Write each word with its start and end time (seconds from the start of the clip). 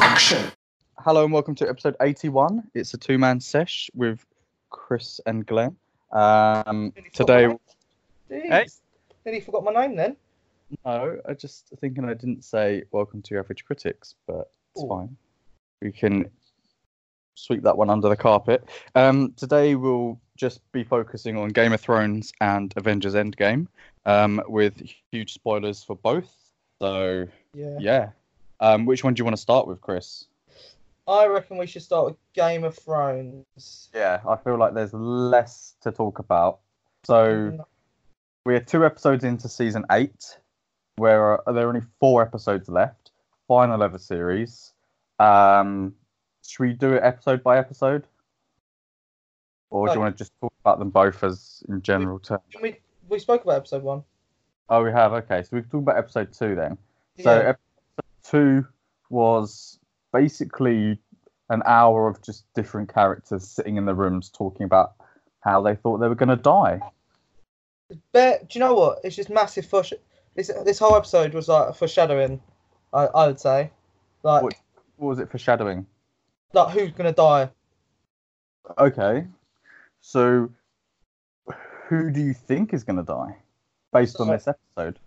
Action. 0.00 0.50
Hello 0.98 1.24
and 1.24 1.32
welcome 1.32 1.54
to 1.56 1.68
episode 1.68 1.96
81. 2.00 2.62
It's 2.74 2.92
a 2.94 2.98
two 2.98 3.18
man 3.18 3.40
sesh 3.40 3.90
with 3.94 4.24
Chris 4.70 5.20
and 5.26 5.46
Glenn. 5.46 5.76
Um, 6.12 6.92
Nearly 6.96 7.10
forgot 7.10 7.26
today, 7.26 7.46
my 7.46 8.36
name. 8.36 8.42
Jeez. 8.42 8.48
Hey. 8.50 8.66
Nearly 9.24 9.40
forgot 9.40 9.64
my 9.64 9.72
name 9.86 9.96
then. 9.96 10.16
no, 10.84 11.18
I 11.28 11.34
just 11.34 11.68
thinking 11.80 12.04
I 12.04 12.14
didn't 12.14 12.44
say 12.44 12.84
welcome 12.92 13.22
to 13.22 13.38
Average 13.38 13.64
Critics, 13.64 14.14
but 14.26 14.50
it's 14.74 14.84
Ooh. 14.84 14.88
fine. 14.88 15.16
We 15.82 15.92
can 15.92 16.30
sweep 17.34 17.62
that 17.62 17.76
one 17.76 17.90
under 17.90 18.08
the 18.08 18.16
carpet. 18.16 18.68
Um, 18.94 19.32
today 19.36 19.74
we'll 19.74 20.18
just 20.36 20.60
be 20.72 20.84
focusing 20.84 21.36
on 21.36 21.48
Game 21.50 21.72
of 21.72 21.80
Thrones 21.80 22.32
and 22.40 22.72
Avengers 22.76 23.14
Endgame, 23.14 23.66
um, 24.04 24.42
with 24.48 24.82
huge 25.12 25.32
spoilers 25.34 25.82
for 25.82 25.96
both. 25.96 26.32
So 26.80 27.26
Yeah. 27.54 27.76
yeah, 27.80 28.08
um, 28.60 28.86
which 28.86 29.04
one 29.04 29.14
do 29.14 29.20
you 29.20 29.24
want 29.24 29.36
to 29.36 29.42
start 29.42 29.66
with, 29.66 29.80
Chris? 29.80 30.26
I 31.08 31.26
reckon 31.26 31.58
we 31.58 31.66
should 31.66 31.82
start 31.82 32.06
with 32.06 32.16
Game 32.32 32.64
of 32.64 32.76
Thrones. 32.76 33.90
Yeah, 33.94 34.20
I 34.28 34.36
feel 34.36 34.58
like 34.58 34.74
there's 34.74 34.92
less 34.92 35.74
to 35.82 35.92
talk 35.92 36.18
about. 36.18 36.58
So 37.04 37.64
we're 38.44 38.60
two 38.60 38.84
episodes 38.84 39.22
into 39.22 39.48
season 39.48 39.84
eight, 39.92 40.38
where 40.96 41.48
uh, 41.48 41.52
there 41.52 41.66
are 41.66 41.68
only 41.68 41.86
four 42.00 42.22
episodes 42.22 42.68
left. 42.68 43.12
Final 43.46 43.82
ever 43.82 43.98
series. 43.98 44.72
Um, 45.20 45.94
should 46.44 46.62
we 46.62 46.72
do 46.72 46.94
it 46.94 47.02
episode 47.04 47.44
by 47.44 47.58
episode, 47.58 48.08
or 49.70 49.86
do 49.86 49.94
you 49.94 50.00
want 50.00 50.16
to 50.16 50.18
just 50.18 50.32
talk 50.40 50.52
about 50.64 50.80
them 50.80 50.90
both 50.90 51.22
as 51.22 51.62
in 51.68 51.82
general 51.82 52.18
terms? 52.18 52.42
We 52.60 52.76
we 53.08 53.20
spoke 53.20 53.44
about 53.44 53.56
episode 53.56 53.84
one. 53.84 54.02
Oh, 54.68 54.82
we 54.82 54.90
have. 54.90 55.12
Okay, 55.12 55.44
so 55.44 55.50
we 55.52 55.60
can 55.60 55.70
talk 55.70 55.82
about 55.82 55.98
episode 55.98 56.32
two 56.32 56.56
then. 56.56 56.76
So 57.22 57.40
Yeah. 57.40 57.54
Two 58.30 58.66
was 59.10 59.78
basically 60.12 60.98
an 61.50 61.62
hour 61.64 62.08
of 62.08 62.20
just 62.22 62.44
different 62.54 62.92
characters 62.92 63.46
sitting 63.46 63.76
in 63.76 63.84
the 63.86 63.94
rooms 63.94 64.30
talking 64.30 64.64
about 64.64 64.94
how 65.40 65.60
they 65.62 65.76
thought 65.76 65.98
they 65.98 66.08
were 66.08 66.14
going 66.14 66.28
to 66.28 66.36
die. 66.36 66.80
But 68.12 68.48
do 68.48 68.58
you 68.58 68.64
know 68.64 68.74
what? 68.74 68.98
It's 69.04 69.14
just 69.14 69.30
massive 69.30 69.64
foresh. 69.66 69.92
This 70.34 70.50
this 70.64 70.78
whole 70.78 70.96
episode 70.96 71.32
was 71.34 71.48
like 71.48 71.68
a 71.68 71.72
foreshadowing. 71.72 72.40
I 72.92 73.06
I 73.06 73.26
would 73.28 73.38
say, 73.40 73.70
like 74.22 74.42
What- 74.42 74.54
What 74.96 75.08
was 75.08 75.18
it 75.20 75.30
foreshadowing? 75.30 75.86
like 76.52 76.74
who's 76.74 76.92
gonna 76.92 77.12
die? 77.12 77.50
Okay, 78.78 79.26
so 80.00 80.50
who 81.88 82.10
do 82.10 82.20
you 82.20 82.34
think 82.34 82.74
is 82.74 82.82
going 82.82 82.96
to 82.96 83.04
die 83.04 83.36
based 83.92 84.20
on 84.20 84.28
this 84.28 84.48
episode? 84.48 84.98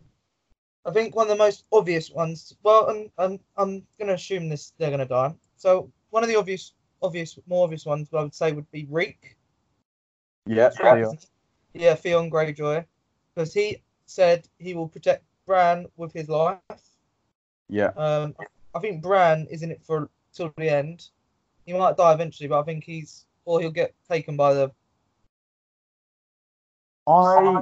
I 0.90 0.92
think 0.92 1.16
one 1.16 1.28
of 1.28 1.38
the 1.38 1.44
most 1.44 1.66
obvious 1.72 2.10
ones. 2.10 2.56
Well, 2.64 2.90
I'm 2.90 3.12
I'm, 3.20 3.40
I'm 3.58 3.84
gonna 4.00 4.14
assume 4.14 4.50
this 4.50 4.74
they're 4.80 4.90
gonna 4.90 5.06
die. 5.06 5.36
So 5.56 5.92
one 6.10 6.24
of 6.24 6.30
the 6.30 6.36
obvious 6.36 6.74
obvious 7.04 7.38
more 7.46 7.66
obvious 7.66 7.86
ones 7.86 8.10
I 8.12 8.24
would 8.24 8.34
say 8.34 8.52
would 8.54 8.70
be 8.72 8.88
Reek. 8.90 9.38
Yeah, 10.48 10.70
Theon. 10.70 11.20
Yeah, 11.76 11.94
Theon 11.94 12.32
Greyjoy, 12.32 12.84
because 13.36 13.54
he 13.54 13.84
said 14.08 14.48
he 14.58 14.74
will 14.74 14.88
protect 14.88 15.24
Bran 15.46 15.86
with 15.96 16.12
his 16.12 16.28
life. 16.28 16.60
yeah, 17.70 17.92
Um, 17.96 18.36
I 18.74 18.80
think 18.80 19.04
Bran 19.04 19.46
is 19.52 19.62
in 19.62 19.70
it 19.70 19.84
for 19.84 20.10
till 20.34 20.52
the 20.58 20.70
end. 20.70 21.10
He 21.68 21.74
might 21.74 21.98
die 21.98 22.14
eventually, 22.14 22.50
but 22.50 22.62
I 22.62 22.64
think 22.64 22.84
he's 22.84 23.28
or 23.46 23.62
he'll 23.62 23.70
get 23.70 23.94
taken 24.10 24.36
by 24.36 24.56
the. 24.56 24.72
I 27.06 27.62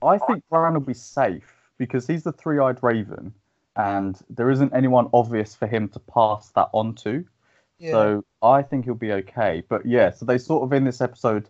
I 0.00 0.18
think 0.18 0.44
Bran 0.48 0.74
will 0.74 0.80
be 0.80 0.94
safe 0.94 1.61
because 1.82 2.06
he's 2.06 2.22
the 2.22 2.30
three-eyed 2.30 2.78
raven, 2.80 3.34
and 3.74 4.16
there 4.30 4.52
isn't 4.52 4.72
anyone 4.72 5.08
obvious 5.12 5.52
for 5.52 5.66
him 5.66 5.88
to 5.88 5.98
pass 5.98 6.50
that 6.50 6.68
on 6.72 6.94
to. 6.94 7.24
Yeah, 7.80 7.90
So 7.90 8.24
I 8.40 8.62
think 8.62 8.84
he'll 8.84 8.94
be 8.94 9.10
okay. 9.14 9.64
But 9.68 9.84
yeah, 9.84 10.12
so 10.12 10.24
they 10.24 10.38
sort 10.38 10.62
of 10.62 10.72
in 10.72 10.84
this 10.84 11.00
episode 11.00 11.48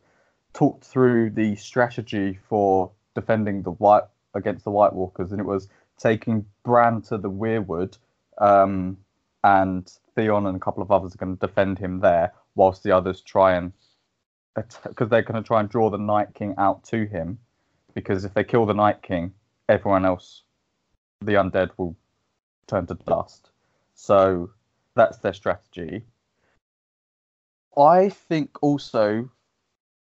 talked 0.55 0.85
through 0.85 1.33
the 1.33 1.55
strategy 1.57 2.39
for 2.49 2.91
defending 3.15 3.63
the 3.63 3.73
white 3.73 4.05
against 4.33 4.65
the 4.65 4.71
White 4.71 4.95
Walkers, 4.95 5.33
and 5.33 5.39
it 5.39 5.45
was 5.45 5.69
taking 5.99 6.47
Bran 6.65 7.03
to 7.03 7.19
the 7.19 7.31
Weirwood, 7.31 7.99
um, 8.39 8.97
and 9.45 9.87
Theon 10.15 10.47
and 10.47 10.57
a 10.57 10.61
couple 10.61 10.83
of 10.83 10.91
others 10.91 11.15
are 11.15 11.19
going 11.19 11.37
to 11.37 11.47
defend 11.47 11.79
him 11.79 12.01
there, 12.01 12.33
whilst 12.55 12.85
the 12.85 12.93
others 12.93 13.21
try 13.21 13.53
and 13.57 13.75
because 14.55 15.11
they're 15.11 15.21
going 15.21 15.43
to 15.43 15.47
try 15.47 15.61
and 15.61 15.69
draw 15.69 15.91
the 15.91 15.99
Night 15.99 16.29
King 16.33 16.55
out 16.57 16.85
to 16.85 17.05
him, 17.05 17.39
because 17.93 18.25
if 18.25 18.33
they 18.33 18.45
kill 18.45 18.65
the 18.65 18.73
Night 18.73 19.03
King, 19.03 19.35
everyone 19.69 20.05
else, 20.05 20.43
the 21.21 21.33
undead, 21.33 21.71
will 21.77 21.97
turn 22.67 22.87
to 22.87 22.95
dust. 22.95 23.51
So 23.95 24.51
that's 24.95 25.19
their 25.19 25.33
strategy. 25.33 26.05
I 27.77 28.09
think 28.11 28.63
also, 28.63 29.31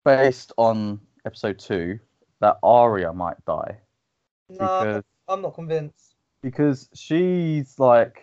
based 0.04 0.52
on 0.56 1.00
episode 1.24 1.58
two, 1.58 2.00
that 2.40 2.58
Arya 2.62 3.12
might 3.12 3.44
die 3.44 3.78
no, 4.48 4.58
because 4.58 5.04
I'm 5.28 5.42
not 5.42 5.54
convinced. 5.54 6.14
because 6.42 6.88
she's 6.94 7.78
like, 7.78 8.22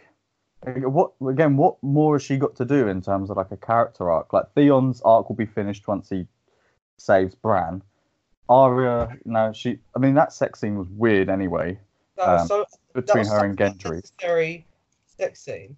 what 0.64 1.12
again? 1.28 1.58
What 1.58 1.82
more 1.82 2.16
has 2.16 2.24
she 2.24 2.38
got 2.38 2.56
to 2.58 2.66
do 2.66 2.88
in 2.88 3.02
terms 3.02 3.30
of 3.30 3.38
like 3.38 3.52
a 3.52 3.58
character 3.58 4.12
arc? 4.12 4.34
Like 4.34 4.52
Theon's 4.56 5.02
arc 5.02 5.30
will 5.30 5.36
be 5.36 5.46
finished 5.46 5.88
once 5.88 6.10
he 6.10 6.28
saves 6.98 7.36
Bran. 7.36 7.82
Arya, 8.50 9.16
no, 9.26 9.54
she. 9.54 9.78
I 9.96 10.00
mean, 10.00 10.16
that 10.16 10.34
sex 10.34 10.60
scene 10.60 10.78
was 10.78 10.88
weird 10.90 11.30
anyway 11.30 11.80
That 12.18 12.28
was 12.28 12.42
Um, 12.42 12.48
so 12.48 12.58
that 12.60 12.94
between 12.94 13.20
was 13.20 13.30
her 13.30 13.46
and 13.46 13.56
Gendry. 13.58 13.86
unnecessary 13.92 14.66
sex 15.06 15.42
scene. 15.42 15.78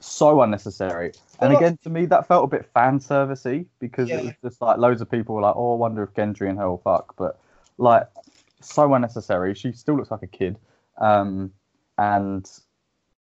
so 0.00 0.40
unnecessary. 0.42 1.12
And 1.40 1.50
Well, 1.52 1.58
again, 1.58 1.78
to 1.82 1.90
me, 1.90 2.06
that 2.06 2.26
felt 2.26 2.44
a 2.44 2.46
bit 2.56 2.64
fan 2.66 2.98
servicey 2.98 3.66
because 3.78 4.08
Yeah. 4.08 4.16
it 4.18 4.24
was 4.24 4.32
just 4.42 4.60
like 4.62 4.78
loads 4.78 5.00
of 5.00 5.10
people 5.10 5.34
were 5.34 5.42
like, 5.42 5.54
"Oh, 5.56 5.72
I 5.74 5.76
wonder 5.76 6.02
if 6.02 6.14
Gendry 6.14 6.48
and 6.48 6.58
her 6.58 6.68
will 6.70 6.78
fuck," 6.78 7.14
but 7.16 7.38
like 7.76 8.08
so 8.60 8.92
unnecessary. 8.94 9.54
She 9.54 9.72
still 9.72 9.96
looks 9.96 10.10
like 10.10 10.22
a 10.22 10.26
kid, 10.26 10.58
um, 10.96 11.52
and 11.98 12.50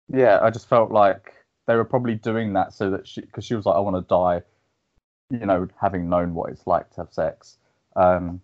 yeah, 0.10 0.40
I 0.42 0.50
just 0.50 0.68
felt 0.68 0.92
like 0.92 1.34
they 1.66 1.76
were 1.76 1.86
probably 1.86 2.16
doing 2.16 2.54
that 2.54 2.74
so 2.74 2.90
that 2.90 3.08
she, 3.08 3.22
because 3.22 3.46
she 3.46 3.56
was 3.56 3.66
like, 3.66 3.76
"I 3.76 3.80
want 3.80 3.96
to 3.96 4.02
die," 4.02 4.42
you 5.30 5.46
know, 5.46 5.68
having 5.80 6.10
known 6.10 6.34
what 6.34 6.50
it's 6.50 6.66
like 6.68 6.90
to 6.92 7.02
have 7.02 7.14
sex. 7.14 7.58
Um, 7.96 8.42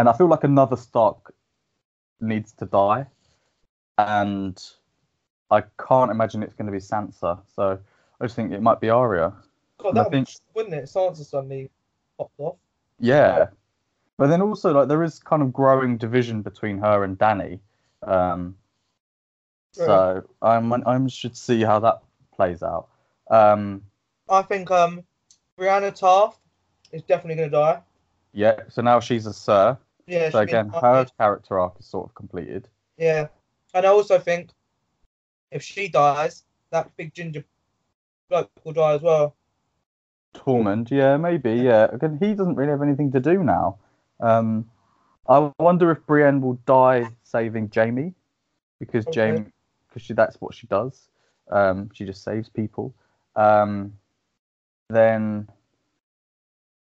and 0.00 0.08
I 0.08 0.14
feel 0.14 0.28
like 0.28 0.44
another 0.44 0.76
Stark 0.76 1.34
needs 2.22 2.52
to 2.52 2.64
die, 2.64 3.04
and 3.98 4.58
I 5.50 5.62
can't 5.86 6.10
imagine 6.10 6.42
it's 6.42 6.54
going 6.54 6.66
to 6.66 6.72
be 6.72 6.78
Sansa. 6.78 7.38
So 7.54 7.78
I 8.18 8.24
just 8.24 8.34
think 8.34 8.52
it 8.52 8.62
might 8.62 8.80
be 8.80 8.88
Arya. 8.88 9.34
God, 9.76 9.94
that 9.96 10.10
think- 10.10 10.30
wouldn't 10.54 10.74
it? 10.74 10.84
Sansa 10.84 11.22
suddenly 11.22 11.70
popped 12.16 12.32
off. 12.38 12.56
Yeah, 12.98 13.48
but 14.16 14.28
then 14.28 14.40
also 14.40 14.72
like 14.72 14.88
there 14.88 15.02
is 15.02 15.18
kind 15.18 15.42
of 15.42 15.52
growing 15.52 15.98
division 15.98 16.40
between 16.40 16.78
her 16.78 17.04
and 17.04 17.18
Danny. 17.18 17.60
Um, 18.02 18.56
so 19.72 20.22
I'm 20.40 20.72
I 20.72 21.06
should 21.08 21.36
see 21.36 21.60
how 21.60 21.78
that 21.80 22.00
plays 22.34 22.62
out. 22.62 22.88
Um, 23.30 23.82
I 24.30 24.40
think 24.40 24.70
um, 24.70 25.04
Brienne 25.58 25.92
Tarth 25.92 26.38
is 26.90 27.02
definitely 27.02 27.36
gonna 27.36 27.50
die. 27.50 27.82
yeah, 28.32 28.60
so 28.70 28.80
now 28.80 28.98
she's 28.98 29.26
a 29.26 29.34
Sir. 29.34 29.76
Yeah. 30.10 30.30
So 30.30 30.40
again, 30.40 30.70
her 30.70 31.06
character 31.18 31.60
arc 31.60 31.78
is 31.78 31.86
sort 31.86 32.08
of 32.08 32.14
completed. 32.16 32.68
Yeah, 32.98 33.28
and 33.72 33.86
I 33.86 33.88
also 33.90 34.18
think 34.18 34.50
if 35.52 35.62
she 35.62 35.86
dies, 35.86 36.42
that 36.70 36.90
big 36.96 37.14
ginger 37.14 37.44
bloke 38.28 38.50
will 38.64 38.72
die 38.72 38.94
as 38.94 39.02
well. 39.02 39.36
Tormund, 40.34 40.90
yeah, 40.90 41.16
maybe, 41.16 41.52
yeah. 41.54 41.86
Again, 41.92 42.18
he 42.20 42.34
doesn't 42.34 42.56
really 42.56 42.70
have 42.70 42.82
anything 42.82 43.12
to 43.12 43.20
do 43.20 43.44
now. 43.44 43.78
Um, 44.18 44.68
I 45.28 45.52
wonder 45.60 45.92
if 45.92 46.04
Brienne 46.06 46.40
will 46.40 46.58
die 46.66 47.08
saving 47.22 47.70
Jamie, 47.70 48.14
because 48.80 49.06
Okay. 49.06 49.14
Jamie, 49.14 49.52
because 49.88 50.02
she 50.02 50.12
that's 50.12 50.40
what 50.40 50.54
she 50.54 50.66
does. 50.66 51.08
Um, 51.52 51.88
she 51.94 52.04
just 52.04 52.24
saves 52.24 52.48
people. 52.48 52.94
Um, 53.36 53.92
then 54.88 55.48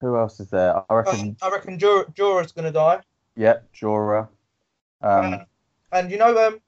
who 0.01 0.17
else 0.17 0.41
is 0.41 0.49
there? 0.49 0.83
I 0.89 0.93
reckon. 0.93 1.19
Um, 1.21 1.37
I 1.41 1.49
reckon 1.49 1.79
Jor- 1.79 2.05
Jorah's 2.13 2.51
gonna 2.51 2.71
die. 2.71 3.01
Yeah, 3.35 3.57
Jorah. 3.75 4.27
Um, 5.01 5.25
and, 5.25 5.45
and 5.91 6.11
you 6.11 6.17
know, 6.17 6.29
um, 6.47 6.55
I 6.55 6.59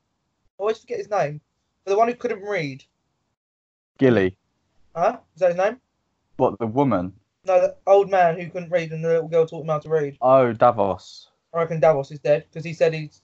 always 0.62 0.80
forget 0.80 0.98
his 0.98 1.10
name. 1.10 1.42
But 1.84 1.92
the 1.92 1.98
one 1.98 2.08
who 2.08 2.16
couldn't 2.16 2.42
read, 2.42 2.84
Gilly. 3.98 4.38
huh? 4.96 5.18
Is 5.36 5.40
that 5.40 5.50
his 5.50 5.58
name? 5.58 5.80
What 6.38 6.58
the 6.60 6.68
woman? 6.68 7.14
No, 7.46 7.62
the 7.62 7.76
old 7.86 8.10
man 8.10 8.40
who 8.40 8.50
couldn't 8.50 8.72
read 8.72 8.92
and 8.92 9.04
the 9.04 9.08
little 9.10 9.28
girl 9.28 9.46
taught 9.46 9.62
him 9.62 9.68
how 9.70 9.80
to 9.80 9.90
read. 9.90 10.18
Oh, 10.22 10.52
Davos. 10.52 11.30
I 11.54 11.60
reckon 11.60 11.80
Davos 11.80 12.12
is 12.12 12.20
dead 12.20 12.46
because 12.50 12.66
he 12.66 12.74
said 12.74 12.94
he's 12.94 13.22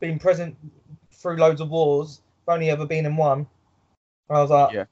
been 0.00 0.18
present 0.18 0.56
through 1.12 1.36
loads 1.36 1.60
of 1.60 1.68
wars, 1.70 2.22
only 2.48 2.70
ever 2.70 2.86
been 2.86 3.06
in 3.06 3.16
one. 3.16 3.46
And 4.28 4.38
I 4.38 4.40
was 4.40 4.50
like, 4.50 4.72
Yeah. 4.72 4.84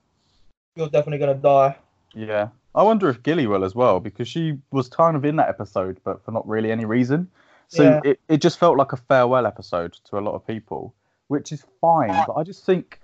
you're 0.76 0.88
definitely 0.90 1.19
gonna 1.19 1.34
die. 1.34 1.76
Yeah. 2.14 2.49
I 2.75 2.82
wonder 2.82 3.09
if 3.09 3.23
Gilly 3.23 3.47
will 3.47 3.65
as 3.65 3.75
well, 3.75 3.99
because 4.00 4.29
she 4.29 4.59
was 4.70 4.88
kind 4.88 5.17
of 5.17 5.25
in 5.25 5.37
that 5.37 5.49
episode, 5.49 6.00
but 6.05 6.25
for 6.25 6.31
not 6.32 6.47
really 6.49 6.70
any 6.70 6.85
reason. 6.85 7.31
So 7.69 7.82
Yeah. 7.82 8.00
it, 8.05 8.20
it 8.29 8.37
just 8.41 8.59
felt 8.59 8.76
like 8.76 8.93
a 8.93 8.97
farewell 8.97 9.47
episode 9.47 9.94
to 10.05 10.19
a 10.19 10.20
lot 10.20 10.35
of 10.35 10.47
people, 10.47 10.94
which 11.29 11.53
is 11.53 11.65
fine. 11.81 12.15
But 12.26 12.35
I 12.35 12.43
just 12.44 12.65
think 12.65 13.00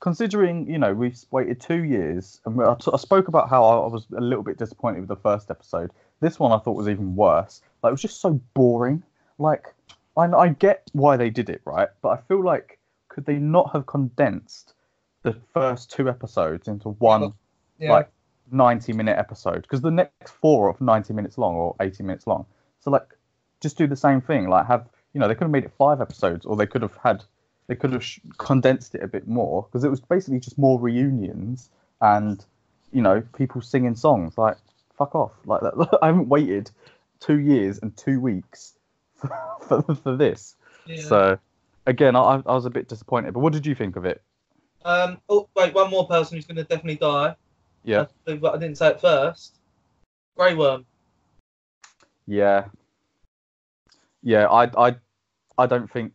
considering 0.00 0.68
you 0.70 0.78
know 0.78 0.94
we've 0.94 1.18
waited 1.30 1.60
two 1.60 1.84
years, 1.84 2.40
and 2.46 2.60
I, 2.62 2.74
t- 2.74 2.90
I 2.92 2.96
spoke 2.96 3.28
about 3.28 3.48
how 3.50 3.64
I 3.64 3.86
was 3.88 4.06
a 4.16 4.20
little 4.20 4.44
bit 4.44 4.56
disappointed 4.58 5.00
with 5.00 5.08
the 5.08 5.16
first 5.16 5.50
episode. 5.50 5.90
This 6.20 6.38
one 6.38 6.52
I 6.52 6.58
thought 6.58 6.76
was 6.76 6.88
even 6.88 7.14
worse. 7.16 7.60
Like 7.82 7.90
it 7.90 7.92
was 7.92 8.02
just 8.02 8.20
so 8.20 8.40
boring. 8.54 9.02
Like 9.38 9.74
I, 10.16 10.22
I 10.24 10.48
get 10.48 10.88
why 10.92 11.16
they 11.16 11.30
did 11.30 11.48
it, 11.50 11.60
right? 11.64 11.88
But 12.02 12.08
I 12.10 12.16
feel 12.22 12.42
like 12.42 12.78
could 13.08 13.26
they 13.26 13.36
not 13.38 13.72
have 13.72 13.86
condensed 13.86 14.74
the 15.22 15.36
first 15.52 15.90
two 15.90 16.08
episodes 16.08 16.68
into 16.68 16.90
one 16.90 17.32
Yeah. 17.78 17.92
like 17.92 18.10
90 18.50 18.92
minute 18.92 19.18
episode 19.18 19.62
because 19.62 19.80
the 19.80 19.90
next 19.90 20.30
four 20.32 20.68
are 20.68 20.76
90 20.80 21.12
minutes 21.12 21.38
long 21.38 21.54
or 21.54 21.76
80 21.80 22.02
minutes 22.02 22.26
long 22.26 22.46
so 22.80 22.90
like 22.90 23.16
just 23.60 23.76
do 23.76 23.86
the 23.86 23.96
same 23.96 24.20
thing 24.20 24.48
like 24.48 24.66
have 24.66 24.88
you 25.12 25.20
know 25.20 25.28
they 25.28 25.34
could 25.34 25.44
have 25.44 25.50
made 25.50 25.64
it 25.64 25.72
five 25.78 26.00
episodes 26.00 26.46
or 26.46 26.56
they 26.56 26.66
could 26.66 26.82
have 26.82 26.96
had 27.02 27.24
they 27.66 27.74
could 27.74 27.92
have 27.92 28.04
sh- 28.04 28.20
condensed 28.38 28.94
it 28.94 29.02
a 29.02 29.08
bit 29.08 29.26
more 29.26 29.64
because 29.64 29.84
it 29.84 29.90
was 29.90 30.00
basically 30.00 30.40
just 30.40 30.58
more 30.58 30.80
reunions 30.80 31.70
and 32.00 32.44
you 32.92 33.02
know 33.02 33.22
people 33.36 33.60
singing 33.60 33.94
songs 33.94 34.38
like 34.38 34.56
fuck 34.96 35.14
off 35.14 35.32
like 35.44 35.60
that 35.60 35.98
i 36.02 36.06
haven't 36.06 36.28
waited 36.28 36.70
two 37.20 37.38
years 37.38 37.78
and 37.78 37.96
two 37.96 38.20
weeks 38.20 38.74
for, 39.16 39.82
for, 39.82 39.94
for 39.94 40.16
this 40.16 40.56
yeah. 40.86 41.02
so 41.02 41.38
again 41.86 42.14
I, 42.16 42.42
I 42.46 42.54
was 42.54 42.64
a 42.64 42.70
bit 42.70 42.88
disappointed 42.88 43.34
but 43.34 43.40
what 43.40 43.52
did 43.52 43.66
you 43.66 43.74
think 43.74 43.96
of 43.96 44.04
it 44.04 44.22
Um. 44.84 45.18
Oh 45.28 45.48
wait, 45.56 45.74
one 45.74 45.90
more 45.90 46.06
person 46.06 46.36
who's 46.36 46.46
going 46.46 46.56
to 46.56 46.64
definitely 46.64 46.96
die. 46.96 47.34
Yeah 47.84 48.06
but 48.36 48.54
I 48.54 48.58
didn't 48.58 48.76
say 48.76 48.88
it 48.88 49.00
first. 49.00 49.56
Grey 50.36 50.54
Worm. 50.54 50.84
Yeah. 52.26 52.66
Yeah, 54.22 54.46
I 54.46 54.88
I 54.88 54.96
I 55.56 55.66
don't 55.66 55.90
think 55.90 56.12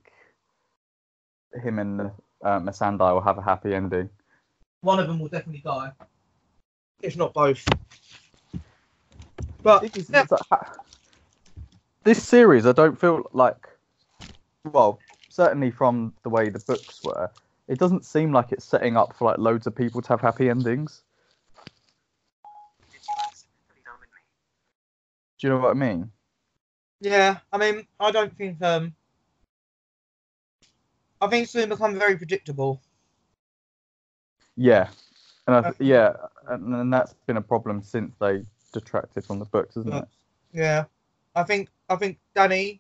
him 1.63 1.79
and 1.79 2.01
uh, 2.43 2.59
Missandei 2.59 3.13
will 3.13 3.21
have 3.21 3.37
a 3.37 3.41
happy 3.41 3.73
ending. 3.73 4.09
One 4.81 4.99
of 4.99 5.07
them 5.07 5.19
will 5.19 5.29
definitely 5.29 5.61
die, 5.61 5.91
if 7.01 7.15
not 7.15 7.33
both. 7.33 7.65
But 9.61 9.83
It's- 9.85 10.09
yeah, 10.09 10.25
like 10.51 10.61
this 12.03 12.21
series, 12.21 12.65
I 12.65 12.73
don't 12.73 12.99
feel 12.99 13.23
like, 13.31 13.69
well, 14.65 14.99
certainly 15.29 15.71
from 15.71 16.13
the 16.23 16.29
way 16.29 16.49
the 16.49 16.59
books 16.59 17.01
were, 17.03 17.31
it 17.69 17.79
doesn't 17.79 18.03
seem 18.03 18.33
like 18.33 18.51
it's 18.51 18.65
setting 18.65 18.97
up 18.97 19.15
for 19.15 19.25
like 19.25 19.37
loads 19.37 19.67
of 19.67 19.75
people 19.75 20.01
to 20.01 20.09
have 20.09 20.19
happy 20.19 20.49
endings. 20.49 21.03
Do 25.43 25.49
you 25.49 25.55
know 25.55 25.59
what 25.59 25.71
I 25.71 25.73
mean? 25.73 26.09
yeah, 27.01 27.39
I 27.51 27.57
mean, 27.57 27.85
I 27.99 28.11
don't 28.11 28.33
think 28.37 28.61
um, 28.61 28.95
I 31.19 31.27
think 31.27 31.43
it's 31.43 31.53
going 31.53 31.67
to 31.67 31.75
become 31.75 31.99
very 31.99 32.15
predictable. 32.15 32.81
Yeah, 34.55 34.87
and 35.45 35.57
I 35.57 35.61
th- 35.63 35.73
Uh, 35.73 35.83
yeah, 35.83 36.13
and, 36.47 36.73
and 36.73 36.93
that's 36.93 37.13
been 37.27 37.35
a 37.35 37.41
problem 37.41 37.83
since 37.83 38.15
they 38.21 38.45
detracted 38.71 39.25
from 39.25 39.39
the 39.39 39.43
books, 39.43 39.75
isn't 39.75 39.93
it? 39.93 40.05
Yeah, 40.53 40.85
I 41.35 41.43
think 41.43 41.67
I 41.89 41.97
think 41.97 42.19
Danny 42.33 42.79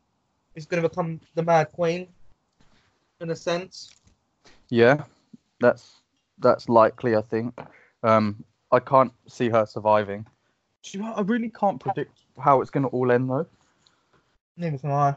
is 0.55 0.65
going 0.65 0.81
to 0.81 0.87
become 0.87 1.19
the 1.35 1.43
Mad 1.43 1.69
Queen, 1.73 2.07
in 3.19 3.29
a 3.29 3.35
sense. 3.35 3.89
Yeah, 4.69 5.03
that's 5.59 6.01
that's 6.39 6.69
likely. 6.69 7.17
I 7.17 7.23
think. 7.23 7.59
Um, 8.03 8.45
I 8.71 8.79
can't 8.79 9.11
see 9.27 9.49
her 9.49 9.65
surviving. 9.65 10.25
Do 10.83 10.97
you 10.97 11.03
know, 11.03 11.13
I 11.13 11.21
really 11.21 11.49
can't 11.49 11.79
predict 11.79 12.22
how 12.39 12.61
it's 12.61 12.69
going 12.71 12.83
to 12.83 12.89
all 12.89 13.11
end 13.11 13.29
though, 13.29 13.45
Neither 14.57 14.77
can 14.77 14.91
I. 14.91 15.15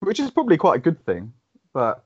which 0.00 0.20
is 0.20 0.30
probably 0.30 0.56
quite 0.56 0.76
a 0.76 0.82
good 0.82 1.04
thing. 1.04 1.32
But 1.72 2.04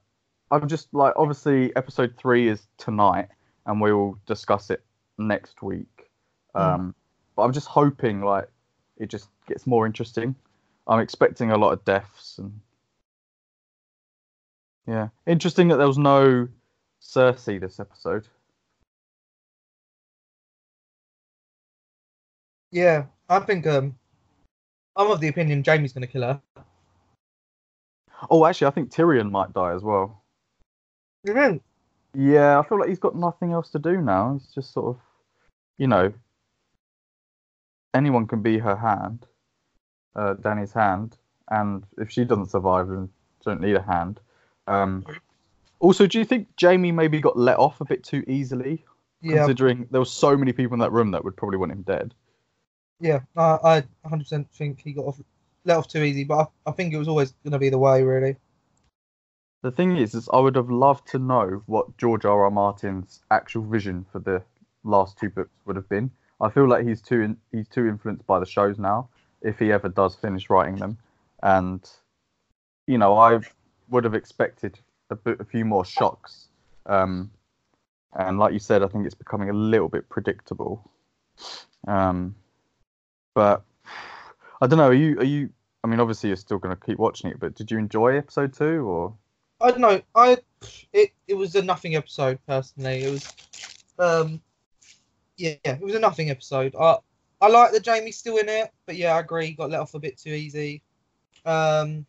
I'm 0.51 0.69
just 0.69 0.93
like, 0.93 1.15
obviously, 1.17 1.75
episode 1.77 2.15
three 2.19 2.49
is 2.49 2.67
tonight, 2.79 3.29
and 3.67 3.81
we 3.81 3.93
will 3.93 4.19
discuss 4.27 4.71
it 4.71 4.83
next 5.19 5.63
week. 5.63 6.11
Um, 6.55 6.95
but 7.35 7.43
I'm 7.43 7.53
just 7.53 7.67
hoping 7.67 8.21
like 8.23 8.49
it 8.97 9.09
just 9.09 9.29
gets 9.49 9.67
more 9.67 9.87
interesting. 9.87 10.35
I'm 10.87 11.01
expecting 11.01 11.51
a 11.51 11.57
lot 11.57 11.73
of 11.73 11.85
deaths 11.85 12.39
and 12.39 12.61
yeah, 14.87 15.09
interesting 15.27 15.69
that 15.69 15.79
there 15.79 15.87
was 15.87 15.99
no 15.99 16.47
Cersei 17.03 17.59
this 17.61 17.81
episode. 17.81 18.29
Yeah, 22.71 23.07
I 23.29 23.39
think 23.41 23.67
um, 23.67 23.97
I'm 24.97 25.11
of 25.11 25.21
the 25.21 25.29
opinion 25.29 25.63
Jamie's 25.63 25.93
going 25.93 26.07
to 26.07 26.13
kill 26.13 26.23
her. 26.23 26.41
Oh, 28.31 28.47
actually, 28.47 28.69
I 28.69 28.71
think 28.71 28.91
Tyrion 28.91 29.31
might 29.31 29.53
die 29.53 29.75
as 29.75 29.83
well. 29.83 30.23
Yeah, 32.15 32.59
I 32.59 32.63
feel 32.63 32.79
like 32.79 32.89
he's 32.89 32.99
got 32.99 33.17
nothing 33.17 33.53
else 33.53 33.71
to 33.71 33.79
do 33.79 34.01
now. 34.01 34.35
He's 34.35 34.47
just 34.55 34.73
sort 34.73 34.95
of, 34.95 35.03
you 35.79 35.89
know, 35.89 36.13
anyone 37.93 38.27
can 38.27 38.41
be 38.41 38.59
her 38.59 38.77
hand, 38.77 39.27
uh, 40.15 40.35
Danny's 40.35 40.73
hand, 40.73 41.17
and 41.51 41.85
if 41.99 42.11
she 42.11 42.25
doesn't 42.25 42.51
survive, 42.51 42.89
then 42.89 43.09
don't 43.45 43.61
need 43.61 43.77
a 43.77 43.83
hand. 43.83 44.21
Um, 44.69 45.05
also, 45.81 46.07
do 46.07 46.19
you 46.19 46.25
think 46.25 46.55
Jamie 46.57 46.93
maybe 46.93 47.21
got 47.21 47.37
let 47.37 47.59
off 47.59 47.81
a 47.81 47.85
bit 47.85 48.05
too 48.05 48.23
easily, 48.29 48.85
Yeah, 49.21 49.39
considering 49.39 49.89
there 49.91 50.01
were 50.01 50.07
so 50.07 50.37
many 50.37 50.53
people 50.53 50.75
in 50.75 50.81
that 50.81 50.93
room 50.93 51.11
that 51.11 51.25
would 51.25 51.37
probably 51.37 51.59
want 51.59 51.73
him 51.73 51.83
dead? 51.83 52.15
Yeah. 53.01 53.21
I, 53.37 53.85
I 54.05 54.09
100% 54.09 54.47
think 54.51 54.81
he 54.81 54.93
got 54.93 55.07
off 55.07 55.21
let 55.65 55.79
off 55.79 55.89
too 55.89 56.03
easy, 56.03 56.25
but 56.25 56.51
I, 56.67 56.71
I 56.71 56.73
think 56.73 56.93
it 56.93 56.99
was 56.99 57.09
always 57.09 57.33
going 57.43 57.53
to 57.53 57.59
be 57.59 57.71
the 57.71 57.79
way, 57.79 58.03
really. 58.03 58.37
The 59.63 59.71
thing 59.71 59.97
is, 59.97 60.15
is 60.15 60.29
I 60.33 60.39
would 60.39 60.57
have 60.57 60.71
loved 60.71 61.09
to 61.09 61.19
know 61.19 61.63
what 61.67 61.97
George 61.97 62.25
R. 62.27 62.45
R. 62.45 62.51
Martin's 62.51 63.23
actual 63.31 63.63
vision 63.63 64.05
for 64.13 64.19
the 64.19 64.43
last 64.85 65.19
two 65.19 65.31
books 65.31 65.51
would 65.65 65.77
have 65.77 65.89
been. 65.89 66.11
I 66.41 66.51
feel 66.51 66.69
like 66.69 66.87
he's 66.87 67.01
too 67.01 67.23
in, 67.23 67.37
he's 67.51 67.69
too 67.69 67.87
influenced 67.87 68.27
by 68.27 68.39
the 68.39 68.47
shows 68.47 68.79
now, 68.79 69.09
if 69.41 69.59
he 69.59 69.73
ever 69.73 69.89
does 69.89 70.15
finish 70.17 70.51
writing 70.51 70.77
them. 70.77 70.99
And 71.43 71.89
you 72.87 72.99
know, 72.99 73.17
I 73.17 73.41
would 73.89 74.05
have 74.05 74.15
expected 74.15 74.79
a, 75.09 75.17
bit, 75.17 75.41
a 75.41 75.45
few 75.45 75.65
more 75.65 75.85
shocks. 75.85 76.49
Um, 76.85 77.31
and 78.13 78.39
like 78.39 78.53
you 78.53 78.59
said, 78.59 78.83
I 78.83 78.89
think 78.89 79.07
it's 79.07 79.15
becoming 79.15 79.49
a 79.49 79.55
little 79.55 79.89
bit 79.89 80.09
predictable. 80.11 80.91
Um, 81.89 82.35
but 83.35 83.63
I 84.61 84.67
don't 84.67 84.79
know. 84.79 84.89
Are 84.89 84.95
you? 84.95 85.19
Are 85.19 85.25
you? 85.25 85.51
I 85.83 85.87
mean, 85.87 86.01
obviously 86.01 86.31
you're 86.31 86.37
still 86.37 86.59
going 86.59 86.75
to 86.75 86.87
keep 86.87 86.99
watching 86.99 87.31
it, 87.31 87.39
but 87.39 87.55
did 87.55 87.71
you 87.71 87.79
enjoy 87.79 88.17
episode 88.17 88.55
two 88.55 88.89
or? 88.89 89.15
I 89.61 89.71
don't 89.71 89.81
know. 89.81 90.01
I 90.15 90.39
it 90.93 91.13
it 91.29 91.35
was 91.35 91.55
a 91.55 91.63
nothing 91.63 91.97
episode 91.97 92.39
personally. 92.47 93.05
It 93.05 93.11
was, 93.11 93.33
um, 93.99 94.41
yeah, 95.37 95.57
it 95.65 95.81
was 95.81 95.95
a 95.95 96.01
nothing 96.01 96.31
episode. 96.31 96.75
I 96.79 96.97
I 97.41 97.49
like 97.49 97.73
that 97.73 97.85
Jamie's 97.85 98.17
still 98.17 98.39
in 98.39 98.49
it, 98.49 98.73
but 98.87 98.97
yeah, 98.97 99.15
I 99.15 99.21
agree. 99.21 99.53
Got 99.53 99.71
let 99.71 99.81
off 99.81 99.95
a 99.95 99.99
bit 99.99 100.17
too 100.19 100.31
easy. 100.31 100.83
Um, 101.45 102.07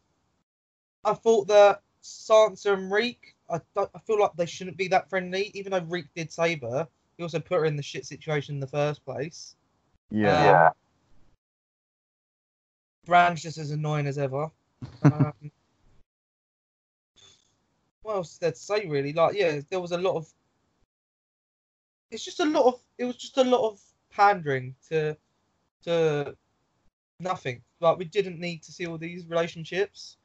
I 1.04 1.14
thought 1.14 1.48
that 1.48 1.82
Sansa 2.04 2.74
and 2.74 2.92
Reek. 2.92 3.36
I 3.50 3.60
don't, 3.76 3.90
I 3.94 4.00
feel 4.00 4.20
like 4.20 4.32
they 4.36 4.46
shouldn't 4.46 4.78
be 4.78 4.88
that 4.88 5.10
friendly, 5.10 5.52
even 5.54 5.72
though 5.72 5.86
Reek 5.88 6.08
did 6.16 6.32
save 6.32 6.62
her. 6.62 6.88
He 7.18 7.24
also 7.24 7.40
put 7.40 7.60
her 7.60 7.66
in 7.66 7.76
the 7.76 7.84
shit 7.84 8.06
situation 8.06 8.56
in 8.56 8.60
the 8.60 8.68
first 8.68 9.06
place. 9.06 9.56
Yeah. 10.10 10.68
Um, 10.68 10.74
Bran's 13.06 13.42
just 13.42 13.58
as 13.58 13.72
annoying 13.72 14.08
as 14.08 14.18
ever. 14.18 14.50
Um, 15.04 15.52
what 18.06 18.16
else 18.18 18.38
there 18.38 18.52
to 18.52 18.58
say 18.58 18.88
really? 18.88 19.14
Like, 19.14 19.36
yeah, 19.36 19.60
there 19.70 19.80
was 19.80 19.92
a 19.92 19.98
lot 19.98 20.16
of. 20.16 20.28
It's 22.12 22.24
just 22.24 22.40
a 22.40 22.46
lot 22.46 22.66
of. 22.66 22.80
It 22.98 23.06
was 23.06 23.16
just 23.16 23.38
a 23.38 23.44
lot 23.44 23.68
of 23.68 23.80
pandering 24.12 24.76
to, 24.90 25.18
to, 25.84 26.36
nothing. 27.20 27.62
Like 27.80 27.98
we 27.98 28.06
didn't 28.06 28.40
need 28.40 28.62
to 28.64 28.72
see 28.72 28.86
all 28.86 28.98
these 28.98 29.28
relationships, 29.28 30.18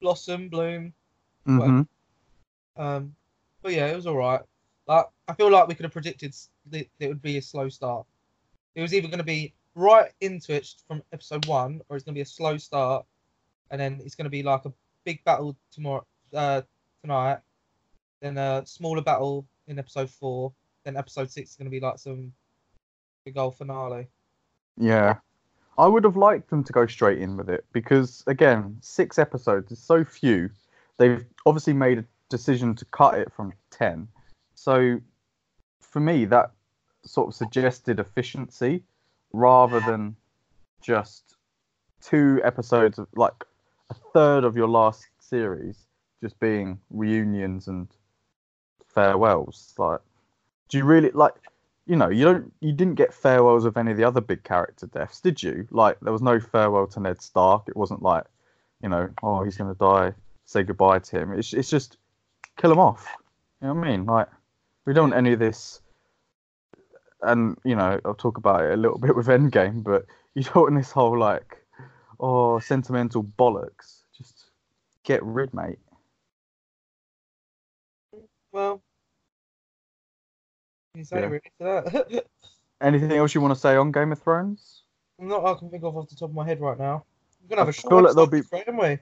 blossom, 0.00 0.48
bloom. 0.48 0.92
Mhm. 1.46 1.86
Um, 2.76 3.14
but 3.62 3.72
yeah, 3.72 3.86
it 3.86 3.96
was 3.96 4.06
all 4.06 4.16
right. 4.16 4.40
Like 4.86 5.06
I 5.26 5.34
feel 5.34 5.50
like 5.50 5.68
we 5.68 5.74
could 5.74 5.84
have 5.84 5.92
predicted 5.92 6.34
that 6.70 6.86
it 6.98 7.08
would 7.08 7.22
be 7.22 7.38
a 7.38 7.42
slow 7.42 7.68
start. 7.68 8.06
It 8.74 8.82
was 8.82 8.94
either 8.94 9.08
going 9.08 9.18
to 9.18 9.24
be 9.24 9.54
right 9.74 10.10
into 10.20 10.54
it 10.54 10.66
from 10.86 11.02
episode 11.12 11.46
one, 11.46 11.80
or 11.88 11.96
it's 11.96 12.04
going 12.04 12.14
to 12.14 12.18
be 12.18 12.22
a 12.22 12.26
slow 12.26 12.56
start, 12.58 13.04
and 13.70 13.80
then 13.80 14.00
it's 14.04 14.14
going 14.14 14.24
to 14.24 14.30
be 14.30 14.42
like 14.42 14.64
a 14.64 14.72
big 15.04 15.22
battle 15.24 15.56
tomorrow, 15.70 16.04
uh, 16.34 16.62
tonight, 17.02 17.38
then 18.20 18.36
a 18.36 18.64
smaller 18.66 19.02
battle 19.02 19.46
in 19.66 19.78
episode 19.78 20.10
four, 20.10 20.52
then 20.84 20.96
episode 20.96 21.30
six 21.30 21.50
is 21.50 21.56
going 21.56 21.66
to 21.66 21.70
be 21.70 21.80
like 21.80 21.98
some 21.98 22.32
big 23.24 23.36
old 23.36 23.56
finale. 23.56 24.08
Yeah. 24.76 25.16
I 25.78 25.86
would 25.86 26.04
have 26.04 26.16
liked 26.16 26.50
them 26.50 26.64
to 26.64 26.72
go 26.72 26.86
straight 26.86 27.18
in 27.18 27.36
with 27.36 27.48
it 27.48 27.64
because, 27.72 28.22
again, 28.26 28.76
six 28.80 29.18
episodes 29.18 29.72
is 29.72 29.78
so 29.78 30.04
few. 30.04 30.50
They've 30.98 31.24
obviously 31.46 31.72
made 31.72 31.98
a 31.98 32.04
decision 32.28 32.74
to 32.76 32.84
cut 32.86 33.14
it 33.14 33.32
from 33.32 33.52
10. 33.70 34.08
So, 34.54 35.00
for 35.80 36.00
me, 36.00 36.26
that 36.26 36.50
sort 37.04 37.28
of 37.28 37.34
suggested 37.34 37.98
efficiency 37.98 38.82
rather 39.32 39.80
than 39.80 40.16
just 40.82 41.36
two 42.00 42.40
episodes 42.42 42.98
of 42.98 43.06
like 43.14 43.44
a 43.90 43.94
third 44.12 44.44
of 44.44 44.56
your 44.56 44.68
last 44.68 45.06
series 45.18 45.86
just 46.20 46.38
being 46.40 46.78
reunions 46.90 47.68
and 47.68 47.88
farewells. 48.86 49.74
Like, 49.78 50.00
do 50.68 50.78
you 50.78 50.84
really 50.84 51.10
like? 51.10 51.34
You 51.86 51.96
know, 51.96 52.08
you 52.08 52.24
don't. 52.24 52.52
You 52.60 52.72
didn't 52.72 52.94
get 52.94 53.12
farewells 53.12 53.64
of 53.64 53.76
any 53.76 53.90
of 53.90 53.96
the 53.96 54.04
other 54.04 54.20
big 54.20 54.44
character 54.44 54.86
deaths, 54.86 55.20
did 55.20 55.42
you? 55.42 55.66
Like, 55.70 55.98
there 56.00 56.12
was 56.12 56.22
no 56.22 56.38
farewell 56.38 56.86
to 56.88 57.00
Ned 57.00 57.20
Stark. 57.20 57.64
It 57.68 57.76
wasn't 57.76 58.02
like, 58.02 58.24
you 58.82 58.88
know, 58.88 59.08
oh, 59.22 59.42
he's 59.42 59.56
gonna 59.56 59.74
die. 59.74 60.14
Say 60.44 60.62
goodbye 60.62 61.00
to 61.00 61.20
him. 61.20 61.32
It's 61.32 61.52
it's 61.52 61.70
just 61.70 61.96
kill 62.56 62.72
him 62.72 62.78
off. 62.78 63.06
You 63.60 63.68
know 63.68 63.74
what 63.74 63.86
I 63.86 63.90
mean? 63.90 64.06
Like, 64.06 64.28
we 64.84 64.92
don't 64.92 65.10
want 65.10 65.14
any 65.14 65.32
of 65.32 65.38
this. 65.38 65.80
And 67.22 67.56
you 67.64 67.76
know, 67.76 68.00
I'll 68.04 68.14
talk 68.14 68.38
about 68.38 68.64
it 68.64 68.72
a 68.72 68.76
little 68.76 68.98
bit 69.06 69.16
with 69.16 69.26
Endgame, 69.26 69.82
but 69.82 70.06
you 70.34 70.42
don't 70.42 70.56
want 70.56 70.76
this 70.76 70.90
whole 70.90 71.18
like, 71.18 71.58
oh, 72.18 72.58
sentimental 72.58 73.24
bollocks. 73.24 74.04
Just 74.16 74.50
get 75.04 75.22
rid, 75.22 75.52
mate. 75.54 75.78
Well, 78.52 78.82
Yeah. 80.94 81.18
really 81.26 81.40
that. 81.60 82.24
Anything 82.80 83.12
else 83.12 83.34
you 83.34 83.40
want 83.40 83.54
to 83.54 83.60
say 83.60 83.76
on 83.76 83.92
Game 83.92 84.12
of 84.12 84.20
Thrones? 84.22 84.82
Not 85.18 85.44
I 85.44 85.58
can 85.58 85.70
think 85.70 85.84
of 85.84 85.96
off 85.96 86.08
the 86.08 86.16
top 86.16 86.30
of 86.30 86.34
my 86.34 86.46
head 86.46 86.60
right 86.60 86.78
now. 86.78 87.04
We're 87.42 87.56
gonna 87.56 87.60
have 87.60 87.68
I 87.68 87.70
a 87.70 87.72
short 87.72 87.92
feel 87.92 88.02
like 88.02 88.14
there'll 88.14 88.66
haven't 88.66 88.76
we? 88.76 88.98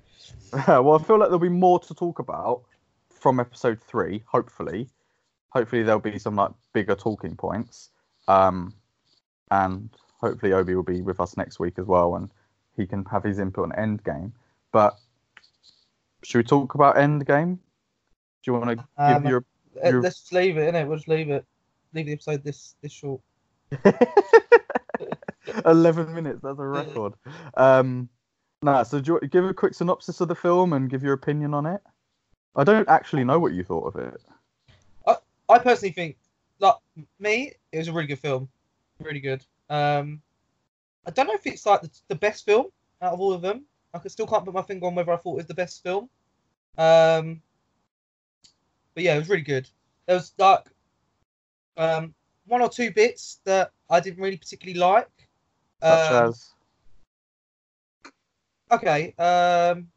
well, 0.67 0.95
I 0.95 1.03
feel 1.03 1.19
like 1.19 1.29
there'll 1.29 1.39
be 1.39 1.49
more 1.49 1.79
to 1.81 1.95
talk 1.95 2.19
about 2.19 2.63
from 3.09 3.41
episode 3.41 3.81
three. 3.81 4.25
Hopefully, 4.27 4.89
hopefully 5.51 5.83
there'll 5.83 6.01
be 6.01 6.19
some 6.19 6.37
like 6.37 6.51
bigger 6.73 6.95
talking 6.95 7.37
points. 7.37 7.91
Um, 8.29 8.75
and 9.51 9.91
hopefully 10.21 10.53
Obi 10.53 10.75
will 10.75 10.83
be 10.83 11.01
with 11.03 11.21
us 11.21 11.37
next 11.37 11.59
week 11.59 11.79
as 11.79 11.87
well, 11.87 12.15
and 12.17 12.31
he 12.77 12.87
can 12.87 13.05
have 13.07 13.25
his 13.25 13.39
input 13.39 13.73
on 13.73 13.73
Endgame. 13.73 14.33
But 14.73 14.97
should 16.23 16.39
we 16.39 16.45
talk 16.45 16.75
about 16.75 16.97
Endgame? 16.97 17.57
Do 17.57 17.61
you 18.47 18.53
want 18.53 18.71
to 18.71 18.77
give 18.77 18.85
Um, 18.99 19.27
your 19.27 19.45
Uh, 19.83 19.91
Let's 19.91 20.21
just 20.21 20.33
leave 20.33 20.57
it, 20.59 20.73
innit? 20.75 20.87
We'll 20.89 20.97
just 20.97 21.09
leave 21.09 21.31
it. 21.31 21.45
Leave 21.95 22.07
the 22.07 22.13
episode 22.13 22.43
this 22.45 22.75
this 22.83 22.93
short. 22.93 23.21
11 25.65 26.15
minutes? 26.15 26.41
That's 26.43 26.59
a 26.59 26.67
record. 26.67 27.15
Um, 27.55 28.09
nah, 28.63 28.83
so 28.83 29.01
do 29.01 29.19
you 29.23 29.29
give 29.29 29.45
a 29.45 29.55
quick 29.55 29.75
synopsis 29.75 30.21
of 30.21 30.29
the 30.29 30.35
film 30.35 30.73
and 30.73 30.91
give 30.91 31.03
your 31.03 31.13
opinion 31.15 31.55
on 31.55 31.67
it? 31.67 31.81
I 32.57 32.65
don't 32.65 32.89
actually 32.89 33.25
know 33.25 33.39
what 33.39 33.53
you 33.53 33.63
thought 33.63 33.95
of 33.95 33.97
it. 33.97 34.21
I, 35.07 35.17
I 35.49 35.59
personally 35.59 35.93
think, 35.93 36.17
like 36.61 36.75
me, 37.19 37.53
it 37.73 37.79
was 37.79 37.89
a 37.89 37.93
really 37.93 38.09
good 38.09 38.19
film, 38.19 38.49
really 39.01 39.21
good. 39.21 39.45
Um, 39.71 40.23
I 41.07 41.11
don't 41.11 41.27
know 41.27 41.35
if 41.35 41.47
it's 41.47 41.67
like 41.67 41.83
the, 41.83 41.91
the 42.09 42.15
best 42.15 42.45
film 42.45 42.67
out 43.01 43.13
of 43.13 43.21
all 43.21 43.33
of 43.33 43.43
them. 43.43 43.65
I 43.95 44.07
still 44.09 44.27
can't 44.27 44.45
put 44.45 44.55
my 44.55 44.63
finger 44.63 44.87
on 44.87 44.95
whether 44.95 45.13
I 45.13 45.17
thought 45.17 45.35
it 45.35 45.37
was 45.37 45.47
the 45.47 45.55
best 45.55 45.83
film. 45.83 46.09
Um, 46.77 47.41
but 48.95 49.05
yeah, 49.05 49.15
it 49.15 49.19
was 49.19 49.29
really 49.29 49.43
good. 49.43 49.69
There 50.07 50.17
was 50.17 50.33
like 50.39 50.67
um, 51.77 52.15
one 52.47 52.61
or 52.61 52.69
two 52.69 52.93
bits 52.93 53.41
that 53.45 53.73
I 53.89 54.01
didn't 54.01 54.23
really 54.23 54.37
particularly 54.37 54.79
like. 54.79 55.09
Such 55.81 56.11
Um, 56.11 56.29
as 56.29 56.51
Okay. 58.71 59.15
Um, 59.19 59.89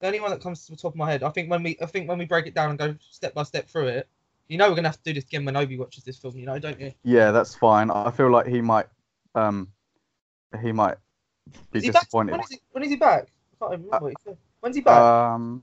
the 0.00 0.06
only 0.06 0.20
one 0.20 0.30
that 0.30 0.42
comes 0.42 0.66
to 0.66 0.72
the 0.72 0.76
top 0.76 0.92
of 0.92 0.96
my 0.96 1.10
head, 1.10 1.22
I 1.22 1.30
think 1.30 1.50
when 1.50 1.62
we, 1.62 1.78
I 1.80 1.86
think 1.86 2.08
when 2.08 2.18
we 2.18 2.26
break 2.26 2.46
it 2.46 2.54
down 2.54 2.70
and 2.70 2.78
go 2.78 2.94
step 3.10 3.34
by 3.34 3.44
step 3.44 3.68
through 3.68 3.88
it, 3.88 4.08
you 4.48 4.58
know, 4.58 4.68
we're 4.68 4.76
gonna 4.76 4.88
have 4.88 4.96
to 5.02 5.02
do 5.02 5.12
this 5.14 5.24
again 5.24 5.44
when 5.44 5.56
Obi 5.56 5.78
watches 5.78 6.04
this 6.04 6.16
film. 6.18 6.36
You 6.36 6.46
know, 6.46 6.58
don't 6.58 6.80
you? 6.80 6.92
yeah, 7.04 7.30
that's 7.30 7.54
fine. 7.54 7.90
I 7.90 8.10
feel 8.10 8.30
like 8.30 8.46
he 8.46 8.60
might, 8.60 8.86
um, 9.34 9.68
he 10.62 10.72
might 10.72 10.96
be 11.72 11.80
he 11.80 11.90
back? 11.90 12.02
disappointed. 12.02 12.32
When 12.32 12.40
is 12.40 12.50
he? 12.50 12.60
When 12.72 12.84
is 12.84 12.90
he 12.90 12.96
back? 12.96 13.28
I 13.60 13.64
can't 13.64 13.72
even 13.74 13.84
remember 13.86 14.04
what 14.04 14.10
he 14.12 14.16
said. 14.24 14.38
When's 14.60 14.76
he 14.76 14.82
back? 14.82 15.00
Um, 15.00 15.62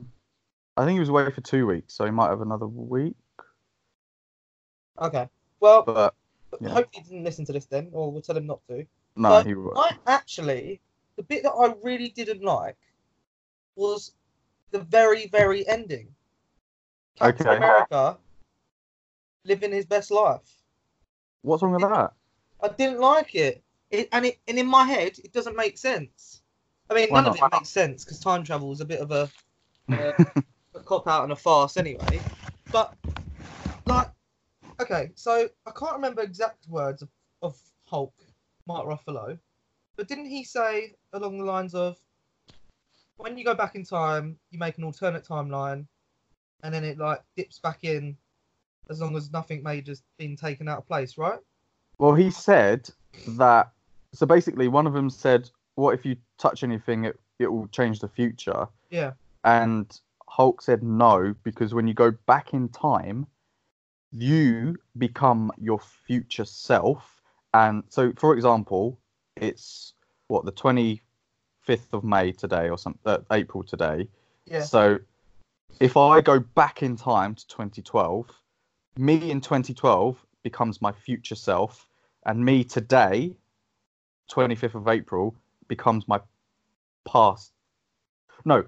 I 0.78 0.86
think 0.86 0.96
he 0.96 1.00
was 1.00 1.10
away 1.10 1.30
for 1.32 1.42
two 1.42 1.68
weeks, 1.68 1.94
so 1.94 2.06
he 2.06 2.12
might 2.12 2.30
have 2.30 2.42
another 2.42 2.68
week. 2.68 3.16
okay. 5.00 5.30
Well, 5.60 5.84
But 5.84 6.14
yeah. 6.60 6.70
hopefully 6.70 7.04
he 7.04 7.10
didn't 7.10 7.24
listen 7.24 7.46
to 7.46 7.54
this 7.54 7.66
then, 7.66 7.90
or 7.94 8.12
we'll 8.12 8.22
tell 8.22 8.38
him 8.38 8.48
not 8.48 8.62
to. 8.68 8.86
no, 9.16 9.30
But 9.30 9.46
he 9.46 9.56
was. 9.56 9.74
I 9.78 9.98
actually, 10.12 10.82
the 11.16 11.24
bit 11.24 11.44
that 11.44 11.52
I 11.52 11.74
really 11.84 12.10
didn't 12.10 12.42
like 12.44 12.78
was 13.76 14.14
the 14.72 14.80
very, 14.80 15.28
very 15.28 15.68
ending. 15.68 16.14
Captain 17.16 17.48
Okay. 17.48 17.58
America 17.58 18.18
living 19.46 19.72
his 19.72 19.86
best 19.86 20.12
life. 20.12 20.64
What's 21.42 21.62
wrong 21.64 21.74
with 21.74 21.82
that? 21.82 22.14
I 22.62 22.70
didn't 22.70 23.00
like 23.00 23.36
it. 23.36 23.64
it 23.92 24.10
and 24.12 24.26
it 24.26 24.40
and 24.48 24.58
in 24.58 24.68
my 24.68 24.86
head, 24.86 25.20
it 25.24 25.34
doesn't 25.34 25.56
make 25.56 25.78
sense. 25.78 26.42
I 26.90 26.94
mean, 26.94 27.10
Why 27.10 27.22
none 27.22 27.30
of 27.30 27.36
it 27.36 27.52
makes 27.52 27.70
sense 27.70 28.04
because 28.04 28.20
time 28.20 28.44
travel 28.44 28.72
is 28.72 28.82
a 28.82 28.86
bit 28.86 29.00
of 29.00 29.12
a, 29.12 29.30
uh, 29.92 30.12
a 30.76 30.80
cop 30.80 31.08
out 31.08 31.24
and 31.24 31.32
a 31.32 31.36
farce 31.36 31.78
anyway. 31.78 32.22
But 32.72 32.96
like, 33.86 34.10
okay, 34.82 35.12
so 35.16 35.50
I 35.66 35.72
can't 35.72 35.94
remember 35.94 36.22
exact 36.22 36.68
words 36.68 37.02
of, 37.02 37.10
of 37.42 37.58
Hulk, 37.86 38.14
Mark 38.68 38.88
Ruffalo, 38.88 39.38
but 39.96 40.08
didn't 40.08 40.26
he 40.26 40.44
say 40.44 40.96
along 41.14 41.38
the 41.38 41.46
lines 41.46 41.76
of, 41.76 41.98
when 43.18 43.38
you 43.38 43.44
go 43.44 43.54
back 43.54 43.76
in 43.76 43.84
time, 43.84 44.38
you 44.50 44.60
make 44.60 44.78
an 44.78 44.84
alternate 44.84 45.26
timeline, 45.26 45.86
and 46.64 46.74
then 46.74 46.84
it 46.84 46.98
like 46.98 47.22
dips 47.36 47.60
back 47.60 47.84
in, 47.84 48.18
as 48.90 49.02
long 49.02 49.16
as 49.16 49.32
nothing 49.32 49.64
major's 49.64 50.04
been 50.18 50.36
taken 50.36 50.68
out 50.68 50.80
of 50.80 50.88
place, 50.88 51.18
right? 51.18 51.40
Well, 51.98 52.14
he 52.14 52.32
said 52.32 52.90
that. 53.28 53.72
So 54.14 54.26
basically, 54.26 54.68
one 54.68 54.88
of 54.88 54.94
them 54.94 55.10
said, 55.10 55.50
"What 55.76 55.94
if 55.94 56.06
you 56.06 56.18
touch 56.38 56.64
anything? 56.64 57.06
It 57.06 57.20
it 57.40 57.48
will 57.48 57.68
change 57.68 58.00
the 58.00 58.08
future." 58.08 58.68
Yeah. 58.90 59.14
And 59.44 60.00
Hulk 60.28 60.62
said 60.62 60.84
no 60.84 61.36
because 61.44 61.74
when 61.74 61.88
you 61.88 61.94
go 61.94 62.12
back 62.12 62.54
in 62.54 62.70
time, 62.70 63.28
you 64.12 64.78
become 64.98 65.52
your 65.60 65.80
future 65.80 66.46
self. 66.46 67.22
And 67.54 67.84
so, 67.90 68.14
for 68.18 68.34
example, 68.34 69.00
it's 69.36 69.94
what 70.28 70.46
the 70.46 70.52
twenty 70.52 71.02
fifth 71.62 71.94
of 71.94 72.04
May 72.04 72.32
today 72.32 72.70
or 72.70 72.78
something, 72.78 73.02
uh, 73.06 73.20
April 73.32 73.64
today. 73.64 74.08
Yeah. 74.46 74.64
So, 74.64 75.00
if 75.80 75.98
I 75.98 76.22
go 76.22 76.40
back 76.40 76.84
in 76.84 76.96
time 76.96 77.36
to 77.36 77.48
2012, 77.48 78.43
me 78.98 79.32
in 79.32 79.42
2012 79.42 80.24
becomes 80.44 80.82
my 80.82 80.92
future 80.92 81.36
self, 81.36 81.88
and 82.26 82.44
me 82.44 82.64
today, 82.64 83.36
25th 84.32 84.76
of 84.76 84.88
April, 84.88 85.36
becomes 85.68 86.08
my 86.08 86.20
past. 87.06 87.52
No, 88.46 88.66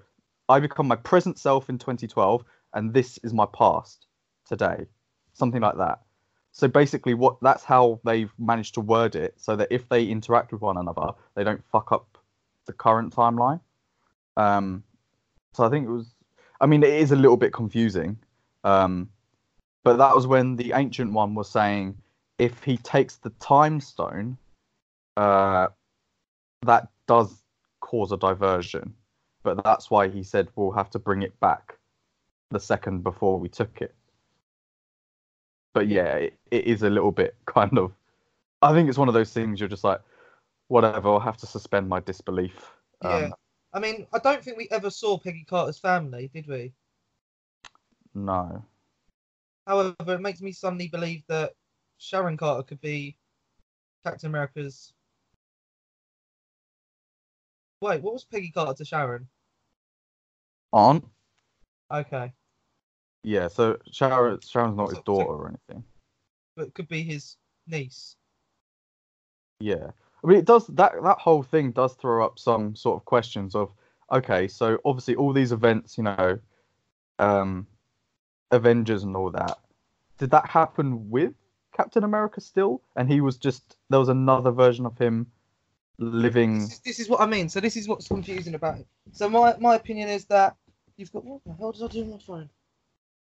I 0.50 0.60
become 0.60 0.88
my 0.88 0.96
present 0.96 1.38
self 1.38 1.70
in 1.70 1.78
2012, 1.78 2.44
and 2.74 2.94
this 2.94 3.18
is 3.24 3.34
my 3.34 3.46
past 3.46 4.08
today. 4.48 4.86
Something 5.34 5.62
like 5.62 5.78
that. 5.78 6.02
So 6.52 6.68
basically, 6.68 7.14
what 7.14 7.38
that's 7.42 7.64
how 7.64 8.00
they've 8.06 8.32
managed 8.40 8.76
to 8.76 8.82
word 8.82 9.16
it, 9.16 9.34
so 9.38 9.56
that 9.58 9.68
if 9.72 9.90
they 9.90 10.06
interact 10.06 10.54
with 10.54 10.62
one 10.62 10.78
another, 10.78 11.12
they 11.36 11.44
don't 11.44 11.64
fuck 11.70 11.92
up 11.92 12.18
the 12.66 12.74
current 12.74 13.14
timeline. 13.14 13.60
Um, 14.38 14.84
so 15.54 15.66
I 15.66 15.70
think 15.70 15.86
it 15.86 15.92
was. 15.92 16.14
I 16.62 16.66
mean, 16.68 16.84
it 16.84 16.94
is 16.94 17.12
a 17.12 17.16
little 17.18 17.36
bit 17.36 17.52
confusing. 17.52 18.18
Um, 18.64 19.10
but 19.86 19.98
that 19.98 20.16
was 20.16 20.26
when 20.26 20.56
the 20.56 20.74
ancient 20.74 21.14
one 21.14 21.36
was 21.36 21.48
saying 21.48 21.96
if 22.40 22.64
he 22.64 22.76
takes 22.76 23.18
the 23.18 23.30
time 23.40 23.80
stone, 23.80 24.36
uh, 25.16 25.68
that 26.64 26.90
does 27.08 27.44
cause 27.82 28.12
a 28.12 28.18
diversion. 28.18 28.96
But 29.44 29.64
that's 29.64 29.92
why 29.92 30.08
he 30.08 30.24
said 30.24 30.50
we'll 30.56 30.72
have 30.72 30.90
to 30.90 31.00
bring 31.00 31.22
it 31.22 31.40
back 31.40 31.78
the 32.50 32.60
second 32.60 33.04
before 33.04 33.40
we 33.40 33.48
took 33.48 33.80
it. 33.80 33.94
But 35.76 35.88
yeah, 35.88 36.16
it, 36.16 36.40
it 36.50 36.66
is 36.66 36.82
a 36.82 36.90
little 36.90 37.12
bit 37.12 37.36
kind 37.46 37.78
of. 37.78 37.94
I 38.64 38.74
think 38.74 38.90
it's 38.90 38.98
one 38.98 39.08
of 39.08 39.14
those 39.14 39.34
things 39.34 39.60
you're 39.60 39.70
just 39.70 39.84
like, 39.84 40.02
whatever. 40.68 41.10
I'll 41.10 41.20
have 41.20 41.38
to 41.38 41.46
suspend 41.46 41.88
my 41.88 42.00
disbelief. 42.00 42.72
Um, 43.04 43.22
Yeah. 43.22 43.30
I 43.72 43.80
mean, 43.80 44.08
I 44.14 44.18
don't 44.18 44.44
think 44.44 44.58
we 44.58 44.68
ever 44.72 44.90
saw 44.90 45.20
Peggy 45.20 45.46
Carter's 45.48 45.78
family, 45.78 46.32
did 46.34 46.48
we? 46.48 46.74
No. 48.16 48.64
However, 49.68 49.96
it 50.14 50.22
makes 50.22 50.42
me 50.42 50.52
suddenly 50.52 50.88
believe 50.88 51.24
that 51.28 51.54
Sharon 51.98 52.38
Carter 52.38 52.64
could 52.64 52.82
be 52.82 53.18
Captain 54.04 54.28
America's. 54.30 54.94
Wait, 57.82 58.02
what 58.02 58.14
was 58.14 58.26
Peggy 58.26 58.52
Carter 58.52 58.74
to 58.76 58.86
Sharon? 58.86 59.28
Aunt. 60.74 61.06
Okay, 61.92 62.34
Yeah. 63.24 63.48
So 63.48 63.78
Sharon, 63.92 64.40
Sharon's 64.42 64.76
not 64.76 64.90
his 64.90 64.98
So- 64.98 65.04
so- 65.04 65.04
daughter 65.04 65.30
or 65.32 65.48
anything. 65.50 65.84
but 66.56 66.68
it 66.68 66.74
could 66.74 66.88
be 66.88 67.04
his 67.04 67.38
niece. 67.68 68.16
Yeah. 69.60 69.92
I 70.24 70.28
mean, 70.28 70.38
it 70.40 70.46
does 70.46 70.66
that 70.68 70.94
that 71.04 71.20
whole 71.20 71.44
thing 71.44 71.72
does 71.72 71.96
throw 71.96 72.26
up 72.26 72.40
some 72.40 72.76
sort 72.76 73.00
of 73.00 73.06
questions 73.06 73.56
of 73.56 73.74
okay, 74.12 74.48
so 74.48 74.80
obviously 74.86 75.16
all 75.16 75.34
these 75.34 75.52
events, 75.52 75.98
you 75.98 76.04
know, 76.04 76.40
um, 77.20 77.68
Avengers 78.52 79.04
and 79.04 79.16
all 79.16 79.32
that, 79.32 79.58
did 80.18 80.32
that 80.32 80.50
happen 80.50 81.10
with 81.10 81.34
Captain 81.76 82.04
America 82.04 82.42
still? 82.42 82.82
And 82.96 83.12
he 83.12 83.22
was 83.22 83.38
just 83.38 83.78
there 83.90 84.00
was 84.00 84.10
another 84.10 84.52
version 84.52 84.86
of 84.86 84.98
him 84.98 85.28
living. 85.98 86.60
This 86.60 86.74
is, 86.74 86.80
this 86.80 87.00
is 87.00 87.10
what 87.10 87.22
I 87.22 87.26
mean. 87.26 87.50
So 87.50 87.60
this 87.60 87.76
is 87.76 87.88
what's 87.88 88.08
confusing 88.08 88.56
about 88.56 88.80
it. 88.80 88.88
So 89.12 89.30
my 89.30 89.56
my 89.60 89.76
opinion 89.76 90.10
is 90.10 90.26
that 90.26 90.56
you've 90.98 91.12
got 91.12 91.26
what 91.26 91.42
the 91.46 91.54
hell 91.54 91.72
did 91.72 91.84
I 91.84 91.88
do 91.88 92.04
on 92.04 92.12
my 92.12 92.18
phone? 92.18 92.50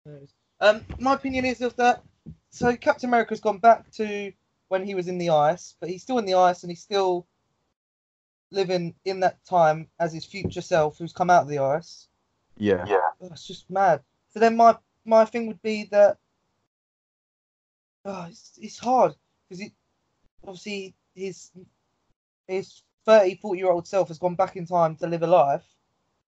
There 0.05 0.15
it 0.15 0.23
is. 0.23 0.33
Um, 0.59 0.85
my 0.99 1.13
opinion 1.13 1.45
is 1.45 1.61
of 1.61 1.75
that. 1.77 2.03
So 2.51 2.75
Captain 2.75 3.09
America's 3.09 3.39
gone 3.39 3.57
back 3.57 3.89
to 3.93 4.31
when 4.67 4.85
he 4.85 4.95
was 4.95 5.07
in 5.07 5.17
the 5.17 5.29
ice, 5.29 5.75
but 5.79 5.89
he's 5.89 6.03
still 6.03 6.17
in 6.17 6.25
the 6.25 6.35
ice 6.35 6.63
and 6.63 6.71
he's 6.71 6.81
still 6.81 7.27
living 8.51 8.93
in 9.05 9.21
that 9.21 9.43
time 9.45 9.87
as 9.99 10.13
his 10.13 10.25
future 10.25 10.61
self, 10.61 10.97
who's 10.97 11.13
come 11.13 11.29
out 11.29 11.43
of 11.43 11.47
the 11.47 11.59
ice. 11.59 12.07
Yeah. 12.57 12.85
Yeah. 12.87 12.97
That's 13.19 13.47
just 13.47 13.69
mad. 13.69 14.01
So 14.29 14.39
then 14.39 14.55
my 14.55 14.77
my 15.05 15.25
thing 15.25 15.47
would 15.47 15.61
be 15.61 15.85
that 15.91 16.17
oh, 18.05 18.27
it's, 18.29 18.57
it's 18.61 18.79
hard 18.79 19.13
because 19.49 19.61
it 19.65 19.71
obviously 20.43 20.95
his 21.15 21.51
his 22.47 22.83
30, 23.05 23.35
40 23.35 23.59
year 23.59 23.71
old 23.71 23.87
self 23.87 24.09
has 24.09 24.19
gone 24.19 24.35
back 24.35 24.55
in 24.55 24.65
time 24.65 24.95
to 24.97 25.07
live 25.07 25.23
a 25.23 25.27
life, 25.27 25.65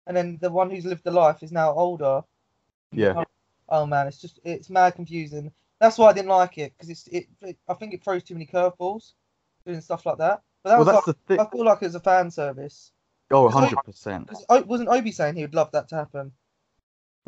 and 0.07 0.17
then 0.17 0.39
the 0.41 0.51
one 0.51 0.71
who's 0.71 0.87
lived 0.87 1.05
the 1.05 1.11
life 1.11 1.43
is 1.43 1.53
now 1.53 1.73
older. 1.73 2.23
Yeah. 2.93 3.25
Oh 3.69 3.87
man, 3.87 4.07
it's 4.09 4.21
just 4.21 4.41
it's 4.45 4.71
mad 4.71 4.95
confusing. 4.95 5.53
That's 5.81 5.99
why 5.99 6.09
I 6.09 6.13
didn't 6.13 6.29
like 6.31 6.59
it 6.59 6.73
because 6.73 6.91
it's 6.91 7.07
it, 7.09 7.27
it. 7.43 7.59
I 7.69 7.75
think 7.75 7.95
it 7.95 8.03
throws 8.03 8.23
too 8.25 8.35
many 8.35 8.47
curveballs 8.47 9.13
doing 9.67 9.81
stuff 9.81 10.07
like 10.07 10.19
that. 10.19 10.43
But 10.63 10.71
that 10.71 10.79
Well, 10.79 10.85
was 10.85 10.91
that's 10.93 11.05
like, 11.05 11.05
the 11.05 11.15
thing. 11.15 11.39
I 11.39 11.45
feel 11.51 11.65
like 11.65 11.83
it 11.83 11.87
was 11.87 11.95
a 11.95 12.01
fan 12.01 12.31
service. 12.31 12.93
Oh, 13.31 13.45
Because 13.55 13.75
100%. 13.75 14.29
Because 14.29 14.45
I 14.51 14.61
wasn't 14.61 14.91
Obi 14.91 15.13
saying 15.13 15.37
he 15.37 15.43
would 15.43 15.55
love 15.55 15.73
that 15.73 15.89
to 15.89 15.97
happen. 15.97 16.33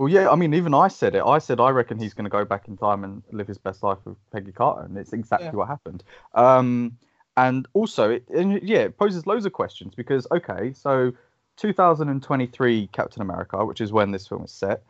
Well, 0.01 0.09
yeah, 0.09 0.31
I 0.31 0.35
mean, 0.35 0.55
even 0.55 0.73
I 0.73 0.89
said 0.89 1.15
it. 1.15 1.23
I 1.23 1.37
said 1.37 1.61
I 1.61 1.69
reckon 1.69 1.99
he's 1.99 2.15
going 2.15 2.25
to 2.25 2.31
go 2.31 2.43
back 2.43 2.69
in 2.69 2.79
time 2.79 3.05
and 3.05 3.23
live 3.33 3.47
his 3.47 3.59
best 3.59 3.83
life 3.83 3.99
with 4.07 4.17
Peggy 4.33 4.51
Carter, 4.51 4.87
and 4.87 4.97
it's 4.97 5.13
exactly 5.13 5.49
Yeah. 5.49 5.53
what 5.53 5.69
happened. 5.69 6.05
Um, 6.35 6.97
and 7.37 7.69
also, 7.75 8.13
it, 8.13 8.27
and 8.31 8.63
yeah, 8.63 8.79
it 8.79 8.97
poses 8.97 9.27
loads 9.27 9.45
of 9.45 9.53
questions 9.53 9.95
because 9.95 10.27
okay, 10.33 10.73
so 10.73 11.13
2023 11.59 12.87
Captain 12.93 13.21
America, 13.21 13.63
which 13.63 13.83
is 13.83 13.93
when 13.93 14.11
this 14.11 14.27
film 14.27 14.45
is 14.45 14.53
set, 14.53 14.83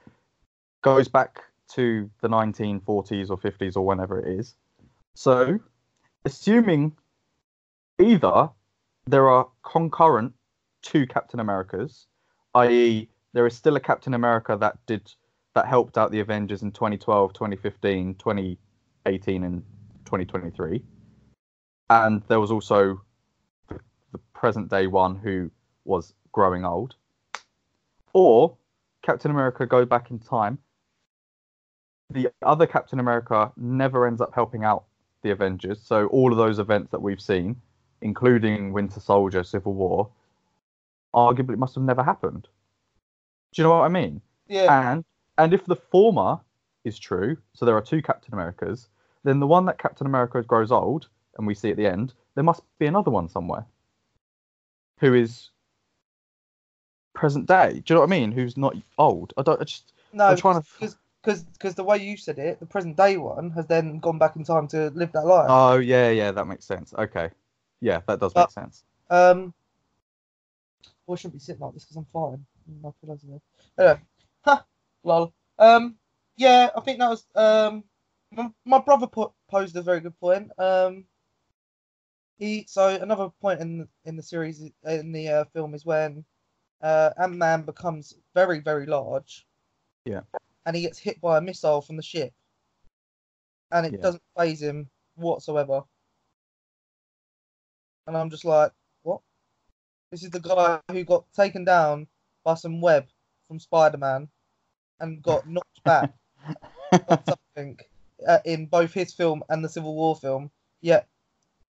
goes 0.82 1.08
back 1.08 1.42
to 1.70 2.08
the 2.20 2.28
1940s 2.28 3.30
or 3.30 3.36
50s 3.36 3.76
or 3.76 3.84
whenever 3.84 4.20
it 4.20 4.38
is. 4.38 4.54
So, 5.16 5.58
assuming 6.24 6.96
either 8.00 8.48
there 9.08 9.28
are 9.28 9.48
concurrent 9.64 10.34
two 10.82 11.04
Captain 11.08 11.40
Americas, 11.40 12.06
i.e., 12.54 13.08
there 13.32 13.46
is 13.46 13.56
still 13.56 13.76
a 13.76 13.80
Captain 13.80 14.14
America 14.14 14.56
that 14.60 14.78
did 14.87 15.12
that 15.54 15.66
helped 15.66 15.99
out 15.99 16.12
the 16.12 16.20
Avengers 16.20 16.62
in 16.62 16.70
2012, 16.70 17.32
2015, 17.32 18.14
2018, 18.14 19.44
and 19.44 19.62
2023, 20.04 20.82
and 21.90 22.22
there 22.28 22.38
was 22.40 22.52
also 22.52 23.00
the, 23.68 23.78
the 24.12 24.18
present 24.32 24.68
day 24.70 24.87
one 24.87 25.16
who 25.16 25.50
was 25.84 26.14
growing 26.32 26.64
old, 26.64 26.94
or 28.12 28.56
Captain 29.02 29.30
America 29.30 29.66
go 29.66 29.84
back 29.84 30.10
in 30.10 30.18
time. 30.18 30.58
The 32.10 32.28
other 32.42 32.66
Captain 32.66 33.00
America 33.00 33.52
never 33.56 34.06
ends 34.06 34.20
up 34.20 34.34
helping 34.34 34.64
out 34.64 34.84
the 35.22 35.30
Avengers, 35.30 35.80
so 35.82 36.06
all 36.08 36.32
of 36.32 36.38
those 36.38 36.58
events 36.58 36.90
that 36.90 37.02
we've 37.02 37.20
seen, 37.20 37.60
including 38.02 38.72
Winter 38.72 39.00
Soldier, 39.00 39.42
Civil 39.42 39.75
War, 39.75 40.08
arguably 41.14 41.56
must 41.56 41.75
have 41.75 41.84
never 41.84 42.02
happened. 42.02 42.49
Do 43.52 43.62
you 43.62 43.69
know 43.69 43.71
what 43.78 43.85
I 43.85 43.88
mean? 43.88 44.21
Yeah. 44.49 44.90
And 44.90 45.04
and 45.38 45.54
if 45.54 45.64
the 45.66 45.76
former 45.76 46.40
is 46.85 46.99
true, 46.99 47.37
so 47.54 47.64
there 47.66 47.76
are 47.76 47.83
two 47.83 48.02
Captain 48.02 48.35
Americas, 48.35 48.88
then 49.25 49.40
the 49.40 49.47
one 49.47 49.64
that 49.66 49.78
Captain 49.78 50.07
America 50.07 50.42
grows 50.42 50.73
old, 50.73 51.09
and 51.37 51.47
we 51.47 51.54
see 51.54 51.71
at 51.71 51.76
the 51.76 51.87
end, 51.87 52.14
there 52.35 52.45
must 52.45 52.62
be 52.78 52.87
another 52.87 53.11
one 53.11 53.28
somewhere 53.28 53.64
who 54.99 55.14
is 55.14 55.50
present 57.14 57.47
day. 57.47 57.83
Do 57.85 57.92
you 57.92 57.95
know 57.95 58.00
what 58.00 58.09
I 58.09 58.19
mean? 58.19 58.33
Who's 58.33 58.57
not 58.57 58.76
old? 58.99 59.33
I 59.37 59.42
don't. 59.42 59.61
I 59.61 59.64
just 59.64 59.92
no, 60.12 60.26
I'm 60.26 60.37
trying 60.37 60.62
to- 60.62 60.97
because 61.23 61.45
because 61.45 61.75
the 61.75 61.85
way 61.85 61.99
you 61.99 62.16
said 62.16 62.38
it, 62.38 62.61
the 62.61 62.66
present 62.66 62.97
day 62.97 63.16
one 63.19 63.50
has 63.50 63.66
then 63.66 63.99
gone 63.99 64.19
back 64.19 64.36
in 64.36 64.45
time 64.45 64.67
to 64.69 64.91
live 64.91 65.13
that 65.13 65.26
life. 65.26 65.47
Oh 65.50 65.76
yeah, 65.78 66.10
yeah, 66.10 66.30
that 66.32 66.47
makes 66.47 66.65
sense. 66.65 66.95
Okay, 66.95 67.30
yeah, 67.80 68.00
that 68.06 68.21
does 68.21 68.34
make 68.34 68.50
sense. 68.50 68.84
Um, 69.10 69.52
well, 71.06 71.15
I 71.15 71.17
shouldn't 71.17 71.34
be 71.34 71.41
sitting 71.41 71.60
like 71.60 71.75
this 71.75 71.84
because 71.84 71.97
I'm 71.97 72.04
fine. 72.06 72.47
Pillow's 73.02 73.23
in 73.25 73.30
there. 73.30 73.41
Anyway, 73.78 74.00
ha, 74.45 74.65
lol. 75.04 75.33
Um, 75.59 75.97
yeah, 76.37 76.71
I 76.76 76.80
think 76.80 76.99
that 76.99 77.11
was 77.11 77.26
um, 77.35 77.85
my, 78.33 78.50
my 78.65 78.78
brother 78.78 79.06
put, 79.06 79.33
posed 79.50 79.76
a 79.76 79.83
very 79.83 80.00
good 80.00 80.19
point. 80.21 80.50
Um, 80.59 81.04
he 82.39 82.65
so 82.67 82.89
another 82.89 83.28
point 83.41 83.61
in 83.61 83.87
in 84.04 84.17
the 84.17 84.23
series 84.23 84.63
in 84.85 85.13
the 85.13 85.28
uh, 85.28 85.45
film 85.52 85.75
is 85.75 85.85
when 85.85 86.25
uh, 86.83 87.11
Ant 87.19 87.35
Man 87.35 87.63
becomes 87.63 88.15
very 88.35 88.61
very 88.61 88.87
large. 88.87 89.47
Yeah. 90.04 90.23
And 90.65 90.76
he 90.76 90.83
gets 90.83 90.99
hit 90.99 91.21
by 91.21 91.39
a 91.39 91.41
missile 91.41 91.83
from 91.83 91.97
the 91.97 92.02
ship, 92.02 92.33
and 93.71 93.87
it 93.87 93.93
Yeah. 93.95 94.00
doesn't 94.00 94.23
faze 94.37 94.63
him 94.63 94.89
whatsoever. 95.17 95.83
And 98.06 98.17
I'm 98.17 98.30
just 98.30 98.45
like, 98.45 98.73
what? 99.02 99.21
This 100.11 100.23
is 100.23 100.30
the 100.30 100.41
guy 100.41 100.80
who 100.91 101.04
got 101.04 101.30
taken 101.33 101.65
down 101.65 102.09
by 102.44 102.54
some 102.54 102.80
web 102.80 103.06
from 103.48 103.58
Spider 103.60 103.98
Man 103.98 104.28
and 105.00 105.22
got 105.22 105.48
knocked 105.48 105.82
back 105.84 106.12
or 107.08 107.18
something 107.56 107.78
uh, 108.26 108.38
in 108.44 108.66
both 108.66 108.92
his 108.92 109.12
film 109.12 109.42
and 109.48 109.64
the 109.64 109.68
Civil 109.68 109.94
War 109.94 110.16
film. 110.16 110.50
Yet 110.80 111.06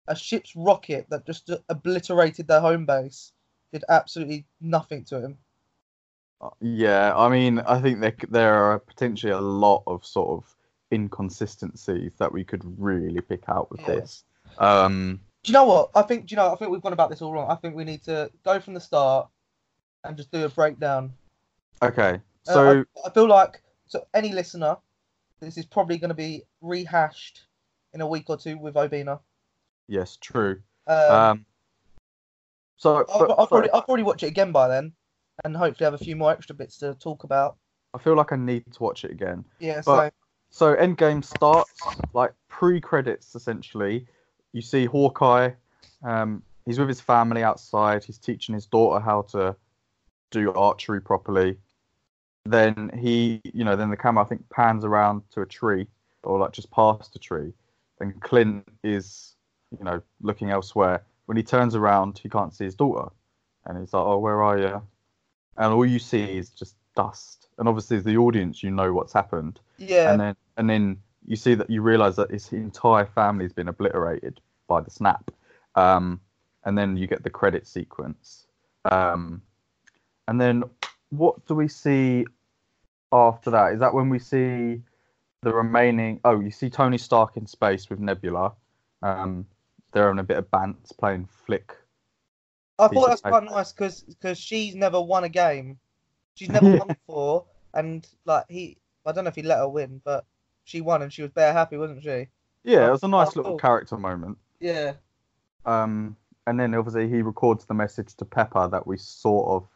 a 0.07 0.17
ship's 0.17 0.55
rocket 0.57 1.07
that 1.11 1.27
just 1.27 1.51
obliterated 1.69 2.47
their 2.49 2.61
home 2.61 2.87
base 2.87 3.33
did 3.73 3.85
absolutely 3.89 4.45
nothing 4.61 5.05
to 5.05 5.21
him. 5.21 5.39
Yeah, 6.61 7.15
I 7.17 7.29
mean, 7.29 7.59
I 7.61 7.81
think 7.81 8.01
there 8.01 8.15
there 8.31 8.55
are 8.55 8.79
potentially 8.79 9.33
a 9.33 9.41
lot 9.41 9.83
of 9.87 10.05
sort 10.07 10.31
of 10.43 10.57
inconsistencies 10.93 12.15
that 12.19 12.33
we 12.33 12.45
could 12.45 12.63
really 12.81 13.21
pick 13.21 13.45
out 13.49 13.71
with 13.71 13.81
Yeah. 13.81 13.87
this. 13.87 14.25
Um, 14.59 15.21
Do 15.43 15.53
you 15.53 15.55
know 15.55 15.65
what? 15.65 15.91
I 15.95 16.03
think 16.03 16.27
do 16.27 16.33
you 16.33 16.37
know? 16.37 16.53
I 16.53 16.57
think 16.57 16.71
we've 16.71 16.81
gone 16.81 16.93
about 16.93 17.11
this 17.11 17.23
all 17.23 17.33
wrong. 17.33 17.51
I 17.51 17.57
think 17.57 17.75
we 17.75 17.85
need 17.85 18.03
to 18.05 18.31
go 18.43 18.59
from 18.59 18.75
the 18.75 18.81
start 18.81 19.29
and 20.05 20.17
just 20.17 20.31
do 20.31 20.45
a 20.45 20.49
breakdown. 20.49 21.13
okay, 21.83 22.21
Uh, 22.49 22.53
so 22.55 22.85
I, 23.05 23.09
I 23.09 23.11
feel 23.11 23.27
like 23.29 23.63
so 23.87 24.05
any 24.15 24.33
listener, 24.33 24.77
this 25.41 25.57
is 25.57 25.67
probably 25.67 25.99
going 25.99 26.09
to 26.11 26.15
be 26.15 26.43
rehashed 26.61 27.45
in 27.93 28.01
a 28.01 28.07
week 28.07 28.25
or 28.29 28.37
two 28.37 28.59
with 28.59 28.75
Obina. 28.75 29.21
yes, 29.89 30.17
true. 30.17 30.61
Um, 30.87 31.11
Um, 31.13 31.47
so 32.77 32.99
I've, 32.99 33.07
I've 33.09 33.37
but 33.37 33.53
already 33.53 33.71
I've 33.71 33.85
already 33.85 34.03
watched 34.05 34.23
it 34.23 34.29
again 34.29 34.53
by 34.53 34.69
then, 34.69 34.93
and 35.45 35.57
hopefully 35.57 35.85
have 35.85 35.95
a 35.95 35.99
few 35.99 36.17
more 36.17 36.31
extra 36.33 36.55
bits 36.55 36.79
to 36.79 36.95
talk 36.95 37.25
about. 37.25 37.57
I 37.93 37.99
feel 37.99 38.15
like 38.15 38.33
I 38.33 38.37
need 38.37 38.65
to 38.73 38.83
watch 38.83 39.05
it 39.05 39.11
again. 39.11 39.45
Yeah, 39.59 39.83
But- 39.85 40.15
so 40.51 40.75
So 40.75 40.77
Endgame 40.77 41.25
starts 41.25 41.83
like 42.13 42.33
pre-credits 42.49 43.35
essentially. 43.35 44.07
You 44.53 44.63
see 44.63 44.85
Hawkeye. 44.85 45.51
Um, 46.03 46.43
he's 46.67 46.79
with 46.79 46.89
his 46.89 47.01
family 47.01 47.43
outside. 47.43 48.03
He's 48.05 48.19
teaching 48.19 48.55
his 48.55 48.67
daughter 48.67 48.99
how 48.99 49.23
to 49.33 49.55
do 50.31 50.53
archery 50.53 51.01
properly. 51.01 51.57
Then 52.45 52.91
he, 52.99 53.41
you 53.45 53.65
know, 53.65 53.77
then 53.77 53.91
the 53.91 53.97
camera 53.97 54.25
I 54.25 54.27
think 54.27 54.49
pans 54.51 54.85
around 54.85 55.23
to 55.33 55.43
a 55.43 55.47
tree 55.47 55.87
or 56.23 56.39
like 56.39 56.53
just 56.53 56.71
past 56.71 57.15
a 57.17 57.19
tree. 57.19 57.53
Then 57.99 58.15
Clint 58.21 58.67
is, 58.83 59.35
you 59.79 59.85
know, 59.85 60.03
looking 60.23 60.51
elsewhere. 60.51 61.03
When 61.27 61.37
he 61.37 61.43
turns 61.43 61.75
around, 61.75 62.19
he 62.19 62.29
can't 62.29 62.55
see 62.55 62.65
his 62.65 62.75
daughter, 62.75 63.11
and 63.67 63.79
he's 63.79 63.93
like, 63.93 64.05
"Oh, 64.05 64.19
where 64.19 64.43
are 64.43 64.59
you?" 64.59 64.83
And 65.57 65.73
all 65.73 65.87
you 65.87 65.99
see 65.99 66.39
is 66.39 66.51
just 66.51 66.77
dust. 66.97 67.49
And 67.59 67.69
obviously, 67.69 67.99
as 67.99 68.05
the 68.05 68.17
audience, 68.17 68.63
you 68.63 68.71
know 68.71 68.93
what's 68.93 69.13
happened 69.13 69.61
yeah, 69.81 70.13
and 70.13 70.21
then 70.21 70.37
and 70.57 70.69
then 70.71 70.99
you 71.27 71.37
see 71.37 71.55
that 71.55 71.71
you 71.71 71.83
realize 71.83 72.17
that 72.17 72.31
his 72.31 72.53
entire 72.53 73.07
family's 73.07 73.53
been 73.53 73.69
obliterated 73.69 74.41
by 74.69 74.81
the 74.81 74.91
snap 74.91 75.31
um 75.75 76.21
and 76.65 76.77
then 76.77 76.97
you 76.97 77.07
get 77.07 77.23
the 77.23 77.31
credit 77.31 77.67
sequence 77.67 78.47
um 78.91 79.43
and 80.31 80.41
then 80.41 80.63
what 81.11 81.45
do 81.47 81.55
we 81.57 81.69
see 81.69 82.25
after 83.13 83.51
that 83.51 83.73
is 83.73 83.81
that 83.81 83.93
when 83.93 84.09
we 84.09 84.19
see 84.19 84.81
the 85.43 85.53
remaining 85.53 86.21
oh 86.25 86.39
you 86.41 86.51
see 86.51 86.71
tony 86.71 86.97
stark 86.97 87.37
in 87.37 87.47
space 87.47 87.91
with 87.91 87.99
nebula 87.99 88.53
um 89.03 89.45
they're 89.93 90.05
having 90.05 90.21
a 90.21 90.25
bit 90.25 90.39
of 90.39 90.49
bants 90.51 90.97
playing 90.97 91.29
flick 91.45 91.77
I 92.79 92.89
thought 92.89 93.05
of 93.05 93.11
that's 93.11 93.21
quite 93.21 93.45
nice 93.45 93.73
because 93.73 94.03
because 94.03 94.39
she's 94.39 94.75
never 94.75 95.01
won 95.03 95.25
a 95.25 95.29
game. 95.29 95.79
She's 96.37 96.49
never 96.49 96.67
Yeah. 96.67 96.79
won 96.79 96.89
before, 96.89 97.45
and 97.75 98.07
like 98.25 98.45
he, 98.49 98.79
I 99.05 99.13
don't 99.13 99.25
know 99.25 99.29
if 99.29 99.35
he 99.35 99.43
let 99.43 99.59
her 99.59 99.69
win, 99.69 100.01
but 100.03 100.25
she 100.65 100.81
won 100.81 101.03
and 101.03 101.13
she 101.13 101.21
was 101.21 101.31
bare 101.31 101.53
happy, 101.53 101.77
wasn't 101.77 102.03
she? 102.03 102.29
yeah 102.65 102.87
it 102.87 102.91
was 102.91 103.03
a 103.03 103.09
nice 103.09 103.37
little 103.37 103.53
cool. 103.53 103.59
character 103.59 103.99
moment 103.99 104.39
Yeah, 104.61 104.95
um, 105.67 106.17
and 106.47 106.59
then 106.59 106.75
obviously 106.75 107.09
he 107.09 107.21
records 107.21 107.67
the 107.67 107.75
message 107.75 108.15
to 108.17 108.25
Pepper 108.25 108.69
that 108.69 108.87
we 108.87 108.97
sort 108.97 109.49
of 109.49 109.69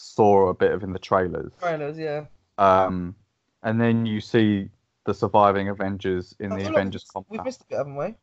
saw 0.00 0.48
a 0.48 0.54
bit 0.54 0.72
of 0.72 0.82
in 0.82 0.92
the 0.92 0.98
trailers. 0.98 1.52
trailers, 1.60 1.98
yeah. 1.98 2.24
Um, 2.58 3.14
and 3.62 3.80
then 3.80 4.06
you 4.06 4.20
see 4.20 4.70
the 5.04 5.12
surviving 5.14 5.68
Avengers 5.68 6.34
in 6.40 6.50
the 6.50 6.56
feel 6.56 6.64
like 6.66 6.74
Avengers 6.74 7.06
we've- 7.14 7.26
We've 7.28 7.44
missed 7.44 7.62
a 7.62 7.66
bit, 7.66 7.78
haven't 7.78 7.96
we? 7.96 8.14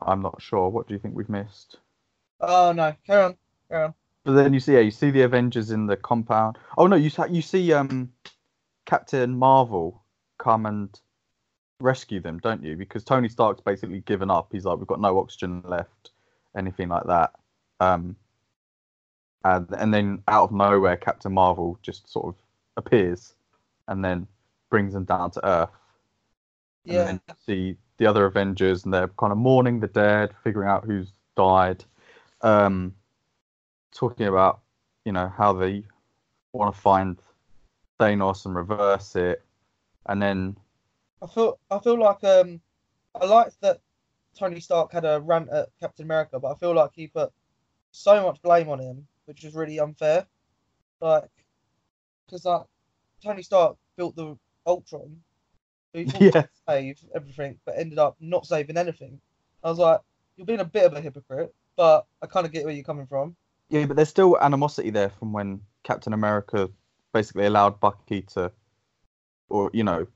I'm 0.00 0.22
not 0.22 0.40
sure. 0.40 0.68
What 0.68 0.88
do 0.88 0.94
you 0.94 1.00
think 1.00 1.14
we've 1.14 1.28
missed? 1.28 1.78
Oh 2.40 2.72
no, 2.72 2.94
carry 3.06 3.22
on, 3.22 3.36
carry 3.70 3.84
on. 3.84 3.94
But 4.24 4.32
then 4.32 4.52
you 4.54 4.60
see, 4.60 4.72
yeah, 4.74 4.80
you 4.80 4.90
see 4.90 5.10
the 5.10 5.22
Avengers 5.22 5.70
in 5.70 5.86
the 5.86 5.96
compound. 5.96 6.58
Oh 6.76 6.86
no, 6.86 6.96
you 6.96 7.10
you 7.30 7.42
see 7.42 7.72
um, 7.72 8.12
Captain 8.86 9.36
Marvel 9.38 10.02
come 10.38 10.66
and 10.66 10.98
rescue 11.80 12.20
them, 12.20 12.38
don't 12.38 12.62
you? 12.64 12.76
Because 12.76 13.04
Tony 13.04 13.28
Stark's 13.28 13.60
basically 13.60 14.00
given 14.00 14.30
up. 14.30 14.48
He's 14.50 14.64
like, 14.64 14.78
we've 14.78 14.86
got 14.86 15.00
no 15.00 15.18
oxygen 15.18 15.62
left, 15.64 16.10
anything 16.56 16.88
like 16.88 17.04
that. 17.06 17.32
Um, 17.78 18.16
and 19.44 19.68
and 19.78 19.92
then 19.92 20.22
out 20.28 20.44
of 20.44 20.52
nowhere, 20.52 20.96
Captain 20.96 21.32
Marvel 21.32 21.78
just 21.82 22.10
sort 22.10 22.26
of 22.26 22.34
appears, 22.76 23.34
and 23.88 24.04
then 24.04 24.26
brings 24.70 24.92
them 24.92 25.04
down 25.04 25.30
to 25.32 25.46
Earth. 25.46 25.70
And 26.88 26.96
Yeah. 26.96 27.04
then 27.04 27.20
see 27.46 27.76
the 27.98 28.06
other 28.06 28.26
Avengers, 28.26 28.84
and 28.84 28.92
they're 28.92 29.08
kind 29.08 29.32
of 29.32 29.38
mourning 29.38 29.80
the 29.80 29.86
dead, 29.88 30.34
figuring 30.42 30.68
out 30.68 30.84
who's 30.84 31.12
died, 31.36 31.84
um, 32.40 32.94
talking 33.92 34.26
about 34.26 34.60
you 35.04 35.12
know 35.12 35.28
how 35.28 35.52
they 35.52 35.84
want 36.52 36.74
to 36.74 36.80
find 36.80 37.18
Thanos 38.00 38.46
and 38.46 38.54
reverse 38.54 39.14
it, 39.16 39.42
and 40.06 40.20
then 40.20 40.56
I 41.22 41.26
feel 41.26 41.58
I 41.70 41.78
feel 41.78 41.98
like 41.98 42.22
um 42.24 42.60
I 43.14 43.26
liked 43.26 43.60
that 43.60 43.80
Tony 44.34 44.60
Stark 44.60 44.92
had 44.92 45.04
a 45.04 45.20
rant 45.20 45.50
at 45.50 45.68
Captain 45.80 46.04
America, 46.04 46.38
but 46.40 46.52
I 46.52 46.56
feel 46.56 46.74
like 46.74 46.90
he 46.94 47.06
put 47.08 47.32
so 47.92 48.22
much 48.24 48.40
blame 48.42 48.68
on 48.68 48.78
him, 48.80 49.06
which 49.26 49.44
was 49.44 49.54
really 49.54 49.78
unfair. 49.80 50.26
Like, 51.00 51.30
because 52.26 52.44
like 52.44 52.62
Tony 53.24 53.42
Stark 53.42 53.76
built 53.96 54.16
the 54.16 54.36
Ultron, 54.66 55.16
who 55.92 56.00
he 56.00 56.04
thought 56.10 56.20
Yeah. 56.22 56.30
to 56.30 56.48
save 56.68 57.00
everything, 57.14 57.58
but 57.64 57.78
ended 57.78 57.98
up 57.98 58.16
not 58.20 58.46
saving 58.46 58.76
anything. 58.76 59.20
I 59.64 59.68
was 59.70 59.78
like, 59.78 60.00
you're 60.36 60.46
being 60.46 60.60
a 60.60 60.64
bit 60.64 60.84
of 60.84 60.94
a 60.94 61.00
hypocrite, 61.00 61.54
but 61.76 62.06
I 62.22 62.26
kind 62.26 62.46
of 62.46 62.52
get 62.52 62.64
where 62.64 62.72
you're 62.74 62.84
coming 62.84 63.06
from. 63.06 63.36
yeah, 63.68 63.86
but 63.86 63.96
there's 63.96 64.08
still 64.08 64.38
animosity 64.40 64.90
there 64.90 65.10
from 65.10 65.32
when 65.32 65.60
Captain 65.84 66.12
America 66.12 66.68
basically 67.12 67.46
allowed 67.46 67.78
Bucky 67.80 68.22
to, 68.22 68.50
or 69.48 69.70
you 69.74 69.84
know, 69.84 70.06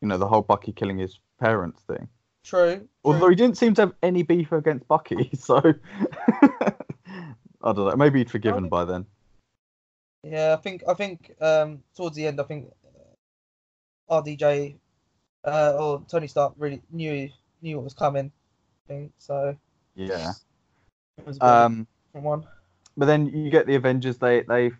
you 0.00 0.08
know 0.08 0.18
the 0.18 0.28
whole 0.28 0.42
Bucky 0.42 0.72
killing 0.72 0.98
his 0.98 1.18
parents 1.40 1.82
thing. 1.82 2.08
True. 2.44 2.86
Although 3.04 3.20
true. 3.20 3.30
he 3.30 3.34
didn't 3.36 3.56
seem 3.56 3.74
to 3.74 3.82
have 3.82 3.94
any 4.02 4.22
beef 4.22 4.52
against 4.52 4.86
Bucky, 4.88 5.30
so 5.38 5.60
I 7.64 7.72
don't 7.72 7.88
know. 7.88 7.96
Maybe 7.96 8.18
he'd 8.20 8.30
forgiven 8.30 8.68
by 8.68 8.84
then. 8.84 9.06
Yeah, 10.24 10.54
I 10.58 10.60
think 10.60 10.82
I 10.88 10.94
think 10.94 11.34
um 11.40 11.82
towards 11.96 12.16
the 12.16 12.26
end, 12.26 12.40
I 12.40 12.44
think 12.44 12.70
uh, 14.10 14.20
RDJ 14.22 14.76
uh, 15.44 15.76
or 15.78 16.02
Tony 16.08 16.26
Stark 16.28 16.54
really 16.56 16.80
knew 16.92 17.28
knew 17.60 17.76
what 17.76 17.84
was 17.84 17.94
coming. 17.94 18.30
I 18.86 18.92
think 18.92 19.12
so. 19.18 19.56
Yeah. 19.94 20.32
It 21.18 21.26
was 21.26 21.36
a 21.36 21.40
bit 21.40 21.46
of 21.46 21.52
a 21.62 21.64
Um, 21.66 21.86
one. 22.12 22.46
but 22.96 23.06
then 23.06 23.26
you 23.26 23.50
get 23.50 23.66
the 23.66 23.74
Avengers. 23.74 24.18
They 24.18 24.42
they 24.42 24.70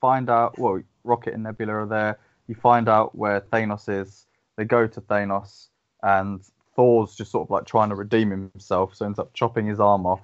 find 0.00 0.30
out. 0.30 0.58
Well, 0.58 0.82
Rocket 1.04 1.34
and 1.34 1.42
Nebula 1.42 1.74
are 1.74 1.86
there. 1.86 2.18
You 2.46 2.54
find 2.54 2.88
out 2.88 3.14
where 3.14 3.40
Thanos 3.40 3.88
is. 3.88 4.26
They 4.56 4.64
go 4.64 4.86
to 4.86 5.00
Thanos, 5.00 5.68
and 6.02 6.40
Thor's 6.76 7.14
just 7.16 7.32
sort 7.32 7.46
of 7.46 7.50
like 7.50 7.64
trying 7.66 7.88
to 7.88 7.94
redeem 7.96 8.30
himself, 8.30 8.94
so 8.94 9.04
ends 9.06 9.18
up 9.18 9.32
chopping 9.34 9.66
his 9.66 9.80
arm 9.80 10.06
off, 10.06 10.20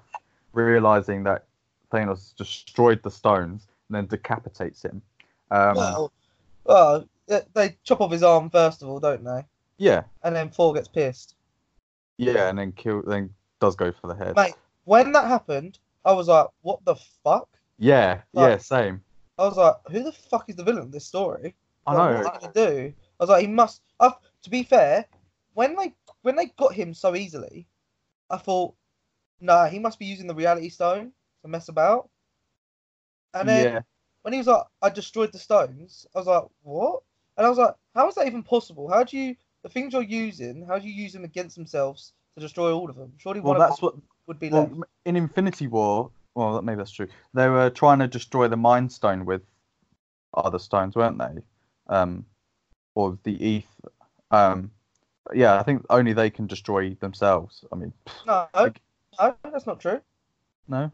realizing 0.53 1.25
that 1.25 1.47
Thanos 1.93 2.35
destroyed 2.37 3.03
the 3.03 3.11
stones, 3.11 3.67
and 3.89 3.97
then 3.97 4.07
decapitates 4.07 4.83
him. 4.85 5.03
Um, 5.51 5.75
well, 5.77 6.13
well, 6.65 7.09
they- 7.27 7.77
chop 7.85 8.01
off 8.01 8.13
his 8.13 8.23
arm 8.23 8.51
first 8.51 8.83
of 8.83 8.89
all, 8.89 9.01
don't 9.01 9.25
they? 9.25 9.45
yeah, 9.79 10.03
And 10.23 10.35
then 10.35 10.51
Thor 10.51 10.75
gets 10.75 10.89
pissed. 10.89 11.35
yeah, 12.17 12.49
and 12.49 12.59
then 12.59 12.73
kill. 12.73 13.03
Then 13.03 13.35
does 13.61 13.77
go 13.77 13.93
for 13.93 14.09
the 14.09 14.15
head. 14.15 14.37
Mate, 14.37 14.55
when 14.85 15.13
that 15.13 15.27
happened, 15.29 15.79
I 16.05 16.13
was 16.13 16.29
like, 16.29 16.47
"What 16.63 16.85
the 16.85 16.97
fuck?" 17.25 17.49
Yeah, 17.79 18.23
Like- 18.33 18.51
yeah, 18.51 18.57
same. 18.59 19.05
I 19.39 19.43
was 19.47 19.57
like, 19.57 19.77
"Who 19.91 20.03
the 20.03 20.13
fuck 20.13 20.49
is 20.49 20.57
the 20.57 20.65
villain 20.65 20.83
of 20.83 20.93
this 20.93 21.07
story?" 21.07 21.55
I 21.87 21.95
Like, 21.95 22.15
know. 22.15 22.23
What 22.25 22.35
are 22.35 22.41
they 22.41 22.47
gonna 22.61 22.71
do? 22.71 22.95
I 23.21 23.23
was 23.23 23.31
like, 23.31 23.41
he 23.43 23.47
must. 23.47 23.83
to 24.01 24.51
be 24.51 24.63
fair, 24.63 25.05
when 25.55 25.75
they 25.77 25.95
when 26.23 26.37
they 26.37 26.47
got 26.47 26.73
him 26.75 26.93
so 26.95 27.15
easily, 27.17 27.67
I 28.31 28.37
thought, 28.37 28.75
nah, 29.41 29.67
he 29.67 29.79
must 29.79 29.99
be 29.99 30.07
using 30.07 30.27
the 30.27 30.35
Reality 30.35 30.69
Stone 30.69 31.13
to 31.49 31.53
mess 31.53 31.69
about. 31.69 32.09
And 33.35 33.49
then 33.49 33.73
yeah, 33.75 33.81
when 34.23 34.33
he 34.33 34.39
was 34.39 34.47
like, 34.47 34.63
I 34.83 34.91
destroyed 34.91 35.33
the 35.33 35.39
stones, 35.39 36.07
I 36.15 36.19
was 36.19 36.27
like, 36.27 36.45
what? 36.63 37.03
And 37.37 37.47
I 37.47 37.49
was 37.49 37.59
like, 37.59 37.75
how 37.95 38.09
is 38.09 38.15
that 38.17 38.27
even 38.27 38.43
possible? 38.43 38.89
How 38.89 39.05
do 39.05 39.17
you 39.19 39.37
the 39.63 39.69
things 39.69 39.93
you're 39.93 40.03
using? 40.03 40.65
How 40.67 40.79
do 40.79 40.87
you 40.89 40.95
use 40.95 41.13
them 41.13 41.25
against 41.25 41.57
themselves 41.57 42.13
to 42.37 42.41
destroy 42.41 42.73
all 42.73 42.89
of 42.89 42.97
them? 42.97 43.13
Surely 43.19 43.41
well, 43.41 43.55
one 43.55 43.61
of 43.63 43.69
that's 43.69 43.81
them 43.81 43.87
what 43.87 43.95
would 44.27 44.39
be 44.39 44.49
Well, 44.51 44.63
left. 44.73 44.91
in 45.05 45.17
Infinity 45.17 45.67
War, 45.67 46.11
well, 46.35 46.55
that- 46.55 46.63
maybe 46.63 46.77
that's 46.79 46.91
true. 46.91 47.09
They 47.35 47.49
were 47.49 47.71
trying 47.71 47.99
to 48.01 48.09
destroy 48.09 48.49
the 48.49 48.57
Mind 48.57 48.93
Stone 48.93 49.25
with 49.25 49.43
other 50.35 50.59
stones, 50.59 50.95
weren't 50.97 51.19
they? 51.19 51.43
Um, 51.89 52.25
or 52.95 53.19
the 53.25 53.57
ETH. 53.57 53.81
Um, 54.31 54.71
yeah, 55.35 55.59
I 55.59 55.63
think 55.63 55.85
only 55.91 56.13
they 56.13 56.31
can 56.31 56.47
destroy 56.47 56.95
themselves. 56.95 57.65
I 57.73 57.77
mean, 57.77 57.93
No, 58.27 58.47
like- 58.55 58.81
no, 59.21 59.37
that's 59.45 59.67
not 59.67 59.81
true. 59.81 60.01
no. 60.67 60.91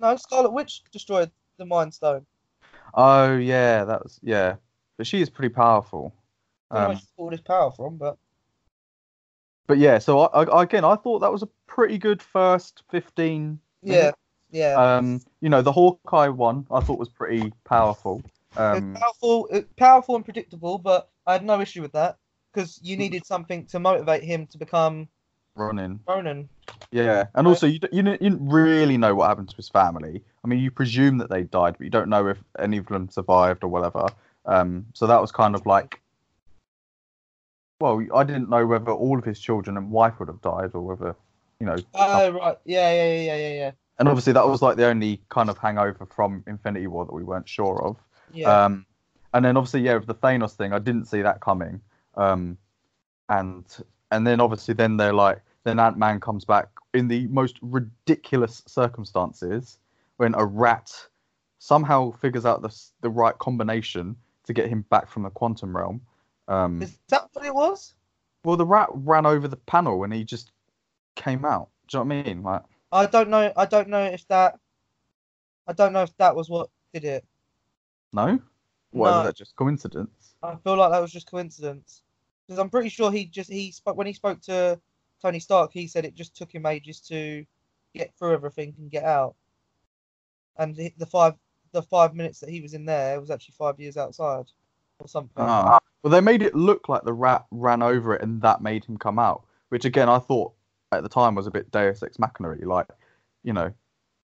No, 0.00 0.16
Scarlet 0.16 0.52
Witch 0.52 0.82
destroyed 0.92 1.30
the 1.58 1.66
Mind 1.66 1.94
Stone. 1.94 2.26
Oh 2.94 3.36
yeah, 3.36 3.84
that 3.84 4.02
was 4.02 4.18
yeah, 4.22 4.56
but 4.96 5.06
she 5.06 5.20
is 5.20 5.30
pretty 5.30 5.54
powerful. 5.54 6.12
Where 6.70 6.86
Um, 6.86 6.96
she 6.96 7.06
pulled 7.16 7.32
his 7.32 7.40
power 7.40 7.70
from, 7.70 7.96
but 7.96 8.16
but 9.66 9.78
yeah, 9.78 9.98
so 9.98 10.20
I, 10.20 10.44
I, 10.44 10.62
again, 10.62 10.84
I 10.84 10.96
thought 10.96 11.20
that 11.20 11.32
was 11.32 11.42
a 11.42 11.48
pretty 11.66 11.98
good 11.98 12.22
first 12.22 12.82
fifteen. 12.90 13.60
yeah, 13.82 14.12
yeah. 14.50 14.74
Um, 14.96 15.20
you 15.40 15.48
know, 15.48 15.62
the 15.62 15.72
Hawkeye 15.72 16.28
one 16.28 16.66
I 16.70 16.80
thought 16.80 16.98
was 16.98 17.08
pretty 17.08 17.52
powerful. 17.64 18.22
Um, 18.56 18.92
it's 18.94 19.00
powerful, 19.00 19.48
it's 19.52 19.72
powerful 19.76 20.16
and 20.16 20.24
predictable, 20.24 20.78
but 20.78 21.10
I 21.26 21.34
had 21.34 21.44
no 21.44 21.60
issue 21.60 21.82
with 21.82 21.92
that 21.92 22.16
because 22.52 22.80
you 22.82 22.96
needed 22.96 23.26
something 23.26 23.66
to 23.66 23.78
motivate 23.78 24.24
him 24.24 24.46
to 24.48 24.58
become 24.58 25.08
running. 25.58 26.00
Ronin. 26.06 26.48
Yeah, 26.90 27.26
and 27.34 27.46
also 27.46 27.66
you, 27.66 27.74
you 27.92 28.02
didn't- 28.02 28.22
you 28.22 28.30
didn't 28.30 28.48
really 28.48 28.96
know 28.96 29.14
what 29.14 29.28
happened 29.28 29.48
to 29.50 29.56
his 29.56 29.68
family. 29.68 30.22
I 30.44 30.48
mean, 30.48 30.60
you 30.60 30.70
presume 30.70 31.18
that 31.18 31.28
they 31.30 31.42
died, 31.42 31.76
but 31.78 31.84
you 31.84 31.90
don't 31.90 32.08
know 32.08 32.26
if 32.28 32.38
any 32.58 32.78
of 32.78 32.86
them 32.86 33.08
survived 33.10 33.62
or 33.64 33.68
whatever. 33.68 34.06
Um, 34.46 34.86
so 34.94 35.06
that 35.06 35.20
was 35.20 35.30
kind 35.32 35.54
of 35.54 35.66
like, 35.66 36.00
well, 37.80 38.04
I 38.14 38.24
didn't 38.24 38.48
know 38.50 38.66
whether 38.66 38.90
all 38.90 39.18
of 39.18 39.24
his 39.24 39.38
children 39.38 39.76
and 39.76 39.90
wife 39.90 40.18
would 40.18 40.28
have 40.28 40.40
died 40.40 40.70
or 40.74 40.80
whether, 40.82 41.14
you 41.60 41.66
know. 41.66 41.76
Oh 41.94 42.30
right, 42.30 42.58
yeah, 42.64 42.92
yeah, 42.92 43.12
yeah, 43.14 43.20
yeah, 43.22 43.36
yeah, 43.36 43.54
yeah. 43.54 43.70
and 43.98 44.08
obviously 44.08 44.32
that 44.32 44.46
was 44.48 44.62
like 44.62 44.76
the 44.76 44.86
only 44.86 45.20
kind 45.28 45.48
of 45.50 45.58
hangover 45.58 46.06
from 46.06 46.42
Infinity 46.46 46.86
War 46.86 47.04
that 47.04 47.12
we 47.12 47.22
weren't 47.24 47.48
sure 47.48 47.82
of. 47.84 47.96
Yeah, 48.32 48.64
Um, 48.64 48.84
and 49.34 49.44
then 49.44 49.56
obviously, 49.56 49.82
yeah, 49.82 49.94
with 49.96 50.06
the 50.06 50.14
Thanos 50.14 50.52
thing, 50.54 50.72
I 50.72 50.78
didn't 50.78 51.04
see 51.06 51.22
that 51.22 51.40
coming. 51.40 51.80
Um, 52.16 52.56
and 53.28 53.64
and 54.10 54.26
then 54.26 54.40
obviously, 54.40 54.74
then 54.74 54.96
they're 54.96 55.12
like, 55.12 55.40
then 55.68 55.78
Ant 55.78 55.98
Man 55.98 56.18
comes 56.20 56.44
back 56.44 56.68
in 56.94 57.08
the 57.08 57.26
most 57.28 57.58
ridiculous 57.60 58.62
circumstances 58.66 59.78
when 60.16 60.34
a 60.34 60.44
rat 60.44 60.90
somehow 61.58 62.10
figures 62.12 62.46
out 62.46 62.62
the 62.62 62.74
the 63.02 63.10
right 63.10 63.36
combination 63.38 64.16
to 64.46 64.52
get 64.52 64.68
him 64.68 64.82
back 64.90 65.08
from 65.08 65.22
the 65.24 65.30
quantum 65.30 65.76
realm. 65.76 66.00
Um, 66.48 66.80
is 66.82 66.98
that 67.08 67.28
what 67.32 67.44
it 67.44 67.54
was? 67.54 67.94
well, 68.44 68.56
the 68.56 68.64
rat 68.66 68.88
ran 68.92 69.26
over 69.26 69.46
the 69.48 69.56
panel 69.56 70.04
and 70.04 70.12
he 70.12 70.24
just 70.24 70.52
came 71.16 71.44
out. 71.44 71.68
Do 71.88 71.98
you 71.98 72.04
know 72.04 72.14
what 72.14 72.14
I 72.14 72.22
mean? 72.28 72.42
Like, 72.42 72.62
I 72.92 73.06
don't 73.06 73.28
know. 73.28 73.52
I 73.56 73.66
don't 73.66 73.88
know 73.88 74.04
if 74.04 74.26
that. 74.28 74.58
I 75.66 75.72
don't 75.74 75.92
know 75.92 76.02
if 76.02 76.16
that 76.16 76.34
was 76.34 76.48
what 76.48 76.70
did 76.94 77.04
it. 77.04 77.24
no, 78.12 78.40
what 78.92 79.10
No. 79.10 79.18
is 79.18 79.24
that 79.24 79.36
just 79.36 79.54
coincidence? 79.56 80.34
I 80.42 80.54
feel 80.56 80.76
like 80.76 80.92
that 80.92 81.00
was 81.00 81.12
just 81.12 81.30
coincidence 81.30 82.02
because 82.46 82.58
I'm 82.58 82.70
pretty 82.70 82.88
sure 82.88 83.10
he 83.12 83.26
just 83.26 83.50
he 83.50 83.70
spoke 83.72 83.96
when 83.96 84.06
he 84.06 84.14
spoke 84.14 84.40
to 84.42 84.80
Tony 85.20 85.40
Stark. 85.40 85.72
He 85.72 85.86
said 85.86 86.04
it 86.04 86.14
just 86.14 86.36
took 86.36 86.54
him 86.54 86.66
ages 86.66 87.00
to 87.08 87.44
get 87.94 88.14
through 88.18 88.32
everything 88.32 88.74
and 88.78 88.90
get 88.90 89.04
out. 89.04 89.34
And 90.56 90.74
the 90.74 90.92
the 90.98 91.06
five 91.06 91.34
the 91.72 91.82
five 91.82 92.14
minutes 92.14 92.40
that 92.40 92.50
he 92.50 92.60
was 92.60 92.74
in 92.74 92.84
there 92.84 93.20
was 93.20 93.30
actually 93.30 93.54
five 93.58 93.78
years 93.78 93.96
outside 93.96 94.46
or 94.98 95.08
something. 95.08 95.32
Ah. 95.36 95.78
Well, 96.02 96.10
they 96.10 96.20
made 96.20 96.42
it 96.42 96.54
look 96.54 96.88
like 96.88 97.02
the 97.02 97.12
rat 97.12 97.44
ran 97.50 97.82
over 97.82 98.14
it 98.14 98.22
and 98.22 98.40
that 98.42 98.62
made 98.62 98.84
him 98.84 98.96
come 98.96 99.18
out, 99.18 99.44
which 99.68 99.84
again 99.84 100.08
I 100.08 100.18
thought 100.18 100.52
at 100.92 101.02
the 101.02 101.08
time 101.08 101.34
was 101.34 101.46
a 101.46 101.50
bit 101.50 101.70
Deus 101.70 102.02
Ex 102.02 102.18
Machina, 102.18 102.54
like 102.66 102.86
you 103.42 103.52
know, 103.52 103.72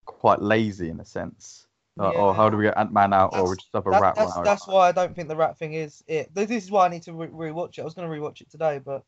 quite 0.05 0.41
lazy 0.41 0.89
in 0.89 0.99
a 0.99 1.05
sense. 1.05 1.67
Like, 1.95 2.15
oh, 2.15 2.33
how 2.33 2.49
do 2.49 2.57
we 2.57 2.63
get 2.63 2.77
Ant 2.77 2.91
Man 2.91 3.13
out, 3.13 3.35
or 3.35 3.47
we 3.47 3.55
just 3.55 3.69
have 3.73 3.85
a 3.85 3.91
That- 3.91 4.01
rat 4.01 4.15
that's, 4.15 4.29
run 4.31 4.37
over? 4.39 4.45
that's 4.45 4.67
why 4.67 4.87
I 4.87 4.91
don't 4.91 5.15
think 5.15 5.27
the 5.27 5.35
rat 5.35 5.57
thing 5.59 5.73
is 5.73 6.03
it. 6.07 6.33
This 6.33 6.49
this 6.49 6.63
is 6.63 6.71
why 6.71 6.85
I 6.85 6.89
need 6.89 7.03
to 7.03 7.13
re- 7.13 7.27
rewatch 7.27 7.77
it. 7.77 7.81
I 7.81 7.83
was 7.83 7.93
going 7.93 8.09
to 8.09 8.15
rewatch 8.15 8.41
it 8.41 8.49
today, 8.49 8.79
but 8.79 9.03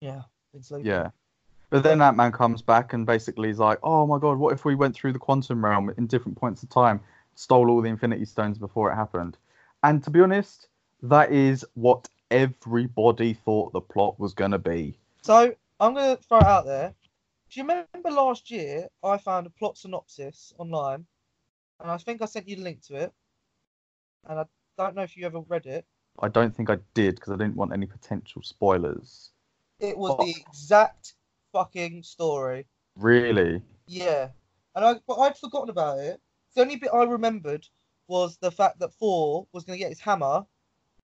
yeah, 0.00 0.22
sleeping. 0.60 0.86
Yeah. 0.86 1.10
But 1.70 1.84
then 1.84 2.02
Ant 2.02 2.16
Man 2.16 2.32
comes 2.32 2.62
back 2.62 2.92
and 2.92 3.06
basically 3.06 3.48
is 3.48 3.60
like, 3.60 3.78
oh 3.82 4.06
my 4.06 4.18
god, 4.18 4.38
what 4.38 4.52
if 4.52 4.64
we 4.64 4.74
went 4.74 4.94
through 4.94 5.12
the 5.12 5.18
quantum 5.20 5.64
realm 5.64 5.92
in 5.96 6.06
different 6.08 6.36
points 6.36 6.62
of 6.64 6.68
time, 6.68 7.00
stole 7.36 7.70
all 7.70 7.80
the 7.80 7.88
Infinity 7.88 8.24
Stones 8.24 8.58
before 8.58 8.90
it 8.90 8.96
happened? 8.96 9.36
And 9.84 10.02
to 10.04 10.10
be 10.10 10.20
honest, 10.20 10.68
that 11.02 11.30
is 11.32 11.64
what 11.74 12.08
everybody 12.30 13.34
thought 13.34 13.72
the 13.72 13.80
plot 13.80 14.18
was 14.18 14.34
going 14.34 14.50
to 14.50 14.58
be. 14.58 14.98
So 15.22 15.54
I'm 15.78 15.94
going 15.94 16.16
to 16.16 16.22
throw 16.22 16.38
it 16.38 16.44
out 16.44 16.66
there. 16.66 16.92
Do 17.50 17.60
you 17.60 17.66
remember 17.66 18.10
last 18.10 18.50
year 18.50 18.88
I 19.02 19.18
found 19.18 19.46
a 19.46 19.50
plot 19.50 19.78
synopsis 19.78 20.52
online, 20.58 21.06
and 21.80 21.90
I 21.90 21.96
think 21.98 22.20
I 22.20 22.26
sent 22.26 22.48
you 22.48 22.56
the 22.56 22.62
link 22.62 22.82
to 22.86 22.96
it, 22.96 23.12
and 24.28 24.40
I 24.40 24.44
don't 24.76 24.94
know 24.94 25.02
if 25.02 25.16
you 25.16 25.24
ever 25.26 25.40
read 25.40 25.66
it. 25.66 25.84
I 26.18 26.28
don't 26.28 26.54
think 26.54 26.68
I 26.68 26.78
did 26.94 27.14
because 27.14 27.32
I 27.32 27.36
didn't 27.36 27.56
want 27.56 27.72
any 27.72 27.86
potential 27.86 28.42
spoilers. 28.42 29.30
It 29.80 29.96
was 29.96 30.12
Oh. 30.18 30.24
the 30.24 30.30
exact 30.48 31.14
fucking 31.52 32.02
story. 32.02 32.66
Really? 32.96 33.62
Yeah, 33.86 34.28
and 34.74 34.84
I 34.84 34.94
but 35.06 35.16
I'd 35.18 35.38
forgotten 35.38 35.70
about 35.70 35.98
it. 35.98 36.20
The 36.54 36.62
only 36.62 36.76
bit 36.76 36.90
I 36.92 37.04
remembered 37.04 37.66
was 38.08 38.36
the 38.38 38.50
fact 38.50 38.78
that 38.80 38.92
Thor 38.94 39.46
was 39.52 39.64
going 39.64 39.78
to 39.78 39.82
get 39.82 39.88
his 39.90 40.00
hammer 40.00 40.44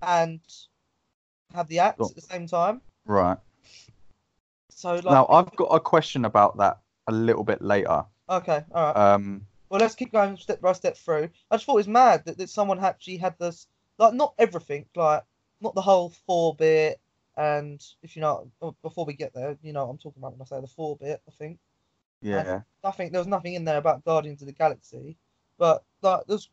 and 0.02 0.40
have 1.54 1.68
the 1.68 1.78
axe 1.78 1.98
Oh. 2.00 2.08
at 2.08 2.14
the 2.14 2.20
same 2.20 2.46
time. 2.46 2.80
Right. 3.04 3.38
So 4.70 4.94
like, 4.94 5.04
Now 5.04 5.26
I've 5.28 5.54
got 5.56 5.66
a 5.66 5.80
question 5.80 6.24
about 6.24 6.56
that 6.58 6.78
a 7.06 7.12
little 7.12 7.44
bit 7.44 7.62
later. 7.62 8.04
okay, 8.28 8.64
all 8.72 8.92
right. 8.92 8.96
Um, 9.14 9.46
Well, 9.68 9.80
let's 9.80 9.94
keep 9.94 10.12
going 10.12 10.36
step 10.36 10.60
by 10.60 10.72
step 10.72 10.96
through. 10.96 11.30
I 11.50 11.56
just 11.56 11.64
thought 11.66 11.74
it 11.74 11.86
was 11.86 11.88
mad 11.88 12.24
that, 12.26 12.38
that 12.38 12.50
someone 12.50 12.78
actually 12.80 13.16
had 13.16 13.38
this, 13.38 13.66
like, 13.98 14.14
not 14.14 14.34
everything, 14.38 14.86
like, 14.94 15.22
not 15.60 15.74
the 15.74 15.82
whole 15.82 16.10
four 16.10 16.54
bit. 16.56 17.00
And 17.36 17.82
if 18.02 18.16
you 18.16 18.22
know, 18.22 18.50
oh, 18.62 18.74
before 18.82 19.04
we 19.04 19.12
get 19.14 19.34
there, 19.34 19.56
you 19.62 19.72
know 19.72 19.84
what 19.84 19.90
I'm 19.92 19.98
talking 19.98 20.20
about 20.22 20.32
when 20.32 20.42
I 20.42 20.44
say 20.46 20.60
the 20.60 20.66
four 20.66 20.96
bit, 20.96 21.20
I 21.28 21.30
think. 21.32 21.58
yeah. 22.22 22.60
Nothing, 22.82 23.12
there 23.12 23.20
was 23.20 23.26
nothing 23.26 23.54
in 23.54 23.64
there 23.64 23.76
about 23.78 24.04
Guardians 24.04 24.40
of 24.42 24.46
the 24.46 24.52
Galaxy, 24.54 25.16
but 25.58 25.84
like, 26.02 26.22
there's 26.26 26.48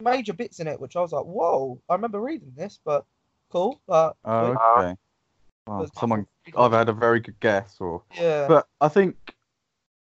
major 0.00 0.32
bits 0.32 0.58
in 0.60 0.66
it 0.68 0.80
which 0.80 0.96
I 0.96 1.00
was 1.00 1.12
like, 1.12 1.24
whoa, 1.24 1.80
I 1.88 1.94
remember 1.94 2.20
reading 2.20 2.52
this, 2.56 2.78
but 2.84 3.04
cool. 3.50 3.80
But 3.86 4.16
Oh, 4.24 4.46
okay. 4.46 4.56
Uh, 4.90 4.94
well, 5.66 5.78
but- 5.80 5.96
someone 5.98 6.26
either 6.56 6.78
had 6.78 6.88
a 6.88 6.92
very 6.94 7.20
good 7.20 7.38
guess 7.40 7.76
or. 7.78 8.02
yeah, 8.18 8.48
But 8.48 8.66
I 8.80 8.88
think, 8.88 9.34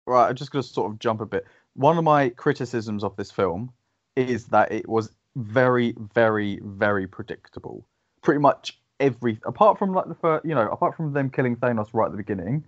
right, 0.05 0.29
I'm 0.29 0.35
just 0.35 0.51
going 0.51 0.63
to 0.63 0.69
sort 0.69 0.91
of 0.91 0.99
jump 0.99 1.21
a 1.21 1.25
bit. 1.25 1.45
One 1.73 1.97
of 1.97 2.03
my 2.03 2.29
criticisms 2.29 3.03
of 3.03 3.15
this 3.15 3.31
film 3.31 3.71
is 4.15 4.45
that 4.47 4.71
it 4.71 4.87
was 4.87 5.13
very, 5.35 5.95
very, 6.13 6.59
very 6.63 7.07
predictable. 7.07 7.85
Pretty 8.21 8.39
much 8.39 8.77
every, 9.01 9.39
apart 9.45 9.77
from 9.77 9.93
like 9.93 10.07
the 10.07 10.15
first, 10.15 10.45
you 10.45 10.55
know, 10.55 10.69
apart 10.69 10.95
from 10.95 11.11
them 11.11 11.29
killing 11.29 11.55
Thanos 11.57 11.89
right 11.93 12.05
at 12.05 12.11
the 12.11 12.17
beginning, 12.17 12.63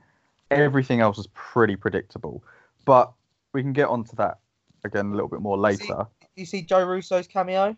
everything 0.52 1.00
else 1.00 1.16
was 1.18 1.28
pretty 1.34 1.76
predictable. 1.78 2.44
But 2.86 3.14
we 3.54 3.62
can 3.62 3.72
get 3.72 3.88
onto 3.88 4.16
that 4.18 4.40
again 4.84 5.08
a 5.08 5.12
little 5.12 5.30
bit 5.30 5.40
more 5.40 5.58
later. 5.58 6.08
you 6.36 6.46
see 6.46 6.62
Joe 6.64 6.84
Russo's 6.84 7.28
cameo, 7.28 7.78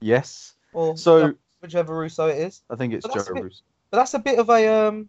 Yes. 0.00 0.54
or 0.74 0.96
So 0.96 1.34
whichever 1.60 1.96
Russo 1.96 2.26
it 2.28 2.38
is. 2.38 2.62
I 2.68 2.76
think 2.76 2.92
it's 2.92 3.06
Joe 3.06 3.32
bit- 3.34 3.42
Russo. 3.44 3.62
But 3.90 3.98
that's 3.98 4.14
a 4.14 4.18
bit 4.18 4.38
of 4.38 4.50
a 4.50 4.68
um 4.86 5.08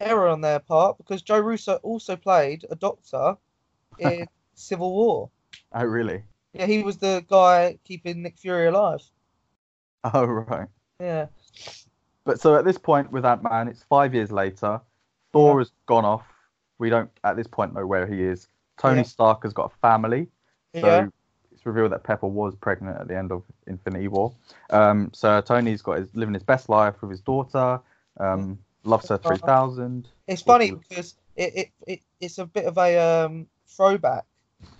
error 0.00 0.28
on 0.28 0.40
their 0.40 0.58
part 0.58 0.98
because 0.98 1.22
Joe 1.22 1.38
Russo 1.38 1.76
also 1.82 2.16
played 2.16 2.66
a 2.70 2.74
doctor 2.76 3.36
in 3.98 4.26
Civil 4.54 4.92
War. 4.92 5.30
Oh, 5.72 5.84
really? 5.84 6.22
Yeah, 6.52 6.66
he 6.66 6.82
was 6.82 6.98
the 6.98 7.24
guy 7.28 7.78
keeping 7.84 8.22
Nick 8.22 8.38
Fury 8.38 8.66
alive. 8.66 9.00
Oh, 10.12 10.24
right. 10.26 10.68
Yeah. 11.00 11.26
But 12.24 12.40
so 12.40 12.56
at 12.56 12.64
this 12.64 12.78
point 12.78 13.10
with 13.10 13.24
Ant 13.24 13.42
Man, 13.42 13.68
it's 13.68 13.82
five 13.82 14.14
years 14.14 14.30
later. 14.30 14.80
Thor 15.32 15.54
Yeah. 15.54 15.58
has 15.60 15.72
gone 15.86 16.04
off. 16.04 16.26
We 16.78 16.90
don't 16.90 17.10
at 17.24 17.36
this 17.36 17.46
point 17.46 17.74
know 17.74 17.86
where 17.86 18.06
he 18.06 18.22
is. 18.22 18.48
Tony 18.78 18.98
Yeah. 18.98 19.02
Stark 19.04 19.42
has 19.44 19.52
got 19.52 19.72
a 19.72 19.76
family. 19.78 20.28
So 20.74 20.86
Yeah. 20.86 21.06
it's 21.52 21.64
revealed 21.64 21.92
that 21.92 22.02
Pepper 22.02 22.26
was 22.26 22.54
pregnant 22.54 22.98
at 23.00 23.08
the 23.08 23.16
end 23.16 23.32
of 23.32 23.42
Infinity 23.66 24.08
War. 24.08 24.32
Um, 24.70 25.10
so 25.14 25.40
Tony's 25.40 25.82
got 25.82 25.98
his 25.98 26.14
living 26.14 26.34
his 26.34 26.42
best 26.42 26.68
life 26.68 27.00
with 27.00 27.10
his 27.10 27.20
daughter. 27.20 27.80
Um, 28.18 28.58
loves 28.84 29.08
her 29.08 29.18
three 29.18 29.38
thousand. 29.38 30.08
It's 30.26 30.42
funny 30.42 30.72
because 30.72 31.14
it, 31.36 31.54
it, 31.56 31.68
it 31.86 32.00
it's 32.20 32.38
a 32.38 32.46
bit 32.46 32.66
of 32.66 32.76
a 32.78 32.98
um 33.24 33.46
throwback 33.68 34.24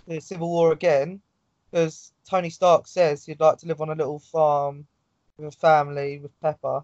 to 0.07 0.21
Civil 0.21 0.49
War 0.49 0.71
again 0.71 1.19
because 1.71 2.11
Tony 2.29 2.49
Stark 2.49 2.87
says 2.87 3.25
he'd 3.25 3.39
like 3.39 3.57
to 3.59 3.67
live 3.67 3.81
on 3.81 3.89
a 3.89 3.95
little 3.95 4.19
farm 4.19 4.85
with 5.37 5.53
a 5.53 5.57
family 5.57 6.19
with 6.19 6.39
Pepper, 6.41 6.83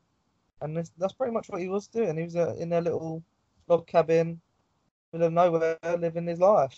and 0.61 0.77
that's, 0.77 0.91
that's 0.97 1.13
pretty 1.13 1.33
much 1.33 1.49
what 1.49 1.61
he 1.61 1.67
was 1.69 1.87
doing. 1.87 2.17
He 2.17 2.23
was 2.23 2.35
uh, 2.35 2.55
in 2.59 2.73
a 2.73 2.81
little 2.81 3.23
log 3.67 3.87
cabin, 3.87 4.41
middle 5.13 5.27
of 5.27 5.33
nowhere, 5.33 5.77
living 5.99 6.27
his 6.27 6.39
life. 6.39 6.77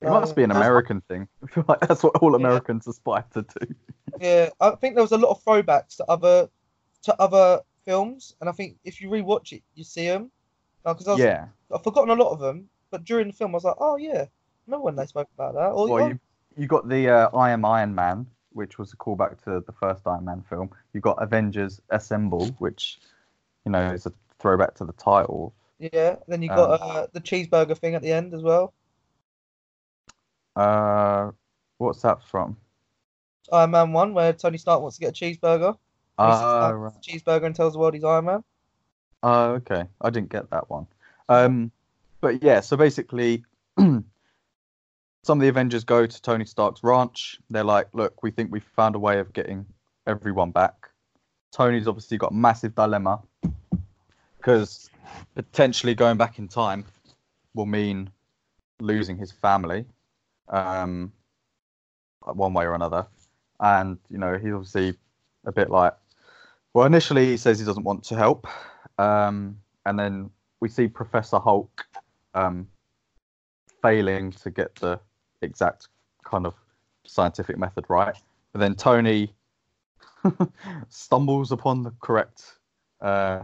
It 0.00 0.08
must 0.08 0.36
be 0.36 0.42
an 0.42 0.52
Uh, 0.52 0.56
American 0.56 1.00
thing. 1.02 1.28
I 1.42 1.46
feel 1.48 1.64
like 1.68 1.80
that's 1.80 2.02
what 2.02 2.16
all 2.16 2.34
Yeah. 2.36 2.36
Americans 2.36 2.86
aspire 2.86 3.24
to 3.32 3.42
do. 3.42 3.74
Yeah, 4.20 4.50
I 4.60 4.70
think 4.76 4.94
there 4.94 5.04
was 5.04 5.12
a 5.12 5.18
lot 5.18 5.30
of 5.30 5.44
throwbacks 5.44 5.96
to 5.96 6.04
other 6.06 6.48
to 7.02 7.20
other 7.20 7.62
films, 7.84 8.34
and 8.40 8.48
I 8.48 8.52
think 8.52 8.78
if 8.84 9.00
you 9.00 9.08
rewatch 9.10 9.52
it, 9.52 9.62
you 9.74 9.84
see 9.84 10.06
them. 10.06 10.30
Because 10.84 11.08
I 11.08 11.12
was, 11.12 11.20
Yeah. 11.20 11.48
I've 11.72 11.82
forgotten 11.84 12.10
a 12.10 12.22
lot 12.22 12.32
of 12.32 12.40
them, 12.40 12.70
but 12.90 13.04
during 13.04 13.28
the 13.28 13.32
film, 13.32 13.52
I 13.52 13.54
was 13.56 13.64
like, 13.64 13.76
oh 13.78 13.96
yeah, 13.96 14.26
remember 14.66 14.84
when 14.84 14.96
they 14.96 15.06
spoke 15.06 15.28
about 15.34 15.54
that? 15.54 15.70
Or, 15.72 15.88
Well, 15.88 16.08
you 16.10 16.20
you 16.56 16.66
got 16.66 16.88
the 16.88 17.08
uh, 17.08 17.30
I 17.36 17.50
Am 17.50 17.64
Iron 17.64 17.94
Man, 17.94 18.26
which 18.56 18.78
was 18.78 18.92
a 18.92 18.96
callback 18.96 19.42
to 19.44 19.62
the 19.66 19.72
first 19.72 20.06
Iron 20.06 20.24
Man 20.24 20.42
film. 20.48 20.70
You've 20.92 21.02
got 21.02 21.22
Avengers 21.22 21.80
Assemble, 21.90 22.46
which 22.58 22.98
you 23.64 23.70
know 23.72 23.90
is 23.92 24.06
a 24.06 24.12
throwback 24.38 24.74
to 24.76 24.84
the 24.84 24.92
title. 24.94 25.54
yeah. 25.78 26.16
Then 26.26 26.42
you 26.42 26.48
got 26.48 26.80
Um, 26.80 26.88
uh, 26.90 27.06
the 27.12 27.20
cheeseburger 27.20 27.76
thing 27.76 27.94
at 27.94 28.02
the 28.02 28.12
end 28.12 28.34
as 28.34 28.42
well. 28.42 28.72
Uh, 30.56 31.32
what's 31.78 32.02
that 32.02 32.22
from? 32.24 32.56
Iron 33.52 33.70
Man 33.70 33.92
one, 33.92 34.14
where 34.14 34.32
Tony 34.32 34.58
Stark 34.58 34.80
wants 34.80 34.96
to 34.96 35.00
get 35.00 35.10
a 35.10 35.24
cheeseburger. 35.24 35.76
Uh, 36.18 36.72
right. 36.74 36.92
a 36.96 37.00
cheeseburger 37.00 37.44
and 37.44 37.54
tells 37.54 37.74
the 37.74 37.78
world 37.78 37.94
he's 37.94 38.04
Iron 38.04 38.24
Man. 38.24 38.44
Oh, 39.22 39.50
okay. 39.54 39.84
I 40.00 40.10
didn't 40.10 40.30
get 40.30 40.50
that 40.50 40.70
one. 40.70 40.86
Um, 41.28 41.70
but 42.20 42.42
yeah, 42.42 42.60
so 42.60 42.76
basically, 42.76 43.44
some 45.26 45.38
of 45.38 45.42
the 45.42 45.48
Avengers 45.48 45.82
go 45.82 46.06
to 46.06 46.22
Tony 46.22 46.44
Stark's 46.44 46.84
ranch. 46.84 47.40
They're 47.50 47.64
like, 47.64 47.88
"Look, 47.92 48.22
we 48.22 48.30
think 48.30 48.52
we've 48.52 48.62
found 48.62 48.94
a 48.94 48.98
way 49.00 49.18
of 49.18 49.32
getting 49.32 49.66
everyone 50.06 50.52
back." 50.52 50.88
Tony's 51.50 51.88
obviously 51.88 52.16
got 52.16 52.30
a 52.30 52.34
massive 52.34 52.76
dilemma 52.76 53.20
because 54.36 54.88
potentially 55.34 55.96
going 55.96 56.16
back 56.16 56.38
in 56.38 56.46
time 56.46 56.84
will 57.54 57.66
mean 57.66 58.08
losing 58.78 59.16
his 59.16 59.32
family, 59.32 59.84
um, 60.48 61.12
one 62.20 62.54
way 62.54 62.64
or 62.64 62.74
another. 62.74 63.06
And 63.58 63.98
you 64.08 64.18
know, 64.18 64.38
he's 64.38 64.52
obviously 64.52 64.94
a 65.44 65.50
bit 65.50 65.70
like, 65.70 65.94
well, 66.72 66.86
initially 66.86 67.26
he 67.26 67.36
says 67.36 67.58
he 67.58 67.64
doesn't 67.64 67.84
want 67.84 68.04
to 68.04 68.14
help, 68.14 68.46
um, 68.98 69.58
and 69.86 69.98
then 69.98 70.30
we 70.60 70.68
see 70.68 70.86
Professor 70.86 71.40
Hulk 71.40 71.84
um, 72.34 72.68
failing 73.82 74.30
to 74.30 74.50
get 74.50 74.74
the 74.76 75.00
exact 75.42 75.88
kind 76.24 76.46
of 76.46 76.54
scientific 77.04 77.58
method 77.58 77.84
right. 77.88 78.16
But 78.52 78.60
then 78.60 78.74
Tony 78.74 79.34
stumbles 80.88 81.52
upon 81.52 81.82
the 81.82 81.92
correct 82.00 82.58
uh, 83.00 83.42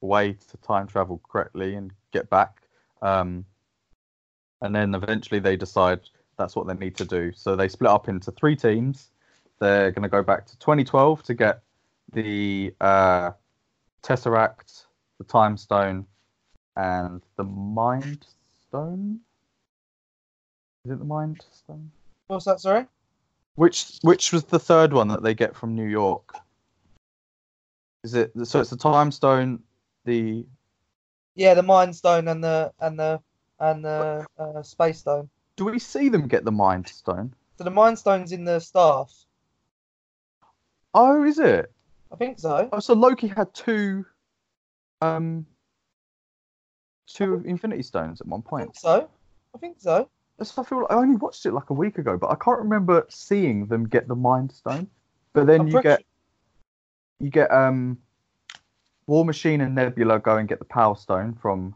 way 0.00 0.32
to 0.32 0.56
time 0.58 0.86
travel 0.86 1.20
correctly 1.28 1.74
and 1.74 1.92
get 2.12 2.28
back. 2.30 2.62
Um, 3.00 3.44
and 4.60 4.74
then 4.74 4.94
eventually 4.94 5.40
they 5.40 5.56
decide 5.56 6.00
that's 6.38 6.56
what 6.56 6.66
they 6.66 6.74
need 6.74 6.96
to 6.96 7.04
do. 7.04 7.32
So 7.34 7.56
they 7.56 7.68
split 7.68 7.90
up 7.90 8.08
into 8.08 8.30
three 8.30 8.56
teams. 8.56 9.10
They're 9.60 9.90
going 9.90 10.02
to 10.02 10.08
go 10.08 10.22
back 10.22 10.46
to 10.46 10.58
2012 10.58 11.22
to 11.24 11.34
get 11.34 11.62
the 12.12 12.74
uh, 12.80 13.32
Tesseract, 14.02 14.86
the 15.18 15.24
Time 15.24 15.56
Stone, 15.56 16.06
and 16.76 17.22
the 17.36 17.44
Mind 17.44 18.26
Stone. 18.68 19.20
Is 20.84 20.90
it 20.90 20.98
the 20.98 21.04
Mind 21.04 21.44
Stone? 21.52 21.92
What's 22.26 22.44
that? 22.46 22.60
Sorry. 22.60 22.86
Which 23.54 23.98
which 24.02 24.32
was 24.32 24.44
the 24.44 24.58
third 24.58 24.92
one 24.92 25.08
that 25.08 25.22
they 25.22 25.34
get 25.34 25.54
from 25.54 25.74
New 25.74 25.86
York? 25.86 26.34
Is 28.02 28.14
it 28.14 28.32
so? 28.44 28.60
It's 28.60 28.70
the 28.70 28.76
Time 28.76 29.12
Stone, 29.12 29.62
the 30.04 30.44
Yeah, 31.36 31.54
the 31.54 31.62
Mind 31.62 31.94
Stone 31.94 32.26
and 32.28 32.42
the 32.42 32.72
and 32.80 32.98
the 32.98 33.20
and 33.60 33.84
the 33.84 34.26
uh, 34.38 34.62
Space 34.62 35.00
Stone. 35.00 35.28
do 35.56 35.66
we 35.66 35.78
see 35.78 36.08
them 36.08 36.26
get 36.26 36.44
the 36.44 36.50
Mind 36.50 36.88
Stone? 36.88 37.34
So 37.58 37.64
the 37.64 37.70
Mind 37.70 37.98
Stone's 37.98 38.32
in 38.32 38.44
the 38.44 38.58
staff. 38.58 39.12
Oh, 40.94 41.22
is 41.24 41.38
it? 41.38 41.70
I 42.10 42.16
think 42.16 42.40
so. 42.40 42.68
Oh, 42.72 42.80
so 42.80 42.94
Loki 42.94 43.28
had 43.28 43.54
two, 43.54 44.04
um, 45.00 45.46
two 47.06 47.42
Infinity 47.46 47.82
Stones 47.82 48.20
at 48.20 48.26
one 48.26 48.42
I 48.44 48.48
point. 48.48 48.64
think 48.64 48.76
so. 48.78 49.08
I 49.54 49.58
think 49.58 49.76
so. 49.78 50.10
I 50.58 50.64
feel 50.64 50.82
like 50.82 50.90
I 50.90 50.94
only 50.94 51.16
watched 51.16 51.46
it 51.46 51.52
like 51.52 51.70
a 51.70 51.74
week 51.74 51.98
ago, 51.98 52.16
but 52.16 52.30
I 52.30 52.34
can't 52.34 52.58
remember 52.58 53.06
seeing 53.08 53.66
them 53.66 53.88
get 53.88 54.08
the 54.08 54.14
Mind 54.14 54.52
Stone. 54.52 54.88
But 55.32 55.46
then 55.46 55.62
I'm 55.62 55.68
you 55.68 55.82
get 55.82 56.04
you 57.20 57.30
get 57.30 57.50
um, 57.52 57.98
War 59.06 59.24
Machine 59.24 59.60
and 59.60 59.74
Nebula 59.74 60.18
go 60.18 60.36
and 60.36 60.48
get 60.48 60.58
the 60.58 60.64
Power 60.64 60.96
Stone 60.96 61.34
from 61.40 61.74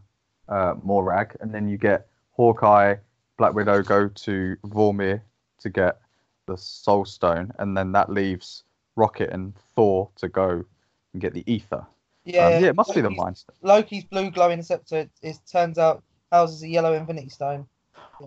uh, 0.49 0.75
Morag, 0.83 1.37
and 1.41 1.53
then 1.53 1.69
you 1.69 1.79
get 1.79 2.09
Hawkeye, 2.33 2.97
Black 3.39 3.55
Widow 3.55 3.83
go 3.83 4.09
to 4.09 4.57
Vormir 4.67 5.21
to 5.61 5.71
get 5.71 6.01
the 6.47 6.57
Soul 6.57 7.05
Stone, 7.05 7.53
and 7.59 7.77
then 7.77 7.93
that 7.93 8.11
leaves 8.11 8.65
Rocket 8.97 9.31
and 9.31 9.55
Thor 9.75 10.11
to 10.17 10.29
go 10.29 10.65
and 11.13 11.23
get 11.23 11.35
the 11.35 11.45
Aether. 11.47 11.87
Yeah, 12.25 12.47
Um, 12.47 12.63
yeah, 12.63 12.69
it 12.69 12.77
must 12.77 12.95
be 12.95 13.01
the 13.01 13.11
Mind 13.11 13.39
Stone. 13.39 13.57
Loki's 13.63 14.05
blue 14.05 14.31
glowing 14.31 14.63
scepter. 14.63 15.09
It 15.23 15.39
turns 15.51 15.79
out 15.79 16.03
houses 16.33 16.63
a 16.63 16.69
yellow 16.69 16.93
Infinity 16.95 17.29
Stone. 17.29 17.67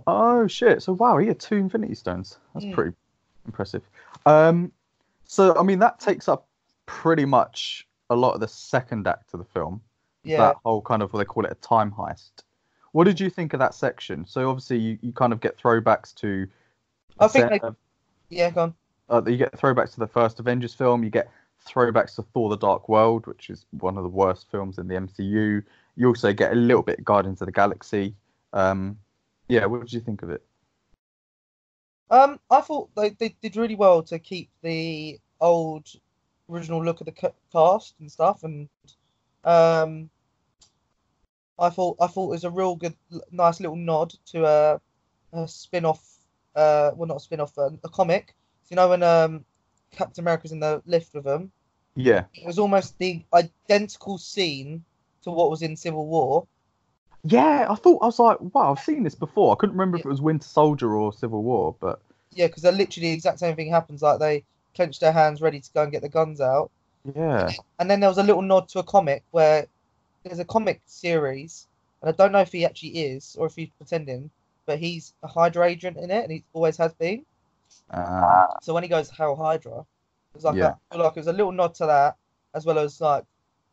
Oh 0.07 0.47
shit! 0.47 0.81
So 0.83 0.93
wow, 0.93 1.17
he 1.17 1.27
had 1.27 1.39
two 1.39 1.55
Infinity 1.55 1.95
Stones. 1.95 2.37
That's 2.53 2.65
Mm. 2.65 2.73
pretty 2.73 2.95
impressive. 3.45 3.83
Um, 4.25 4.71
So 5.25 5.55
I 5.57 5.63
mean 5.63 5.79
that 5.79 5.99
takes 5.99 6.27
up 6.27 6.47
pretty 6.87 7.25
much 7.25 7.87
a 8.09 8.15
lot 8.15 8.33
of 8.33 8.39
the 8.39 8.47
second 8.47 9.07
act 9.07 9.33
of 9.33 9.39
the 9.39 9.45
film. 9.45 9.81
Yeah. 10.23 10.37
That 10.37 10.55
whole 10.65 10.81
kind 10.81 11.03
of 11.03 11.13
what 11.13 11.19
they 11.19 11.25
call 11.25 11.45
it 11.45 11.51
a 11.51 11.55
time 11.55 11.91
heist. 11.91 12.31
What 12.93 13.03
did 13.03 13.19
you 13.19 13.29
think 13.29 13.53
of 13.53 13.59
that 13.59 13.75
section? 13.75 14.25
So 14.25 14.49
obviously 14.49 14.77
you, 14.79 14.97
you 15.01 15.11
kind 15.13 15.31
of 15.31 15.39
get 15.39 15.57
throwbacks 15.59 16.13
to. 16.15 16.47
I 17.19 17.27
think 17.27 17.49
they- 17.51 17.59
of- 17.59 17.75
Yeah, 18.29 18.49
go 18.49 18.61
on. 18.63 18.73
uh, 19.09 19.21
you 19.27 19.37
get 19.37 19.51
throwbacks 19.53 19.93
to 19.93 19.99
the 19.99 20.07
first 20.07 20.39
Avengers 20.39 20.73
film. 20.73 21.03
You 21.03 21.11
get 21.11 21.29
throwbacks 21.67 22.15
to 22.15 22.23
Thor: 22.23 22.49
The 22.49 22.57
Dark 22.57 22.89
World, 22.89 23.27
which 23.27 23.49
is 23.51 23.65
one 23.71 23.97
of 23.97 24.03
the 24.03 24.09
worst 24.09 24.49
films 24.49 24.79
in 24.79 24.87
the 24.87 24.95
MCU. 24.95 25.63
You 25.95 26.07
also 26.07 26.33
get 26.33 26.51
a 26.53 26.55
little 26.55 26.81
bit 26.83 26.97
of 26.99 27.05
Guardians 27.05 27.41
of 27.41 27.45
the 27.45 27.51
Galaxy. 27.51 28.15
Um, 28.53 28.97
yeah, 29.49 29.65
what 29.65 29.81
did 29.81 29.91
you 29.91 29.99
think 29.99 30.21
of 30.21 30.29
it? 30.29 30.43
Um, 32.11 32.39
I 32.49 32.61
thought 32.61 32.89
they, 32.95 33.09
they 33.09 33.35
did 33.41 33.55
really 33.55 33.75
well 33.75 34.01
to 34.03 34.17
keep 34.17 34.49
the 34.63 35.19
old 35.41 35.87
original 36.49 36.83
look 36.83 37.01
of 37.01 37.05
the 37.05 37.33
cast 37.51 37.95
and 37.99 38.11
stuff, 38.11 38.43
and 38.43 38.69
um, 39.43 40.09
I 41.59 41.69
thought 41.69 41.97
I 41.99 42.07
thought 42.07 42.27
it 42.27 42.31
was 42.31 42.43
a 42.45 42.49
real 42.49 42.75
good, 42.75 42.95
nice 43.31 43.59
little 43.59 43.75
nod 43.75 44.13
to 44.27 44.45
a, 44.45 44.81
a 45.33 45.47
spin-off. 45.47 46.03
Uh, 46.55 46.91
well, 46.95 47.07
not 47.07 47.17
a 47.17 47.19
spin-off, 47.19 47.57
a, 47.57 47.69
a 47.83 47.89
comic. 47.89 48.33
So, 48.63 48.67
you 48.71 48.75
know 48.75 48.89
when 48.89 49.03
um, 49.03 49.45
Captain 49.91 50.23
America's 50.23 50.51
in 50.51 50.59
the 50.59 50.81
lift 50.85 51.13
with 51.13 51.25
them, 51.25 51.51
Yeah, 51.95 52.25
it 52.33 52.45
was 52.45 52.59
almost 52.59 52.97
the 52.97 53.23
identical 53.33 54.17
scene 54.17 54.83
to 55.23 55.31
what 55.31 55.51
was 55.51 55.61
in 55.61 55.75
Civil 55.75 56.07
War. 56.07 56.47
Yeah. 57.23 57.67
I 57.69 57.75
thought 57.75 58.01
I 58.01 58.05
was 58.07 58.19
like, 58.19 58.37
wow, 58.41 58.71
I've 58.71 58.79
seen 58.83 59.03
this 59.03 59.15
before. 59.15 59.53
I 59.53 59.57
couldn't 59.59 59.75
remember 59.75 59.97
if 59.97 60.05
it 60.05 60.09
was 60.09 60.21
Winter 60.21 60.47
Soldier 60.47 60.95
or 60.95 61.13
Civil 61.13 61.43
War, 61.43 61.75
but 61.79 62.01
Yeah, 62.31 62.47
because 62.47 62.63
they're 62.63 62.71
literally 62.71 63.09
the 63.09 63.13
exact 63.13 63.37
same 63.39 63.55
thing 63.55 63.69
happens. 63.69 64.01
Like 64.01 64.17
they 64.19 64.45
clench 64.75 64.99
their 64.99 65.11
hands, 65.11 65.41
ready 65.41 65.59
to 65.59 65.71
go 65.73 65.83
and 65.83 65.91
get 65.91 66.01
the 66.01 66.09
guns 66.09 66.41
out. 66.41 66.71
yeah, 67.15 67.55
And 67.79 67.89
then 67.89 67.99
there 67.99 68.09
was 68.09 68.19
a 68.19 68.23
little 68.23 68.43
nod 68.43 68.69
to 68.69 68.79
a 68.79 68.83
comic 68.83 69.23
where 69.31 69.67
there's 70.23 70.39
a 70.39 70.45
comic 70.45 70.81
series, 70.85 71.67
and 72.01 72.09
I 72.09 72.13
don't 72.13 72.31
know 72.33 72.41
if 72.41 72.51
he 72.51 72.65
actually 72.65 72.97
is 72.99 73.35
or 73.37 73.47
if 73.47 73.55
he's 73.55 73.71
pretending, 73.77 74.31
but 74.65 74.79
he's 74.79 75.13
a 75.23 75.27
Hydra 75.27 75.67
agent 75.67 75.97
in 75.97 76.11
it, 76.11 76.23
and 76.23 76.31
he 76.33 76.45
always 76.53 76.77
has 76.77 76.93
been. 76.95 77.25
uh, 77.91 78.59
So 78.59 78.73
when 78.73 78.83
he 78.83 78.89
goes 78.89 79.09
Hell 79.09 79.35
Hydra, 79.35 79.85
it's 80.33 80.43
like 80.45 80.57
Yeah. 80.57 80.75
a, 80.91 80.97
like 80.97 81.13
it 81.17 81.19
was 81.19 81.27
a 81.27 81.33
little 81.33 81.51
nod 81.51 81.73
to 81.75 81.85
that, 81.87 82.17
as 82.53 82.65
well 82.65 82.79
as 82.79 83.01
like 83.01 83.25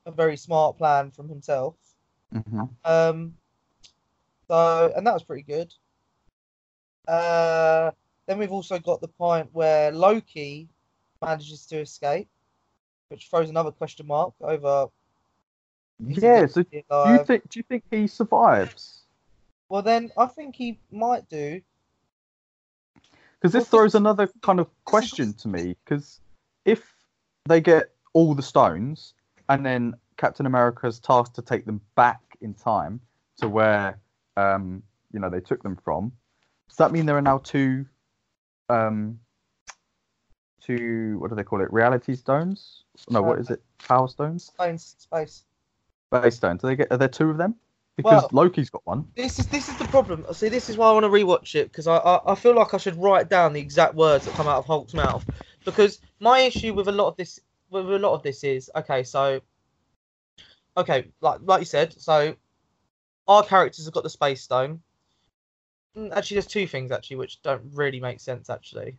a 0.06 0.12
very 0.12 0.36
smart 0.36 0.76
plan 0.76 1.10
from 1.12 1.28
himself. 1.28 1.76
Mhm. 2.34 2.68
Um, 2.84 3.34
so 4.48 4.92
and 4.96 5.06
that 5.06 5.14
was 5.14 5.22
pretty 5.22 5.42
good. 5.42 5.72
Uh, 7.08 7.90
then 8.26 8.38
we've 8.38 8.52
also 8.52 8.78
got 8.78 9.00
the 9.00 9.08
point 9.08 9.48
where 9.52 9.92
Loki 9.92 10.68
manages 11.24 11.66
to 11.66 11.78
escape, 11.78 12.28
which 13.08 13.28
throws 13.28 13.48
another 13.48 13.70
question 13.70 14.06
mark 14.06 14.34
over. 14.40 14.88
yeah. 15.98 16.46
So 16.46 16.62
do 16.62 16.82
you 16.88 17.24
think 17.24 17.48
do 17.48 17.58
you 17.58 17.64
think 17.68 17.84
he 17.90 18.06
survives? 18.06 19.02
Well, 19.68 19.82
then 19.82 20.10
I 20.16 20.26
think 20.26 20.54
he 20.54 20.78
might 20.90 21.28
do. 21.28 21.60
Because 23.40 23.52
this 23.52 23.70
Well, 23.70 23.82
throws 23.82 23.94
another 23.94 24.28
kind 24.42 24.60
of 24.60 24.68
question 24.84 25.32
to 25.34 25.48
me. 25.48 25.76
Because 25.84 26.20
if 26.64 26.92
they 27.46 27.60
get 27.60 27.90
all 28.12 28.34
the 28.34 28.42
stones 28.42 29.14
and 29.48 29.64
then 29.64 29.94
Captain 30.16 30.46
America's 30.46 30.98
tasked 30.98 31.34
to 31.36 31.42
take 31.42 31.64
them 31.66 31.80
back 31.94 32.20
in 32.40 32.54
time 32.54 33.00
to 33.38 33.48
where 33.48 33.98
um, 34.36 34.82
you 35.12 35.20
know 35.20 35.28
they 35.30 35.40
took 35.40 35.62
them 35.62 35.76
from, 35.76 36.12
does 36.68 36.76
that 36.76 36.92
mean 36.92 37.06
there 37.06 37.16
are 37.16 37.22
now 37.22 37.38
two 37.38 37.86
um, 38.68 39.18
two 40.60 41.18
what 41.18 41.30
do 41.30 41.36
they 41.36 41.44
call 41.44 41.60
it? 41.62 41.72
Reality 41.72 42.14
stones? 42.14 42.84
No, 43.08 43.22
what 43.22 43.38
Uh, 43.38 43.54
it? 43.54 43.62
Power 43.86 44.08
stones? 44.08 44.44
Stones, 44.54 44.96
Space, 44.98 45.42
space. 46.10 46.22
Base 46.22 46.36
stones. 46.36 46.60
Do 46.62 46.68
they 46.68 46.76
get? 46.76 46.90
Are 46.90 46.96
there 46.96 47.08
two 47.08 47.30
of 47.30 47.36
them? 47.38 47.54
Because 47.96 48.22
Well- 48.32 48.44
Loki's 48.44 48.68
got 48.70 48.82
one. 48.86 49.06
This 49.14 49.38
is 49.38 49.46
this 49.46 49.68
is 49.68 49.78
the 49.78 49.86
problem. 49.86 50.24
See, 50.32 50.48
this 50.48 50.68
is 50.68 50.76
why 50.76 50.88
I 50.88 50.92
want 50.92 51.04
to 51.04 51.10
rewatch 51.10 51.54
it 51.54 51.70
because 51.70 51.86
I, 51.86 51.96
I 51.96 52.32
I 52.32 52.34
feel 52.34 52.54
like 52.54 52.74
I 52.74 52.76
should 52.78 52.96
write 52.96 53.28
down 53.28 53.52
the 53.52 53.60
exact 53.60 53.94
words 53.94 54.26
that 54.26 54.34
come 54.34 54.46
out 54.48 54.58
of 54.58 54.66
Hulk's 54.66 54.94
mouth 54.94 55.24
because 55.64 56.00
my 56.20 56.40
issue 56.40 56.74
with 56.74 56.88
a 56.88 56.92
lot 56.92 57.08
of 57.08 57.16
this 57.16 57.40
with 57.70 57.90
a 57.90 57.98
lot 57.98 58.14
of 58.14 58.22
this 58.22 58.44
is 58.44 58.70
okay. 58.76 59.02
So, 59.02 59.40
okay, 60.76 61.12
like 61.20 61.40
like 61.42 61.60
you 61.60 61.66
said, 61.66 61.92
so 62.00 62.36
our 63.28 63.44
characters 63.44 63.84
have 63.86 63.94
got 63.94 64.04
the 64.04 64.10
space 64.10 64.42
stone. 64.42 64.82
Mm, 65.96 66.12
Actually, 66.12 66.36
there's 66.36 66.46
two 66.46 66.66
things 66.66 66.90
actually 66.92 67.16
which 67.16 67.42
don't 67.42 67.62
really 67.74 68.00
make 68.00 68.20
sense. 68.20 68.50
Actually, 68.50 68.98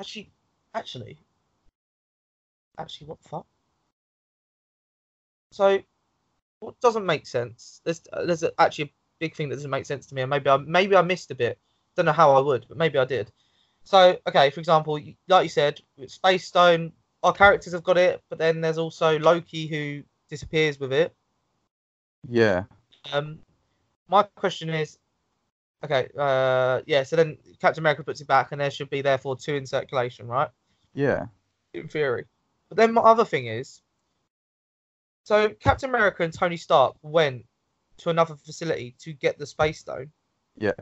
actually, 0.00 0.32
actually, 0.74 1.18
actually, 2.78 3.06
what 3.06 3.22
the 3.22 3.28
fuck? 3.28 3.46
So, 5.52 5.80
what 6.60 6.80
doesn't 6.80 7.06
make 7.06 7.26
sense? 7.26 7.80
There's 7.84 8.02
there's 8.26 8.44
actually 8.58 8.84
a 8.86 8.92
big 9.20 9.34
thing 9.36 9.48
that 9.48 9.56
doesn't 9.56 9.70
make 9.70 9.86
sense 9.86 10.06
to 10.06 10.14
me, 10.14 10.22
and 10.22 10.30
maybe 10.30 10.50
I 10.50 10.56
maybe 10.58 10.96
I 10.96 11.02
missed 11.02 11.30
a 11.30 11.34
bit. 11.34 11.58
Don't 11.96 12.06
know 12.06 12.12
how 12.12 12.32
I 12.32 12.40
would, 12.40 12.66
but 12.68 12.76
maybe 12.78 12.98
I 12.98 13.04
did. 13.04 13.32
So, 13.84 14.18
okay, 14.28 14.50
for 14.50 14.60
example, 14.60 14.98
like 15.28 15.42
you 15.44 15.48
said, 15.50 15.80
Space 16.06 16.46
Stone, 16.46 16.92
our 17.22 17.32
characters 17.32 17.72
have 17.72 17.82
got 17.84 17.98
it, 17.98 18.22
but 18.28 18.38
then 18.38 18.60
there's 18.60 18.78
also 18.78 19.18
Loki 19.18 19.66
who 19.66 20.04
disappears 20.32 20.80
with 20.80 20.94
it. 20.94 21.14
Yeah. 22.26 22.64
Um, 23.12 23.40
my 24.08 24.22
question 24.34 24.70
is, 24.70 24.98
okay, 25.84 26.08
uh, 26.18 26.80
yeah. 26.86 27.02
So 27.02 27.16
then 27.16 27.36
Captain 27.60 27.82
America 27.82 28.02
puts 28.02 28.22
it 28.22 28.26
back, 28.26 28.50
and 28.50 28.60
there 28.60 28.70
should 28.70 28.88
be 28.88 29.02
therefore 29.02 29.36
two 29.36 29.54
in 29.54 29.66
circulation, 29.66 30.26
right? 30.26 30.48
Yeah. 30.94 31.26
in 31.74 31.88
theory. 31.88 32.24
But 32.70 32.78
then 32.78 32.94
my 32.94 33.02
other 33.02 33.26
thing 33.26 33.46
is, 33.46 33.82
so 35.24 35.50
Captain 35.50 35.90
America 35.90 36.22
and 36.22 36.32
Tony 36.32 36.56
Stark 36.56 36.96
went 37.02 37.44
to 37.98 38.08
another 38.08 38.34
facility 38.34 38.94
to 39.00 39.12
get 39.12 39.38
the 39.38 39.46
space 39.46 39.80
stone. 39.80 40.10
Yeah. 40.56 40.72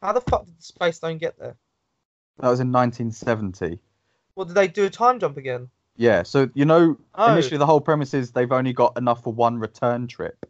How 0.00 0.12
the 0.14 0.22
fuck 0.22 0.46
did 0.46 0.58
the 0.58 0.62
space 0.62 0.96
stone 0.96 1.18
get 1.18 1.38
there? 1.38 1.56
That 2.38 2.48
was 2.48 2.60
in 2.60 2.72
1970. 2.72 3.78
Well, 4.34 4.46
did 4.46 4.54
they 4.54 4.68
do 4.68 4.86
a 4.86 4.90
time 4.90 5.20
jump 5.20 5.36
again? 5.36 5.68
Yeah, 5.96 6.22
so 6.22 6.50
you 6.54 6.64
know, 6.64 6.96
Oh. 7.14 7.32
initially 7.32 7.58
the 7.58 7.66
whole 7.66 7.80
premise 7.80 8.12
is 8.14 8.30
they've 8.32 8.52
only 8.52 8.72
got 8.72 8.96
enough 8.98 9.22
for 9.22 9.32
one 9.32 9.58
return 9.58 10.06
trip. 10.06 10.46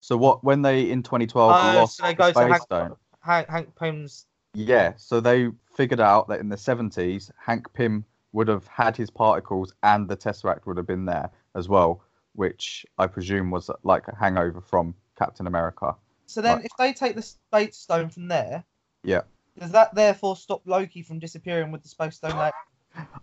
So 0.00 0.16
what 0.16 0.44
when 0.44 0.62
they 0.62 0.90
in 0.90 1.02
2012 1.02 1.50
Oh, 1.50 1.74
lost 1.76 1.96
so 1.96 2.02
they 2.04 2.14
the 2.14 2.22
go 2.22 2.28
to 2.28 2.34
Space 2.34 2.52
Hank, 2.52 2.62
Stone? 2.62 2.96
Hank, 3.20 3.48
Hank 3.48 3.76
Pym's. 3.76 4.26
Yeah, 4.54 4.92
so 4.96 5.20
they 5.20 5.48
figured 5.76 6.00
out 6.00 6.28
that 6.28 6.40
in 6.40 6.48
the 6.48 6.56
70s 6.56 7.32
Hank 7.44 7.72
Pym 7.72 8.04
would 8.32 8.48
have 8.48 8.66
had 8.68 8.96
his 8.96 9.10
particles 9.10 9.72
and 9.82 10.08
the 10.08 10.16
Tesseract 10.16 10.66
would 10.66 10.76
have 10.76 10.86
been 10.86 11.04
there 11.04 11.30
as 11.56 11.68
well, 11.68 12.02
which 12.34 12.86
I 12.98 13.06
presume 13.06 13.50
was 13.50 13.70
like 13.82 14.06
a 14.08 14.14
hangover 14.16 14.60
from 14.60 14.94
Captain 15.18 15.46
America. 15.46 15.94
So 16.26 16.40
then, 16.40 16.56
Right. 16.56 16.64
if 16.64 16.76
they 16.76 16.92
take 16.92 17.16
the 17.16 17.22
space 17.22 17.76
stone 17.76 18.10
from 18.10 18.28
there, 18.28 18.64
Yeah. 19.02 19.22
does 19.58 19.72
that 19.72 19.94
therefore 19.94 20.36
stop 20.36 20.62
Loki 20.66 21.02
from 21.02 21.18
disappearing 21.18 21.70
with 21.72 21.82
the 21.82 21.88
space 21.88 22.16
stone? 22.16 22.36
Like, 22.36 22.54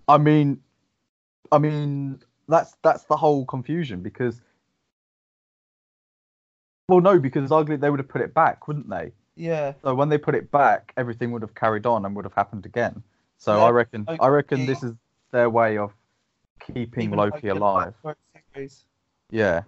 I 0.07 0.17
mean, 0.17 0.61
I 1.51 1.57
mean 1.57 2.21
that's 2.47 2.75
that's 2.81 3.03
the 3.05 3.17
whole 3.17 3.45
confusion 3.45 4.01
because. 4.01 4.41
Well, 6.89 6.99
no, 6.99 7.19
because 7.19 7.49
arguably 7.51 7.79
they 7.79 7.89
would 7.89 7.99
have 7.99 8.09
put 8.09 8.21
it 8.21 8.33
back, 8.33 8.67
wouldn't 8.67 8.89
they? 8.89 9.13
yeah, 9.35 9.73
So 9.81 9.95
when 9.95 10.09
they 10.09 10.17
put 10.17 10.35
it 10.35 10.51
back, 10.51 10.93
everything 10.97 11.31
would 11.31 11.41
have 11.41 11.55
carried 11.55 11.85
on 11.85 12.05
and 12.05 12.15
would 12.15 12.25
have 12.25 12.33
happened 12.33 12.65
again. 12.65 13.01
So 13.37 13.57
Yeah, 13.57 13.63
I 13.63 13.69
reckon 13.69 14.05
I 14.07 14.27
reckon 14.27 14.65
this 14.65 14.83
is 14.83 14.93
their 15.31 15.49
way 15.49 15.77
of 15.77 15.93
keeping 16.59 17.05
even 17.05 17.17
Loki 17.17 17.47
alive. 17.47 17.95
for 18.01 18.11
a 18.11 18.39
series. 18.53 18.85
Yeah. 19.31 19.63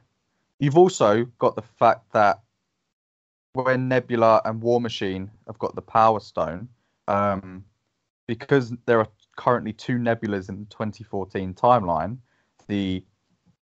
You've 0.59 0.77
also 0.77 1.25
got 1.39 1.55
the 1.55 1.61
fact 1.61 2.11
that 2.13 2.41
when 3.53 3.87
Nebula 3.87 4.41
and 4.45 4.61
War 4.61 4.79
Machine 4.79 5.31
have 5.47 5.57
got 5.59 5.75
the 5.75 5.81
Power 5.81 6.19
Stone, 6.19 6.69
um, 7.07 7.63
because 8.27 8.73
there 8.85 8.99
are 8.99 9.07
currently 9.35 9.73
two 9.73 9.97
nebulas 9.97 10.49
in 10.49 10.59
the 10.59 10.65
2014 10.65 11.53
timeline, 11.53 12.17
the 12.67 13.03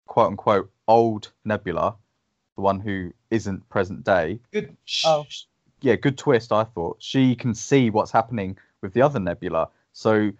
quote 0.05 0.27
unquote 0.31 0.71
old 0.87 1.31
Nebula, 1.45 1.95
the 2.55 2.61
one 2.61 2.79
who 2.79 3.11
isn't 3.29 3.67
present 3.69 4.03
day, 4.03 4.39
Good. 4.51 4.75
Oh. 5.05 5.25
yeah, 5.81 5.95
good 5.95 6.17
twist. 6.17 6.51
I 6.51 6.63
thought 6.63 6.97
she 6.99 7.35
can 7.35 7.53
see 7.53 7.89
what's 7.89 8.11
happening 8.11 8.57
with 8.81 8.93
the 8.93 9.01
other 9.01 9.19
Nebula. 9.19 9.69
So 9.93 10.31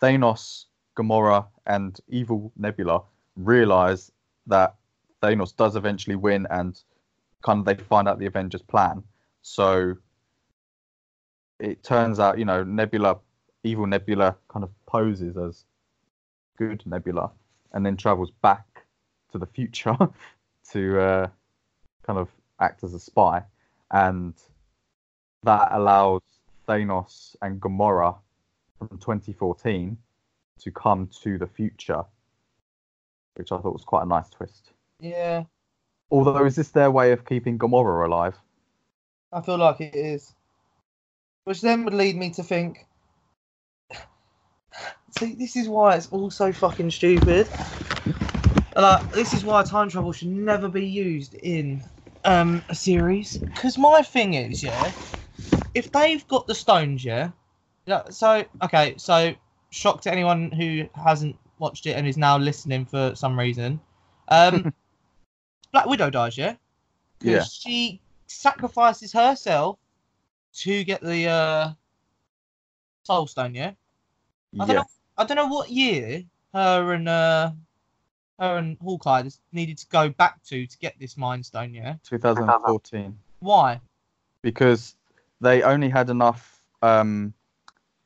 Thanos, 0.00 0.66
Gamora, 0.96 1.46
and 1.66 1.98
evil 2.08 2.52
Nebula 2.56 3.02
realize 3.36 4.10
that 4.46 4.76
Thanos 5.22 5.54
does 5.54 5.76
eventually 5.76 6.16
win, 6.16 6.46
and 6.50 6.80
kind 7.42 7.60
of 7.60 7.64
they 7.66 7.74
find 7.82 8.08
out 8.08 8.18
the 8.18 8.26
Avengers' 8.26 8.62
plan. 8.62 9.02
So 9.42 9.94
it 11.58 11.82
turns 11.82 12.18
out, 12.18 12.38
you 12.38 12.44
know, 12.44 12.64
Nebula, 12.64 13.18
evil 13.64 13.86
Nebula, 13.86 14.36
kind 14.48 14.64
of 14.64 14.70
poses 14.86 15.36
as 15.36 15.64
good 16.56 16.82
Nebula, 16.86 17.30
and 17.72 17.84
then 17.84 17.96
travels 17.96 18.30
back 18.42 18.66
to 19.32 19.38
the 19.38 19.46
future 19.46 19.96
to 20.72 21.00
uh, 21.00 21.26
kind 22.02 22.18
of 22.18 22.28
act 22.60 22.84
as 22.84 22.94
a 22.94 23.00
spy, 23.00 23.42
and 23.90 24.34
that 25.42 25.68
allows 25.72 26.22
Thanos 26.68 27.36
and 27.42 27.60
Gamora 27.60 28.16
from 28.78 28.98
2014 28.98 29.96
to 30.60 30.70
come 30.70 31.08
to 31.22 31.38
the 31.38 31.46
future, 31.46 32.04
which 33.34 33.52
I 33.52 33.58
thought 33.58 33.72
was 33.72 33.84
quite 33.84 34.02
a 34.02 34.06
nice 34.06 34.28
twist. 34.28 34.72
Yeah, 35.00 35.44
Although, 36.10 36.44
is 36.44 36.56
this 36.56 36.70
their 36.70 36.90
way 36.90 37.12
of 37.12 37.24
keeping 37.24 37.58
Gamora 37.58 38.06
alive? 38.06 38.36
I 39.32 39.40
feel 39.40 39.58
like 39.58 39.80
it 39.80 39.94
is. 39.94 40.34
Which 41.44 41.60
then 41.60 41.84
would 41.84 41.94
lead 41.94 42.16
me 42.16 42.30
to 42.30 42.42
think. 42.42 42.86
See, 45.12 45.34
this 45.34 45.56
is 45.56 45.68
why 45.68 45.96
it's 45.96 46.08
all 46.08 46.30
so 46.30 46.52
fucking 46.52 46.90
stupid. 46.90 47.48
Like, 48.76 49.12
this 49.12 49.34
is 49.34 49.44
why 49.44 49.62
time 49.64 49.88
travel 49.88 50.12
should 50.12 50.28
never 50.28 50.68
be 50.68 50.86
used 50.86 51.34
in 51.34 51.82
um, 52.24 52.62
a 52.68 52.74
series. 52.74 53.38
Because 53.38 53.76
my 53.76 54.02
thing 54.02 54.34
is, 54.34 54.62
yeah, 54.62 54.92
if 55.74 55.90
they've 55.92 56.26
got 56.28 56.46
the 56.46 56.54
stones, 56.54 57.04
yeah. 57.04 57.30
So, 58.10 58.44
okay, 58.62 58.94
so 58.96 59.34
shock 59.70 60.00
to 60.02 60.12
anyone 60.12 60.52
who 60.52 60.88
hasn't 60.94 61.36
watched 61.58 61.86
it 61.86 61.92
and 61.96 62.06
is 62.06 62.16
now 62.16 62.38
listening 62.38 62.84
for 62.86 63.14
some 63.14 63.38
reason. 63.38 63.80
Um, 64.28 64.72
Black 65.72 65.86
Widow 65.86 66.10
dies, 66.10 66.38
yeah. 66.38 66.54
Yeah. 67.20 67.44
She 67.44 68.00
sacrifices 68.26 69.12
herself 69.12 69.78
to 70.54 70.84
get 70.84 71.00
the 71.00 71.26
uh, 71.26 71.70
Soul 73.02 73.26
Stone, 73.26 73.54
yeah. 73.54 73.72
I 74.58 74.66
don't 74.66 74.68
Yeah. 74.68 74.74
know. 74.74 74.86
I 75.20 75.24
don't 75.24 75.36
know 75.36 75.48
what 75.48 75.68
year 75.68 76.24
her 76.54 76.94
and 76.94 77.06
uh, 77.06 77.50
her 78.38 78.56
and 78.56 78.78
Hawkeye 78.82 79.22
just 79.22 79.40
needed 79.52 79.76
to 79.78 79.86
go 79.88 80.08
back 80.08 80.42
to 80.44 80.66
to 80.66 80.78
get 80.78 80.94
this 80.98 81.18
Mind 81.18 81.44
Stone, 81.44 81.74
yeah. 81.74 81.96
2014. 82.04 83.18
Why? 83.40 83.80
because 84.42 84.96
they 85.42 85.62
only 85.62 85.90
had 85.90 86.08
enough 86.08 86.62
um 86.80 87.34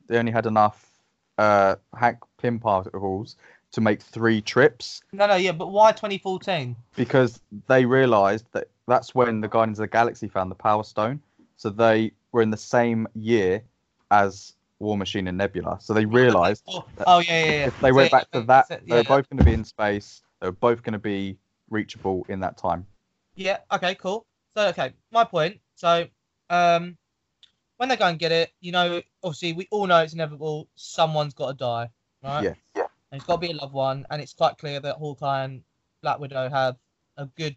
they 0.08 0.18
only 0.18 0.32
had 0.32 0.46
enough 0.46 0.90
uh 1.38 1.76
Hank 1.96 2.18
Pym 2.38 2.58
particles 2.58 3.36
to 3.70 3.80
make 3.80 4.02
three 4.02 4.40
trips 4.40 5.00
No, 5.12 5.28
no, 5.28 5.36
yeah, 5.36 5.52
but 5.52 5.70
why 5.70 5.92
2014? 5.92 6.74
because 6.96 7.40
they 7.68 7.84
realized 7.84 8.46
that 8.52 8.66
that's 8.88 9.14
when 9.14 9.40
the 9.40 9.46
Guardians 9.48 9.78
of 9.78 9.84
the 9.84 9.88
Galaxy 9.88 10.26
found 10.26 10.50
the 10.50 10.56
Power 10.56 10.82
Stone. 10.82 11.22
So 11.56 11.70
they 11.70 12.10
were 12.32 12.42
in 12.42 12.50
the 12.50 12.56
same 12.56 13.06
year 13.14 13.62
as 14.10 14.54
War 14.84 14.96
Machine 14.96 15.26
and 15.28 15.38
Nebula. 15.38 15.78
So 15.80 15.94
they 15.94 16.04
realized 16.20 16.62
Oh, 16.68 16.84
oh 17.06 17.18
yeah, 17.18 17.44
yeah, 17.44 17.50
yeah. 17.50 17.66
if 17.66 17.80
they 17.80 17.92
went 17.92 18.10
back 18.10 18.30
to 18.32 18.42
that, 18.42 18.68
so- 18.68 18.78
they 18.86 18.96
were 18.96 19.02
yeah. 19.02 19.08
both 19.08 19.28
going 19.28 19.38
to 19.38 19.44
be 19.44 19.52
in 19.52 19.64
space. 19.64 20.22
They 20.40 20.48
were 20.48 20.52
both 20.52 20.82
going 20.82 20.92
to 20.92 20.98
be 20.98 21.38
reachable 21.70 22.26
in 22.28 22.40
that 22.40 22.56
time. 22.56 22.86
Yeah. 23.34 23.58
Okay. 23.72 23.94
Cool. 23.96 24.26
So 24.56 24.68
okay, 24.68 24.92
my 25.10 25.24
point. 25.24 25.58
So, 25.74 26.06
um, 26.50 26.96
when 27.78 27.88
they 27.88 27.96
go 27.96 28.06
and 28.06 28.18
get 28.18 28.30
it, 28.30 28.52
you 28.60 28.70
know, 28.70 29.02
obviously 29.22 29.52
we 29.52 29.66
all 29.70 29.86
know 29.86 29.98
it's 29.98 30.12
inevitable. 30.12 30.68
Someone's 30.76 31.34
got 31.34 31.48
to 31.48 31.54
die, 31.54 31.90
right? 32.22 32.44
Yeah. 32.44 32.84
And 33.10 33.20
it's 33.20 33.24
got 33.24 33.40
to 33.40 33.46
be 33.46 33.52
a 33.52 33.56
loved 33.56 33.74
one, 33.74 34.06
and 34.10 34.22
it's 34.22 34.32
quite 34.32 34.58
clear 34.58 34.80
that 34.80 34.96
Hawkeye 34.96 35.44
and 35.44 35.62
Black 36.02 36.20
Widow 36.20 36.48
have 36.48 36.76
a 37.16 37.26
good 37.26 37.56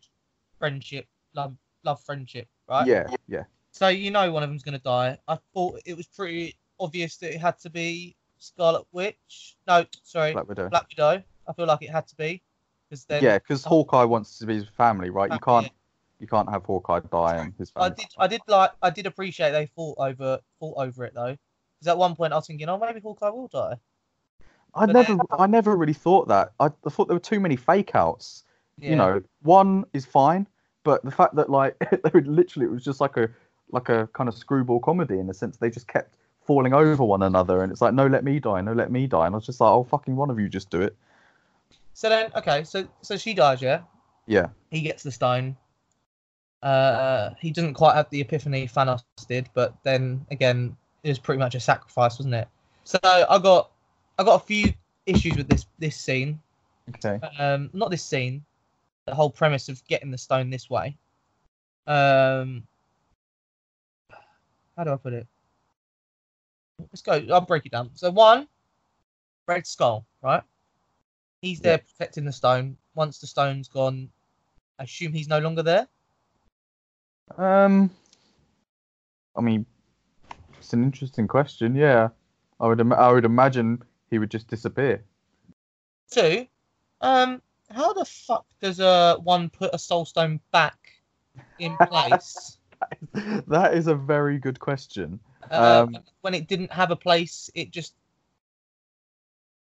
friendship, 0.59 1.07
love, 1.35 1.55
love 1.83 2.01
friendship, 2.03 2.47
right? 2.67 2.87
Yeah, 2.87 3.07
yeah. 3.27 3.43
So 3.71 3.89
you 3.89 4.09
know 4.09 4.31
one 4.31 4.41
of 4.41 4.49
them's 4.49 4.63
gonna 4.63 4.79
die. 4.79 5.19
I 5.27 5.37
thought 5.53 5.81
it 5.85 5.95
was 5.95 6.07
pretty 6.07 6.55
obvious 6.79 7.17
that 7.17 7.33
it 7.33 7.39
had 7.39 7.59
to 7.59 7.69
be 7.69 8.15
Scarlet 8.37 8.85
Witch. 8.91 9.57
No, 9.67 9.85
sorry, 10.03 10.33
Black, 10.33 10.47
Widow. 10.47 10.69
Black 10.69 10.87
Widow. 10.89 11.23
I 11.47 11.53
feel 11.53 11.65
like 11.65 11.81
it 11.81 11.89
had 11.89 12.07
to 12.07 12.15
be 12.15 12.41
because 12.89 13.05
then 13.05 13.23
yeah, 13.23 13.37
because 13.37 13.63
Hawkeye 13.63 14.03
wants 14.03 14.39
to 14.39 14.45
be 14.45 14.55
his 14.55 14.67
family, 14.67 15.09
right? 15.09 15.31
You 15.31 15.39
can't 15.39 15.71
you 16.19 16.27
can't 16.27 16.49
have 16.49 16.63
Hawkeye 16.63 17.01
die 17.11 17.37
and 17.37 17.53
his 17.57 17.71
I 17.75 17.89
did, 17.89 18.07
I 18.17 18.27
did 18.27 18.41
like, 18.47 18.71
I 18.81 18.89
did 18.89 19.05
appreciate 19.05 19.51
they 19.51 19.67
fought 19.67 19.97
over, 19.99 20.39
fought 20.59 20.75
over 20.77 21.05
it 21.05 21.13
though. 21.13 21.37
Because 21.79 21.87
at 21.89 21.97
one 21.97 22.15
point 22.15 22.33
I 22.33 22.37
was 22.37 22.47
thinking, 22.47 22.67
oh, 22.69 22.77
maybe 22.79 22.99
Hawkeye 22.99 23.29
will 23.29 23.47
die. 23.47 23.77
I 24.73 24.85
but 24.85 24.93
never, 24.93 25.15
then- 25.15 25.19
I 25.37 25.47
never 25.47 25.75
really 25.75 25.93
thought 25.93 26.27
that. 26.29 26.53
I, 26.59 26.67
I 26.85 26.89
thought 26.89 27.07
there 27.07 27.15
were 27.15 27.19
too 27.19 27.39
many 27.39 27.55
fake 27.55 27.95
outs. 27.95 28.43
Yeah. 28.79 28.91
You 28.91 28.95
know, 28.95 29.21
one 29.41 29.85
is 29.93 30.05
fine, 30.05 30.47
but 30.83 31.03
the 31.03 31.11
fact 31.11 31.35
that 31.35 31.49
like 31.49 31.77
they 31.91 32.09
would 32.13 32.27
literally, 32.27 32.65
it 32.65 32.71
was 32.71 32.83
just 32.83 33.01
like 33.01 33.17
a, 33.17 33.29
like 33.71 33.89
a 33.89 34.07
kind 34.13 34.27
of 34.27 34.35
screwball 34.35 34.79
comedy 34.79 35.19
in 35.19 35.27
the 35.27 35.33
sense 35.33 35.57
they 35.57 35.69
just 35.69 35.87
kept 35.87 36.15
falling 36.47 36.73
over 36.73 37.03
one 37.03 37.21
another, 37.23 37.61
and 37.61 37.71
it's 37.71 37.81
like, 37.81 37.93
no, 37.93 38.07
let 38.07 38.23
me 38.23 38.39
die, 38.39 38.61
no, 38.61 38.73
let 38.73 38.89
me 38.91 39.05
die, 39.05 39.25
and 39.27 39.35
I 39.35 39.37
was 39.37 39.45
just 39.45 39.61
like, 39.61 39.69
oh, 39.69 39.83
fucking 39.83 40.15
one 40.15 40.29
of 40.31 40.39
you 40.39 40.49
just 40.49 40.69
do 40.71 40.81
it. 40.81 40.95
So 41.93 42.09
then, 42.09 42.31
okay, 42.35 42.63
so 42.63 42.87
so 43.01 43.17
she 43.17 43.33
dies, 43.33 43.61
yeah. 43.61 43.81
Yeah, 44.25 44.47
He 44.71 44.81
gets 44.81 45.03
the 45.03 45.11
stone. 45.11 45.55
Uh, 46.63 47.29
he 47.39 47.51
doesn't 47.51 47.75
quite 47.75 47.95
have 47.95 48.09
the 48.09 48.19
epiphany 48.21 48.67
Thanos 48.67 49.03
did, 49.27 49.49
but 49.53 49.75
then 49.83 50.25
again, 50.31 50.75
it 51.03 51.09
was 51.09 51.19
pretty 51.19 51.39
much 51.39 51.53
a 51.55 51.59
sacrifice, 51.59 52.17
wasn't 52.17 52.33
it? 52.35 52.47
So 52.83 52.97
I 53.03 53.37
got, 53.39 53.71
I 54.17 54.23
got 54.23 54.41
a 54.41 54.45
few 54.45 54.73
issues 55.05 55.37
with 55.37 55.47
this 55.47 55.65
this 55.79 55.95
scene. 55.95 56.39
okay. 56.95 57.19
um 57.39 57.69
not 57.73 57.89
this 57.89 58.03
scene 58.03 58.43
the 59.05 59.15
whole 59.15 59.29
premise 59.29 59.69
of 59.69 59.83
getting 59.87 60.11
the 60.11 60.17
stone 60.17 60.49
this 60.49 60.69
way 60.69 60.95
um 61.87 62.63
how 64.75 64.83
do 64.83 64.91
i 64.91 64.95
put 64.95 65.13
it 65.13 65.27
let's 66.79 67.01
go 67.01 67.13
i'll 67.33 67.41
break 67.41 67.65
it 67.65 67.71
down 67.71 67.89
so 67.93 68.11
one 68.11 68.47
red 69.47 69.65
skull 69.65 70.05
right 70.21 70.43
he's 71.41 71.59
there 71.61 71.77
Yeah. 71.77 71.83
protecting 71.97 72.25
the 72.25 72.31
stone 72.31 72.77
once 72.95 73.19
the 73.19 73.27
stone's 73.27 73.67
gone 73.67 74.09
i 74.79 74.83
assume 74.83 75.13
he's 75.13 75.27
no 75.27 75.39
longer 75.39 75.63
there 75.63 75.87
Um, 77.37 77.89
I 79.35 79.41
mean, 79.41 79.65
it's 80.57 80.73
an 80.73 80.81
interesting 80.83 81.27
question. 81.27 81.75
Yeah, 81.75 82.09
I 82.59 82.67
would, 82.67 82.79
im- 82.79 82.93
I 82.93 83.11
would 83.11 83.25
imagine 83.25 83.83
he 84.09 84.17
would 84.17 84.31
just 84.31 84.47
disappear. 84.47 85.03
two 86.09 86.47
um 87.01 87.41
how 87.69 87.91
the 87.93 88.05
fuck 88.05 88.45
does 88.61 88.79
uh 88.79 89.17
one 89.17 89.49
put 89.49 89.69
a 89.73 89.77
soul 89.77 90.05
stone 90.05 90.39
back 90.51 90.79
in 91.59 91.77
place 91.89 92.57
that 93.47 93.73
is 93.73 93.87
a 93.87 93.95
very 93.95 94.39
good 94.39 94.59
question. 94.59 95.19
Uh, 95.51 95.85
Um, 95.87 95.97
when 96.21 96.33
it 96.33 96.47
didn't 96.47 96.71
have 96.71 96.91
a 96.91 96.95
place 96.95 97.49
it 97.55 97.71
just 97.71 97.93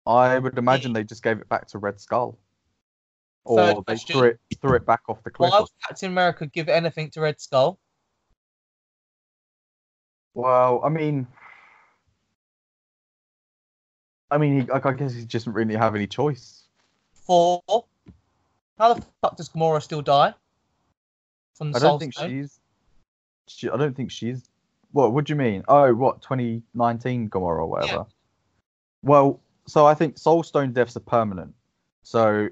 I 0.05 0.39
would 0.39 0.57
imagine 0.57 0.93
they 0.93 1.03
just 1.03 1.21
gave 1.21 1.39
it 1.39 1.49
back 1.49 1.67
to 1.69 1.79
Red 1.79 1.99
Skull, 1.99 2.37
or 3.43 3.57
Third 3.57 3.75
they 3.75 3.81
question. 3.95 4.15
threw 4.15 4.27
it 4.29 4.39
threw 4.61 4.75
it 4.75 4.85
back 4.85 5.01
off 5.09 5.21
the 5.23 5.31
cliff. 5.31 5.51
Why 5.51 5.59
would 5.59 5.69
Captain 5.85 6.09
America 6.11 6.45
give 6.45 6.69
anything 6.69 7.09
to 7.11 7.21
Red 7.21 7.41
Skull? 7.41 7.77
Well, 10.33 10.81
I 10.85 10.89
mean, 10.89 11.27
I 14.31 14.37
mean, 14.37 14.61
he, 14.61 14.71
I 14.71 14.79
guess 14.93 15.13
he 15.13 15.25
doesn't 15.25 15.51
really 15.51 15.75
have 15.75 15.95
any 15.95 16.07
choice. 16.07 16.63
For 17.25 17.61
how 18.77 18.93
the 18.93 19.03
fuck 19.21 19.35
does 19.35 19.49
Gamora 19.49 19.81
still 19.81 20.01
die? 20.01 20.33
From 21.55 21.71
the 21.71 21.77
I 21.77 21.81
don't 21.81 21.99
think 21.99 22.13
Stone? 22.13 22.29
she's. 22.29 22.59
She, 23.47 23.69
I 23.69 23.77
don't 23.77 23.95
think 23.95 24.11
she's. 24.11 24.43
What? 24.91 25.13
What 25.13 25.25
do 25.25 25.33
you 25.33 25.37
mean? 25.37 25.63
Oh, 25.67 25.93
what? 25.93 26.21
2019 26.21 27.29
Gamora 27.29 27.41
or 27.59 27.67
whatever. 27.67 28.05
Well, 29.03 29.39
so 29.67 29.85
I 29.85 29.93
think 29.93 30.17
Soul 30.17 30.43
Stone 30.43 30.73
deaths 30.73 30.95
are 30.97 31.01
permanent. 31.01 31.53
So, 32.03 32.47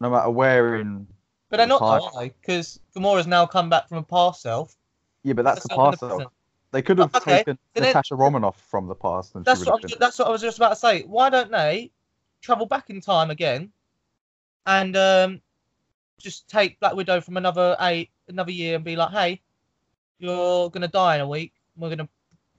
no 0.00 0.10
matter 0.10 0.30
where 0.30 0.76
in. 0.76 1.06
But 1.50 1.58
they're 1.58 1.66
not, 1.66 1.80
Time. 1.80 2.00
though? 2.14 2.30
Because 2.40 2.80
Gamora's 2.96 3.26
now 3.26 3.44
come 3.44 3.68
back 3.68 3.88
from 3.88 3.98
a 3.98 4.02
past 4.02 4.40
self. 4.42 4.76
Yeah, 5.22 5.34
but 5.34 5.44
that's 5.44 5.64
the 5.64 5.74
past. 5.74 6.00
self. 6.00 6.22
They 6.70 6.80
could 6.80 6.98
have 6.98 7.14
Okay, 7.14 7.38
taken 7.38 7.58
then- 7.74 7.84
Natasha 7.84 8.14
Romanoff 8.14 8.58
from 8.70 8.86
the 8.86 8.94
past, 8.94 9.34
and 9.34 9.44
That's 9.44 9.60
what, 9.66 9.68
I 9.68 9.78
was, 9.82 9.96
that's 10.00 10.18
what 10.18 10.28
I 10.28 10.30
was 10.30 10.40
just 10.40 10.56
about 10.56 10.70
to 10.70 10.76
say. 10.76 11.02
Why 11.02 11.28
don't 11.28 11.50
they 11.50 11.90
travel 12.40 12.64
back 12.64 12.88
in 12.88 13.00
time 13.00 13.30
again 13.30 13.70
and 14.64 14.96
um, 14.96 15.40
just 16.18 16.48
take 16.48 16.80
Black 16.80 16.94
Widow 16.94 17.20
from 17.20 17.36
another 17.36 17.76
eight, 17.80 18.10
another 18.28 18.52
year 18.52 18.76
and 18.76 18.84
be 18.84 18.96
like, 18.96 19.10
hey, 19.10 19.42
you're 20.18 20.70
gonna 20.70 20.88
die 20.88 21.16
in 21.16 21.20
a 21.20 21.28
week. 21.28 21.52
We're 21.76 21.90
gonna 21.90 22.08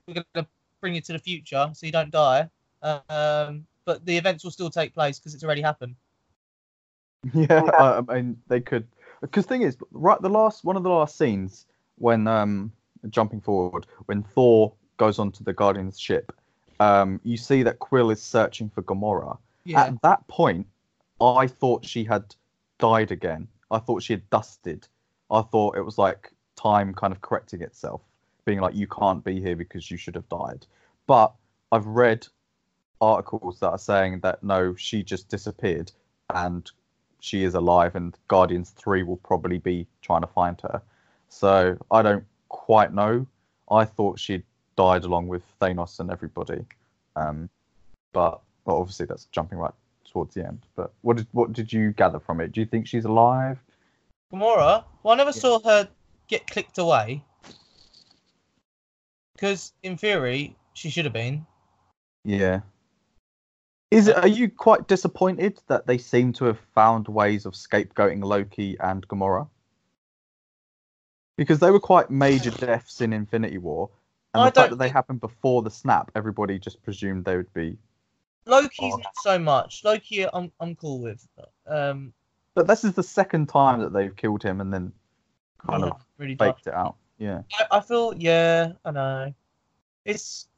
we're 0.06 0.22
gonna 0.34 0.46
bring 0.80 0.94
you 0.94 1.00
to 1.02 1.12
the 1.12 1.18
future 1.18 1.70
so 1.72 1.86
you 1.86 1.92
don't 1.92 2.10
die. 2.10 2.48
Um, 2.82 3.66
but 3.84 4.04
the 4.04 4.16
events 4.16 4.44
will 4.44 4.50
still 4.50 4.70
take 4.70 4.94
place 4.94 5.18
because 5.18 5.34
it's 5.34 5.44
already 5.44 5.62
happened. 5.62 5.96
Yeah, 7.32 7.62
I, 7.78 8.02
I 8.06 8.14
mean 8.16 8.36
they 8.48 8.60
could. 8.60 8.86
Because 9.22 9.46
thing 9.46 9.62
is, 9.62 9.78
right, 9.92 10.20
the 10.20 10.28
last 10.28 10.62
one 10.62 10.76
of 10.76 10.82
the 10.82 10.90
last 10.90 11.16
scenes 11.16 11.64
when 11.96 12.26
um 12.26 12.70
jumping 13.08 13.40
forward 13.40 13.86
when 14.06 14.22
Thor 14.22 14.74
goes 14.98 15.18
onto 15.18 15.42
the 15.42 15.54
Guardian's 15.54 15.98
ship, 15.98 16.32
um, 16.80 17.20
you 17.24 17.38
see 17.38 17.62
that 17.62 17.78
Quill 17.78 18.10
is 18.10 18.22
searching 18.22 18.68
for 18.68 18.82
Gamora. 18.82 19.38
Yeah. 19.64 19.84
At 19.84 20.02
that 20.02 20.26
point, 20.28 20.66
I 21.20 21.46
thought 21.46 21.86
she 21.86 22.04
had 22.04 22.34
died 22.78 23.10
again. 23.10 23.48
I 23.70 23.78
thought 23.78 24.02
she 24.02 24.12
had 24.12 24.28
dusted. 24.30 24.86
I 25.30 25.42
thought 25.42 25.76
it 25.76 25.82
was 25.82 25.96
like 25.96 26.33
time 26.56 26.94
kind 26.94 27.12
of 27.12 27.20
correcting 27.20 27.62
itself, 27.62 28.00
being 28.44 28.60
like, 28.60 28.74
you 28.74 28.86
can't 28.86 29.24
be 29.24 29.40
here 29.40 29.56
because 29.56 29.90
you 29.90 29.96
should 29.96 30.14
have 30.14 30.28
died. 30.28 30.66
But 31.06 31.32
I've 31.72 31.86
read 31.86 32.26
articles 33.00 33.60
that 33.60 33.70
are 33.70 33.78
saying 33.78 34.20
that 34.20 34.42
no, 34.42 34.74
she 34.74 35.02
just 35.02 35.28
disappeared 35.28 35.92
and 36.34 36.70
she 37.20 37.44
is 37.44 37.54
alive, 37.54 37.94
and 37.94 38.16
Guardians 38.28 38.70
3 38.70 39.02
will 39.02 39.16
probably 39.16 39.58
be 39.58 39.86
trying 40.02 40.20
to 40.20 40.26
find 40.26 40.60
her. 40.60 40.82
So 41.28 41.76
I 41.90 42.02
don't 42.02 42.24
quite 42.50 42.92
know. 42.92 43.26
I 43.70 43.86
thought 43.86 44.18
she'd 44.18 44.42
died 44.76 45.04
along 45.04 45.28
with 45.28 45.42
Thanos 45.60 46.00
and 46.00 46.10
everybody. 46.10 46.64
Um, 47.16 47.48
but 48.12 48.40
well, 48.64 48.76
obviously 48.76 49.06
that's 49.06 49.24
jumping 49.26 49.58
right 49.58 49.72
towards 50.04 50.34
the 50.34 50.46
end. 50.46 50.60
But 50.76 50.92
what 51.00 51.16
did 51.16 51.26
what 51.32 51.52
did 51.52 51.72
you 51.72 51.92
gather 51.92 52.20
from 52.20 52.40
it? 52.40 52.52
Do 52.52 52.60
you 52.60 52.66
think 52.66 52.86
she's 52.86 53.04
alive? 53.04 53.58
Gamora. 54.32 54.84
Well, 55.02 55.14
I 55.14 55.16
never 55.16 55.30
Yeah. 55.30 55.40
saw 55.40 55.60
her 55.60 55.88
get 56.28 56.46
clicked 56.46 56.78
away. 56.78 57.24
Because 59.34 59.72
in 59.82 59.96
theory, 59.96 60.56
she 60.74 60.90
should 60.90 61.04
have 61.04 61.14
been. 61.14 61.46
Yeah. 62.24 62.60
Is 63.90 64.08
it? 64.08 64.16
Are 64.16 64.28
you 64.28 64.48
quite 64.48 64.88
disappointed 64.88 65.60
that 65.68 65.86
they 65.86 65.98
seem 65.98 66.32
to 66.34 66.46
have 66.46 66.58
found 66.74 67.06
ways 67.08 67.46
of 67.46 67.54
scapegoating 67.54 68.24
Loki 68.24 68.76
and 68.80 69.06
Gamora? 69.06 69.48
Because 71.36 71.58
they 71.58 71.70
were 71.70 71.80
quite 71.80 72.10
major 72.10 72.50
deaths 72.66 73.00
in 73.00 73.12
Infinity 73.12 73.58
War, 73.58 73.90
and 74.32 74.42
I 74.42 74.50
the 74.50 74.60
fact 74.60 74.70
that 74.70 74.78
they 74.78 74.88
happened 74.88 75.20
before 75.20 75.62
the 75.62 75.70
snap, 75.70 76.10
everybody 76.14 76.58
just 76.58 76.82
presumed 76.82 77.24
they 77.24 77.36
would 77.36 77.52
be. 77.52 77.76
Loki's 78.46 78.94
Oh. 78.94 78.96
not 78.96 79.14
so 79.22 79.38
much. 79.38 79.82
Loki, 79.84 80.26
I'm 80.32 80.50
I'm 80.60 80.74
cool 80.76 81.00
with. 81.00 81.26
Um, 81.66 82.12
But 82.54 82.66
this 82.66 82.84
is 82.84 82.94
the 82.94 83.02
second 83.02 83.48
time 83.48 83.80
that 83.80 83.92
they've 83.92 84.14
killed 84.14 84.42
him 84.42 84.60
and 84.60 84.72
then 84.72 84.92
kind 85.66 85.84
of 85.84 86.04
really 86.18 86.34
faked 86.34 86.66
it 86.66 86.74
out. 86.74 86.96
Yeah. 87.18 87.42
I, 87.58 87.78
I 87.78 87.80
feel 87.80 88.14
yeah, 88.16 88.72
I 88.84 88.90
know. 88.90 89.34
It's 90.04 90.48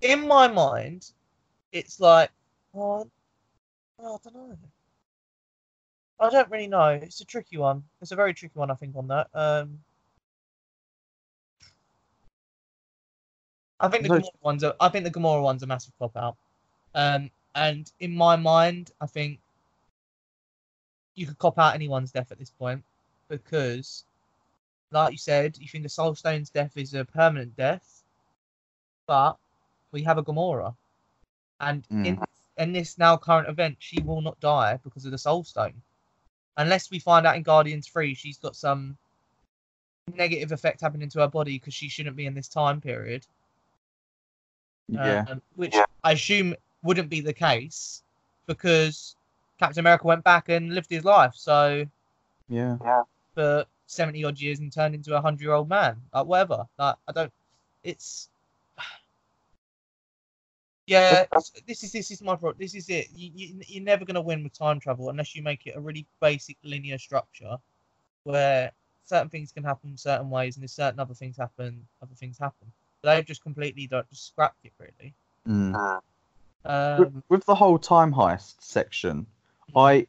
in 0.00 0.26
my 0.26 0.48
mind, 0.48 1.10
it's 1.72 2.00
like 2.00 2.30
oh, 2.74 3.08
oh, 3.98 4.20
I 4.24 4.30
don't 4.30 4.34
know. 4.34 4.58
I 6.20 6.30
don't 6.30 6.50
really 6.50 6.68
know. 6.68 6.88
It's 6.88 7.20
a 7.20 7.24
tricky 7.24 7.56
one. 7.56 7.82
It's 8.00 8.12
a 8.12 8.16
very 8.16 8.32
tricky 8.32 8.56
one, 8.56 8.70
I 8.70 8.74
think, 8.74 8.94
on 8.94 9.08
that. 9.08 9.28
Um, 9.34 9.80
I 13.80 13.88
think 13.88 14.04
the 14.04 14.10
Gamora 14.10 14.28
one's 14.40 14.62
a, 14.62 14.76
I 14.78 14.88
think 14.88 15.04
the 15.04 15.10
Gamora 15.10 15.42
one's 15.42 15.64
a 15.64 15.66
massive 15.66 15.94
cop 15.98 16.16
out. 16.16 16.36
Um, 16.94 17.28
and 17.56 17.90
in 17.98 18.14
my 18.14 18.36
mind, 18.36 18.92
I 19.00 19.06
think 19.06 19.40
you 21.16 21.26
could 21.26 21.38
cop 21.38 21.58
out 21.58 21.74
anyone's 21.74 22.12
death 22.12 22.30
at 22.30 22.38
this 22.38 22.50
point 22.50 22.84
because, 23.32 24.04
like 24.90 25.12
you 25.12 25.18
said, 25.18 25.56
you 25.58 25.66
think 25.66 25.84
the 25.84 25.88
Soul 25.88 26.14
Stone's 26.14 26.50
death 26.50 26.76
is 26.76 26.92
a 26.92 27.04
permanent 27.04 27.56
death, 27.56 28.02
but 29.06 29.38
we 29.90 30.02
have 30.02 30.18
a 30.18 30.22
Gamora, 30.22 30.74
and 31.60 31.82
in 31.90 32.20
in 32.58 32.72
this 32.72 32.98
now 32.98 33.16
current 33.16 33.48
event, 33.48 33.76
she 33.78 34.02
will 34.02 34.20
not 34.20 34.38
die 34.40 34.78
because 34.84 35.06
of 35.06 35.10
the 35.10 35.18
Soul 35.18 35.44
Stone, 35.44 35.80
unless 36.58 36.90
we 36.90 36.98
find 36.98 37.26
out 37.26 37.36
in 37.36 37.42
Guardians 37.42 37.88
Three 37.88 38.14
she's 38.14 38.38
got 38.38 38.54
some 38.54 38.98
negative 40.14 40.52
effect 40.52 40.82
happening 40.82 41.08
to 41.08 41.20
her 41.20 41.28
body 41.28 41.58
because 41.58 41.74
she 41.74 41.88
shouldn't 41.88 42.16
be 42.16 42.26
in 42.26 42.34
this 42.34 42.48
time 42.48 42.80
period. 42.80 43.26
Yeah. 44.88 45.24
um, 45.30 45.40
which 45.56 45.74
I 46.04 46.12
assume 46.12 46.54
wouldn't 46.82 47.08
be 47.08 47.22
the 47.22 47.32
case 47.32 48.02
because 48.46 49.16
Captain 49.58 49.80
America 49.80 50.06
went 50.06 50.22
back 50.22 50.50
and 50.50 50.74
lived 50.74 50.90
his 50.90 51.04
life. 51.04 51.32
So 51.34 51.86
yeah, 52.48 52.76
yeah. 52.84 53.02
For 53.34 53.64
seventy 53.86 54.24
odd 54.24 54.40
years 54.40 54.58
and 54.58 54.72
turned 54.72 54.94
into 54.94 55.16
a 55.16 55.20
hundred 55.20 55.42
year 55.42 55.52
old 55.52 55.68
man, 55.68 55.96
like 56.12 56.26
whatever. 56.26 56.66
Like 56.78 56.96
I 57.08 57.12
don't. 57.12 57.32
It's 57.82 58.28
yeah. 60.86 61.26
This 61.66 61.82
is 61.82 61.92
this 61.92 62.10
is 62.10 62.22
my 62.22 62.36
pro. 62.36 62.52
This 62.52 62.74
is 62.74 62.88
it. 62.88 63.08
You, 63.14 63.30
you 63.34 63.60
you're 63.66 63.84
never 63.84 64.04
gonna 64.04 64.20
win 64.20 64.42
with 64.42 64.56
time 64.56 64.80
travel 64.80 65.10
unless 65.10 65.34
you 65.34 65.42
make 65.42 65.66
it 65.66 65.76
a 65.76 65.80
really 65.80 66.06
basic 66.20 66.56
linear 66.62 66.98
structure 66.98 67.56
where 68.24 68.72
certain 69.04 69.28
things 69.28 69.52
can 69.52 69.64
happen 69.64 69.96
certain 69.96 70.30
ways 70.30 70.56
and 70.56 70.64
if 70.64 70.70
certain 70.70 71.00
other 71.00 71.14
things 71.14 71.36
happen, 71.36 71.84
other 72.02 72.14
things 72.14 72.38
happen. 72.38 72.70
But 73.02 73.14
they've 73.14 73.26
just 73.26 73.42
completely 73.42 73.88
like, 73.90 74.08
just 74.10 74.28
scrapped 74.28 74.64
it 74.64 74.72
really. 74.78 75.14
Mm. 75.48 76.00
Um, 76.64 76.98
with, 76.98 77.22
with 77.28 77.46
the 77.46 77.54
whole 77.54 77.78
time 77.78 78.12
heist 78.12 78.54
section, 78.60 79.26
I 79.74 80.06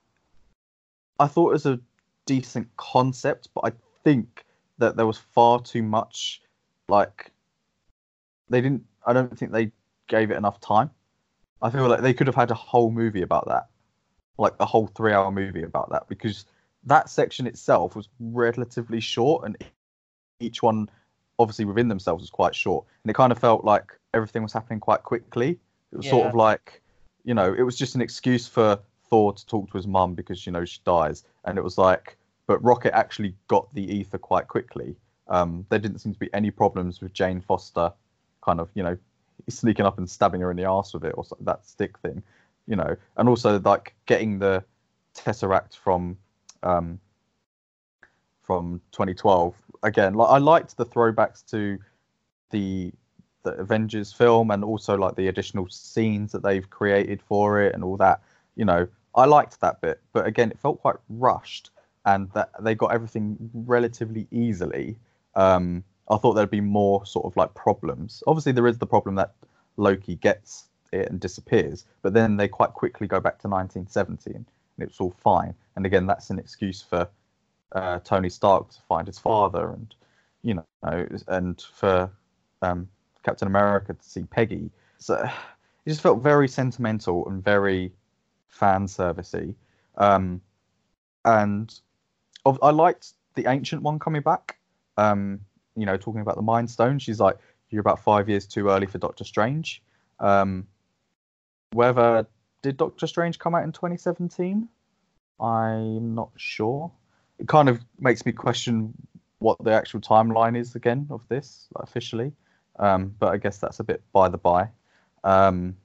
I 1.19 1.27
thought 1.27 1.49
it 1.49 1.53
was 1.53 1.65
a 1.65 1.79
decent 2.25 2.67
concept, 2.77 3.49
but 3.53 3.61
I 3.65 3.71
think 4.03 4.45
that 4.77 4.95
there 4.95 5.05
was 5.05 5.17
far 5.17 5.61
too 5.61 5.83
much 5.83 6.41
like 6.89 7.31
they 8.49 8.61
didn't 8.61 8.83
I 9.05 9.13
don't 9.13 9.37
think 9.37 9.51
they 9.51 9.71
gave 10.07 10.31
it 10.31 10.37
enough 10.37 10.59
time. 10.59 10.89
I 11.61 11.69
feel 11.69 11.87
like 11.87 12.01
they 12.01 12.13
could 12.13 12.27
have 12.27 12.35
had 12.35 12.51
a 12.51 12.55
whole 12.55 12.91
movie 12.91 13.21
about 13.21 13.47
that. 13.47 13.67
Like 14.37 14.53
a 14.59 14.65
whole 14.65 14.87
3-hour 14.87 15.31
movie 15.31 15.63
about 15.63 15.91
that 15.91 16.07
because 16.09 16.45
that 16.85 17.09
section 17.09 17.47
itself 17.47 17.95
was 17.95 18.09
relatively 18.19 18.99
short 18.99 19.45
and 19.45 19.57
each 20.39 20.61
one 20.61 20.89
obviously 21.39 21.65
within 21.65 21.87
themselves 21.87 22.21
was 22.21 22.29
quite 22.29 22.55
short 22.55 22.85
and 23.03 23.09
it 23.09 23.13
kind 23.13 23.31
of 23.31 23.39
felt 23.39 23.63
like 23.63 23.97
everything 24.13 24.43
was 24.43 24.51
happening 24.53 24.79
quite 24.79 25.03
quickly. 25.03 25.59
It 25.91 25.97
was 25.97 26.09
sort 26.09 26.27
of 26.27 26.35
like, 26.35 26.81
you 27.23 27.33
know, 27.33 27.53
it 27.53 27.61
was 27.61 27.77
just 27.77 27.95
an 27.95 28.01
excuse 28.01 28.47
for 28.47 28.79
Thor 29.13 29.31
to 29.31 29.45
talk 29.45 29.69
to 29.69 29.77
his 29.77 29.85
mum 29.85 30.15
because 30.15 30.43
you 30.47 30.51
know 30.51 30.65
she 30.65 30.79
dies, 30.85 31.23
and 31.45 31.59
it 31.59 31.63
was 31.63 31.77
like, 31.77 32.17
but 32.47 32.57
Rocket 32.63 32.95
actually 32.95 33.35
got 33.47 33.71
the 33.75 34.01
Aether 34.01 34.17
quite 34.17 34.47
quickly. 34.47 34.95
Um, 35.27 35.67
there 35.69 35.77
didn't 35.77 35.99
seem 35.99 36.13
to 36.13 36.19
be 36.19 36.33
any 36.33 36.49
problems 36.49 36.99
with 36.99 37.13
Jane 37.13 37.39
Foster, 37.39 37.93
kind 38.41 38.59
of, 38.59 38.69
you 38.73 38.81
know, 38.81 38.97
sneaking 39.49 39.85
up 39.85 39.99
and 39.99 40.09
stabbing 40.09 40.41
her 40.41 40.49
in 40.49 40.57
the 40.57 40.63
ass 40.63 40.95
with 40.95 41.05
it 41.05 41.13
or 41.15 41.25
that 41.41 41.63
stick 41.63 41.99
thing, 41.99 42.23
you 42.65 42.75
know, 42.75 42.95
and 43.17 43.29
also 43.29 43.59
like 43.59 43.93
getting 44.07 44.39
the 44.39 44.63
Tesseract 45.13 45.77
from 45.77 46.17
um, 46.63 46.99
from 48.41 48.81
2012 48.93 49.53
again. 49.83 50.15
Like 50.15 50.29
I 50.31 50.39
liked 50.39 50.75
the 50.75 50.87
throwbacks 50.87 51.45
to 51.51 51.77
the 52.49 52.91
the 53.43 53.51
Avengers 53.59 54.11
film 54.11 54.49
and 54.49 54.63
also 54.63 54.97
like 54.97 55.15
the 55.15 55.27
additional 55.27 55.69
scenes 55.69 56.31
that 56.31 56.41
they've 56.41 56.67
created 56.67 57.21
for 57.21 57.61
it 57.61 57.75
and 57.75 57.83
all 57.83 57.97
that. 57.97 58.19
You 58.55 58.65
know, 58.65 58.87
I 59.15 59.25
liked 59.25 59.59
that 59.61 59.81
bit, 59.81 60.01
but 60.11 60.25
again, 60.25 60.51
it 60.51 60.59
felt 60.59 60.81
quite 60.81 60.95
rushed 61.09 61.69
and 62.05 62.31
that 62.33 62.51
they 62.59 62.75
got 62.75 62.93
everything 62.93 63.37
relatively 63.53 64.27
easily. 64.31 64.97
Um, 65.35 65.83
I 66.09 66.17
thought 66.17 66.33
there'd 66.33 66.49
be 66.49 66.61
more 66.61 67.05
sort 67.05 67.25
of 67.25 67.37
like 67.37 67.53
problems. 67.53 68.23
Obviously, 68.27 68.51
there 68.51 68.67
is 68.67 68.77
the 68.77 68.85
problem 68.85 69.15
that 69.15 69.33
Loki 69.77 70.15
gets 70.15 70.65
it 70.91 71.09
and 71.09 71.19
disappears, 71.19 71.85
but 72.01 72.13
then 72.13 72.37
they 72.37 72.47
quite 72.47 72.73
quickly 72.73 73.07
go 73.07 73.19
back 73.19 73.39
to 73.39 73.47
1917 73.47 74.35
and 74.35 74.45
it's 74.79 74.99
all 74.99 75.11
fine. 75.11 75.53
And 75.75 75.85
again, 75.85 76.05
that's 76.05 76.29
an 76.29 76.39
excuse 76.39 76.81
for 76.81 77.07
uh, 77.71 77.99
Tony 77.99 78.29
Stark 78.29 78.69
to 78.69 78.81
find 78.81 79.07
his 79.07 79.19
father 79.19 79.71
and 79.71 79.95
you 80.43 80.55
know, 80.55 81.07
and 81.27 81.61
for 81.73 82.11
um, 82.61 82.89
Captain 83.23 83.47
America 83.47 83.93
to 83.93 84.03
see 84.03 84.23
Peggy. 84.23 84.69
So 84.97 85.15
it 85.15 85.89
just 85.89 86.01
felt 86.01 86.21
very 86.21 86.47
sentimental 86.47 87.27
and 87.27 87.43
very 87.43 87.91
fan 88.53 88.85
servicey. 88.85 89.55
Um, 89.97 90.41
and 91.25 91.73
I 92.45 92.71
liked 92.71 93.13
the 93.35 93.49
ancient 93.49 93.81
one 93.81 93.99
coming 93.99 94.21
back. 94.21 94.57
Um, 94.97 95.41
you 95.75 95.85
know, 95.85 95.97
talking 95.97 96.21
about 96.21 96.35
the 96.35 96.41
Mind 96.41 96.69
Stone. 96.69 96.99
She's 96.99 97.19
like, 97.19 97.37
you're 97.69 97.81
about 97.81 98.03
five 98.03 98.29
years 98.29 98.45
too 98.45 98.69
early 98.69 98.85
for 98.85 98.99
Doctor 98.99 99.23
Strange. 99.23 99.81
Um, 100.19 100.67
whether 101.71 102.27
did 102.61 102.77
Doctor 102.77 103.07
Strange 103.07 103.39
come 103.39 103.55
out 103.55 103.63
in 103.63 103.71
2017? 103.71 104.69
I'm 105.39 106.15
not 106.15 106.29
sure. 106.35 106.91
It 107.39 107.47
kind 107.47 107.67
of 107.69 107.83
makes 107.99 108.25
me 108.25 108.31
question 108.31 108.93
what 109.39 109.61
the 109.63 109.71
actual 109.71 109.99
timeline 109.99 110.55
is 110.55 110.75
again 110.75 111.07
of 111.09 111.27
this 111.27 111.67
like, 111.73 111.83
officially. 111.85 112.33
Um, 112.77 113.15
but 113.17 113.33
I 113.33 113.37
guess 113.37 113.57
that's 113.57 113.79
a 113.79 113.83
bit 113.83 114.03
by 114.11 114.29
the 114.29 114.37
by. 114.37 114.69
Um, 115.23 115.75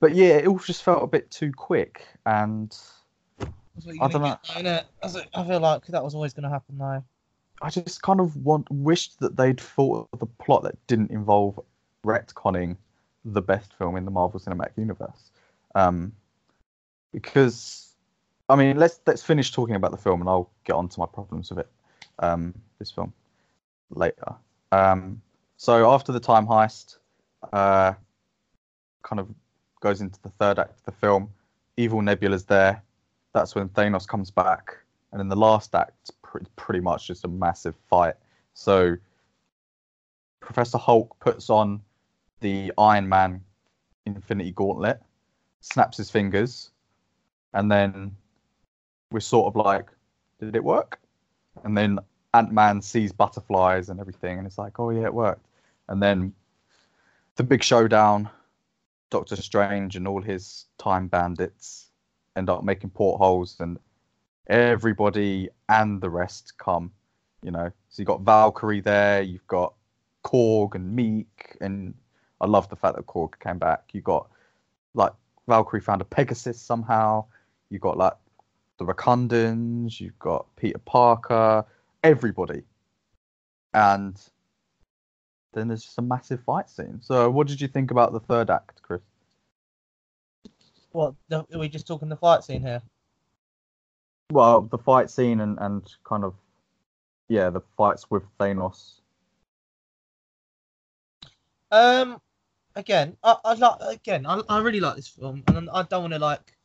but 0.00 0.14
yeah, 0.14 0.38
it 0.38 0.46
all 0.46 0.58
just 0.58 0.82
felt 0.82 1.02
a 1.02 1.06
bit 1.06 1.30
too 1.30 1.52
quick, 1.52 2.06
and 2.26 2.76
I 3.40 4.08
dunno. 4.08 4.28
get, 4.28 4.42
innit? 4.44 4.84
That's 5.02 5.14
what- 5.14 5.28
I 5.34 5.46
feel 5.46 5.60
like 5.60 5.86
that 5.86 6.02
was 6.02 6.14
always 6.14 6.32
going 6.32 6.44
to 6.44 6.50
happen 6.50 6.78
though. 6.78 7.04
I 7.62 7.70
just 7.70 8.02
kind 8.02 8.20
of 8.20 8.36
want 8.36 8.66
wished 8.70 9.20
that 9.20 9.36
they'd 9.36 9.60
thought 9.60 10.08
of 10.12 10.22
a 10.22 10.26
plot 10.26 10.62
that 10.62 10.74
didn't 10.86 11.10
involve 11.10 11.60
retconning 12.04 12.76
the 13.24 13.42
best 13.42 13.74
film 13.74 13.96
in 13.96 14.06
the 14.06 14.10
Marvel 14.10 14.40
Cinematic 14.40 14.76
Universe. 14.78 15.30
Um, 15.74 16.12
because 17.12 17.94
I 18.48 18.56
mean, 18.56 18.78
let's 18.78 19.00
let's 19.06 19.22
finish 19.22 19.52
talking 19.52 19.74
about 19.74 19.90
the 19.90 19.98
film, 19.98 20.20
and 20.20 20.28
I'll 20.28 20.50
get 20.64 20.72
on 20.74 20.88
to 20.88 21.00
my 21.00 21.06
problems 21.06 21.50
with 21.50 21.60
it. 21.60 21.68
Um, 22.18 22.54
this 22.78 22.90
film 22.90 23.12
later. 23.90 24.34
Um, 24.72 25.20
so 25.56 25.92
after 25.92 26.12
the 26.12 26.20
time 26.20 26.46
heist, 26.46 26.96
uh, 27.52 27.92
kind 29.02 29.20
of 29.20 29.28
goes 29.80 30.00
into 30.00 30.20
the 30.22 30.28
third 30.28 30.58
act 30.58 30.78
of 30.78 30.84
the 30.84 30.92
film. 30.92 31.30
Evil 31.76 32.02
Nebula's 32.02 32.44
there. 32.44 32.82
That's 33.32 33.54
when 33.54 33.68
Thanos 33.70 34.06
comes 34.06 34.30
back, 34.30 34.76
and 35.12 35.20
in 35.20 35.28
the 35.28 35.36
last 35.36 35.74
act, 35.74 36.10
pretty 36.56 36.80
much 36.80 37.06
just 37.06 37.24
a 37.24 37.28
massive 37.28 37.74
fight. 37.88 38.14
So 38.54 38.96
Professor 40.40 40.78
Hulk 40.78 41.16
puts 41.20 41.50
on 41.50 41.80
the 42.40 42.72
Iron 42.78 43.08
Man 43.08 43.42
Infinity 44.06 44.52
Gauntlet, 44.52 45.00
snaps 45.60 45.96
his 45.96 46.10
fingers, 46.10 46.70
and 47.52 47.70
then 47.70 48.16
we're 49.12 49.20
sort 49.20 49.46
of 49.46 49.56
like, 49.56 49.86
did 50.40 50.56
it 50.56 50.64
work? 50.64 50.98
And 51.64 51.76
then 51.76 51.98
Ant 52.34 52.52
Man 52.52 52.80
sees 52.82 53.12
butterflies 53.12 53.88
and 53.88 54.00
everything, 54.00 54.38
and 54.38 54.46
it's 54.46 54.58
like, 54.58 54.78
oh 54.80 54.90
yeah, 54.90 55.04
it 55.04 55.14
worked. 55.14 55.46
And 55.88 56.02
then 56.02 56.32
the 57.36 57.42
big 57.42 57.62
showdown, 57.62 58.28
Doctor 59.10 59.36
Strange 59.36 59.96
and 59.96 60.06
all 60.06 60.22
his 60.22 60.66
time 60.78 61.08
bandits 61.08 61.88
end 62.36 62.48
up 62.48 62.64
making 62.64 62.90
portholes, 62.90 63.56
and 63.60 63.78
everybody 64.46 65.48
and 65.68 66.00
the 66.00 66.10
rest 66.10 66.54
come. 66.58 66.92
You 67.42 67.50
know, 67.50 67.70
so 67.88 68.00
you've 68.00 68.06
got 68.06 68.20
Valkyrie 68.20 68.80
there, 68.80 69.22
you've 69.22 69.46
got 69.46 69.74
Korg 70.24 70.74
and 70.74 70.96
Miek, 70.96 71.56
and 71.60 71.94
I 72.40 72.46
love 72.46 72.68
the 72.68 72.76
fact 72.76 72.96
that 72.96 73.06
Korg 73.06 73.38
came 73.40 73.58
back. 73.58 73.90
You 73.92 74.00
got 74.00 74.28
like 74.94 75.12
Valkyrie 75.48 75.80
found 75.80 76.00
a 76.00 76.04
Pegasus 76.04 76.60
somehow. 76.60 77.24
You 77.70 77.78
got 77.78 77.96
like 77.96 78.14
the 78.78 78.84
Wakandans. 78.84 80.00
You've 80.00 80.18
got 80.18 80.46
Peter 80.56 80.78
Parker. 80.78 81.64
Everybody, 82.02 82.62
and 83.74 84.18
then 85.52 85.68
there's 85.68 85.84
just 85.84 85.98
a 85.98 86.02
massive 86.02 86.42
fight 86.44 86.70
scene. 86.70 87.00
So, 87.02 87.30
what 87.30 87.46
did 87.46 87.60
you 87.60 87.68
think 87.68 87.90
about 87.90 88.12
the 88.12 88.20
third 88.20 88.50
act, 88.50 88.82
Chris? 88.82 89.00
What? 90.92 91.14
The, 91.28 91.44
are 91.52 91.58
we 91.58 91.68
just 91.68 91.86
talking 91.86 92.08
the 92.08 92.16
fight 92.16 92.44
scene 92.44 92.62
here? 92.62 92.82
Well, 94.30 94.62
the 94.62 94.78
fight 94.78 95.10
scene 95.10 95.40
and 95.40 95.58
and 95.60 95.82
kind 96.04 96.24
of 96.24 96.34
yeah, 97.28 97.50
the 97.50 97.60
fights 97.76 98.10
with 98.10 98.22
Thanos. 98.38 99.00
Um, 101.72 102.20
again, 102.74 103.16
I, 103.22 103.36
I 103.44 103.54
like 103.54 103.80
again, 103.96 104.26
I, 104.26 104.40
I 104.48 104.60
really 104.60 104.80
like 104.80 104.96
this 104.96 105.08
film, 105.08 105.42
and 105.48 105.70
I 105.70 105.82
don't 105.84 106.02
want 106.02 106.14
to 106.14 106.18
like 106.18 106.56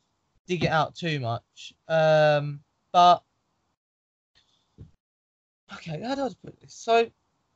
dig 0.48 0.64
it 0.64 0.70
out 0.70 0.96
too 0.96 1.20
much. 1.20 1.74
Um, 1.88 2.62
but 2.92 3.24
okay, 5.74 6.02
how 6.02 6.16
do 6.16 6.24
I 6.24 6.30
put 6.44 6.60
this? 6.62 6.74
So, 6.74 7.10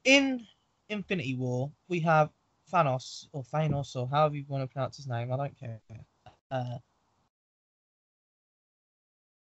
in 0.03 0.45
Infinity 0.89 1.35
War, 1.35 1.71
we 1.87 1.99
have 2.01 2.29
Thanos 2.71 3.27
or 3.31 3.43
Thanos 3.43 3.95
or 3.95 4.07
however 4.07 4.35
you 4.35 4.45
want 4.47 4.63
to 4.63 4.73
pronounce 4.73 4.97
his 4.97 5.07
name. 5.07 5.31
I 5.31 5.37
don't 5.37 5.59
care. 5.59 5.79
Uh, 6.51 6.77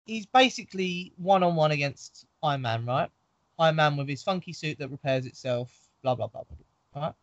he's 0.06 0.26
basically 0.26 1.12
one 1.16 1.42
on 1.42 1.56
one 1.56 1.70
against 1.70 2.26
Iron 2.42 2.62
Man, 2.62 2.86
right? 2.86 3.10
Iron 3.58 3.76
Man 3.76 3.96
with 3.96 4.08
his 4.08 4.22
funky 4.22 4.52
suit 4.52 4.78
that 4.78 4.90
repairs 4.90 5.26
itself. 5.26 5.72
Blah 6.02 6.14
blah 6.14 6.28
blah 6.28 6.42
blah. 6.44 6.56
blah 6.92 7.02
right? 7.02 7.14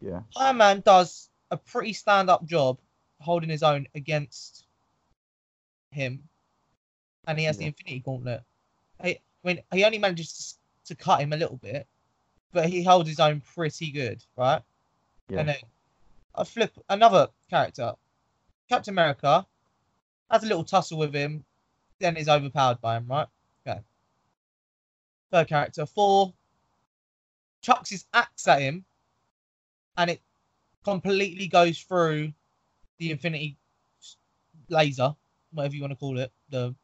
Yeah. 0.00 0.20
Iron 0.36 0.56
Man 0.58 0.80
does 0.80 1.28
a 1.50 1.56
pretty 1.56 1.92
stand 1.92 2.30
up 2.30 2.44
job 2.44 2.78
holding 3.20 3.50
his 3.50 3.62
own 3.62 3.86
against 3.94 4.66
him. 5.90 6.24
And 7.26 7.38
he 7.38 7.44
has 7.46 7.58
the 7.58 7.64
Infinity 7.64 8.00
Gauntlet. 8.00 8.42
He, 9.02 9.10
I 9.10 9.18
mean, 9.42 9.62
he 9.72 9.84
only 9.84 9.98
manages 9.98 10.58
to 10.86 10.94
cut 10.94 11.20
him 11.20 11.32
a 11.32 11.36
little 11.36 11.56
bit, 11.56 11.86
but 12.52 12.68
he 12.68 12.82
holds 12.82 13.08
his 13.08 13.20
own 13.20 13.42
pretty 13.54 13.90
good, 13.90 14.22
right? 14.36 14.62
Yeah. 15.28 15.40
And 15.40 15.48
then 15.48 15.56
I 16.34 16.44
flip 16.44 16.72
another 16.88 17.28
character. 17.50 17.92
Captain 18.68 18.94
America 18.94 19.46
has 20.30 20.42
a 20.42 20.46
little 20.46 20.64
tussle 20.64 20.98
with 20.98 21.14
him, 21.14 21.44
then 21.98 22.16
is 22.16 22.28
overpowered 22.28 22.80
by 22.80 22.96
him, 22.96 23.06
right? 23.08 23.26
Okay. 23.66 23.80
Third 25.30 25.48
character, 25.48 25.86
four, 25.86 26.32
chucks 27.62 27.90
his 27.90 28.04
axe 28.12 28.46
at 28.46 28.60
him, 28.60 28.84
and 29.96 30.10
it 30.10 30.20
completely 30.84 31.48
goes 31.48 31.78
through 31.80 32.32
the 32.98 33.10
Infinity 33.10 33.56
laser, 34.68 35.14
whatever 35.52 35.74
you 35.74 35.80
want 35.80 35.92
to 35.92 35.96
call 35.96 36.18
it, 36.18 36.32
the 36.50 36.74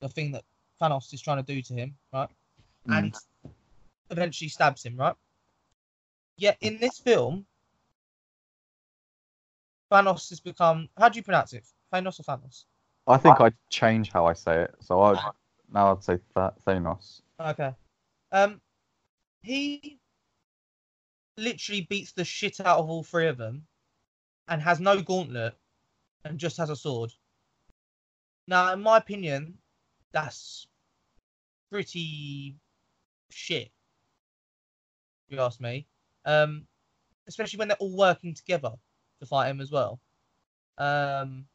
the 0.00 0.08
thing 0.08 0.32
that 0.32 0.44
Thanos 0.80 1.12
is 1.12 1.20
trying 1.20 1.44
to 1.44 1.54
do 1.54 1.60
to 1.60 1.74
him, 1.74 1.94
right? 2.12 2.28
Mm. 2.88 2.98
And 2.98 3.14
eventually 4.10 4.48
stabs 4.48 4.84
him, 4.84 4.96
right? 4.96 5.14
Yet 6.36 6.58
in 6.60 6.78
this 6.78 6.98
film, 6.98 7.46
Thanos 9.90 10.28
has 10.30 10.40
become. 10.40 10.88
How 10.96 11.08
do 11.08 11.18
you 11.18 11.22
pronounce 11.22 11.52
it? 11.52 11.66
Thanos 11.92 12.20
or 12.20 12.22
Thanos? 12.22 12.64
I 13.06 13.16
think 13.16 13.40
I'd 13.40 13.54
change 13.68 14.10
how 14.10 14.26
I 14.26 14.34
say 14.34 14.62
it. 14.62 14.74
So 14.80 15.00
I 15.02 15.30
now 15.72 15.92
I'd 15.92 16.04
say 16.04 16.18
Th- 16.34 16.52
Thanos. 16.66 17.20
Okay. 17.40 17.74
Um, 18.32 18.60
he 19.42 19.98
literally 21.36 21.86
beats 21.88 22.12
the 22.12 22.24
shit 22.24 22.60
out 22.60 22.78
of 22.78 22.88
all 22.88 23.02
three 23.02 23.26
of 23.26 23.38
them, 23.38 23.66
and 24.48 24.62
has 24.62 24.80
no 24.80 25.00
gauntlet, 25.02 25.54
and 26.24 26.38
just 26.38 26.56
has 26.56 26.70
a 26.70 26.76
sword. 26.76 27.12
Now, 28.46 28.72
in 28.72 28.80
my 28.80 28.98
opinion, 28.98 29.58
that's 30.12 30.66
pretty 31.70 32.56
shit. 33.30 33.70
You 35.30 35.40
ask 35.40 35.60
me, 35.60 35.86
um, 36.24 36.66
especially 37.28 37.60
when 37.60 37.68
they're 37.68 37.76
all 37.78 37.96
working 37.96 38.34
together 38.34 38.72
to 39.20 39.26
fight 39.26 39.48
him 39.48 39.60
as 39.60 39.70
well. 39.70 40.00
Um, 40.76 41.46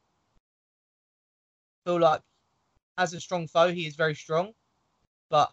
feel 1.86 2.00
like 2.00 2.22
as 2.98 3.14
a 3.14 3.20
strong 3.20 3.48
foe, 3.48 3.74
he 3.74 3.86
is 3.86 3.98
very 3.98 4.16
strong, 4.16 4.54
but 5.30 5.52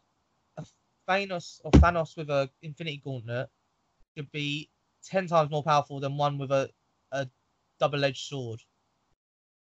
a 0.56 0.64
Thanos 1.08 1.60
or 1.64 1.72
Thanos 1.72 2.16
with 2.16 2.30
a 2.30 2.48
Infinity 2.62 3.02
Gauntlet 3.04 3.48
should 4.16 4.30
be 4.30 4.70
ten 5.02 5.26
times 5.26 5.50
more 5.50 5.64
powerful 5.64 5.98
than 5.98 6.16
one 6.16 6.38
with 6.38 6.52
a, 6.52 6.70
a 7.10 7.28
double-edged 7.80 8.24
sword. 8.24 8.60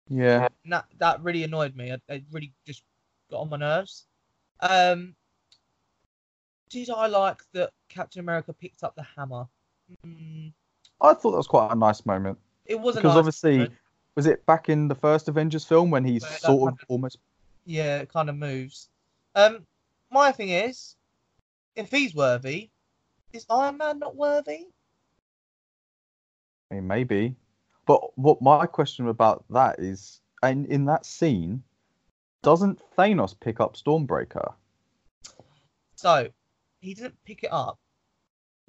Yeah. 0.08 0.48
And 0.64 0.72
that 0.72 0.86
that 0.98 1.22
really 1.22 1.44
annoyed 1.44 1.76
me. 1.76 1.92
It, 1.92 2.02
it 2.08 2.24
really 2.32 2.52
just 2.66 2.82
got 3.30 3.42
on 3.42 3.50
my 3.50 3.56
nerves. 3.56 4.06
Um, 4.58 5.14
did 6.72 6.90
I 6.90 7.06
like 7.06 7.42
that 7.52 7.70
Captain 7.88 8.20
America 8.20 8.52
picked 8.52 8.82
up 8.82 8.96
the 8.96 9.02
hammer? 9.02 9.46
Mm, 10.06 10.52
I 11.00 11.14
thought 11.14 11.32
that 11.32 11.36
was 11.36 11.46
quite 11.46 11.70
a 11.70 11.76
nice 11.76 12.06
moment 12.06 12.38
it 12.66 12.80
was 12.80 12.96
a 12.96 12.98
because 12.98 13.10
nice 13.10 13.18
obviously 13.18 13.56
moment. 13.58 13.74
was 14.14 14.26
it 14.26 14.44
back 14.46 14.68
in 14.68 14.88
the 14.88 14.94
first 14.94 15.28
Avengers 15.28 15.64
film 15.64 15.90
when 15.90 16.04
he's 16.04 16.22
Where 16.22 16.38
sort 16.38 16.72
of 16.72 16.78
happened. 16.78 16.86
almost 16.88 17.18
yeah, 17.64 17.98
it 17.98 18.08
kind 18.12 18.28
of 18.28 18.36
moves. 18.36 18.88
Um, 19.36 19.64
my 20.10 20.32
thing 20.32 20.48
is, 20.48 20.96
if 21.76 21.90
he's 21.92 22.12
worthy, 22.12 22.70
is 23.32 23.46
Iron 23.48 23.76
Man 23.76 24.00
not 24.00 24.16
worthy? 24.16 24.66
I 26.70 26.74
mean, 26.74 26.88
maybe. 26.88 27.36
But 27.86 28.16
what 28.18 28.42
my 28.42 28.66
question 28.66 29.06
about 29.08 29.44
that 29.50 29.78
is, 29.78 30.20
in 30.42 30.66
in 30.66 30.86
that 30.86 31.06
scene, 31.06 31.62
doesn't 32.42 32.80
Thanos 32.96 33.38
pick 33.38 33.60
up 33.60 33.76
Stormbreaker? 33.76 34.54
So 35.94 36.28
he 36.82 36.94
didn't 36.94 37.16
pick 37.24 37.44
it 37.44 37.52
up. 37.52 37.78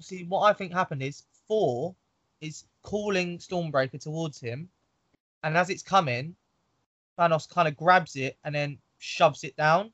See, 0.00 0.24
what 0.24 0.42
I 0.42 0.52
think 0.54 0.72
happened 0.72 1.02
is 1.02 1.24
Thor 1.46 1.94
is 2.40 2.64
calling 2.82 3.38
Stormbreaker 3.38 4.00
towards 4.00 4.40
him, 4.40 4.68
and 5.42 5.56
as 5.56 5.68
it's 5.68 5.82
coming, 5.82 6.34
Thanos 7.18 7.48
kind 7.48 7.68
of 7.68 7.76
grabs 7.76 8.16
it 8.16 8.38
and 8.44 8.54
then 8.54 8.78
shoves 8.98 9.44
it 9.44 9.56
down. 9.56 9.92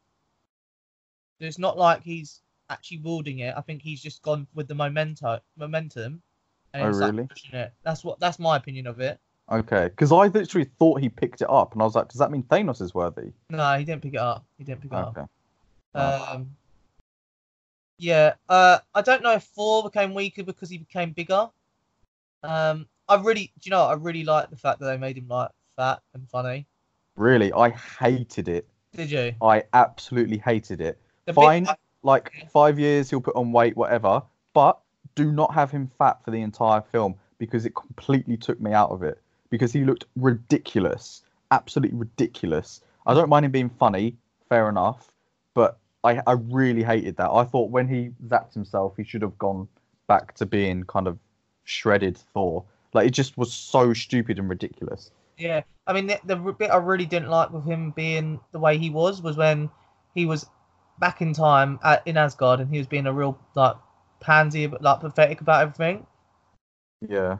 So 1.38 1.46
it's 1.46 1.58
not 1.58 1.78
like 1.78 2.02
he's 2.02 2.42
actually 2.68 2.98
wielding 2.98 3.40
it. 3.40 3.54
I 3.56 3.62
think 3.62 3.82
he's 3.82 4.02
just 4.02 4.22
gone 4.22 4.46
with 4.54 4.68
the 4.68 4.74
memento, 4.74 5.40
momentum, 5.56 6.22
and 6.74 6.94
Oh, 6.94 6.98
like 6.98 7.12
really? 7.12 7.26
pushing 7.26 7.54
it. 7.54 7.72
That's 7.82 8.04
what. 8.04 8.20
That's 8.20 8.38
my 8.38 8.56
opinion 8.56 8.86
of 8.86 9.00
it. 9.00 9.18
Okay, 9.50 9.88
because 9.88 10.12
I 10.12 10.26
literally 10.26 10.70
thought 10.78 11.00
he 11.00 11.08
picked 11.08 11.40
it 11.40 11.50
up, 11.50 11.72
and 11.72 11.82
I 11.82 11.84
was 11.84 11.94
like, 11.96 12.08
does 12.08 12.18
that 12.18 12.30
mean 12.30 12.44
Thanos 12.44 12.80
is 12.80 12.94
worthy? 12.94 13.32
No, 13.48 13.76
he 13.78 13.84
didn't 13.84 14.02
pick 14.02 14.14
it 14.14 14.20
up. 14.20 14.44
He 14.58 14.64
didn't 14.64 14.82
pick 14.82 14.92
it 14.92 14.96
up. 14.96 15.16
Okay. 15.16 15.26
Um, 15.94 16.54
yeah, 18.00 18.34
uh, 18.48 18.78
I 18.94 19.02
don't 19.02 19.22
know 19.22 19.32
if 19.32 19.44
Thor 19.44 19.82
became 19.82 20.14
weaker 20.14 20.42
because 20.42 20.70
he 20.70 20.78
became 20.78 21.12
bigger. 21.12 21.50
Um, 22.42 22.88
I 23.08 23.16
really, 23.16 23.52
do 23.60 23.68
you 23.68 23.70
know, 23.70 23.84
what? 23.84 23.90
I 23.90 23.94
really 23.94 24.24
like 24.24 24.48
the 24.48 24.56
fact 24.56 24.80
that 24.80 24.86
they 24.86 24.96
made 24.96 25.18
him 25.18 25.28
like 25.28 25.50
fat 25.76 26.00
and 26.14 26.26
funny. 26.30 26.66
Really, 27.16 27.52
I 27.52 27.70
hated 27.70 28.48
it. 28.48 28.66
Did 28.96 29.10
you? 29.10 29.34
I 29.42 29.64
absolutely 29.74 30.38
hated 30.38 30.80
it. 30.80 30.98
The 31.26 31.34
Fine. 31.34 31.64
Bit, 31.64 31.76
Like 32.02 32.32
five 32.50 32.78
years, 32.78 33.10
he'll 33.10 33.20
put 33.20 33.36
on 33.36 33.52
weight, 33.52 33.76
whatever. 33.76 34.22
But 34.54 34.78
do 35.14 35.30
not 35.30 35.52
have 35.52 35.70
him 35.70 35.86
fat 35.98 36.24
for 36.24 36.30
the 36.30 36.40
entire 36.40 36.80
film 36.80 37.16
because 37.36 37.66
it 37.66 37.74
completely 37.74 38.38
took 38.38 38.58
me 38.60 38.72
out 38.72 38.90
of 38.90 39.02
it. 39.02 39.20
Because 39.50 39.72
he 39.72 39.84
looked 39.84 40.06
ridiculous, 40.16 41.22
absolutely 41.50 41.98
ridiculous. 41.98 42.80
I 43.06 43.12
don't 43.12 43.28
mind 43.28 43.44
him 43.44 43.50
being 43.50 43.68
funny, 43.68 44.16
fair 44.48 44.70
enough, 44.70 45.10
but 45.52 45.79
I 46.04 46.20
I 46.26 46.32
really 46.32 46.82
hated 46.82 47.16
that. 47.16 47.30
I 47.30 47.44
thought 47.44 47.70
when 47.70 47.88
he 47.88 48.10
zapped 48.26 48.54
himself, 48.54 48.94
he 48.96 49.04
should 49.04 49.22
have 49.22 49.36
gone 49.38 49.68
back 50.06 50.34
to 50.36 50.46
being 50.46 50.84
kind 50.84 51.06
of 51.06 51.18
shredded 51.64 52.18
Thor. 52.34 52.64
Like 52.92 53.06
it 53.06 53.10
just 53.10 53.36
was 53.38 53.52
so 53.52 53.92
stupid 53.92 54.38
and 54.38 54.48
ridiculous. 54.48 55.10
yeah, 55.40 55.62
I 55.86 55.92
mean, 55.92 56.06
the, 56.06 56.20
the 56.24 56.36
bit 56.36 56.70
I 56.70 56.76
really 56.76 57.06
didn't 57.06 57.30
like 57.30 57.50
with 57.50 57.64
him 57.64 57.92
being 57.92 58.40
the 58.52 58.58
way 58.58 58.78
he 58.78 58.90
was 58.90 59.22
was 59.22 59.36
when 59.36 59.70
he 60.14 60.26
was 60.26 60.46
back 60.98 61.22
in 61.22 61.32
time 61.32 61.78
at, 61.82 62.06
in 62.06 62.16
Asgard 62.16 62.60
and 62.60 62.70
he 62.70 62.78
was 62.78 62.86
being 62.86 63.06
a 63.06 63.12
real 63.12 63.38
like 63.54 63.76
pansy, 64.20 64.66
but 64.66 64.82
like 64.82 65.00
pathetic 65.00 65.40
about 65.40 65.62
everything. 65.62 66.06
Yeah. 67.00 67.38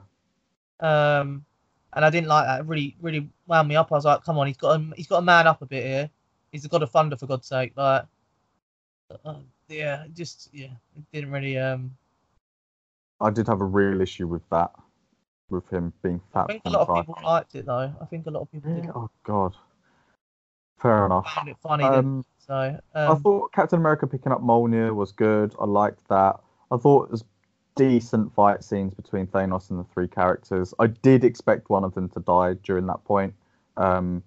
Um, 0.81 1.45
and 1.93 2.05
I 2.05 2.11
didn't 2.11 2.29
like 2.29 2.47
that. 2.47 2.61
It 2.61 2.67
really, 2.67 2.97
really 3.03 3.29
wound 3.47 3.69
me 3.69 3.77
up. 3.77 3.93
I 3.93 3.97
was 3.97 4.05
like, 4.05 4.25
come 4.25 4.39
on, 4.39 4.47
he's 4.47 4.57
got 4.57 4.81
a, 4.81 4.93
he's 4.97 5.07
got 5.07 5.19
a 5.19 5.23
man 5.23 5.47
up 5.47 5.61
a 5.61 5.67
bit 5.67 5.85
here. 5.85 6.11
He's 6.53 6.63
the 6.63 6.69
god 6.69 6.83
of 6.83 6.91
thunder 6.91 7.17
for 7.17 7.27
God's 7.27 7.47
sake. 7.47 7.73
Like, 7.77 8.05
uh, 9.25 9.35
yeah, 9.69 10.05
just 10.15 10.49
yeah, 10.53 10.75
it 10.97 11.05
didn't 11.13 11.31
really 11.31 11.59
um. 11.59 11.97
I 13.21 13.31
did 13.31 13.47
have 13.49 13.61
a 13.61 13.65
real 13.65 14.01
issue 14.01 14.27
with 14.27 14.49
that. 14.51 14.71
with 15.51 15.69
him 15.69 15.93
being 16.03 16.21
fat. 16.33 16.45
I 16.45 16.47
think 16.47 16.63
a 16.65 16.71
lot 16.71 16.89
of 16.89 16.97
people 17.07 17.19
liked 17.23 17.55
it 17.55 17.67
though. 17.67 17.93
I 18.01 18.05
think 18.07 18.27
a 18.27 18.31
lot 18.31 18.43
of 18.43 18.53
people 18.53 18.71
Yeah, 18.71 18.83
did 18.83 18.91
oh 18.95 19.11
god. 19.25 19.55
Fair 20.81 21.07
enough. 21.07 21.27
found 21.35 21.49
it 21.49 21.57
funny. 21.63 21.85
Um, 21.85 22.25
So 22.39 22.55
I 22.55 22.79
um, 22.95 23.23
thought 23.23 23.53
Captain 23.53 23.79
America 23.79 24.07
picking 24.07 24.33
up 24.33 24.41
Mjolnir 24.43 24.95
was 24.95 25.13
good. 25.13 25.55
I 25.61 25.67
liked 25.67 26.09
that. 26.09 26.41
I 26.71 26.77
thought 26.79 27.05
it 27.05 27.11
was 27.11 27.25
decent 27.77 28.33
fight 28.35 28.65
scenes 28.65 28.95
between 28.95 29.27
Thanos 29.27 29.71
and 29.71 29.79
the 29.79 29.85
three 29.93 30.09
characters. 30.09 30.73
I 30.79 30.87
did 30.87 31.25
expect 31.25 31.69
one 31.69 31.85
of 31.85 31.95
them 31.95 32.09
to 32.11 32.21
die 32.21 32.55
during 32.63 32.87
that 32.87 33.05
point. 33.05 33.35
Um, 33.77 34.23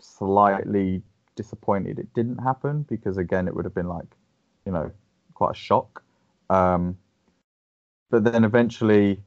slightly 0.00 1.02
disappointed 1.36 1.98
it 1.98 2.12
didn't 2.14 2.38
happen 2.38 2.82
because 2.88 3.18
again 3.18 3.48
it 3.48 3.54
would 3.54 3.64
have 3.64 3.74
been 3.74 3.88
like, 3.88 4.16
you 4.64 4.72
know, 4.72 4.90
quite 5.34 5.52
a 5.52 5.54
shock. 5.54 6.02
Um, 6.50 6.96
but 8.10 8.24
then 8.24 8.44
eventually, 8.44 9.20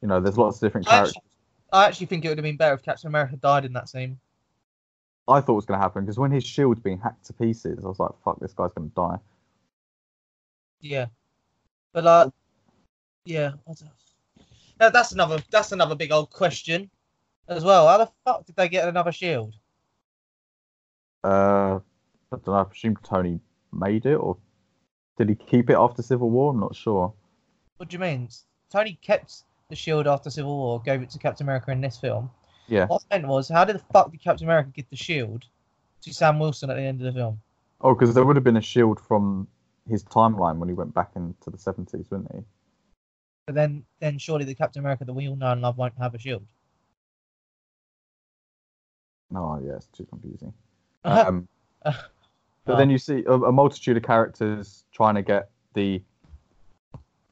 you 0.00 0.08
know, 0.08 0.20
there's 0.20 0.38
lots 0.38 0.56
of 0.56 0.60
different 0.62 0.88
I 0.88 0.90
characters. 0.90 1.16
actually, 1.16 1.30
I 1.72 1.86
actually 1.86 2.06
think 2.06 2.24
it 2.24 2.28
would 2.28 2.38
have 2.38 2.44
been 2.44 2.56
better 2.56 2.74
if 2.74 2.82
Captain 2.82 3.08
America 3.08 3.36
died 3.36 3.64
in 3.64 3.72
that 3.74 3.88
scene. 3.88 4.18
I 5.28 5.40
thought 5.40 5.52
it 5.52 5.56
was 5.56 5.66
going 5.66 5.78
to 5.78 5.82
happen 5.82 6.04
because 6.04 6.18
when 6.18 6.32
his 6.32 6.44
shield's 6.44 6.80
being 6.80 6.98
hacked 6.98 7.26
to 7.26 7.32
pieces, 7.32 7.84
I 7.84 7.88
was 7.88 8.00
like, 8.00 8.10
"Fuck, 8.24 8.40
this 8.40 8.52
guy's 8.52 8.72
going 8.72 8.90
to 8.90 8.94
die." 8.94 9.18
Yeah, 10.80 11.06
but 11.92 12.06
uh, 12.06 12.30
yeah, 13.24 13.52
I 13.68 14.90
that's 14.90 15.12
another 15.12 15.38
that's 15.50 15.70
another 15.70 15.94
big 15.94 16.10
old 16.10 16.30
question 16.30 16.90
as 17.48 17.62
well. 17.62 17.86
How 17.86 17.98
the 17.98 18.10
fuck 18.24 18.46
did 18.46 18.56
they 18.56 18.68
get 18.68 18.88
another 18.88 19.12
shield? 19.12 19.54
Uh, 21.24 21.78
I 21.78 21.80
don't 22.30 22.46
know. 22.46 22.54
I 22.54 22.64
presume 22.64 22.96
Tony 23.02 23.40
made 23.72 24.06
it, 24.06 24.16
or 24.16 24.36
did 25.18 25.28
he 25.28 25.34
keep 25.34 25.70
it 25.70 25.76
after 25.76 26.02
Civil 26.02 26.30
War? 26.30 26.50
I'm 26.50 26.60
not 26.60 26.74
sure. 26.74 27.12
What 27.76 27.88
do 27.88 27.94
you 27.94 28.00
mean? 28.00 28.28
Tony 28.70 28.98
kept 29.02 29.44
the 29.68 29.76
shield 29.76 30.06
after 30.06 30.30
Civil 30.30 30.56
War, 30.56 30.82
gave 30.82 31.02
it 31.02 31.10
to 31.10 31.18
Captain 31.18 31.44
America 31.44 31.70
in 31.70 31.80
this 31.80 31.96
film. 31.96 32.30
Yeah. 32.68 32.86
What 32.86 33.02
I 33.10 33.16
meant 33.18 33.28
was, 33.28 33.48
how 33.48 33.64
did 33.64 33.76
the 33.76 33.84
fuck 33.92 34.10
did 34.10 34.22
Captain 34.22 34.46
America 34.46 34.70
get 34.74 34.88
the 34.90 34.96
shield 34.96 35.44
to 36.02 36.12
Sam 36.12 36.38
Wilson 36.38 36.70
at 36.70 36.76
the 36.76 36.82
end 36.82 37.00
of 37.00 37.12
the 37.12 37.18
film? 37.18 37.40
Oh, 37.80 37.94
because 37.94 38.14
there 38.14 38.24
would 38.24 38.36
have 38.36 38.44
been 38.44 38.56
a 38.56 38.62
shield 38.62 39.00
from 39.00 39.48
his 39.88 40.04
timeline 40.04 40.58
when 40.58 40.68
he 40.68 40.74
went 40.74 40.94
back 40.94 41.10
into 41.16 41.50
the 41.50 41.56
70s, 41.56 42.10
wouldn't 42.10 42.32
he? 42.32 42.40
But 43.46 43.56
then, 43.56 43.84
then 43.98 44.18
surely 44.18 44.44
the 44.44 44.54
Captain 44.54 44.80
America 44.80 45.04
that 45.04 45.12
we 45.12 45.28
all 45.28 45.36
know 45.36 45.50
and 45.50 45.62
love 45.62 45.76
won't 45.76 45.94
have 45.98 46.14
a 46.14 46.18
shield. 46.18 46.46
No, 49.30 49.60
yeah, 49.64 49.76
it's 49.76 49.86
too 49.86 50.04
confusing. 50.04 50.52
Um, 51.04 51.48
Uh, 51.84 51.92
but 52.64 52.76
then 52.78 52.90
you 52.90 52.98
see 52.98 53.24
a, 53.26 53.32
a 53.32 53.50
multitude 53.52 53.96
of 53.96 54.04
characters 54.04 54.84
trying 54.92 55.16
to 55.16 55.22
get 55.22 55.50
the 55.74 56.00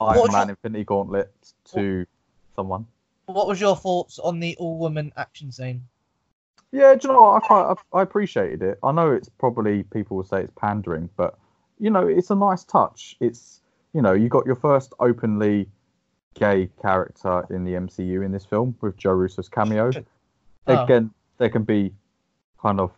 Iron 0.00 0.18
What- 0.18 0.32
Man 0.32 0.50
Infinity 0.50 0.84
Gauntlet 0.84 1.32
to 1.72 2.06
someone. 2.56 2.86
what 3.26 3.46
was 3.46 3.60
your 3.60 3.76
thoughts 3.76 4.18
on 4.18 4.40
the 4.40 4.56
all-woman 4.56 5.12
action 5.16 5.52
scene? 5.52 5.84
Yeah, 6.72 6.94
do 6.94 7.08
you 7.08 7.14
know 7.14 7.20
what? 7.20 7.42
I 7.42 7.46
quite 7.46 7.74
I, 7.92 7.98
I 7.98 8.02
appreciated 8.02 8.62
it. 8.62 8.78
I 8.82 8.92
know 8.92 9.10
it's 9.12 9.28
probably 9.28 9.82
people 9.84 10.16
will 10.16 10.24
say 10.24 10.42
it's 10.42 10.52
pandering, 10.56 11.08
but 11.16 11.38
you 11.78 11.90
know, 11.90 12.06
it's 12.06 12.30
a 12.30 12.34
nice 12.34 12.64
touch. 12.64 13.16
It's 13.20 13.60
you 13.92 14.02
know, 14.02 14.12
you 14.12 14.28
got 14.28 14.46
your 14.46 14.56
first 14.56 14.94
openly 15.00 15.68
gay 16.34 16.68
character 16.80 17.44
in 17.50 17.64
the 17.64 17.72
MCU 17.72 18.24
in 18.24 18.30
this 18.32 18.44
film 18.44 18.76
with 18.80 18.96
Joe 18.96 19.12
Russo's 19.12 19.48
cameo. 19.48 19.90
Oh. 20.66 20.84
Again, 20.84 21.10
there 21.38 21.48
can 21.48 21.64
be 21.64 21.92
kind 22.62 22.80
of 22.80 22.92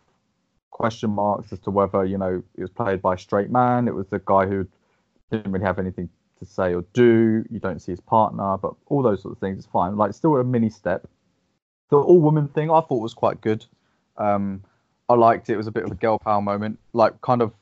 question 0.73 1.11
marks 1.11 1.53
as 1.53 1.59
to 1.59 1.71
whether 1.71 2.03
you 2.03 2.17
know 2.17 2.43
it 2.57 2.61
was 2.61 2.69
played 2.69 3.01
by 3.01 3.13
a 3.13 3.17
straight 3.17 3.49
man. 3.49 3.87
It 3.87 3.95
was 3.95 4.07
the 4.07 4.19
guy 4.25 4.45
who 4.47 4.67
didn't 5.31 5.51
really 5.51 5.65
have 5.65 5.79
anything 5.79 6.09
to 6.39 6.45
say 6.45 6.73
or 6.73 6.83
do. 6.93 7.45
You 7.49 7.59
don't 7.59 7.81
see 7.81 7.93
his 7.93 8.01
partner, 8.01 8.57
but 8.57 8.73
all 8.87 9.01
those 9.01 9.21
sort 9.21 9.33
of 9.33 9.39
things 9.39 9.59
It's 9.59 9.67
fine. 9.67 9.95
Like 9.95 10.13
still 10.13 10.35
a 10.35 10.43
mini 10.43 10.69
step. 10.69 11.07
The 11.89 11.97
all 11.97 12.19
woman 12.19 12.47
thing 12.49 12.69
I 12.69 12.81
thought 12.81 13.01
was 13.01 13.13
quite 13.13 13.39
good. 13.39 13.65
Um, 14.17 14.63
I 15.07 15.13
liked 15.13 15.49
it. 15.49 15.53
It 15.53 15.57
was 15.57 15.67
a 15.67 15.71
bit 15.71 15.83
of 15.83 15.91
a 15.91 15.95
girl 15.95 16.17
power 16.19 16.41
moment. 16.41 16.79
Like 16.91 17.21
kind 17.21 17.41
of 17.41 17.53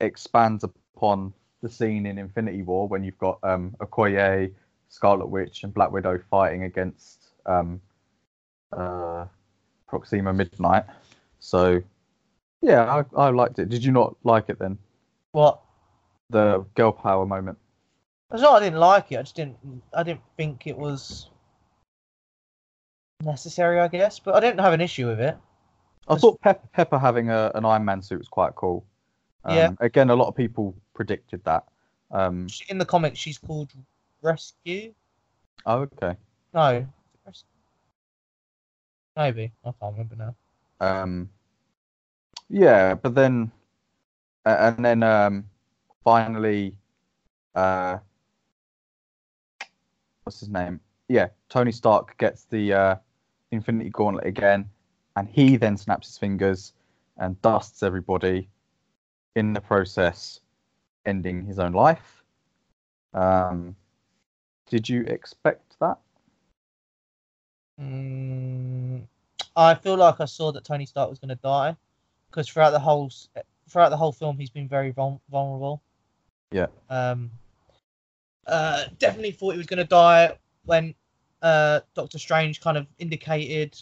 expands 0.00 0.64
upon 0.64 1.32
the 1.62 1.68
scene 1.68 2.06
in 2.06 2.18
Infinity 2.18 2.62
War 2.62 2.88
when 2.88 3.04
you've 3.04 3.18
got 3.18 3.38
um, 3.42 3.76
Okoye, 3.80 4.52
Scarlet 4.88 5.26
Witch, 5.26 5.64
and 5.64 5.72
Black 5.72 5.92
Widow 5.92 6.18
fighting 6.30 6.64
against 6.64 7.26
um, 7.46 7.80
uh, 8.72 9.26
Proxima 9.86 10.32
Midnight. 10.32 10.84
So 11.40 11.82
yeah, 12.64 13.04
I, 13.16 13.26
I 13.26 13.28
liked 13.30 13.58
it. 13.58 13.68
Did 13.68 13.84
you 13.84 13.92
not 13.92 14.16
like 14.24 14.48
it 14.48 14.58
then? 14.58 14.78
What? 15.32 15.60
The 16.30 16.64
girl 16.74 16.92
power 16.92 17.26
moment. 17.26 17.58
It's 18.32 18.42
not 18.42 18.60
I 18.60 18.64
didn't 18.64 18.80
like 18.80 19.12
it. 19.12 19.18
I 19.18 19.22
just 19.22 19.36
didn't. 19.36 19.56
I 19.92 20.02
didn't 20.02 20.22
think 20.36 20.66
it 20.66 20.76
was 20.76 21.28
necessary. 23.22 23.78
I 23.80 23.88
guess, 23.88 24.18
but 24.18 24.34
I 24.34 24.40
didn't 24.40 24.60
have 24.60 24.72
an 24.72 24.80
issue 24.80 25.06
with 25.06 25.20
it. 25.20 25.36
I 26.08 26.16
thought 26.16 26.40
Pep- 26.40 26.72
Pepper 26.72 26.98
having 26.98 27.30
a, 27.30 27.50
an 27.54 27.64
Iron 27.64 27.84
Man 27.84 28.02
suit 28.02 28.18
was 28.18 28.28
quite 28.28 28.54
cool. 28.54 28.84
Um, 29.44 29.56
Yeah. 29.56 29.70
Again, 29.80 30.10
a 30.10 30.14
lot 30.16 30.28
of 30.28 30.36
people 30.36 30.74
predicted 30.94 31.42
that. 31.44 31.64
Um, 32.10 32.46
In 32.68 32.78
the 32.78 32.84
comics, 32.84 33.18
she's 33.18 33.38
called 33.38 33.72
Rescue. 34.22 34.94
oh, 35.66 35.80
okay. 35.80 36.16
No, 36.52 36.86
Maybe 39.16 39.52
I 39.64 39.72
can't 39.80 39.92
remember 39.92 40.16
now. 40.16 40.34
Um, 40.80 41.30
yeah, 42.48 42.94
but 42.94 43.14
then, 43.14 43.50
and 44.44 44.84
then 44.84 45.02
um, 45.02 45.44
finally, 46.02 46.76
uh, 47.54 47.98
what's 50.24 50.40
his 50.40 50.48
name? 50.48 50.80
Yeah, 51.08 51.28
Tony 51.48 51.72
Stark 51.72 52.16
gets 52.18 52.44
the 52.44 52.72
uh, 52.72 52.96
Infinity 53.50 53.90
Gauntlet 53.90 54.26
again, 54.26 54.68
and 55.16 55.28
he 55.28 55.56
then 55.56 55.76
snaps 55.76 56.08
his 56.08 56.18
fingers 56.18 56.72
and 57.16 57.40
dusts 57.42 57.82
everybody. 57.82 58.48
In 59.36 59.52
the 59.52 59.60
process, 59.60 60.38
ending 61.06 61.44
his 61.44 61.58
own 61.58 61.72
life. 61.72 62.22
Um, 63.14 63.74
did 64.70 64.88
you 64.88 65.02
expect 65.02 65.76
that? 65.80 65.98
Mm, 67.80 69.02
I 69.56 69.74
feel 69.74 69.96
like 69.96 70.20
I 70.20 70.26
saw 70.26 70.52
that 70.52 70.64
Tony 70.64 70.86
Stark 70.86 71.10
was 71.10 71.18
going 71.18 71.30
to 71.30 71.34
die 71.34 71.76
because 72.34 72.48
throughout 72.48 72.70
the 72.70 72.78
whole 72.78 73.10
throughout 73.68 73.90
the 73.90 73.96
whole 73.96 74.12
film 74.12 74.36
he's 74.36 74.50
been 74.50 74.68
very 74.68 74.90
vul- 74.90 75.20
vulnerable. 75.30 75.82
Yeah. 76.50 76.66
Um. 76.90 77.30
Uh, 78.46 78.84
definitely 78.98 79.30
thought 79.30 79.52
he 79.52 79.58
was 79.58 79.66
going 79.66 79.78
to 79.78 79.84
die 79.84 80.36
when 80.66 80.94
uh 81.40 81.80
Doctor 81.94 82.18
Strange 82.18 82.60
kind 82.60 82.76
of 82.76 82.86
indicated 82.98 83.80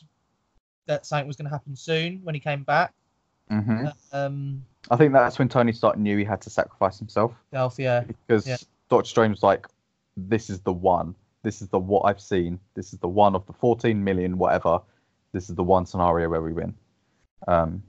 that 0.86 1.04
something 1.06 1.26
was 1.26 1.36
going 1.36 1.46
to 1.46 1.50
happen 1.50 1.74
soon 1.74 2.20
when 2.22 2.34
he 2.34 2.40
came 2.40 2.62
back. 2.62 2.92
Mm-hmm. 3.50 3.86
Um. 4.12 4.64
I 4.90 4.96
think 4.96 5.12
that's 5.12 5.38
when 5.38 5.48
Tony 5.48 5.72
Stark 5.72 5.96
knew 5.96 6.18
he 6.18 6.24
had 6.24 6.40
to 6.42 6.50
sacrifice 6.50 6.98
himself. 6.98 7.32
Delph, 7.52 7.78
yeah. 7.78 8.00
because 8.00 8.46
Yeah. 8.46 8.56
Doctor 8.90 9.08
Strange 9.08 9.32
was 9.32 9.42
like, 9.42 9.66
"This 10.16 10.50
is 10.50 10.60
the 10.60 10.72
one. 10.72 11.14
This 11.42 11.62
is 11.62 11.68
the 11.68 11.78
what 11.78 12.02
I've 12.02 12.20
seen. 12.20 12.60
This 12.74 12.92
is 12.92 12.98
the 12.98 13.08
one 13.08 13.34
of 13.34 13.46
the 13.46 13.52
14 13.52 14.02
million 14.02 14.38
whatever. 14.38 14.80
This 15.32 15.48
is 15.48 15.56
the 15.56 15.62
one 15.62 15.86
scenario 15.86 16.28
where 16.28 16.42
we 16.42 16.52
win." 16.52 16.74
Um. 17.48 17.82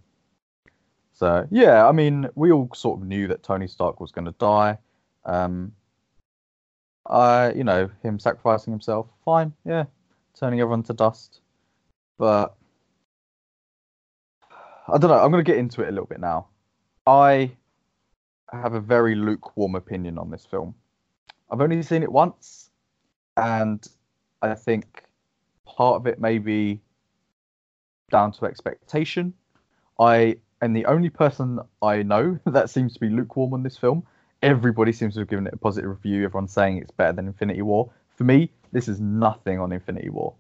So 1.14 1.47
yeah, 1.51 1.88
I 1.88 1.91
mean, 1.91 2.30
we 2.36 2.51
all 2.51 2.70
sort 2.74 2.99
of 2.99 3.07
knew 3.07 3.28
that 3.28 3.43
Tony 3.43 3.68
Stark 3.68 3.99
was 3.99 4.11
going 4.11 4.26
to 4.26 4.36
die. 4.39 4.78
Um. 5.26 5.74
I, 7.05 7.51
you 7.51 7.66
know, 7.66 7.89
him 8.01 8.18
sacrificing 8.18 8.72
himself, 8.72 9.07
fine, 9.26 9.51
yeah, 9.66 9.84
turning 10.39 10.61
everyone 10.61 10.84
to 10.84 10.93
dust, 10.93 11.41
but 12.18 12.55
I 14.88 14.97
don't 14.97 15.09
know. 15.09 15.20
I'm 15.20 15.30
going 15.30 15.43
to 15.43 15.51
get 15.51 15.59
into 15.59 15.82
it 15.82 15.89
a 15.89 15.91
little 15.91 16.05
bit 16.05 16.22
now. 16.22 16.47
I 17.05 17.51
have 18.53 18.74
a 18.74 18.80
very 18.80 19.16
lukewarm 19.16 19.76
opinion 19.76 20.18
on 20.18 20.32
this 20.32 20.45
film. 20.45 20.76
I've 21.51 21.59
only 21.59 21.84
seen 21.84 22.03
it 22.03 22.11
once, 22.11 22.70
and 23.36 23.86
I 24.41 24.55
think 24.55 25.03
part 25.66 25.97
of 25.97 26.07
it 26.07 26.22
may 26.22 26.38
be 26.38 26.80
down 28.11 28.32
to 28.32 28.45
expectation. 28.45 29.34
I 29.99 30.38
am 30.64 30.74
the 30.74 30.86
only 30.86 31.09
person 31.09 31.59
I 31.82 32.03
know 32.03 32.39
that 32.45 32.70
seems 32.70 32.93
to 32.93 32.99
be 32.99 33.09
lukewarm 33.09 33.53
on 33.53 33.64
this 33.64 33.78
film. 33.78 34.05
Everybody 34.41 34.91
seems 34.91 35.14
to 35.14 35.22
have 35.22 35.30
given 35.30 35.47
it 35.47 35.53
a 35.53 35.57
positive 35.57 35.89
review. 35.89 36.26
Everyone's 36.26 36.51
saying 36.51 36.78
it's 36.78 36.91
better 36.91 37.14
than 37.14 37.28
Infinity 37.28 37.61
War. 37.61 37.89
For 38.16 38.26
me, 38.26 38.51
this 38.72 38.88
is 38.88 38.99
nothing 38.99 39.59
on 39.59 39.72
Infinity 39.72 40.09
War. 40.09 40.34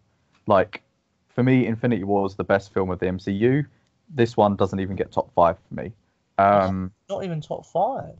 Like, 0.45 0.83
for 1.29 1.41
me, 1.41 1.65
Infinity 1.65 2.03
War 2.03 2.25
is 2.25 2.35
the 2.35 2.43
best 2.43 2.73
film 2.73 2.89
of 2.89 2.99
the 2.99 3.05
MCU. 3.05 3.65
This 4.09 4.35
one 4.35 4.55
doesn't 4.55 4.79
even 4.79 4.95
get 4.95 5.11
top 5.11 5.33
five 5.33 5.57
for 5.67 5.75
me. 5.81 5.93
Um, 6.37 6.91
Not 7.09 7.23
even 7.23 7.39
top 7.39 7.65
five. 7.65 8.15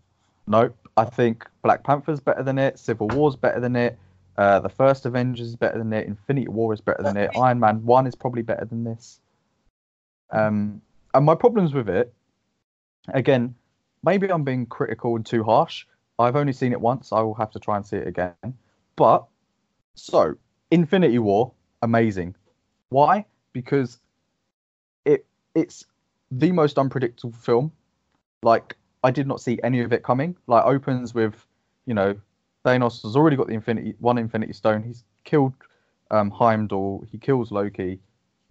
Nope. 0.48 0.76
I 0.96 1.06
think 1.06 1.48
Black 1.64 1.84
Panther's 1.84 2.20
better 2.20 2.44
than 2.44 2.58
it. 2.58 2.80
Civil 2.80 3.08
War's 3.10 3.36
better 3.36 3.60
than 3.60 3.76
it. 3.76 3.98
Uh, 4.38 4.60
the 4.60 4.70
first 4.70 5.06
Avengers 5.06 5.48
is 5.48 5.56
better 5.56 5.78
than 5.78 5.92
it. 5.94 6.08
Infinity 6.08 6.48
War 6.48 6.74
is 6.74 6.82
better 6.82 7.04
than 7.04 7.18
it. 7.18 7.32
Iron 7.38 7.60
Man 7.60 7.86
One 7.86 8.08
is 8.08 8.16
probably 8.16 8.42
better 8.42 8.66
than 8.66 8.84
this. 8.84 9.20
Um, 10.32 10.82
and 11.14 11.26
my 11.26 11.36
problems 11.36 11.74
with 11.74 11.90
it, 11.90 12.14
again, 13.10 13.56
maybe 14.04 14.32
I'm 14.32 14.44
being 14.44 14.66
critical 14.66 15.16
and 15.16 15.26
too 15.26 15.44
harsh. 15.44 15.86
I've 16.20 16.36
only 16.36 16.54
seen 16.54 16.72
it 16.72 16.82
once. 16.82 17.12
I 17.12 17.22
will 17.22 17.34
have 17.36 17.52
to 17.52 17.60
try 17.60 17.78
and 17.78 17.86
see 17.86 17.98
it 17.98 18.08
again. 18.08 18.34
But 18.96 19.26
so 19.96 20.36
Infinity 20.72 21.20
War, 21.20 21.52
amazing. 21.82 22.36
Why? 22.90 23.26
Because 23.52 24.00
it 25.06 25.26
it's 25.56 25.86
the 26.32 26.52
most 26.52 26.78
unpredictable 26.78 27.34
film. 27.34 27.72
Like 28.42 28.76
I 29.04 29.12
did 29.12 29.28
not 29.28 29.42
see 29.42 29.60
any 29.64 29.82
of 29.82 29.94
it 29.94 30.04
coming. 30.04 30.36
Like 30.48 30.66
opens 30.66 31.14
with, 31.14 31.36
you 31.86 31.94
know, 31.94 32.16
Thanos 32.66 33.04
has 33.04 33.16
already 33.16 33.36
got 33.36 33.48
the 33.48 33.54
Infinity 33.54 33.96
one 34.00 34.18
Infinity 34.18 34.54
Stone. 34.54 34.84
He's 34.84 35.04
killed 35.24 35.54
um, 36.12 36.30
Heimdall. 36.32 37.06
He 37.12 37.18
kills 37.18 37.52
Loki. 37.52 38.00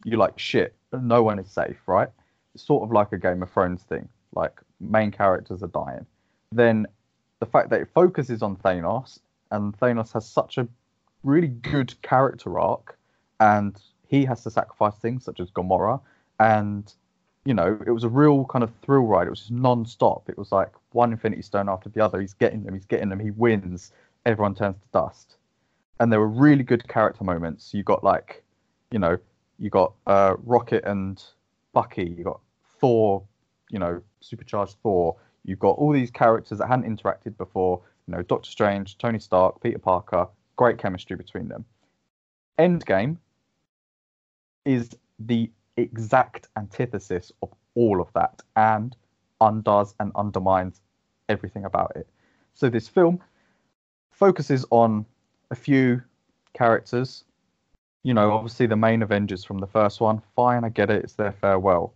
You're 0.04 0.18
like 0.18 0.38
shit. 0.38 0.74
No 0.92 1.22
one 1.22 1.38
is 1.38 1.50
safe, 1.50 1.78
right? 1.86 2.08
Sort 2.57 2.82
of 2.82 2.92
like 2.92 3.12
a 3.12 3.18
Game 3.18 3.42
of 3.42 3.50
Thrones 3.50 3.82
thing. 3.82 4.09
Like 4.34 4.61
main 4.80 5.11
characters 5.11 5.62
are 5.62 5.68
dying. 5.68 6.07
Then 6.50 6.86
the 7.40 7.46
fact 7.46 7.70
that 7.70 7.80
it 7.80 7.88
focuses 7.92 8.42
on 8.42 8.57
Thanos 8.57 9.18
and 9.50 9.78
Thanos 9.78 10.12
has 10.12 10.28
such 10.28 10.59
a 10.59 10.68
really 11.22 11.48
good 11.48 12.00
character 12.03 12.59
arc, 12.59 12.98
and 13.40 13.80
he 14.09 14.24
has 14.24 14.42
to 14.44 14.50
sacrifice 14.50 14.96
things 14.96 15.24
such 15.24 15.40
as 15.40 15.50
Gamora, 15.50 16.00
and 16.40 16.92
you 17.44 17.55
know 17.55 17.78
it 17.86 17.90
was 17.90 18.05
a 18.05 18.09
real 18.09 18.44
kind 18.46 18.62
of 18.62 18.70
thrill 18.82 19.03
ride. 19.03 19.26
It 19.26 19.30
was 19.30 19.40
just 19.40 19.50
non-stop. 19.50 20.28
It 20.28 20.38
was 20.38 20.53
like 20.53 20.70
one 20.92 21.12
Infinity 21.12 21.42
Stone 21.42 21.68
after 21.68 21.88
the 21.88 22.05
other. 22.05 22.20
He's 22.20 22.34
getting 22.34 22.64
them. 22.64 22.74
He's 22.74 22.86
getting 22.86 23.09
them. 23.09 23.20
He 23.20 23.30
wins. 23.30 23.92
Everyone 24.24 24.55
turns 24.55 24.76
to 24.76 24.88
dust, 24.92 25.36
and 26.00 26.12
there 26.12 26.20
were 26.20 26.28
really 26.28 26.64
good 26.64 26.86
character 26.88 27.24
moments. 27.24 27.74
You 27.74 27.82
got 27.82 28.05
like, 28.05 28.42
you 28.90 28.98
know, 28.98 29.18
you 29.59 29.70
got 29.70 29.94
uh, 30.07 30.34
Rocket 30.44 30.84
and 30.84 31.22
Bucky. 31.72 32.14
You 32.16 32.24
got 32.24 32.40
Thor. 32.80 33.22
You 33.70 33.78
know, 33.78 34.02
supercharged 34.20 34.76
Thor. 34.82 35.16
You've 35.44 35.58
got 35.58 35.72
all 35.78 35.92
these 35.92 36.10
characters 36.10 36.58
that 36.58 36.68
hadn't 36.68 36.84
interacted 36.84 37.36
before. 37.36 37.80
You 38.06 38.16
know, 38.16 38.22
Doctor 38.22 38.50
Strange, 38.50 38.98
Tony 38.98 39.18
Stark, 39.18 39.60
Peter 39.62 39.78
Parker. 39.78 40.28
Great 40.56 40.78
chemistry 40.78 41.16
between 41.16 41.48
them. 41.48 41.64
Endgame 42.58 43.16
is 44.64 44.90
the 45.18 45.50
exact 45.76 46.48
antithesis 46.56 47.32
of 47.42 47.48
all 47.74 48.00
of 48.00 48.12
that 48.12 48.42
and 48.56 48.94
undoes 49.40 49.94
and 49.98 50.12
undermines 50.14 50.80
everything 51.28 51.64
about 51.64 51.92
it. 51.96 52.06
So 52.54 52.68
this 52.68 52.88
film 52.88 53.20
focuses 54.10 54.64
on 54.70 55.06
a 55.50 55.54
few 55.54 56.02
characters. 56.54 57.24
You 58.03 58.14
know, 58.14 58.32
obviously 58.32 58.66
the 58.66 58.76
main 58.76 59.03
Avengers 59.03 59.44
from 59.44 59.59
the 59.59 59.66
first 59.66 60.00
one. 60.00 60.22
Fine, 60.34 60.64
I 60.64 60.68
get 60.68 60.90
it. 60.90 61.05
It's 61.05 61.14
their 61.14 61.32
farewell. 61.32 61.94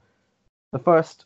The 0.72 0.78
first, 0.78 1.24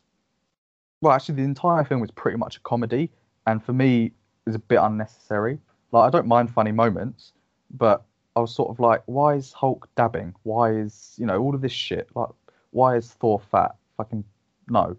well, 1.01 1.13
actually, 1.13 1.35
the 1.35 1.43
entire 1.43 1.83
film 1.83 2.01
was 2.01 2.11
pretty 2.11 2.37
much 2.37 2.57
a 2.57 2.59
comedy, 2.61 3.09
and 3.45 3.63
for 3.63 3.73
me, 3.73 4.11
was 4.45 4.55
a 4.55 4.59
bit 4.59 4.79
unnecessary. 4.81 5.59
Like, 5.91 6.07
I 6.07 6.09
don't 6.09 6.27
mind 6.27 6.51
funny 6.51 6.71
moments, 6.71 7.33
but 7.71 8.03
I 8.35 8.39
was 8.39 8.53
sort 8.53 8.69
of 8.69 8.79
like, 8.79 9.03
why 9.05 9.35
is 9.35 9.53
Hulk 9.53 9.87
dabbing? 9.95 10.33
Why 10.43 10.71
is 10.71 11.15
you 11.17 11.25
know 11.25 11.39
all 11.39 11.53
of 11.53 11.61
this 11.61 11.71
shit? 11.71 12.09
Like, 12.15 12.29
why 12.71 12.95
is 12.95 13.11
Thor 13.13 13.41
fat? 13.51 13.75
Fucking 13.97 14.23
no. 14.69 14.95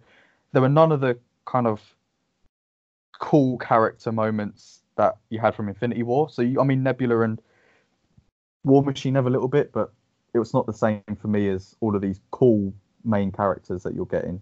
There 0.53 0.63
were 0.63 0.69
none 0.69 0.93
of 0.93 1.01
the 1.01 1.19
kind 1.47 1.67
of 1.67 1.81
cool 3.19 3.57
character 3.59 4.13
moments 4.13 4.83
that 4.97 5.17
you 5.31 5.39
had 5.39 5.55
from 5.55 5.69
Infinity 5.69 6.03
War. 6.03 6.29
So 6.29 6.43
you, 6.43 6.61
I 6.61 6.65
mean, 6.65 6.83
Nebula 6.83 7.21
and 7.21 7.41
War 8.65 8.83
Machine 8.83 9.15
have 9.15 9.27
a 9.27 9.31
little 9.31 9.49
bit, 9.49 9.73
but 9.73 9.93
it 10.35 10.39
was 10.39 10.55
not 10.55 10.67
the 10.67 10.73
same 10.73 11.03
for 11.21 11.29
me 11.29 11.49
as 11.49 11.77
all 11.81 11.95
of 11.95 12.03
these 12.03 12.21
cool 12.31 12.73
main 13.05 13.33
characters 13.33 13.83
that 13.83 13.95
you're 13.95 14.07
getting. 14.07 14.41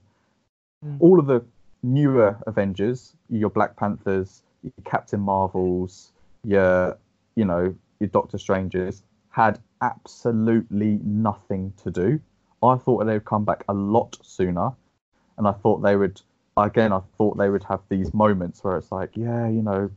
Mm. 0.85 0.97
All 1.01 1.19
of 1.19 1.27
the 1.27 1.45
newer 1.83 2.39
Avengers, 2.47 3.15
your 3.29 3.51
Black 3.51 3.77
Panthers, 3.77 4.43
your 4.63 4.73
Captain 4.85 5.21
Marvels, 5.21 6.13
your 6.45 6.99
you 7.35 7.45
know 7.45 7.75
your 7.99 8.09
Doctor 8.09 8.39
Strangers, 8.39 9.03
had 9.31 9.59
absolutely 9.81 11.01
nothing 11.03 11.73
to 11.83 11.91
do. 11.91 12.21
I 12.63 12.77
thought 12.77 13.05
they 13.05 13.15
would 13.15 13.25
come 13.25 13.45
back 13.45 13.65
a 13.69 13.75
lot 13.75 14.19
sooner, 14.23 14.73
and 15.39 15.47
I 15.49 15.53
thought 15.53 15.83
they 15.83 15.97
would. 15.97 16.21
Again, 16.57 16.93
I 16.93 17.01
thought 17.17 17.39
they 17.39 17.49
would 17.49 17.65
have 17.65 17.81
these 17.89 18.13
moments 18.13 18.63
where 18.63 18.77
it's 18.77 18.93
like, 18.93 19.17
yeah, 19.17 19.49
you 19.49 19.63
know, 19.63 19.91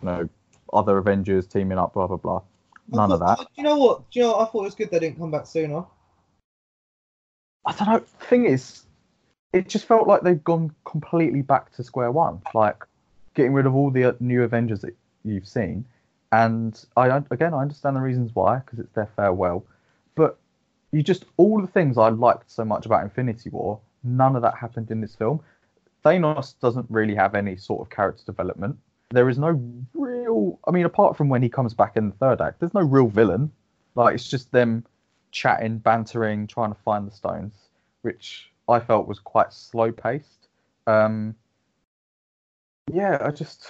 you 0.00 0.06
know, 0.06 0.28
other 0.72 0.96
Avengers 0.96 1.46
teaming 1.46 1.78
up, 1.78 1.94
blah 1.94 2.06
blah 2.06 2.16
blah. 2.16 2.42
None 2.92 3.12
I 3.12 3.14
of 3.14 3.20
that. 3.20 3.38
Do 3.38 3.46
you 3.56 3.62
know 3.62 3.76
what? 3.76 4.10
Do 4.10 4.18
you 4.18 4.26
know? 4.26 4.32
What? 4.32 4.48
I 4.48 4.50
thought 4.50 4.60
it 4.60 4.64
was 4.64 4.74
good 4.74 4.90
they 4.90 4.98
didn't 4.98 5.18
come 5.18 5.30
back 5.30 5.46
sooner. 5.46 5.84
I 7.66 7.72
don't 7.72 7.88
know. 7.88 7.98
Thing 8.20 8.46
is, 8.46 8.84
it 9.52 9.68
just 9.68 9.84
felt 9.84 10.06
like 10.06 10.22
they've 10.22 10.42
gone 10.42 10.74
completely 10.84 11.42
back 11.42 11.72
to 11.76 11.84
square 11.84 12.10
one. 12.10 12.42
Like 12.54 12.84
getting 13.34 13.52
rid 13.52 13.66
of 13.66 13.74
all 13.74 13.90
the 13.90 14.04
uh, 14.04 14.12
new 14.20 14.42
Avengers 14.42 14.80
that 14.80 14.96
you've 15.24 15.46
seen, 15.46 15.84
and 16.32 16.82
I 16.96 17.22
again 17.30 17.54
I 17.54 17.60
understand 17.60 17.96
the 17.96 18.00
reasons 18.00 18.30
why 18.34 18.58
because 18.58 18.78
it's 18.78 18.92
their 18.92 19.10
farewell, 19.16 19.64
but 20.14 20.38
you 20.92 21.02
just 21.02 21.24
all 21.36 21.60
the 21.60 21.66
things 21.66 21.98
I 21.98 22.08
liked 22.08 22.50
so 22.50 22.64
much 22.64 22.86
about 22.86 23.04
Infinity 23.04 23.50
War, 23.50 23.80
none 24.02 24.36
of 24.36 24.42
that 24.42 24.56
happened 24.56 24.90
in 24.90 25.00
this 25.00 25.14
film. 25.14 25.40
Thanos 26.04 26.58
doesn't 26.60 26.86
really 26.88 27.14
have 27.14 27.34
any 27.34 27.56
sort 27.56 27.82
of 27.82 27.90
character 27.90 28.24
development. 28.24 28.78
There 29.10 29.28
is 29.28 29.38
no 29.38 29.60
I 30.66 30.70
mean, 30.70 30.86
apart 30.86 31.16
from 31.16 31.28
when 31.28 31.42
he 31.42 31.48
comes 31.48 31.74
back 31.74 31.96
in 31.96 32.10
the 32.10 32.16
third 32.16 32.40
act, 32.40 32.60
there's 32.60 32.74
no 32.74 32.80
real 32.80 33.08
villain. 33.08 33.52
Like 33.94 34.14
it's 34.14 34.28
just 34.28 34.52
them 34.52 34.84
chatting, 35.30 35.78
bantering, 35.78 36.46
trying 36.46 36.72
to 36.72 36.80
find 36.80 37.06
the 37.06 37.12
stones, 37.12 37.54
which 38.02 38.50
I 38.68 38.80
felt 38.80 39.06
was 39.06 39.18
quite 39.18 39.52
slow 39.52 39.92
paced. 39.92 40.48
Um, 40.86 41.34
yeah, 42.92 43.18
I 43.20 43.30
just, 43.30 43.66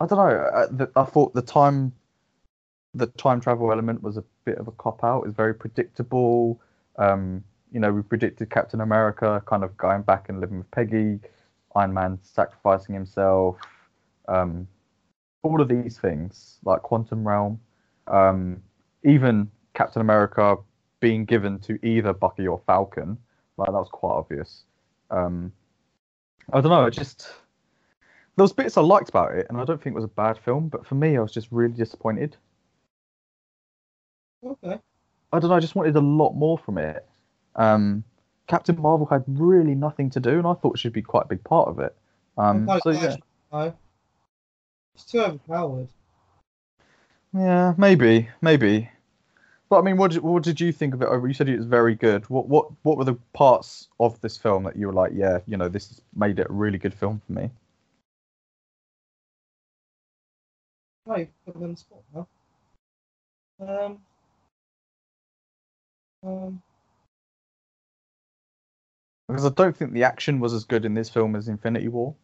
I 0.00 0.06
don't 0.06 0.18
know. 0.18 0.86
I, 0.96 1.00
I 1.00 1.04
thought 1.04 1.34
the 1.34 1.42
time, 1.42 1.92
the 2.94 3.06
time 3.06 3.40
travel 3.40 3.70
element 3.70 4.02
was 4.02 4.16
a 4.16 4.24
bit 4.44 4.58
of 4.58 4.68
a 4.68 4.72
cop 4.72 5.04
out. 5.04 5.22
It's 5.26 5.36
very 5.36 5.54
predictable. 5.54 6.60
Um, 6.96 7.44
you 7.72 7.80
know, 7.80 7.92
we 7.92 8.02
predicted 8.02 8.50
Captain 8.50 8.80
America 8.80 9.42
kind 9.46 9.62
of 9.62 9.76
going 9.76 10.02
back 10.02 10.28
and 10.28 10.40
living 10.40 10.58
with 10.58 10.70
Peggy, 10.70 11.20
Iron 11.76 11.94
Man 11.94 12.18
sacrificing 12.22 12.94
himself, 12.94 13.56
um, 14.28 14.66
all 15.42 15.60
of 15.60 15.68
these 15.68 15.98
things 15.98 16.58
like 16.64 16.82
Quantum 16.82 17.26
Realm, 17.26 17.60
um, 18.06 18.62
even 19.04 19.50
Captain 19.74 20.02
America 20.02 20.56
being 21.00 21.24
given 21.24 21.58
to 21.60 21.78
either 21.84 22.12
Bucky 22.12 22.46
or 22.46 22.60
Falcon, 22.66 23.16
like 23.56 23.68
that 23.68 23.72
was 23.72 23.88
quite 23.90 24.12
obvious. 24.12 24.64
Um, 25.10 25.52
I 26.52 26.60
don't 26.60 26.70
know. 26.70 26.84
I 26.86 26.90
just 26.90 27.32
there 28.36 28.44
was 28.44 28.52
bits 28.52 28.76
I 28.76 28.82
liked 28.82 29.08
about 29.08 29.34
it, 29.34 29.46
and 29.48 29.58
I 29.58 29.64
don't 29.64 29.82
think 29.82 29.94
it 29.94 29.96
was 29.96 30.04
a 30.04 30.08
bad 30.08 30.38
film. 30.38 30.68
But 30.68 30.86
for 30.86 30.94
me, 30.94 31.16
I 31.16 31.20
was 31.20 31.32
just 31.32 31.48
really 31.50 31.74
disappointed. 31.74 32.36
Okay. 34.44 34.78
I 35.32 35.38
don't 35.38 35.50
know. 35.50 35.56
I 35.56 35.60
just 35.60 35.74
wanted 35.74 35.96
a 35.96 36.00
lot 36.00 36.32
more 36.32 36.58
from 36.58 36.78
it. 36.78 37.06
Um, 37.56 38.04
Captain 38.46 38.80
Marvel 38.80 39.06
had 39.06 39.24
really 39.26 39.74
nothing 39.74 40.10
to 40.10 40.20
do, 40.20 40.30
and 40.38 40.46
I 40.46 40.54
thought 40.54 40.78
she'd 40.78 40.92
be 40.92 41.02
quite 41.02 41.24
a 41.24 41.28
big 41.28 41.44
part 41.44 41.68
of 41.68 41.78
it. 41.78 41.94
Um, 42.36 42.68
so 42.82 42.90
yeah, 42.90 43.16
No. 43.52 43.74
It's 44.94 45.04
too 45.04 45.20
overpowered. 45.20 45.88
yeah, 47.32 47.74
maybe, 47.76 48.28
maybe. 48.40 48.90
But 49.70 49.78
I 49.78 49.82
mean, 49.82 49.96
what 49.96 50.10
did, 50.10 50.22
what 50.22 50.42
did 50.42 50.60
you 50.60 50.72
think 50.72 50.94
of 50.94 51.02
it? 51.02 51.06
Over, 51.06 51.28
you 51.28 51.34
said 51.34 51.48
it 51.48 51.56
was 51.56 51.66
very 51.66 51.94
good. 51.94 52.28
What 52.28 52.48
what 52.48 52.70
what 52.82 52.98
were 52.98 53.04
the 53.04 53.18
parts 53.32 53.88
of 54.00 54.20
this 54.20 54.36
film 54.36 54.64
that 54.64 54.76
you 54.76 54.88
were 54.88 54.92
like, 54.92 55.12
yeah, 55.14 55.38
you 55.46 55.56
know, 55.56 55.68
this 55.68 55.88
has 55.88 56.02
made 56.14 56.40
it 56.40 56.48
a 56.50 56.52
really 56.52 56.78
good 56.78 56.92
film 56.92 57.22
for 57.26 57.32
me? 57.32 57.50
No, 61.06 61.16
you 61.16 61.28
put 61.46 61.56
me 61.56 61.64
on 61.64 61.70
the 61.70 61.76
spot 61.76 62.02
now. 62.14 62.28
Um. 63.60 63.98
Um. 66.24 66.62
Because 69.28 69.46
I 69.46 69.50
don't 69.50 69.76
think 69.76 69.92
the 69.92 70.02
action 70.02 70.40
was 70.40 70.52
as 70.52 70.64
good 70.64 70.84
in 70.84 70.94
this 70.94 71.08
film 71.08 71.36
as 71.36 71.46
Infinity 71.46 71.86
War. 71.86 72.16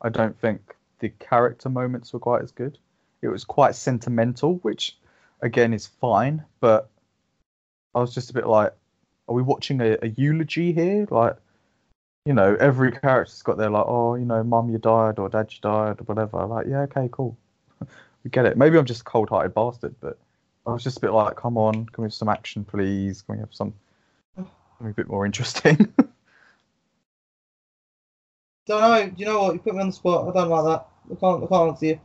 I 0.00 0.08
don't 0.08 0.38
think 0.40 0.74
the 1.04 1.10
character 1.10 1.68
moments 1.68 2.14
were 2.14 2.18
quite 2.18 2.42
as 2.42 2.50
good. 2.50 2.78
It 3.20 3.28
was 3.28 3.44
quite 3.44 3.74
sentimental, 3.74 4.54
which 4.62 4.96
again 5.42 5.74
is 5.74 5.86
fine, 5.86 6.42
but 6.60 6.88
I 7.94 8.00
was 8.00 8.14
just 8.14 8.30
a 8.30 8.32
bit 8.32 8.46
like, 8.46 8.72
are 9.28 9.34
we 9.34 9.42
watching 9.42 9.82
a, 9.82 9.98
a 10.00 10.08
eulogy 10.16 10.72
here? 10.72 11.06
Like, 11.10 11.36
you 12.24 12.32
know, 12.32 12.56
every 12.58 12.90
character's 12.90 13.42
got 13.42 13.58
their 13.58 13.68
like, 13.68 13.84
oh, 13.86 14.14
you 14.14 14.24
know, 14.24 14.42
mum, 14.42 14.70
you 14.70 14.78
died, 14.78 15.18
or 15.18 15.28
dad, 15.28 15.52
you 15.52 15.58
died, 15.60 16.00
or 16.00 16.04
whatever. 16.04 16.46
Like, 16.46 16.68
yeah, 16.68 16.80
okay, 16.80 17.10
cool. 17.12 17.36
we 18.24 18.30
get 18.30 18.46
it. 18.46 18.56
Maybe 18.56 18.78
I'm 18.78 18.86
just 18.86 19.02
a 19.02 19.04
cold-hearted 19.04 19.52
bastard, 19.52 19.94
but 20.00 20.18
I 20.66 20.72
was 20.72 20.82
just 20.82 20.96
a 20.96 21.00
bit 21.00 21.12
like, 21.12 21.36
come 21.36 21.58
on, 21.58 21.84
can 21.84 22.02
we 22.02 22.06
have 22.06 22.14
some 22.14 22.30
action, 22.30 22.64
please? 22.64 23.20
Can 23.20 23.34
we 23.34 23.40
have 23.40 23.52
some 23.52 23.74
a 24.38 24.92
bit 24.94 25.08
more 25.08 25.26
interesting? 25.26 25.76
Don't 28.66 28.80
know. 28.80 29.12
You 29.16 29.26
know 29.26 29.42
what? 29.42 29.54
You 29.54 29.60
put 29.60 29.74
me 29.74 29.80
on 29.80 29.88
the 29.88 29.92
spot. 29.92 30.26
I 30.28 30.32
don't 30.32 30.48
like 30.48 30.64
that. 30.64 30.86
I 31.10 31.14
can't. 31.14 31.44
I 31.44 31.46
can't 31.46 31.70
answer 31.70 31.86
you. 31.86 32.00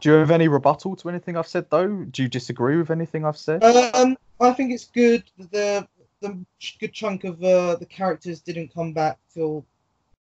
Do 0.00 0.10
you 0.10 0.14
have 0.16 0.30
any 0.30 0.48
rebuttal 0.48 0.96
to 0.96 1.08
anything 1.08 1.36
I've 1.36 1.46
said, 1.46 1.70
though? 1.70 1.88
Do 1.88 2.22
you 2.22 2.28
disagree 2.28 2.76
with 2.76 2.90
anything 2.90 3.24
I've 3.24 3.38
said? 3.38 3.64
Um, 3.64 4.16
I 4.40 4.52
think 4.52 4.72
it's 4.72 4.86
good. 4.86 5.24
that 5.38 5.50
The 5.50 5.88
the 6.20 6.44
good 6.78 6.92
chunk 6.92 7.24
of 7.24 7.42
uh, 7.42 7.76
the 7.76 7.86
characters 7.86 8.40
didn't 8.40 8.74
come 8.74 8.92
back 8.92 9.18
till 9.32 9.64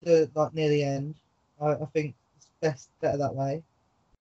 the 0.03 0.29
like 0.35 0.53
near 0.53 0.69
the 0.69 0.83
end. 0.83 1.15
I, 1.61 1.73
I 1.73 1.85
think 1.93 2.15
it's 2.37 2.49
best 2.61 2.89
better 3.01 3.17
that 3.17 3.35
way. 3.35 3.63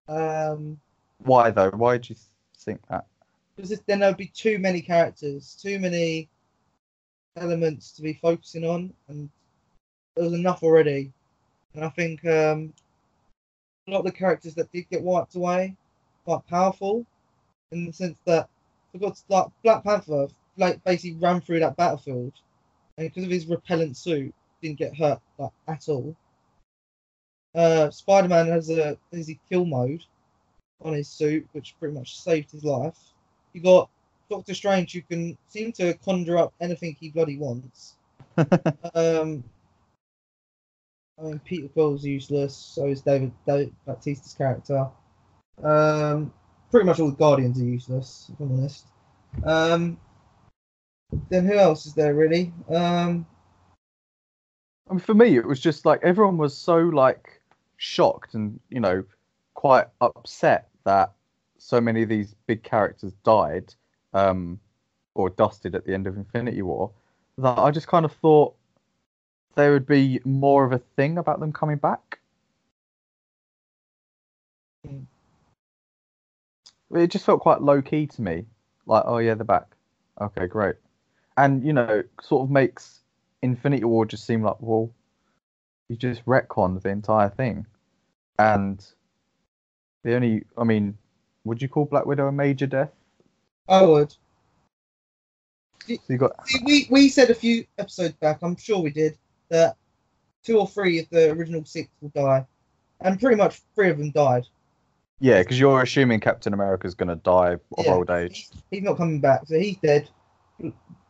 Um, 0.09 0.81
Why 1.19 1.51
though? 1.51 1.71
Why 1.71 1.99
do 1.99 2.15
you 2.15 2.17
think 2.59 2.81
that? 2.89 3.07
because 3.57 3.81
then 3.87 4.01
there'd 4.01 4.17
be 4.17 4.27
too 4.27 4.59
many 4.59 4.81
characters, 4.83 5.59
too 5.61 5.79
many 5.79 6.29
elements 7.37 7.93
to 7.93 8.03
be 8.03 8.13
focusing 8.13 8.65
on, 8.65 8.93
and 9.09 9.31
there 10.15 10.25
was 10.25 10.35
enough 10.35 10.63
already. 10.63 11.11
And 11.75 11.85
I 11.85 11.89
think 11.91 12.25
um, 12.27 12.73
a 13.87 13.91
lot 13.91 14.01
of 14.01 14.05
the 14.05 14.13
characters 14.13 14.55
that 14.55 14.71
did 14.73 14.89
get 14.91 15.03
wiped 15.03 15.35
away 15.35 15.77
quite 16.25 16.47
powerful, 16.49 17.07
in 17.71 17.87
the 17.87 17.93
sense 17.93 18.19
that 18.27 18.49
I 18.95 18.99
got 18.99 19.23
like 19.29 19.47
Black 19.63 19.85
Panther, 19.85 20.29
like 20.57 20.83
basically 20.85 21.19
ran 21.21 21.41
through 21.41 21.61
that 21.61 21.77
battlefield, 21.77 22.33
and 22.99 23.09
because 23.09 23.25
of 23.25 23.31
his 23.31 23.47
repellent 23.47 23.97
suit, 23.97 24.35
didn't 24.61 24.79
get 24.79 24.97
hurt 24.97 25.21
like 25.39 25.53
at 25.69 25.89
all. 25.89 26.17
Uh, 27.55 27.91
Spider 27.91 28.29
Man 28.29 28.49
has 28.49 28.71
a 28.71 28.99
easy 29.15 29.41
kill 29.49 29.65
mode 29.65 30.03
on 30.83 30.93
his 30.93 31.09
suit, 31.09 31.47
which 31.53 31.77
pretty 31.79 31.95
much 31.95 32.21
saved 32.21 32.51
his 32.51 32.65
life. 32.65 32.99
You 33.53 33.63
got 33.63 33.89
Doctor 34.29 34.55
Strange, 34.55 34.93
who 34.93 35.03
can 35.03 35.39
seem 35.49 35.73
to 35.73 35.95
conjure 35.95 36.39
up 36.39 36.53
anything 36.61 36.97
he 36.99 37.11
bloody 37.11 37.39
wants. 37.39 37.95
um, 38.95 39.45
I 41.19 41.23
mean, 41.23 41.39
Peter 41.45 41.69
Quill's 41.69 42.05
useless. 42.05 42.55
So 42.57 42.87
is 42.87 43.01
David, 43.01 43.33
David 43.47 43.73
character. 44.37 44.89
Um, 45.63 46.33
pretty 46.71 46.87
much 46.87 47.01
all 47.01 47.11
the 47.11 47.17
Guardians 47.17 47.61
are 47.61 47.65
useless, 47.65 48.31
if 48.33 48.41
I'm 48.41 48.53
honest. 48.53 48.87
Um, 49.45 49.99
then 51.31 51.47
who 51.47 51.55
else 51.55 51.87
is 51.87 51.95
there 51.95 52.15
really? 52.15 52.53
Um, 52.69 53.27
I 54.89 54.93
mean, 54.93 55.01
for 55.01 55.15
me, 55.15 55.37
it 55.37 55.47
was 55.47 55.61
just 55.61 55.87
like 55.87 56.01
everyone 56.03 56.37
was 56.37 56.57
so 56.57 56.77
like 56.79 57.41
shocked 57.79 58.35
and 58.35 58.59
you 58.71 58.81
know 58.81 59.05
quite 59.55 59.87
upset 60.01 60.69
that 60.85 61.13
so 61.59 61.81
many 61.81 62.03
of 62.03 62.09
these 62.09 62.35
big 62.47 62.63
characters 62.63 63.13
died 63.25 63.75
um, 64.13 64.61
or 65.15 65.31
dusted 65.31 65.75
at 65.75 65.85
the 65.87 65.95
end 65.95 66.07
of 66.07 66.17
Infinity 66.17 66.63
War 66.63 66.91
that 67.39 67.59
I 67.59 67.71
just 67.71 67.89
kind 67.89 68.05
of 68.05 68.13
thought 68.13 68.55
there 69.57 69.73
would 69.73 69.87
be 69.87 70.21
more 70.25 70.65
of 70.65 70.73
a 70.73 70.79
thing 70.97 71.19
about 71.19 71.41
them 71.41 71.53
coming 71.53 71.79
back. 71.79 72.21
It 76.95 77.09
just 77.09 77.25
felt 77.25 77.41
quite 77.41 77.63
low 77.63 77.83
key 77.83 78.07
to 78.07 78.23
me. 78.23 78.45
Like, 78.87 79.03
oh 79.07 79.19
yeah, 79.19 79.35
they're 79.35 79.45
back. 79.45 79.67
Okay, 80.21 80.47
great. 80.47 80.77
And 81.37 81.65
you 81.65 81.73
know, 81.73 82.03
sort 82.23 82.45
of 82.45 82.51
makes 82.51 83.01
Infinity 83.43 83.85
War 83.85 84.07
just 84.07 84.27
seem 84.27 84.43
like, 84.43 84.57
well, 84.61 84.91
you 85.89 85.97
just 85.97 86.25
retconned 86.27 86.83
the 86.83 86.91
entire 86.91 87.29
thing. 87.29 87.67
And 88.39 88.85
the 90.05 90.15
only, 90.15 90.45
I 90.57 90.65
mean, 90.65 90.97
would 91.45 91.61
you 91.63 91.69
call 91.69 91.87
Black 91.87 92.07
Widow 92.07 92.29
a 92.29 92.33
major 92.33 92.67
death? 92.67 92.93
I 93.69 93.83
would. 93.83 94.15
So 95.87 95.97
you 96.09 96.19
got 96.19 96.47
See, 96.47 96.61
we 96.65 96.87
we 96.91 97.09
said 97.09 97.31
a 97.31 97.35
few 97.35 97.65
episodes 97.79 98.15
back, 98.15 98.39
I'm 98.43 98.57
sure 98.57 98.79
we 98.79 98.91
did, 98.91 99.17
that 99.51 99.77
two 100.45 100.59
or 100.59 100.67
three 100.69 100.99
of 100.99 101.09
the 101.11 101.31
original 101.31 101.65
six 101.65 101.89
will 102.01 102.11
die, 102.15 102.47
and 103.01 103.21
pretty 103.21 103.37
much 103.37 103.61
three 103.75 103.91
of 103.91 103.99
them 103.99 104.11
died. 104.11 104.45
yeah, 105.21 105.41
because 105.41 105.59
you're 105.59 105.83
assuming 105.83 106.21
Captain 106.21 106.53
America's 106.55 106.95
gonna 106.95 107.17
die 107.17 107.53
of 107.53 107.61
Yeah, 107.79 107.95
old 107.95 108.11
age. 108.11 108.49
He's, 108.53 108.63
he's 108.71 108.83
not 108.83 108.97
coming 108.97 109.21
back, 109.21 109.47
so 109.47 109.59
he's 109.59 109.79
dead. 109.79 110.09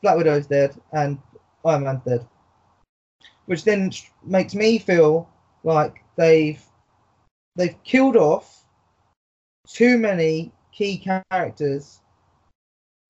Black 0.03 0.17
Widow's 0.17 0.47
dead, 0.47 0.75
and 0.93 1.19
Iron 1.65 1.85
Man's 1.85 2.03
dead. 2.05 2.27
Which 3.47 3.65
then 3.65 3.91
makes 4.25 4.55
me 4.55 4.79
feel 4.79 5.29
like 5.65 6.03
they've 6.17 6.63
they've 7.57 7.83
killed 7.85 8.17
off 8.17 8.65
too 9.67 9.99
many 9.99 10.53
key 10.73 10.99
characters 10.99 12.01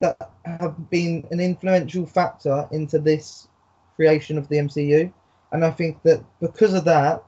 that 0.00 0.30
have 0.44 0.90
been 0.90 1.26
an 1.30 1.40
influential 1.40 2.06
factor 2.06 2.68
into 2.70 2.98
this 2.98 3.48
creation 3.96 4.38
of 4.38 4.48
the 4.48 4.56
MCU, 4.56 5.12
and 5.52 5.64
I 5.64 5.70
think 5.70 6.02
that 6.02 6.22
because 6.40 6.74
of 6.74 6.84
that, 6.84 7.22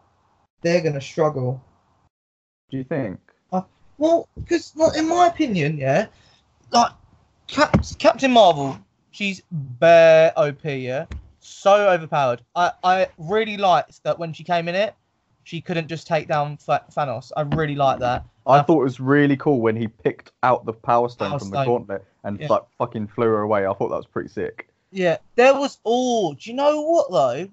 they're 0.62 0.80
going 0.82 0.94
to 0.94 1.00
struggle. 1.00 1.62
Do 2.70 2.76
you 2.76 2.84
think? 2.84 3.18
Well, 4.00 4.28
because 4.38 4.76
not 4.76 4.94
in 4.96 5.08
my 5.08 5.26
opinion, 5.26 5.76
yeah, 5.76 6.06
like 6.70 6.92
Cap- 7.48 7.82
Captain 7.98 8.30
Marvel, 8.30 8.78
she's 9.10 9.42
bare 9.50 10.32
OP, 10.36 10.64
yeah, 10.64 11.06
so 11.40 11.88
overpowered. 11.90 12.42
I 12.54 12.70
I 12.84 13.08
really 13.18 13.56
liked 13.56 14.04
that 14.04 14.16
when 14.16 14.32
she 14.32 14.44
came 14.44 14.68
in 14.68 14.76
it, 14.76 14.94
she 15.42 15.60
couldn't 15.60 15.88
just 15.88 16.06
take 16.06 16.28
down 16.28 16.58
Thanos. 16.58 17.32
I 17.36 17.40
really 17.40 17.74
like 17.74 17.98
that. 17.98 18.24
I 18.46 18.58
Uh, 18.58 18.62
thought 18.62 18.82
it 18.82 18.84
was 18.84 19.00
really 19.00 19.36
cool 19.36 19.60
when 19.60 19.74
he 19.74 19.88
picked 19.88 20.30
out 20.44 20.64
the 20.64 20.72
Power 20.74 21.08
Stone 21.08 21.30
Power 21.30 21.38
from 21.40 21.48
Stone. 21.48 21.60
the 21.64 21.66
gauntlet 21.66 22.04
and 22.22 22.38
Yeah. 22.40 22.46
like 22.50 22.62
fucking 22.78 23.08
flew 23.08 23.26
her 23.26 23.40
away. 23.42 23.66
I 23.66 23.72
thought 23.74 23.88
that 23.88 23.96
was 23.96 24.06
pretty 24.06 24.28
sick. 24.28 24.67
Yeah, 24.90 25.18
there 25.34 25.54
was. 25.54 25.78
Oh, 25.84 26.34
do 26.34 26.50
you 26.50 26.56
know 26.56 26.80
what 26.82 27.10
though? 27.10 27.48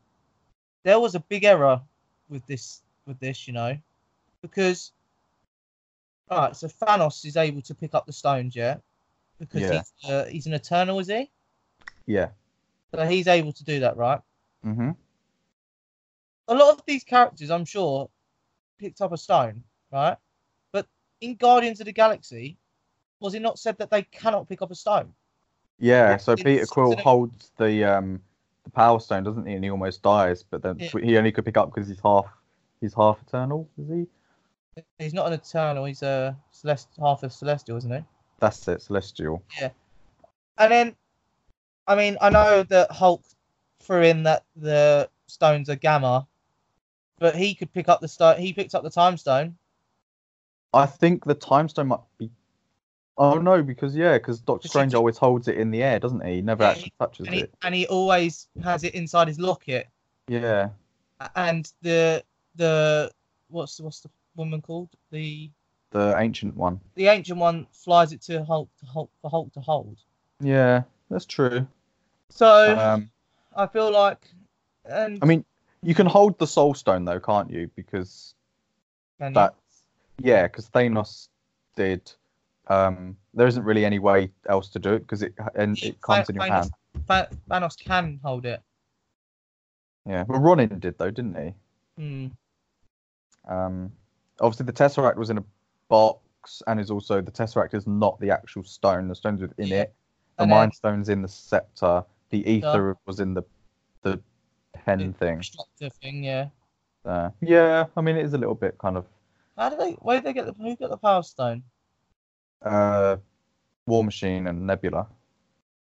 There 0.83 0.99
was 0.99 1.15
a 1.15 1.19
big 1.19 1.43
error 1.43 1.81
with 2.29 2.45
this. 2.47 2.81
With 3.05 3.19
this, 3.19 3.47
you 3.47 3.53
know, 3.53 3.77
because 4.41 4.91
all 6.29 6.39
right, 6.39 6.55
so 6.55 6.67
Thanos 6.67 7.23
is 7.23 7.37
able 7.37 7.61
to 7.61 7.75
pick 7.75 7.93
up 7.93 8.07
the 8.07 8.13
stones, 8.13 8.55
yeah, 8.55 8.77
because 9.39 9.61
Yeah. 9.61 9.73
he's 9.73 10.09
uh, 10.09 10.25
he's 10.25 10.47
an 10.47 10.53
Eternal, 10.53 10.97
is 10.99 11.07
he? 11.07 11.29
Yeah. 12.07 12.29
So 12.93 13.05
he's 13.05 13.27
able 13.27 13.53
to 13.53 13.63
do 13.63 13.79
that, 13.81 13.95
right? 13.95 14.21
Mm-hmm. 14.65 14.91
A 16.47 16.53
lot 16.55 16.73
of 16.73 16.83
these 16.87 17.03
characters, 17.03 17.51
I'm 17.51 17.65
sure, 17.65 18.09
picked 18.79 19.01
up 19.01 19.11
a 19.11 19.17
stone, 19.17 19.63
right? 19.91 20.17
But 20.71 20.87
in 21.21 21.35
Guardians 21.35 21.79
of 21.79 21.85
the 21.85 21.91
Galaxy, 21.91 22.57
was 23.19 23.35
it 23.35 23.41
not 23.41 23.59
said 23.59 23.77
that 23.77 23.91
they 23.91 24.03
cannot 24.03 24.49
pick 24.49 24.61
up 24.63 24.71
a 24.71 24.75
stone? 24.75 25.13
Yeah. 25.79 26.11
Yeah, 26.11 26.17
So 26.17 26.35
Peter 26.35 26.65
Quill 26.65 26.95
holds 26.97 27.51
the 27.57 27.83
um 27.83 28.21
the 28.63 28.69
Power 28.71 28.99
Stone, 28.99 29.23
doesn't 29.23 29.45
he? 29.45 29.53
And 29.53 29.63
he 29.63 29.69
almost 29.69 30.01
dies, 30.01 30.43
but 30.43 30.61
then 30.61 30.77
Yeah. 30.79 30.89
he 31.03 31.17
only 31.17 31.31
could 31.31 31.45
pick 31.45 31.57
up 31.57 31.73
because 31.73 31.87
he's 31.87 31.99
half 31.99 32.25
he's 32.81 32.93
half 32.93 33.21
eternal. 33.21 33.67
Is 33.77 33.89
he? 33.89 34.07
He's 34.99 35.13
not 35.13 35.27
an 35.27 35.33
Eternal. 35.33 35.85
He's 35.85 36.01
a 36.03 36.35
celest, 36.51 36.87
half 36.99 37.23
a 37.23 37.29
Celestial, 37.29 37.77
isn't 37.77 37.91
he? 37.91 38.03
That's 38.39 38.67
it. 38.67 38.81
Celestial. 38.81 39.41
Yeah, 39.59 39.69
and 40.57 40.69
then, 40.69 40.95
I 41.87 41.95
mean, 41.95 42.17
I 42.19 42.29
know 42.29 42.63
that 42.63 42.91
Hulk 42.91 43.23
threw 43.79 44.01
in 44.01 44.23
that 44.23 44.43
the 44.57 45.09
stones 45.27 45.69
are 45.69 45.77
gamma, 45.77 46.27
but 47.19 47.37
he 47.37 47.55
could 47.55 47.71
pick 47.71 47.87
up 47.87 48.01
the 48.01 48.07
stone. 48.09 48.37
He 48.37 48.51
picked 48.51 48.75
up 48.75 48.83
the 48.83 48.89
time 48.89 49.15
stone. 49.15 49.55
I 50.73 50.85
think 50.85 51.23
the 51.23 51.35
Time 51.35 51.69
Stone 51.69 51.87
might 51.87 52.01
be. 52.17 52.29
Oh 53.17 53.35
no, 53.39 53.63
because 53.63 53.95
yeah, 53.95 54.17
because 54.17 54.41
Doctor 54.41 54.67
Strange 54.67 54.93
always 54.93 55.17
holds 55.17 55.47
it 55.47 55.57
in 55.57 55.71
the 55.71 55.81
air, 55.81 55.99
doesn't 55.99 56.25
he? 56.25 56.35
He 56.35 56.41
never 56.41 56.63
Yeah, 56.63 56.71
actually 56.71 56.93
touches 56.99 57.27
and 57.27 57.35
he 57.35 57.41
it. 57.41 57.53
and 57.63 57.75
he 57.75 57.87
always 57.87 58.47
has 58.63 58.83
it 58.83 58.93
inside 58.93 59.27
his 59.27 59.39
locket. 59.39 59.87
Yeah. 60.27 60.69
And 61.35 61.71
the 61.81 62.23
the 62.55 63.11
what's 63.49 63.79
what's 63.79 64.01
the 64.01 64.09
woman 64.35 64.61
called? 64.61 64.89
The 65.11 65.49
The 65.91 66.15
ancient 66.17 66.57
one. 66.57 66.81
the 66.95 67.07
ancient 67.07 67.39
one 67.39 67.67
flies 67.71 68.11
it 68.11 68.21
to 68.23 68.43
Hulk 68.43 68.69
to 68.79 68.85
Hulk 68.85 69.09
for 69.21 69.29
Hulk 69.29 69.53
to 69.53 69.61
hold. 69.61 69.97
Yeah, 70.41 70.83
that's 71.09 71.25
true. 71.25 71.65
So 72.29 72.77
Um, 72.77 73.09
I 73.55 73.67
feel 73.67 73.91
like, 73.91 74.27
and 74.83 75.19
I 75.21 75.25
mean, 75.25 75.45
you 75.83 75.95
can 75.95 76.05
hold 76.07 76.37
the 76.37 76.47
Soul 76.47 76.73
Stone 76.73 77.05
though, 77.05 77.19
can't 77.21 77.49
you? 77.49 77.69
Because 77.75 78.35
that, 79.19 79.55
yeah, 80.17 80.47
because 80.47 80.69
Thanos 80.69 81.29
did. 81.77 82.11
Um, 82.67 83.15
there 83.33 83.47
isn't 83.47 83.63
really 83.63 83.85
any 83.85 83.99
way 83.99 84.31
else 84.49 84.69
to 84.69 84.79
do 84.79 84.93
it 84.93 84.99
because 84.99 85.21
it 85.21 85.33
and 85.55 85.77
it 85.83 86.01
comes 86.01 86.29
in 86.29 86.35
your 86.35 86.45
hand. 86.45 86.71
Tha- 87.07 87.29
Thanos 87.49 87.77
can 87.77 88.19
hold 88.23 88.45
it. 88.45 88.61
Yeah, 90.07 90.23
but 90.23 90.39
Ronan 90.39 90.79
did 90.79 90.97
though, 90.97 91.11
didn't 91.11 91.35
he? 91.35 91.53
Hmm. 92.03 92.27
Um, 93.53 93.91
obviously 94.39 94.65
the 94.65 94.73
Tesseract 94.73 95.15
was 95.17 95.29
in 95.29 95.37
a 95.37 95.43
box, 95.89 96.61
and 96.67 96.79
is 96.79 96.89
also 96.91 97.21
the 97.21 97.31
Tesseract 97.31 97.73
is 97.73 97.85
not 97.87 98.19
the 98.19 98.31
actual 98.31 98.63
stone. 98.63 99.07
The 99.07 99.15
stone's 99.15 99.41
within 99.41 99.67
Yeah. 99.67 99.81
it. 99.83 99.95
The 100.37 100.43
And 100.43 100.51
then- 100.51 100.57
Mind 100.57 100.73
Stone's 100.73 101.09
in 101.09 101.21
the 101.21 101.27
scepter. 101.27 102.03
The 102.29 102.45
Aether 102.63 102.97
was 103.05 103.19
in 103.19 103.33
the 103.33 103.43
the 104.01 104.19
pen 104.73 105.13
thing. 105.13 105.41
Thing, 106.01 106.23
yeah. 106.23 106.49
Uh, 107.05 107.29
yeah, 107.41 107.85
I 107.95 108.01
mean 108.01 108.17
it 108.17 108.25
is 108.25 108.33
a 108.33 108.37
little 108.37 108.55
bit 108.55 108.77
kind 108.77 108.97
of 108.97 109.05
How 109.57 109.69
did 109.69 109.79
they? 109.79 109.91
Where 109.93 110.17
did 110.17 110.25
they 110.25 110.33
get 110.33 110.45
the? 110.47 110.53
Who 110.53 110.75
got 110.75 110.89
the 110.89 110.97
Power 110.97 111.23
Stone? 111.23 111.63
Uh, 112.65 113.17
War 113.87 114.03
Machine 114.03 114.47
and 114.47 114.65
Nebula, 114.67 115.07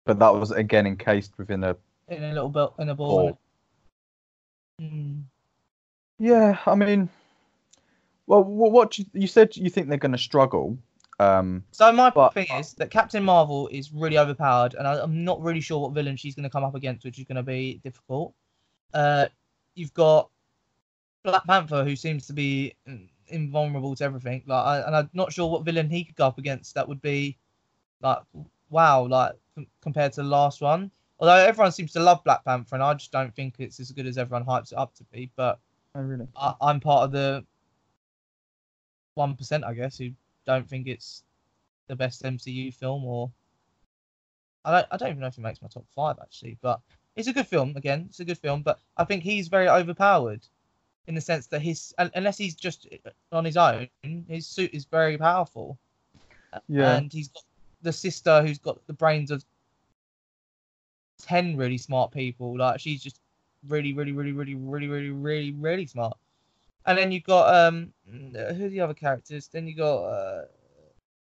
but 0.06 0.18
that 0.20 0.34
was 0.34 0.52
again 0.52 0.88
encased 0.88 1.38
within 1.38 1.64
a 1.64 1.76
In 2.08 2.24
a 2.24 2.34
little 2.34 2.50
belt, 2.50 2.76
in 2.80 2.90
a 2.90 2.96
ball. 2.96 3.38
Hmm. 4.80 5.22
Yeah, 6.18 6.58
I 6.66 6.76
mean, 6.76 7.10
well, 8.28 8.44
wh- 8.44 8.72
what 8.72 8.98
you, 8.98 9.06
you 9.14 9.28
said 9.28 9.56
you 9.56 9.70
think 9.70 9.88
they're 9.88 9.98
going 9.98 10.12
to 10.14 10.18
struggle. 10.18 10.78
Um, 11.20 11.64
So 11.72 11.92
my 11.92 12.10
But- 12.10 12.34
thing 12.34 12.48
is 12.58 12.74
that 12.76 12.92
Captain 12.92 13.24
Marvel 13.24 13.68
is 13.70 13.92
really 13.92 14.18
overpowered, 14.18 14.74
and 14.76 14.88
I, 14.88 15.02
I'm 15.02 15.24
not 15.24 15.42
really 15.42 15.62
sure 15.62 15.80
what 15.80 15.92
villain 15.94 16.16
she's 16.16 16.36
going 16.36 16.44
to 16.44 16.50
come 16.50 16.64
up 16.64 16.76
against, 16.76 17.04
which 17.06 17.20
is 17.20 17.26
going 17.26 17.36
to 17.38 17.44
be 17.44 17.82
difficult. 17.84 18.34
Uh, 18.94 19.28
you've 19.76 19.94
got 19.94 20.30
Black 21.24 21.46
Panther, 21.46 21.84
who 21.84 21.96
seems 21.96 22.26
to 22.28 22.34
be 22.34 22.74
mm, 22.88 23.08
invulnerable 23.30 23.96
to 23.96 24.04
everything. 24.04 24.44
Like, 24.46 24.66
I, 24.66 24.80
and 24.82 24.96
I'm 24.96 25.10
not 25.14 25.34
sure 25.34 25.50
what 25.50 25.64
villain 25.64 25.90
he 25.90 26.04
could 26.04 26.16
go 26.16 26.28
up 26.28 26.38
against. 26.38 26.76
That 26.76 26.88
would 26.88 27.02
be 27.02 27.38
like 28.02 28.20
wow, 28.70 29.06
like 29.06 29.34
com- 29.56 29.68
compared 29.82 30.14
to 30.14 30.22
the 30.22 30.28
last 30.28 30.62
one. 30.62 30.92
Although 31.20 31.36
everyone 31.36 31.72
seems 31.72 31.92
to 31.94 32.00
love 32.00 32.24
Black 32.24 32.46
Panther, 32.46 32.76
and 32.76 32.84
I 32.84 32.94
just 32.94 33.12
don't 33.12 33.36
think 33.36 33.56
it's 33.60 33.80
as 33.80 33.92
good 33.92 34.08
as 34.08 34.18
everyone 34.18 34.46
hypes 34.46 34.72
it 34.72 34.78
up 34.78 34.94
to 34.96 35.04
be. 35.06 35.32
But 35.36 35.60
Oh, 35.96 36.02
really? 36.02 36.28
I, 36.36 36.54
I'm 36.62 36.80
part 36.80 37.04
of 37.04 37.12
the 37.12 37.46
one 39.16 39.36
percent, 39.36 39.64
I 39.66 39.74
guess, 39.74 39.98
who 39.98 40.12
don't 40.46 40.68
think 40.70 40.88
it's 40.88 41.24
the 41.88 41.96
best 41.96 42.24
MCU 42.24 42.72
film, 42.72 43.04
or 43.04 43.32
I 44.64 44.72
don't, 44.72 44.88
I 44.92 44.98
don't 44.98 45.10
even 45.10 45.20
know 45.20 45.28
if 45.28 45.38
it 45.38 45.42
makes 45.42 45.62
my 45.62 45.68
top 45.68 45.86
five 45.94 46.18
actually. 46.22 46.58
But 46.62 46.80
it's 47.16 47.28
a 47.28 47.34
good 47.34 47.48
film. 47.48 47.74
Again, 47.76 48.06
it's 48.08 48.20
a 48.20 48.26
good 48.26 48.38
film, 48.38 48.62
but 48.62 48.80
I 48.96 49.04
think 49.04 49.24
he's 49.24 49.48
very 49.48 49.68
overpowered 49.68 50.46
in 51.10 51.16
the 51.16 51.22
sense 51.22 51.48
that 51.48 51.62
his 51.62 51.94
unless 51.98 52.38
he's 52.38 52.56
just 52.56 52.88
on 53.32 53.44
his 53.44 53.58
own, 53.58 53.90
his 54.28 54.46
suit 54.46 54.70
is 54.74 54.86
very 54.86 55.18
powerful. 55.18 55.78
Yeah. 56.68 56.96
and 56.96 57.12
he's 57.12 57.28
got 57.28 57.44
the 57.82 57.92
sister 57.92 58.42
who's 58.42 58.60
got 58.60 58.80
the 58.88 58.94
brains 58.94 59.32
of 59.32 59.44
ten 61.20 61.58
really 61.58 61.80
smart 61.80 62.12
people. 62.12 62.58
Like 62.58 62.80
she's 62.80 63.04
just 63.04 63.20
really, 63.68 63.94
really, 63.94 64.12
really, 64.12 64.32
really, 64.32 64.54
really, 64.54 64.88
really, 64.88 65.10
really, 65.10 65.52
really 65.52 65.86
smart. 65.88 66.16
And 66.86 66.98
then 66.98 67.12
you've 67.12 67.24
got 67.24 67.54
um, 67.54 67.92
who 68.08 68.66
are 68.66 68.70
the 68.70 68.80
other 68.80 68.94
characters? 68.94 69.48
Then 69.48 69.68
you 69.68 69.76
got 69.76 70.04
uh, 70.04 70.46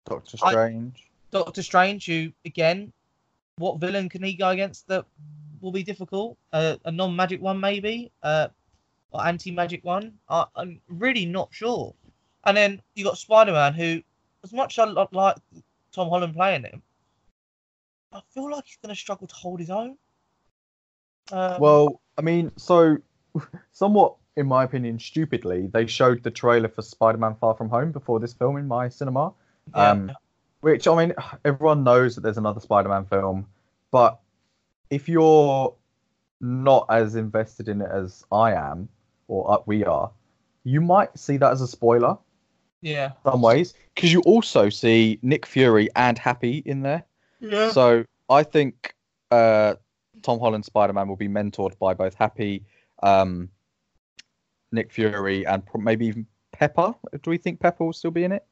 Doctor 0.07 0.39
I- 0.43 0.51
Strange. 0.51 1.11
Doctor 1.33 1.63
Strange, 1.65 2.07
who 2.07 2.33
again, 2.45 2.93
what 3.59 3.81
villain 3.81 4.09
can 4.09 4.23
he 4.23 4.35
go 4.35 4.51
against 4.51 4.87
that 4.87 5.05
will 5.61 5.73
be 5.73 5.83
difficult? 5.83 6.39
Uh, 6.53 6.77
a 6.85 6.93
non-magic 6.93 7.43
one, 7.43 7.59
maybe, 7.59 8.13
uh, 8.23 8.49
or 9.15 9.25
anti-magic 9.25 9.85
one. 9.85 10.13
I, 10.29 10.45
I'm 10.57 10.81
really 10.89 11.25
not 11.25 11.49
sure. 11.53 11.95
And 12.45 12.57
then 12.57 12.83
you 12.95 13.05
got 13.05 13.17
Spider-Man, 13.17 13.73
who, 13.73 14.03
as 14.43 14.53
much 14.53 14.79
as 14.79 14.89
I 14.89 15.07
like 15.13 15.37
Tom 15.93 16.09
Holland 16.09 16.35
playing 16.35 16.65
him, 16.65 16.83
I 18.13 18.21
feel 18.31 18.51
like 18.51 18.65
he's 18.67 18.77
going 18.83 18.95
to 18.95 19.01
struggle 19.01 19.27
to 19.27 19.35
hold 19.35 19.61
his 19.61 19.71
own. 19.71 19.97
Um, 21.33 21.61
Well, 21.61 22.01
I 22.19 22.23
mean, 22.23 22.53
so 22.57 22.99
somewhat, 23.73 24.17
in 24.37 24.47
my 24.47 24.65
opinion, 24.65 24.99
stupidly, 24.99 25.69
they 25.69 25.87
showed 25.87 26.23
the 26.23 26.31
trailer 26.31 26.69
for 26.69 26.83
Spider-Man: 26.83 27.37
Far 27.41 27.55
From 27.55 27.71
Home 27.71 27.93
before 27.93 28.21
this 28.21 28.35
film 28.35 28.57
in 28.57 28.67
my 28.67 28.89
cinema. 28.89 29.33
yeah. 29.75 29.91
um, 29.91 30.13
Which 30.61 30.87
I 30.87 31.07
mean, 31.07 31.15
everyone 31.45 31.85
knows 31.85 32.17
that 32.17 32.23
there's 32.23 32.39
another 32.39 32.61
Spider-Man 32.61 33.07
film, 33.07 33.47
but 33.91 34.19
if 34.91 35.09
you're 35.09 35.75
not 36.41 36.87
as 36.91 37.15
invested 37.15 37.69
in 37.69 37.81
it 37.81 37.91
as 37.91 38.25
I 38.31 38.53
am 38.53 38.89
or 39.29 39.51
uh, 39.51 39.59
we 39.67 39.85
are, 39.85 40.11
you 40.65 40.81
might 40.81 41.17
see 41.19 41.37
that 41.37 41.53
as 41.53 41.61
a 41.61 41.69
spoiler 41.69 42.17
yeah, 42.85 43.13
some 43.25 43.41
ways 43.41 43.73
because 43.95 44.13
you 44.13 44.21
also 44.23 44.69
see 44.69 45.19
Nick 45.23 45.47
Fury 45.47 45.89
and 45.97 46.19
Happy 46.19 46.63
in 46.67 46.83
there. 46.83 47.03
yeah, 47.41 47.71
So 47.71 48.05
I 48.29 48.43
think 48.43 48.95
uh, 49.31 49.77
Tom 50.23 50.39
Holland 50.39 50.67
Spider 50.67 50.93
Man 50.93 51.09
will 51.09 51.17
be 51.17 51.29
mentored 51.29 51.79
by 51.79 51.95
both 51.95 52.15
Happy, 52.15 52.63
um, 53.03 53.49
Nick 54.71 54.93
Fury, 54.93 55.47
and 55.47 55.65
pro- 55.65 55.81
maybe 55.81 56.07
even 56.07 56.27
Pepper. 56.53 56.95
Do 57.23 57.31
we 57.31 57.39
think 57.39 57.59
Pepper 57.59 57.87
will 57.87 57.95
still 57.95 58.11
be 58.11 58.25
in 58.25 58.33
it? 58.33 58.45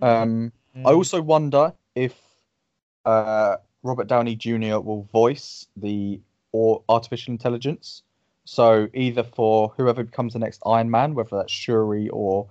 Um, 0.00 0.50
I 0.74 0.92
also 0.92 1.20
wonder 1.20 1.74
if 1.94 2.18
uh, 3.04 3.56
Robert 3.82 4.08
Downey 4.08 4.36
Jr. 4.36 4.78
will 4.78 5.06
voice 5.12 5.66
the 5.76 6.18
or 6.52 6.82
artificial 6.88 7.32
intelligence. 7.32 8.02
So 8.44 8.88
either 8.94 9.22
for 9.22 9.72
whoever 9.76 10.04
becomes 10.04 10.34
the 10.34 10.38
next 10.38 10.62
Iron 10.66 10.90
Man, 10.90 11.14
whether 11.14 11.36
that's 11.36 11.52
Shuri 11.52 12.08
or 12.10 12.46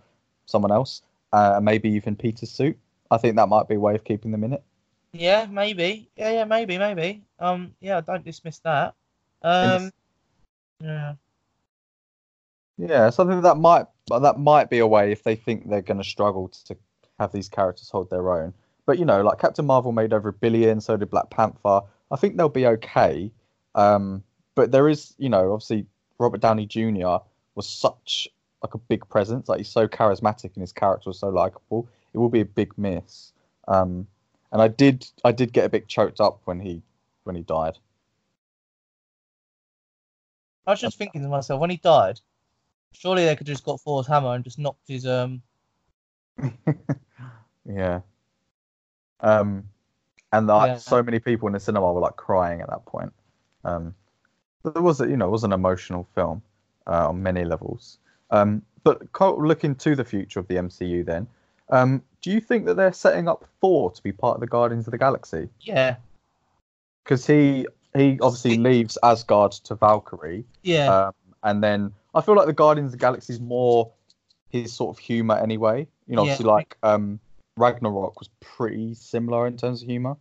someone 0.45 0.71
else, 0.71 1.01
uh, 1.31 1.59
maybe 1.61 1.89
even 1.89 2.15
Peter's 2.15 2.51
suit. 2.51 2.77
I 3.11 3.17
think 3.17 3.35
that 3.35 3.47
might 3.47 3.67
be 3.67 3.75
a 3.75 3.79
way 3.79 3.95
of 3.95 4.03
keeping 4.03 4.31
them 4.31 4.43
in 4.43 4.53
it. 4.53 4.63
Yeah, 5.13 5.45
maybe. 5.45 6.09
Yeah, 6.15 6.31
yeah, 6.31 6.45
maybe, 6.45 6.77
maybe. 6.77 7.23
Um, 7.39 7.75
yeah, 7.79 8.01
don't 8.01 8.25
dismiss 8.25 8.59
that. 8.59 8.95
Um, 9.43 9.91
yeah, 10.79 11.13
Yeah, 12.77 13.09
something 13.11 13.41
that 13.41 13.57
might 13.57 13.85
that 14.09 14.39
might 14.39 14.69
be 14.69 14.79
a 14.79 14.87
way 14.87 15.11
if 15.11 15.23
they 15.23 15.35
think 15.35 15.69
they're 15.69 15.81
going 15.81 15.99
to 15.99 16.03
struggle 16.03 16.49
to 16.65 16.75
have 17.19 17.31
these 17.31 17.47
characters 17.47 17.89
hold 17.89 18.09
their 18.09 18.31
own. 18.31 18.53
But 18.85 18.97
you 18.97 19.05
know, 19.05 19.21
like 19.21 19.39
Captain 19.39 19.65
Marvel 19.65 19.91
made 19.91 20.13
over 20.13 20.29
a 20.29 20.33
billion, 20.33 20.81
so 20.81 20.97
did 20.97 21.09
Black 21.09 21.29
Panther. 21.29 21.81
I 22.11 22.15
think 22.15 22.35
they'll 22.35 22.49
be 22.49 22.67
okay. 22.67 23.31
Um, 23.75 24.23
but 24.55 24.71
there 24.71 24.87
is, 24.89 25.13
you 25.17 25.29
know, 25.29 25.53
obviously 25.53 25.85
Robert 26.19 26.41
Downey 26.41 26.65
Jr. 26.65 27.17
was 27.55 27.67
such 27.67 28.27
like 28.61 28.73
a 28.73 28.77
big 28.77 29.07
presence, 29.09 29.49
like 29.49 29.57
he's 29.59 29.69
so 29.69 29.87
charismatic 29.87 30.53
and 30.55 30.61
his 30.61 30.71
character 30.71 31.09
was 31.09 31.19
so 31.19 31.29
likable. 31.29 31.87
It 32.13 32.17
will 32.17 32.29
be 32.29 32.41
a 32.41 32.45
big 32.45 32.77
miss. 32.77 33.33
Um, 33.67 34.07
and 34.51 34.61
I 34.61 34.67
did, 34.67 35.05
I 35.23 35.31
did 35.31 35.51
get 35.51 35.65
a 35.65 35.69
bit 35.69 35.87
choked 35.87 36.21
up 36.21 36.39
when 36.45 36.59
he, 36.59 36.81
when 37.23 37.35
he 37.35 37.41
died. 37.41 37.77
I 40.65 40.71
was 40.71 40.79
just 40.81 40.97
thinking 40.97 41.21
to 41.23 41.27
myself 41.27 41.59
when 41.59 41.69
he 41.69 41.77
died, 41.77 42.21
surely 42.93 43.25
they 43.25 43.35
could 43.35 43.47
just 43.47 43.65
got 43.65 43.81
Thor's 43.81 44.07
hammer 44.07 44.33
and 44.33 44.43
just 44.43 44.59
knocked 44.59 44.87
his 44.87 45.05
um. 45.05 45.41
Yeah. 47.65 48.01
Um, 49.21 49.63
and 50.31 50.47
like 50.47 50.67
Yeah. 50.67 50.77
so 50.77 51.01
many 51.01 51.19
people 51.19 51.47
in 51.47 51.53
the 51.53 51.59
cinema 51.59 51.91
were 51.91 52.01
like 52.01 52.15
crying 52.17 52.61
at 52.61 52.69
that 52.69 52.85
point. 52.85 53.13
Um, 53.63 53.95
but 54.63 54.75
it 54.75 54.81
was, 54.81 55.01
a- 55.01 55.07
you 55.07 55.17
know, 55.17 55.27
it 55.27 55.31
was 55.31 55.43
an 55.43 55.53
emotional 55.53 56.07
film 56.15 56.41
uh, 56.87 57.09
on 57.09 57.21
many 57.21 57.43
levels. 57.45 57.99
Um, 58.31 58.61
but 58.83 59.01
looking 59.21 59.75
to 59.75 59.95
the 59.95 60.03
future 60.03 60.39
of 60.39 60.47
the 60.47 60.55
MCU, 60.55 61.05
then, 61.05 61.27
um, 61.69 62.01
do 62.21 62.31
you 62.31 62.39
think 62.41 62.65
that 62.65 62.75
they're 62.75 62.91
setting 62.93 63.27
up 63.27 63.45
Thor 63.61 63.91
to 63.91 64.03
be 64.03 64.11
part 64.11 64.35
of 64.35 64.41
the 64.41 64.47
Guardians 64.47 64.87
of 64.87 64.91
the 64.91 64.97
Galaxy? 64.97 65.49
Yeah, 65.61 65.95
Because 67.03 67.25
he 67.27 67.67
he 67.95 68.17
obviously 68.21 68.57
leaves 68.57 68.97
Asgard 69.03 69.51
to 69.51 69.75
Valkyrie, 69.75 70.43
yeah, 70.63 70.87
um, 71.07 71.13
and 71.43 71.63
then 71.63 71.93
I 72.15 72.21
feel 72.21 72.35
like 72.35 72.47
the 72.47 72.53
Guardians 72.53 72.87
of 72.87 72.99
the 72.99 73.03
Galaxy 73.05 73.33
is 73.33 73.39
more 73.39 73.91
his 74.49 74.73
sort 74.73 74.95
of 74.95 74.99
humor 74.99 75.35
anyway. 75.37 75.87
You 76.07 76.15
know, 76.15 76.23
Yeah. 76.23 76.31
obviously 76.31 76.45
like 76.45 76.77
um, 76.83 77.19
Ragnarok 77.57 78.19
was 78.19 78.29
pretty 78.39 78.95
similar 78.95 79.45
in 79.47 79.57
terms 79.57 79.81
of 79.83 79.87
humor. 79.87 80.17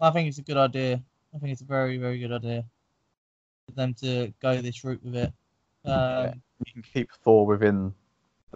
I 0.00 0.10
think 0.10 0.28
it's 0.28 0.38
a 0.38 0.42
good 0.42 0.56
idea. 0.58 1.02
I 1.36 1.38
think 1.38 1.52
it's 1.52 1.60
a 1.60 1.66
very, 1.66 1.98
very 1.98 2.18
good 2.18 2.32
idea 2.32 2.64
for 3.66 3.72
them 3.74 3.92
to 4.00 4.32
go 4.40 4.60
this 4.62 4.82
route 4.84 5.02
with 5.04 5.16
it. 5.16 5.32
Um, 5.84 5.92
Yeah. 5.92 6.34
You 6.64 6.72
can 6.72 6.82
keep 6.82 7.12
Thor 7.22 7.44
within 7.44 7.92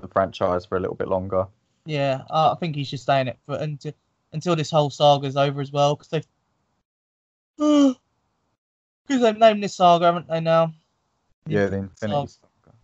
the 0.01 0.09
franchise 0.09 0.65
for 0.65 0.79
a 0.79 0.81
little 0.81 0.97
bit 0.97 1.09
longer. 1.09 1.47
Yeah, 1.85 2.23
I 2.31 2.53
I 2.53 2.55
think 2.57 2.75
he 2.75 2.85
should 2.85 3.01
stay 3.01 3.21
in 3.21 3.29
it 3.29 3.39
for 3.45 3.57
until 3.57 3.93
until 4.33 4.57
this 4.57 4.71
whole 4.71 4.89
saga 4.91 5.27
is 5.27 5.37
over 5.37 5.61
as 5.61 5.71
well, 5.73 5.95
because 5.97 6.09
they've 6.09 6.27
because 9.07 9.21
they've 9.23 9.37
named 9.37 9.63
this 9.63 9.75
saga, 9.75 10.07
haven't 10.07 10.29
they? 10.29 10.41
Now. 10.41 10.73
Yeah, 11.47 11.67
the 11.67 11.77
Infinity 11.79 12.27
So- 12.29 12.49
Saga. 12.65 12.77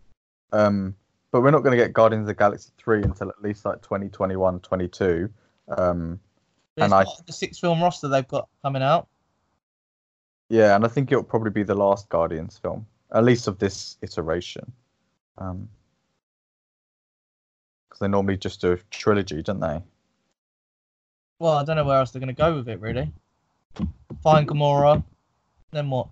Um, 0.51 0.95
but 1.31 1.41
we're 1.41 1.51
not 1.51 1.63
going 1.63 1.77
to 1.77 1.83
get 1.83 1.93
Guardians 1.93 2.23
of 2.23 2.27
the 2.27 2.33
Galaxy 2.35 2.71
three 2.77 3.01
until 3.03 3.29
at 3.29 3.41
least 3.41 3.65
like 3.65 3.81
2021, 3.81 4.59
22. 4.59 5.29
Um, 5.69 6.19
And 6.77 6.93
I- 6.93 7.05
the 7.25 7.33
six 7.33 7.57
film 7.59 7.81
roster 7.81 8.07
they've 8.07 8.27
got 8.27 8.47
coming 8.61 8.83
out. 8.83 9.07
Yeah, 10.49 10.75
and 10.75 10.85
I 10.85 10.87
think 10.87 11.11
it'll 11.11 11.23
probably 11.23 11.51
be 11.51 11.63
the 11.63 11.75
last 11.75 12.09
Guardians 12.09 12.57
film, 12.57 12.85
at 13.11 13.23
least 13.23 13.47
of 13.47 13.59
this 13.59 13.97
iteration. 14.01 14.71
Um, 15.37 15.69
because 17.87 17.99
they 17.99 18.07
normally 18.07 18.37
just 18.37 18.61
do 18.61 18.73
a 18.73 18.77
trilogy, 18.91 19.41
don't 19.41 19.59
they? 19.59 19.81
Well, 21.39 21.53
I 21.53 21.63
don't 21.63 21.75
know 21.75 21.85
where 21.85 21.99
else 21.99 22.11
they're 22.11 22.19
going 22.19 22.35
to 22.35 22.41
go 22.41 22.55
with 22.55 22.67
it, 22.67 22.79
really. 22.79 23.11
Find 24.23 24.47
Gamora, 24.47 25.03
then 25.71 25.89
what? 25.89 26.07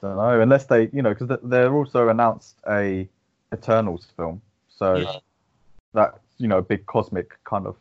Don't 0.00 0.16
know, 0.16 0.40
unless 0.40 0.66
they, 0.66 0.88
you 0.92 1.02
know, 1.02 1.14
because 1.14 1.38
they're 1.42 1.74
also 1.74 2.08
announced 2.08 2.56
a 2.68 3.08
Eternals 3.52 4.06
film, 4.16 4.40
so 4.68 4.96
Yeah. 4.96 5.18
that 5.94 6.20
you 6.38 6.48
know, 6.48 6.58
a 6.58 6.62
big 6.62 6.86
cosmic 6.86 7.38
kind 7.44 7.66
of. 7.66 7.76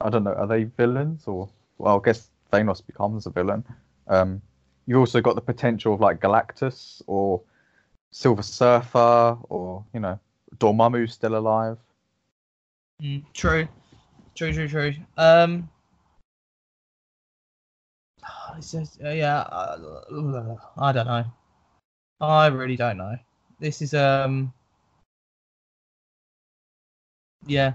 I 0.00 0.10
don't 0.10 0.24
know, 0.24 0.34
are 0.34 0.46
they 0.46 0.64
villains 0.64 1.26
or? 1.26 1.48
Well, 1.78 1.98
I 1.98 2.04
guess 2.04 2.28
Thanos 2.52 2.84
becomes 2.86 3.26
a 3.26 3.30
villain. 3.30 3.64
Um, 4.08 4.42
you've 4.86 4.98
also 4.98 5.20
got 5.20 5.34
the 5.34 5.40
potential 5.40 5.94
of 5.94 6.00
like 6.00 6.20
Galactus 6.20 7.02
or 7.06 7.42
Silver 8.10 8.42
Surfer 8.42 9.36
or 9.48 9.84
you 9.92 10.00
know, 10.00 10.18
Dormammu's 10.56 11.14
still 11.14 11.36
alive. 11.36 11.78
Mm, 13.02 13.24
true, 13.32 13.68
true, 14.34 14.52
true, 14.52 14.68
true. 14.68 14.94
Um, 15.16 15.68
just, 18.56 19.02
uh, 19.02 19.10
yeah, 19.10 19.40
uh, 19.40 20.56
I 20.78 20.92
don't 20.92 21.06
know. 21.06 21.24
I 22.20 22.46
really 22.46 22.76
don't 22.76 22.98
know. 22.98 23.16
This 23.58 23.82
is 23.82 23.94
um, 23.94 24.52
yeah. 27.46 27.74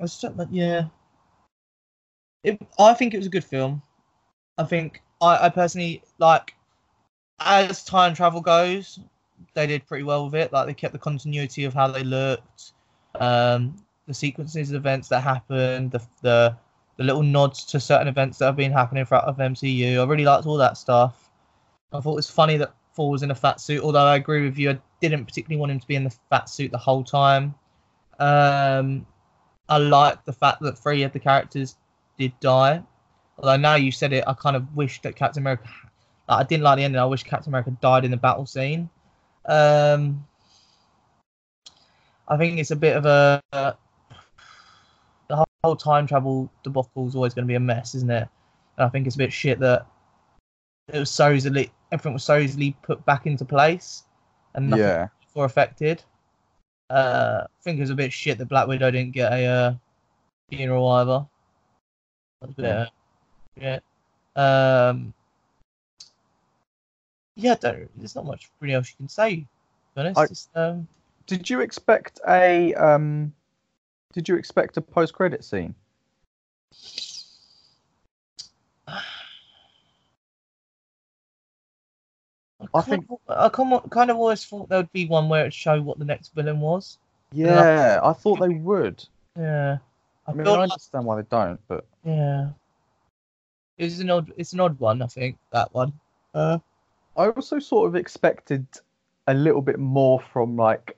I 0.00 0.04
was 0.04 0.24
yeah. 0.50 0.88
It, 2.42 2.60
I 2.78 2.94
think 2.94 3.14
it 3.14 3.18
was 3.18 3.26
a 3.26 3.30
good 3.30 3.44
film. 3.44 3.82
I 4.56 4.64
think 4.64 5.02
I, 5.20 5.46
I 5.46 5.48
personally 5.48 6.02
like 6.18 6.54
as 7.40 7.84
time 7.84 8.14
travel 8.14 8.40
goes, 8.40 8.98
they 9.54 9.66
did 9.66 9.86
pretty 9.86 10.04
well 10.04 10.24
with 10.24 10.34
it. 10.34 10.52
Like 10.52 10.66
they 10.66 10.74
kept 10.74 10.92
the 10.92 10.98
continuity 10.98 11.64
of 11.64 11.74
how 11.74 11.88
they 11.88 12.04
looked. 12.04 12.72
Um, 13.14 13.76
the 14.06 14.14
sequences 14.14 14.70
of 14.70 14.76
events 14.76 15.08
that 15.08 15.20
happened, 15.22 15.90
the 15.90 16.02
the 16.22 16.56
the 16.96 17.04
little 17.04 17.22
nods 17.22 17.64
to 17.64 17.80
certain 17.80 18.08
events 18.08 18.38
that 18.38 18.46
have 18.46 18.56
been 18.56 18.72
happening 18.72 19.04
throughout 19.04 19.24
of 19.24 19.38
MCU. 19.38 20.00
I 20.00 20.04
really 20.04 20.24
liked 20.24 20.46
all 20.46 20.56
that 20.58 20.76
stuff. 20.76 21.30
I 21.92 22.00
thought 22.00 22.12
it 22.12 22.16
was 22.16 22.30
funny 22.30 22.56
that 22.58 22.74
Thor 22.94 23.10
was 23.10 23.22
in 23.22 23.30
a 23.30 23.34
fat 23.34 23.60
suit, 23.60 23.82
although 23.82 24.04
I 24.04 24.16
agree 24.16 24.44
with 24.44 24.58
you, 24.58 24.70
I 24.70 24.78
didn't 25.00 25.24
particularly 25.24 25.58
want 25.58 25.72
him 25.72 25.80
to 25.80 25.86
be 25.86 25.96
in 25.96 26.04
the 26.04 26.14
fat 26.30 26.48
suit 26.48 26.70
the 26.70 26.78
whole 26.78 27.02
time. 27.02 27.54
Um, 28.20 29.06
I 29.68 29.78
like 29.78 30.24
the 30.24 30.32
fact 30.32 30.60
that 30.60 30.78
three 30.78 31.02
of 31.02 31.12
the 31.12 31.18
characters 31.18 31.76
did 32.16 32.38
die. 32.38 32.82
Although 33.38 33.56
now 33.56 33.74
you 33.74 33.90
said 33.90 34.12
it, 34.12 34.24
I 34.26 34.34
kind 34.34 34.56
of 34.56 34.74
wish 34.76 35.00
that 35.02 35.16
Captain 35.16 35.42
America. 35.42 35.68
Like, 36.28 36.40
I 36.40 36.42
didn't 36.44 36.62
like 36.62 36.76
the 36.78 36.84
ending. 36.84 37.00
I 37.00 37.04
wish 37.04 37.22
Captain 37.22 37.50
America 37.50 37.76
died 37.80 38.04
in 38.04 38.10
the 38.10 38.16
battle 38.16 38.46
scene. 38.46 38.88
Um, 39.46 40.26
I 42.28 42.36
think 42.36 42.58
it's 42.58 42.70
a 42.70 42.76
bit 42.76 42.96
of 42.96 43.04
a. 43.06 43.42
the 45.28 45.44
whole, 45.62 45.76
time 45.76 46.06
travel 46.06 46.50
debacle 46.62 47.08
is 47.08 47.14
always 47.14 47.34
going 47.34 47.44
to 47.44 47.48
be 47.48 47.54
a 47.54 47.60
mess, 47.60 47.94
isn't 47.94 48.10
it? 48.10 48.28
And 48.76 48.86
I 48.86 48.88
think 48.88 49.06
it's 49.06 49.16
a 49.16 49.18
bit 49.18 49.32
shit 49.32 49.58
that 49.60 49.86
it 50.92 50.98
was 50.98 51.10
so 51.10 51.32
easily 51.32 51.70
everything 51.90 52.12
was 52.12 52.24
so 52.24 52.38
easily 52.38 52.76
put 52.82 53.04
back 53.06 53.26
into 53.26 53.44
place, 53.44 54.04
and 54.54 54.68
nothing 54.70 54.84
Yeah. 54.84 55.08
were 55.34 55.44
affected. 55.44 56.02
Uh, 56.90 57.44
I 57.44 57.62
think 57.62 57.78
it 57.78 57.82
was 57.82 57.90
a 57.90 57.94
bit 57.94 58.12
shit 58.12 58.38
that 58.38 58.46
Black 58.46 58.66
Widow 58.66 58.90
didn't 58.90 59.12
get 59.12 59.32
a 59.32 59.46
uh, 59.46 59.74
funeral 60.50 60.88
either. 60.88 61.26
That 62.40 62.48
was 62.48 62.58
a 62.58 62.62
bit, 62.62 62.88
yeah. 63.60 63.78
Um, 64.36 65.12
yeah, 67.36 67.54
I 67.62 67.86
there's 67.96 68.14
not 68.14 68.26
much 68.26 68.50
really 68.60 68.74
else 68.74 68.90
you 68.90 68.96
can 68.96 69.08
say. 69.08 69.36
To 69.36 69.44
be 69.94 70.00
honest, 70.00 70.48
I- 70.54 70.60
um, 70.60 70.88
Did 71.26 71.48
you 71.48 71.60
expect 71.60 72.20
a 72.28 72.74
um? 72.74 73.32
Did 74.12 74.28
you 74.28 74.36
expect 74.36 74.76
a 74.76 74.80
post-credit 74.80 75.42
scene? 75.44 75.74
I 78.86 79.00
I 82.74 82.80
think- 82.82 83.08
think 83.08 83.20
I 83.28 83.48
kind 83.48 84.10
of, 84.10 84.16
always 84.16 84.44
thought 84.44 84.68
there 84.68 84.78
would 84.78 84.92
be 84.92 85.06
one 85.06 85.28
where 85.28 85.46
it 85.46 85.52
showed 85.52 85.84
what 85.84 85.98
the 85.98 86.04
next 86.04 86.34
villain 86.34 86.60
was. 86.60 86.98
Yeah, 87.32 88.00
I 88.02 88.12
thought 88.12 88.40
they 88.40 88.48
would. 88.48 89.04
Yeah, 89.36 89.78
I, 90.26 90.30
I 90.30 90.34
mean, 90.34 90.46
I 90.46 90.62
understand 90.62 91.04
why 91.04 91.16
they 91.16 91.26
don't, 91.28 91.60
but 91.66 91.84
yeah, 92.04 92.50
it's 93.78 93.98
an 94.00 94.10
odd, 94.10 94.32
it's 94.36 94.52
an 94.52 94.60
odd 94.60 94.78
one. 94.78 95.02
I 95.02 95.06
think 95.06 95.38
that 95.52 95.72
one. 95.74 95.92
Uh, 96.32 96.58
I 97.16 97.28
also 97.28 97.58
sort 97.58 97.88
of 97.88 97.96
expected 97.96 98.66
a 99.26 99.34
little 99.34 99.62
bit 99.62 99.78
more 99.78 100.20
from 100.20 100.56
like 100.56 100.96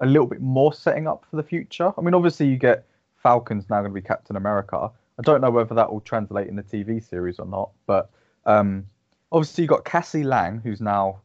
a 0.00 0.06
little 0.06 0.26
bit 0.26 0.40
more 0.40 0.72
setting 0.72 1.06
up 1.06 1.24
for 1.28 1.36
the 1.36 1.42
future. 1.42 1.92
I 1.96 2.00
mean, 2.00 2.14
obviously 2.14 2.46
you 2.46 2.56
get 2.56 2.86
Falcon's 3.16 3.68
now 3.68 3.80
going 3.80 3.90
to 3.90 3.94
be 3.94 4.06
Captain 4.06 4.36
America. 4.36 4.90
I 5.18 5.22
don't 5.22 5.40
know 5.40 5.50
whether 5.50 5.74
that 5.74 5.90
will 5.90 6.02
translate 6.02 6.48
in 6.48 6.56
the 6.56 6.62
TV 6.62 7.02
series 7.02 7.38
or 7.38 7.46
not, 7.46 7.70
but 7.86 8.10
um, 8.44 8.86
obviously 9.32 9.62
you 9.62 9.68
got 9.68 9.84
Cassie 9.84 10.24
Lang, 10.24 10.60
who's 10.62 10.80
now 10.80 11.20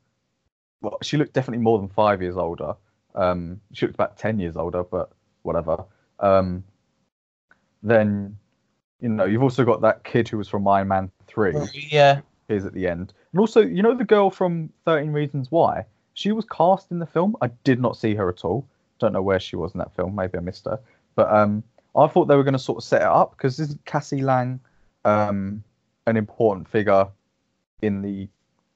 well, 0.81 0.97
she 1.03 1.17
looked 1.17 1.33
definitely 1.33 1.63
more 1.63 1.77
than 1.77 1.89
five 1.89 2.21
years 2.21 2.37
older. 2.37 2.73
Um, 3.13 3.61
she 3.73 3.85
looked 3.85 3.95
about 3.95 4.17
ten 4.17 4.39
years 4.39 4.55
older, 4.57 4.83
but 4.83 5.11
whatever. 5.43 5.83
Um, 6.19 6.63
then 7.83 8.37
you 9.01 9.09
know 9.09 9.25
you've 9.25 9.43
also 9.43 9.65
got 9.65 9.81
that 9.81 10.03
kid 10.03 10.29
who 10.29 10.37
was 10.37 10.47
from 10.47 10.67
Iron 10.67 10.87
Man 10.87 11.11
three 11.27 11.53
yeah, 11.73 12.21
appears 12.45 12.65
at 12.65 12.73
the 12.73 12.87
end. 12.87 13.13
And 13.31 13.39
also, 13.39 13.61
you 13.61 13.81
know 13.81 13.95
the 13.95 14.05
girl 14.05 14.29
from 14.29 14.69
13 14.85 15.11
Reasons 15.11 15.51
Why? 15.51 15.85
She 16.13 16.31
was 16.31 16.45
cast 16.45 16.91
in 16.91 16.99
the 16.99 17.05
film. 17.05 17.35
I 17.41 17.47
did 17.63 17.79
not 17.79 17.97
see 17.97 18.13
her 18.15 18.29
at 18.29 18.43
all. 18.43 18.67
Don't 18.99 19.13
know 19.13 19.21
where 19.21 19.39
she 19.39 19.55
was 19.55 19.73
in 19.73 19.79
that 19.79 19.95
film. 19.95 20.15
Maybe 20.15 20.37
I 20.37 20.41
missed 20.41 20.65
her. 20.65 20.79
But 21.15 21.33
um, 21.33 21.63
I 21.95 22.07
thought 22.07 22.25
they 22.25 22.35
were 22.35 22.43
going 22.43 22.53
to 22.53 22.59
sort 22.59 22.77
of 22.77 22.83
set 22.83 23.01
it 23.01 23.07
up 23.07 23.31
because 23.31 23.59
isn't 23.59 23.83
Cassie 23.85 24.21
Lang 24.21 24.59
um, 25.05 25.63
an 26.05 26.17
important 26.17 26.67
figure 26.67 27.07
in 27.81 28.01
the 28.01 28.27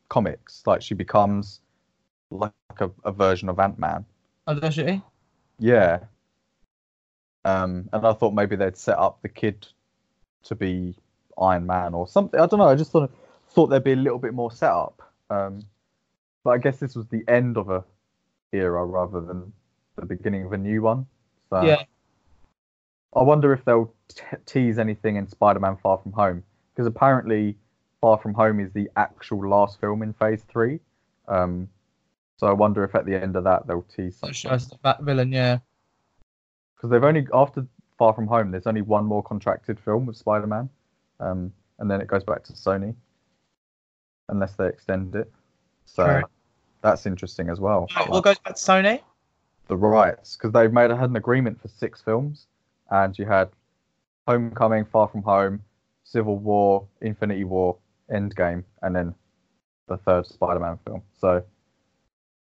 comics? 0.09 0.63
Like 0.65 0.81
she 0.81 0.95
becomes 0.95 1.59
like 2.31 2.51
a, 2.79 2.89
a 3.03 3.11
version 3.11 3.49
of 3.49 3.59
Ant 3.59 3.77
Man. 3.77 4.05
oh, 4.47 4.59
does 4.59 4.73
she? 4.73 5.01
Yeah. 5.59 5.99
Um, 7.43 7.89
and 7.93 8.07
I 8.07 8.13
thought 8.13 8.33
maybe 8.33 8.55
they'd 8.55 8.77
set 8.77 8.97
up 8.97 9.21
the 9.21 9.29
kid 9.29 9.67
to 10.45 10.55
be 10.55 10.95
Iron 11.41 11.65
Man 11.65 11.93
or 11.93 12.07
something. 12.07 12.39
I 12.39 12.45
don't 12.45 12.59
know. 12.59 12.67
I 12.69 12.75
just 12.75 12.91
thought 12.91 13.11
thought 13.49 13.67
there'd 13.67 13.83
be 13.83 13.93
a 13.93 13.97
little 13.97 14.19
bit 14.19 14.33
more 14.33 14.51
setup. 14.51 15.01
Um, 15.29 15.63
but 16.43 16.51
I 16.51 16.57
guess 16.57 16.77
this 16.77 16.95
was 16.95 17.07
the 17.07 17.23
end 17.27 17.57
of 17.57 17.69
a 17.69 17.83
era 18.53 18.85
rather 18.85 19.21
than 19.21 19.51
the 19.95 20.05
beginning 20.05 20.45
of 20.45 20.53
a 20.53 20.57
new 20.57 20.81
one. 20.81 21.05
So 21.49 21.61
Yeah. 21.63 21.83
I 23.15 23.23
wonder 23.23 23.53
if 23.53 23.63
they'll 23.65 23.93
t- 24.09 24.23
tease 24.45 24.77
anything 24.77 25.15
in 25.15 25.27
Spider-Man: 25.27 25.77
Far 25.77 25.97
From 25.97 26.11
Home 26.13 26.43
because 26.73 26.85
apparently 26.87 27.55
Far 28.01 28.17
From 28.17 28.33
Home 28.33 28.59
is 28.59 28.71
the 28.73 28.89
actual 28.97 29.47
last 29.47 29.79
film 29.79 30.01
in 30.01 30.13
Phase 30.13 30.43
Three. 30.43 30.79
Um, 31.27 31.69
so 32.37 32.47
I 32.47 32.51
wonder 32.53 32.83
if 32.83 32.93
at 32.93 33.05
the 33.05 33.15
end 33.21 33.35
of 33.37 33.45
that 33.45 33.65
they'll 33.67 33.83
tease 33.95 34.17
something 34.17 34.33
shows 34.33 34.67
the 34.67 34.77
fat 34.77 35.01
villain. 35.01 35.31
Yeah. 35.31 35.59
because 36.75 36.89
they've 36.89 37.03
only 37.03 37.25
after 37.33 37.65
Far 37.97 38.13
From 38.13 38.27
Home, 38.27 38.51
there's 38.51 38.67
only 38.67 38.81
one 38.81 39.05
more 39.05 39.23
contracted 39.23 39.79
film 39.79 40.05
with 40.05 40.17
Spider-Man, 40.17 40.69
um, 41.19 41.51
and 41.79 41.89
then 41.89 42.01
it 42.01 42.07
goes 42.07 42.23
back 42.23 42.43
to 42.45 42.53
Sony, 42.53 42.95
unless 44.29 44.53
they 44.53 44.67
extend 44.67 45.15
it. 45.15 45.31
So 45.85 46.03
Correct. 46.03 46.29
that's 46.81 47.05
interesting 47.05 47.49
as 47.49 47.59
well. 47.59 47.87
What 48.07 48.23
goes 48.23 48.39
back 48.39 48.55
to 48.55 48.61
Sony? 48.61 49.01
the 49.67 49.75
rights, 49.75 50.35
because 50.35 50.51
they've 50.51 50.71
made 50.71 50.91
had 50.91 51.09
an 51.09 51.15
agreement 51.15 51.61
for 51.61 51.67
six 51.67 52.01
films, 52.01 52.47
and 52.91 53.17
you 53.17 53.25
had 53.25 53.49
Homecoming, 54.27 54.85
Far 54.85 55.07
From 55.07 55.23
Home, 55.23 55.61
Civil 56.03 56.37
War, 56.37 56.87
Infinity 57.01 57.43
War, 57.43 57.77
Endgame, 58.11 58.63
and 58.81 58.95
then 58.95 59.15
the 59.87 59.97
third 59.97 60.25
Spider-Man 60.25 60.79
film. 60.85 61.01
So 61.19 61.43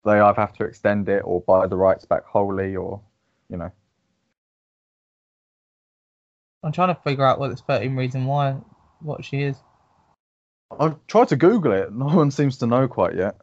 they 0.05 0.19
either 0.19 0.39
have 0.39 0.53
to 0.53 0.65
extend 0.65 1.07
it 1.09 1.21
or 1.25 1.41
buy 1.41 1.67
the 1.67 1.77
rights 1.77 2.05
back 2.05 2.25
wholly, 2.25 2.75
or 2.75 3.01
you 3.49 3.57
know. 3.57 3.71
I'm 6.63 6.71
trying 6.71 6.95
to 6.95 7.01
figure 7.01 7.25
out 7.25 7.39
what 7.39 7.49
this 7.49 7.61
13 7.61 7.95
reason 7.95 8.25
why, 8.25 8.55
what 9.01 9.25
she 9.25 9.41
is. 9.43 9.57
I've 10.79 10.95
tried 11.07 11.27
to 11.29 11.35
Google 11.35 11.73
it. 11.73 11.91
No 11.93 12.05
one 12.05 12.31
seems 12.31 12.57
to 12.59 12.67
know 12.67 12.87
quite 12.87 13.15
yet. 13.15 13.35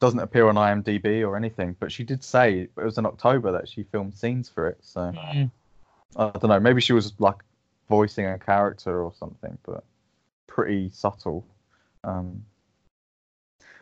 Doesn't 0.00 0.20
appear 0.20 0.48
on 0.48 0.54
IMDb 0.54 1.26
or 1.26 1.36
anything. 1.36 1.74
But 1.80 1.90
she 1.90 2.04
did 2.04 2.22
say 2.22 2.60
it 2.60 2.70
was 2.76 2.98
in 2.98 3.06
October 3.06 3.52
that 3.52 3.68
she 3.68 3.82
filmed 3.84 4.14
scenes 4.14 4.48
for 4.48 4.68
it. 4.68 4.78
So 4.82 5.12
Mm. 5.12 5.50
I 6.16 6.30
don't 6.30 6.48
know. 6.48 6.60
Maybe 6.60 6.80
she 6.80 6.92
was 6.92 7.14
like 7.18 7.36
voicing 7.88 8.26
a 8.26 8.38
character 8.38 9.02
or 9.02 9.12
something, 9.14 9.58
but 9.64 9.84
pretty 10.46 10.90
subtle. 10.90 11.46
Um, 12.04 12.44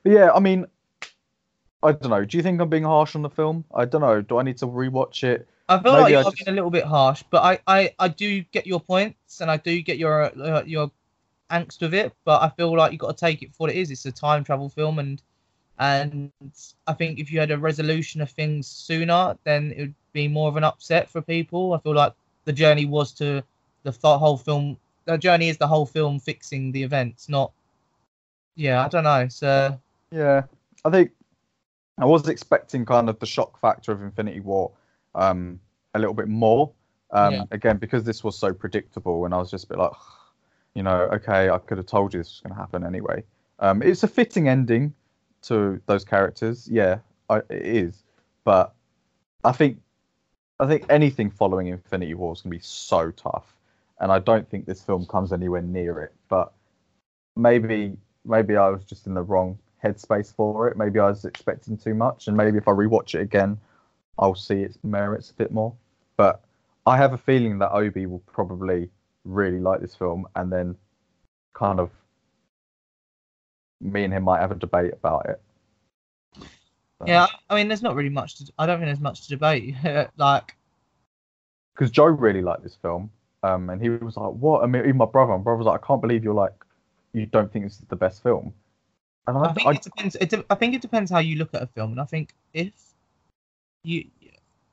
but 0.02 0.12
yeah, 0.12 0.30
I 0.32 0.40
mean, 0.40 0.66
I 1.82 1.92
don't 1.92 2.10
know. 2.10 2.24
Do 2.24 2.36
you 2.36 2.42
think 2.42 2.60
I'm 2.60 2.68
being 2.68 2.84
harsh 2.84 3.14
on 3.14 3.22
the 3.22 3.30
film? 3.30 3.64
I 3.74 3.84
don't 3.84 4.00
know. 4.00 4.22
Do 4.22 4.38
I 4.38 4.42
need 4.42 4.58
to 4.58 4.66
rewatch 4.66 5.24
it? 5.24 5.48
I 5.68 5.78
feel 5.80 5.92
Maybe 5.92 6.02
like 6.02 6.06
I 6.06 6.10
you're 6.10 6.22
just- 6.24 6.36
being 6.36 6.48
a 6.48 6.52
little 6.52 6.70
bit 6.70 6.84
harsh, 6.84 7.24
but 7.30 7.42
I, 7.42 7.58
I, 7.66 7.94
I 7.98 8.08
do 8.08 8.42
get 8.52 8.66
your 8.66 8.80
points 8.80 9.40
and 9.40 9.50
I 9.50 9.56
do 9.56 9.80
get 9.82 9.98
your 9.98 10.24
uh, 10.40 10.62
your 10.64 10.90
angst 11.50 11.80
with 11.80 11.94
it. 11.94 12.12
But 12.24 12.42
I 12.42 12.48
feel 12.50 12.76
like 12.76 12.92
you 12.92 12.98
got 12.98 13.16
to 13.16 13.20
take 13.20 13.42
it 13.42 13.50
for 13.52 13.64
what 13.64 13.70
it 13.70 13.76
is. 13.76 13.90
It's 13.90 14.06
a 14.06 14.12
time 14.12 14.44
travel 14.44 14.68
film, 14.68 14.98
and 15.00 15.20
and 15.78 16.30
I 16.86 16.92
think 16.92 17.18
if 17.18 17.32
you 17.32 17.40
had 17.40 17.50
a 17.50 17.58
resolution 17.58 18.20
of 18.20 18.30
things 18.30 18.66
sooner, 18.68 19.36
then 19.44 19.72
it 19.76 19.80
would 19.80 19.94
be 20.12 20.28
more 20.28 20.48
of 20.48 20.56
an 20.56 20.64
upset 20.64 21.10
for 21.10 21.20
people. 21.20 21.72
I 21.74 21.78
feel 21.80 21.94
like 21.94 22.12
the 22.44 22.52
journey 22.52 22.86
was 22.86 23.12
to 23.14 23.42
the 23.82 23.90
th- 23.92 24.00
whole 24.02 24.36
film. 24.38 24.76
The 25.04 25.18
journey 25.18 25.48
is 25.48 25.58
the 25.58 25.66
whole 25.66 25.86
film 25.86 26.18
fixing 26.20 26.72
the 26.72 26.82
events, 26.82 27.28
not. 27.28 27.52
Yeah, 28.54 28.84
I 28.84 28.88
don't 28.88 29.04
know. 29.04 29.28
So 29.28 29.78
Yeah, 30.10 30.44
I 30.84 30.90
think 30.90 31.10
I 31.98 32.04
was 32.04 32.28
expecting 32.28 32.84
kind 32.86 33.08
of 33.08 33.18
the 33.18 33.26
shock 33.26 33.60
factor 33.60 33.92
of 33.92 34.00
Infinity 34.02 34.40
War 34.40 34.70
um, 35.16 35.58
a 35.94 35.98
little 35.98 36.14
bit 36.14 36.28
more. 36.28 36.72
Um, 37.10 37.32
Yeah. 37.32 37.44
Again, 37.50 37.78
because 37.78 38.04
this 38.04 38.22
was 38.22 38.36
so 38.38 38.52
predictable, 38.52 39.24
and 39.24 39.34
I 39.34 39.38
was 39.38 39.50
just 39.50 39.64
a 39.64 39.68
bit 39.68 39.78
like, 39.78 39.92
you 40.74 40.82
know, 40.82 41.08
okay, 41.12 41.50
I 41.50 41.58
could 41.58 41.78
have 41.78 41.86
told 41.86 42.12
you 42.12 42.20
this 42.20 42.28
was 42.28 42.40
going 42.40 42.54
to 42.54 42.60
happen 42.60 42.84
anyway. 42.84 43.22
Um, 43.58 43.82
it's 43.82 44.02
a 44.02 44.08
fitting 44.08 44.48
ending 44.48 44.92
to 45.42 45.80
those 45.86 46.04
characters, 46.04 46.68
yeah, 46.68 46.98
I, 47.30 47.38
it 47.48 47.66
is. 47.66 48.02
But 48.44 48.74
I 49.44 49.52
think 49.52 49.80
I 50.60 50.66
think 50.66 50.84
anything 50.90 51.30
following 51.30 51.68
Infinity 51.68 52.14
War 52.14 52.32
is 52.32 52.42
going 52.42 52.52
to 52.52 52.58
be 52.58 52.62
so 52.62 53.10
tough, 53.10 53.56
and 54.00 54.10
I 54.12 54.18
don't 54.18 54.48
think 54.48 54.66
this 54.66 54.82
film 54.82 55.06
comes 55.06 55.32
anywhere 55.32 55.62
near 55.62 56.00
it. 56.00 56.12
But 56.28 56.52
maybe 57.36 57.96
maybe 58.24 58.56
I 58.56 58.68
was 58.68 58.84
just 58.84 59.06
in 59.06 59.14
the 59.14 59.22
wrong 59.22 59.58
headspace 59.82 60.34
for 60.34 60.68
it. 60.68 60.76
Maybe 60.76 60.98
I 60.98 61.08
was 61.08 61.24
expecting 61.24 61.76
too 61.78 61.94
much, 61.94 62.28
and 62.28 62.36
maybe 62.36 62.58
if 62.58 62.68
I 62.68 62.72
rewatch 62.72 63.14
it 63.14 63.20
again, 63.20 63.58
I'll 64.18 64.34
see 64.34 64.60
its 64.62 64.78
merits 64.82 65.30
a 65.30 65.34
bit 65.34 65.52
more. 65.52 65.74
But 66.16 66.42
I 66.86 66.96
have 66.96 67.12
a 67.12 67.18
feeling 67.18 67.58
that 67.58 67.72
Obi 67.72 68.06
will 68.06 68.22
probably 68.26 68.88
really 69.24 69.60
like 69.60 69.80
this 69.80 69.94
film, 69.94 70.26
and 70.36 70.52
then 70.52 70.76
kind 71.54 71.80
of 71.80 71.90
me 73.80 74.04
and 74.04 74.12
him 74.12 74.24
might 74.24 74.40
have 74.40 74.52
a 74.52 74.56
debate 74.56 74.92
about 74.92 75.26
it. 75.28 75.40
So, 76.98 77.06
Yeah, 77.06 77.26
I 77.50 77.56
mean, 77.56 77.68
there's 77.68 77.82
not 77.82 77.94
really 77.94 78.08
much. 78.08 78.36
To, 78.36 78.52
I 78.58 78.66
don't 78.66 78.78
think 78.78 78.86
there's 78.86 79.00
much 79.00 79.22
to 79.22 79.28
debate. 79.28 79.74
like, 80.16 80.56
because 81.74 81.90
Joe 81.90 82.06
really 82.06 82.40
liked 82.40 82.62
this 82.62 82.76
film, 82.80 83.10
um, 83.42 83.68
and 83.68 83.82
he 83.82 83.90
was 83.90 84.16
like, 84.16 84.32
"What?" 84.32 84.62
I 84.62 84.66
mean, 84.66 84.82
even 84.82 84.96
my 84.96 85.04
brother, 85.04 85.36
my 85.36 85.42
brother 85.42 85.58
was 85.58 85.66
like, 85.66 85.82
"I 85.82 85.86
can't 85.86 86.00
believe 86.00 86.24
you're 86.24 86.34
like, 86.34 86.54
you 87.12 87.26
don't 87.26 87.52
think 87.52 87.66
this 87.66 87.74
is 87.74 87.86
the 87.88 87.96
best 87.96 88.22
film." 88.22 88.54
And 89.26 89.36
I, 89.36 89.42
I 89.42 89.52
think 89.52 89.66
I, 89.66 89.72
it 89.72 89.82
depends. 89.82 90.16
It 90.16 90.30
de- 90.30 90.44
I 90.48 90.54
think 90.54 90.74
it 90.74 90.80
depends 90.80 91.10
how 91.10 91.18
you 91.18 91.36
look 91.36 91.52
at 91.52 91.62
a 91.62 91.66
film, 91.66 91.92
and 91.92 92.00
I 92.00 92.04
think 92.04 92.32
if 92.54 92.72
you, 93.86 94.04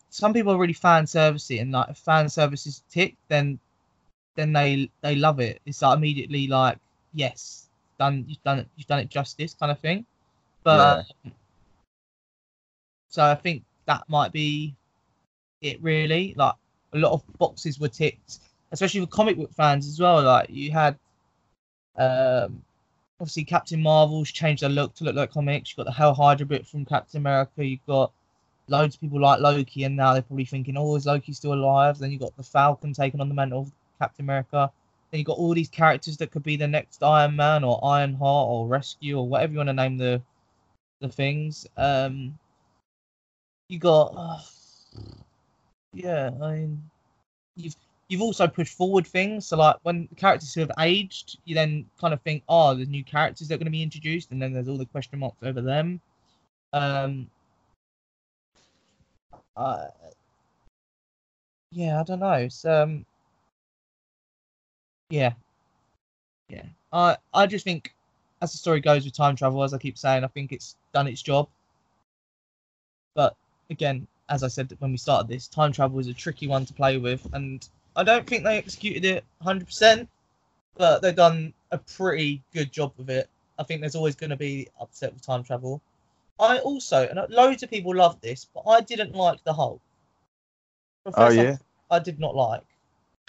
some 0.10 0.34
people 0.34 0.54
are 0.54 0.58
really 0.58 0.74
fan 0.74 1.06
servicey, 1.06 1.62
and 1.62 1.72
like 1.72 1.90
if 1.90 1.98
fan 1.98 2.28
service 2.28 2.66
is 2.66 2.84
tick, 2.90 3.16
then 3.28 3.60
then 4.36 4.52
they 4.52 4.90
they 5.02 5.16
love 5.16 5.40
it. 5.40 5.62
It's 5.66 5.82
like 5.82 5.98
immediately 5.98 6.48
like 6.48 6.80
yes, 7.14 7.68
done 8.00 8.26
you've 8.28 8.44
done 8.44 8.60
it 8.60 8.68
you've 8.76 8.88
done 8.88 9.00
it 9.00 9.10
justice 9.10 9.54
kind 9.54 9.72
of 9.72 9.80
thing. 9.80 10.06
But 10.64 11.06
um, 11.26 11.32
so 13.10 13.24
I 13.24 13.36
think 13.36 13.64
that 13.86 14.04
might 14.08 14.32
be 14.32 14.76
it 15.62 15.82
really. 15.82 16.34
Like 16.36 16.56
a 16.94 16.98
lot 16.98 17.12
of 17.12 17.24
boxes 17.38 17.80
were 17.80 17.90
ticked, 17.90 18.40
especially 18.72 19.02
with 19.02 19.12
comic 19.12 19.38
book 19.38 19.54
fans 19.54 19.88
as 19.88 20.00
well. 20.00 20.24
Like 20.24 20.50
you 20.50 20.72
had 20.72 20.98
um 21.98 22.64
obviously 23.20 23.44
Captain 23.44 23.82
Marvel's 23.82 24.32
changed 24.32 24.64
their 24.64 24.70
look 24.70 24.96
to 24.96 25.04
look 25.04 25.16
like 25.16 25.32
comics. 25.32 25.70
You've 25.70 25.86
got 25.86 25.92
the 25.92 25.98
Hail 25.98 26.16
Hydra 26.16 26.48
bit 26.48 26.66
from 26.66 26.86
Captain 26.86 27.20
America. 27.20 27.64
You've 27.64 27.86
got 27.86 28.12
loads 28.68 28.96
of 28.96 29.02
people 29.02 29.20
like 29.20 29.40
Loki, 29.40 29.84
and 29.84 29.96
now 29.96 30.14
they're 30.14 30.22
probably 30.22 30.46
thinking, 30.46 30.78
oh, 30.78 30.96
is 30.96 31.06
Loki 31.06 31.34
still 31.34 31.54
alive? 31.54 31.98
Then 31.98 32.12
you've 32.12 32.22
got 32.22 32.36
the 32.38 32.44
Falcon 32.44 32.94
taking 32.94 33.22
on 33.22 33.30
the 33.30 33.36
mantle 33.36 33.62
of 33.62 33.72
Captain 34.00 34.26
America. 34.26 34.72
Then 35.12 35.20
you've 35.20 35.28
got 35.28 35.38
all 35.38 35.54
these 35.54 35.70
characters 35.70 36.18
that 36.18 36.32
could 36.32 36.44
be 36.44 36.56
the 36.56 36.68
next 36.68 37.04
Iron 37.04 37.36
Man 37.36 37.64
or 37.64 37.84
Ironheart 37.84 38.50
or 38.50 38.68
Rescue 38.68 39.18
or 39.18 39.28
whatever 39.28 39.54
you 39.54 39.58
want 39.58 39.70
to 39.70 39.74
name 39.74 39.98
the 39.98 40.22
the 41.02 41.10
things. 41.10 41.68
Um, 41.78 42.38
you 43.70 43.80
got, 43.80 44.14
uh, 44.16 44.40
yeah, 45.94 46.32
I 46.42 46.52
mean, 46.54 46.90
you've 47.56 47.76
you've 48.08 48.22
also 48.22 48.48
pushed 48.48 48.76
forward 48.76 49.08
things. 49.08 49.48
So 49.48 49.58
like 49.58 49.78
when 49.84 50.08
characters 50.16 50.54
who 50.54 50.62
have 50.62 50.72
aged, 50.80 51.38
you 51.46 51.56
then 51.56 51.86
kind 52.00 52.14
of 52.14 52.22
think, 52.22 52.44
oh, 52.48 52.76
there's 52.76 52.88
new 52.88 53.04
characters 53.04 53.48
that 53.48 53.56
are 53.56 53.58
going 53.58 53.66
to 53.66 53.72
be 53.72 53.84
introduced, 53.84 54.32
and 54.32 54.42
then 54.42 54.54
there's 54.54 54.68
all 54.68 54.78
the 54.78 54.86
question 54.86 55.20
marks 55.20 55.44
over 55.44 55.62
them. 55.62 56.02
Um, 56.72 57.30
uh, 59.56 59.88
yeah, 61.72 62.00
I 62.00 62.04
don't 62.04 62.20
know. 62.20 62.34
It's 62.34 62.66
um, 62.66 63.06
yeah, 65.10 65.34
yeah. 66.50 66.66
I 66.92 67.18
I 67.34 67.48
just 67.48 67.66
think 67.66 67.94
as 68.42 68.52
the 68.52 68.58
story 68.58 68.82
goes 68.82 69.06
with 69.06 69.14
time 69.14 69.36
travel, 69.36 69.64
as 69.64 69.74
I 69.74 69.78
keep 69.78 69.98
saying, 69.98 70.24
I 70.24 70.28
think 70.28 70.52
it's 70.52 70.76
done 70.94 71.08
its 71.08 71.22
job. 71.22 71.48
But 73.16 73.36
again, 73.70 74.08
as 74.30 74.44
I 74.44 74.48
said 74.48 74.76
when 74.80 74.92
we 74.92 74.98
started 74.98 75.28
this, 75.28 75.48
time 75.48 75.72
travel 75.72 76.00
is 76.00 76.08
a 76.08 76.14
tricky 76.14 76.48
one 76.48 76.66
to 76.66 76.74
play 76.74 76.98
with, 76.98 77.28
and 77.34 77.68
I 77.96 78.04
don't 78.04 78.26
think 78.28 78.44
they 78.44 78.58
executed 78.58 79.06
it 79.06 79.24
100%, 79.44 80.08
but 80.76 81.02
they've 81.02 81.16
done 81.16 81.54
a 81.72 81.78
pretty 81.78 82.42
good 82.54 82.72
job 82.72 82.94
with 82.98 83.10
it. 83.10 83.30
I 83.60 83.64
think 83.64 83.82
there's 83.82 83.96
always 83.96 84.16
going 84.16 84.32
to 84.32 84.36
be 84.36 84.68
upset 84.80 85.14
with 85.14 85.22
time 85.22 85.44
travel. 85.44 85.82
I 86.40 86.60
also, 86.60 87.08
and 87.08 87.20
loads 87.34 87.64
of 87.64 87.70
people 87.70 87.96
love 87.96 88.20
this, 88.22 88.46
but 88.46 88.64
I 88.68 88.82
didn't 88.82 89.14
like 89.14 89.44
the 89.44 89.54
Hulk. 89.54 89.82
oh 91.06 91.12
Professor 91.12 91.44
yeah, 91.44 91.58
I 91.92 92.00
did 92.00 92.20
not 92.20 92.36
like. 92.36 92.64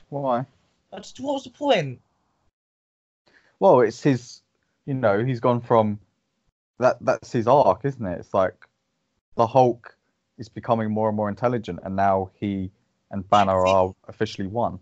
why? 0.09 0.47
I 0.93 0.99
just, 0.99 1.21
what 1.21 1.35
was 1.35 1.45
the 1.45 1.51
point? 1.51 2.01
Well, 3.61 3.81
it's 3.81 4.03
his. 4.03 4.41
You 4.87 4.95
know, 4.95 5.25
he's 5.25 5.41
gone 5.41 5.61
from 5.61 5.99
that. 6.79 6.99
That's 7.01 7.33
his 7.33 7.47
arc, 7.47 7.85
isn't 7.85 8.05
it? 8.05 8.21
It's 8.21 8.35
like 8.35 8.55
the 9.37 9.47
Hulk 9.47 9.97
is 10.39 10.49
becoming 10.49 10.91
more 10.91 11.09
and 11.09 11.17
more 11.17 11.29
intelligent, 11.29 11.81
and 11.85 11.97
now 11.97 12.31
he 12.35 12.71
and 13.11 13.29
Banner 13.31 13.67
are 13.67 13.95
officially 14.09 14.49
one. 14.49 14.79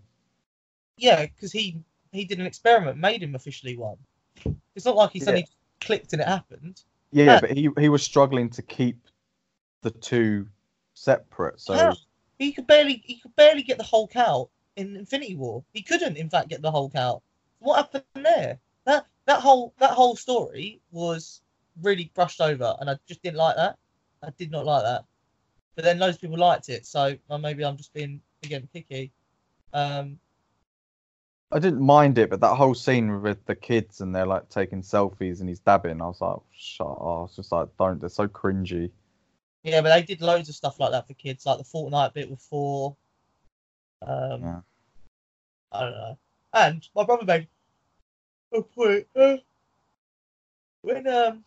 Yeah, 0.97 1.27
because 1.27 1.53
he 1.53 1.83
he 2.13 2.25
did 2.25 2.39
an 2.39 2.47
experiment, 2.47 2.99
made 2.99 3.23
him 3.23 3.35
officially 3.35 3.77
one. 3.77 3.97
It's 4.75 4.85
not 4.85 4.97
like 4.97 5.11
he 5.13 5.21
suddenly 5.21 5.47
clicked 5.81 6.13
and 6.13 6.23
it 6.23 6.29
happened. 6.29 6.83
Yeah, 7.13 7.25
Yeah. 7.25 7.41
but 7.41 7.51
he 7.57 7.69
he 7.79 7.89
was 7.89 8.03
struggling 8.03 8.51
to 8.51 8.63
keep 8.63 8.99
the 9.83 9.91
two 9.91 10.49
separate. 10.95 11.61
So 11.61 11.75
How? 11.75 11.97
He 12.39 12.53
could 12.53 12.67
barely 12.67 13.03
he 13.05 13.17
could 13.17 13.35
barely 13.37 13.63
get 13.63 13.79
the 13.79 13.85
Hulk 13.85 14.17
out 14.17 14.51
in 14.77 14.97
Infinity 14.97 15.37
War. 15.37 15.65
He 15.73 15.83
couldn't, 15.83 16.17
in 16.17 16.29
fact, 16.31 16.49
get 16.49 16.63
the 16.63 16.71
Hulk 16.73 16.95
out. 16.97 17.23
What 17.61 17.77
happened 17.77 18.25
there? 18.27 18.59
That 18.85 19.07
that 19.27 19.41
whole 19.41 19.75
that 19.79 19.91
whole 19.91 20.17
story 20.17 20.81
was 20.91 21.43
really 21.83 22.11
brushed 22.15 22.41
over, 22.41 22.75
and 22.81 22.91
I 22.91 22.99
just 23.07 23.23
didn't 23.23 23.37
like 23.37 23.57
that. 23.57 23.79
I 24.23 24.31
did 24.39 24.51
not 24.51 24.65
like 24.65 24.83
that. 24.83 25.05
But 25.77 25.85
then 25.85 25.99
loads 25.99 26.17
of 26.17 26.21
people 26.23 26.39
liked 26.39 26.69
it, 26.69 26.87
so 26.87 27.17
well, 27.29 27.39
maybe 27.39 27.65
I'm 27.65 27.77
just 27.77 27.93
being 27.95 28.21
again 28.43 28.69
picky. 28.73 29.13
Um, 29.73 30.19
I 31.53 31.59
didn't 31.59 31.85
mind 31.85 32.17
it, 32.17 32.31
but 32.31 32.41
that 32.41 32.57
whole 32.57 32.75
scene 32.75 33.21
with 33.21 33.45
the 33.45 33.55
kids 33.55 34.01
and 34.01 34.15
they're 34.15 34.27
like 34.27 34.49
taking 34.49 34.81
selfies 34.81 35.41
and 35.41 35.49
he's 35.51 35.61
dabbing, 35.61 36.01
I 36.01 36.07
was 36.07 36.21
like, 36.21 36.39
shut 36.51 36.87
up. 36.87 36.99
I 37.01 37.05
was 37.05 37.37
just 37.37 37.53
like, 37.53 37.69
don't. 37.79 38.01
They're 38.01 38.09
so 38.09 38.27
cringy. 38.27 38.91
yeah, 39.63 39.83
but 39.83 39.95
they 39.95 40.03
did 40.03 40.23
loads 40.23 40.49
of 40.49 40.55
stuff 40.55 40.81
like 40.81 40.93
that 40.93 41.07
for 41.07 41.15
kids, 41.15 41.45
like 41.45 41.59
the 41.59 41.65
Fortnite 41.65 42.15
bit 42.15 42.31
with 42.31 42.41
Thor. 42.41 42.97
Um, 44.07 44.43
Yeah. 44.43 44.61
I 45.73 45.81
don't 45.81 45.93
know. 45.93 46.19
And 46.55 46.89
my 46.97 47.05
brother 47.05 47.25
made 47.25 47.49
a 48.55 48.63
point. 48.63 49.07
Uh, 49.15 49.37
when 50.81 51.07
um, 51.07 51.45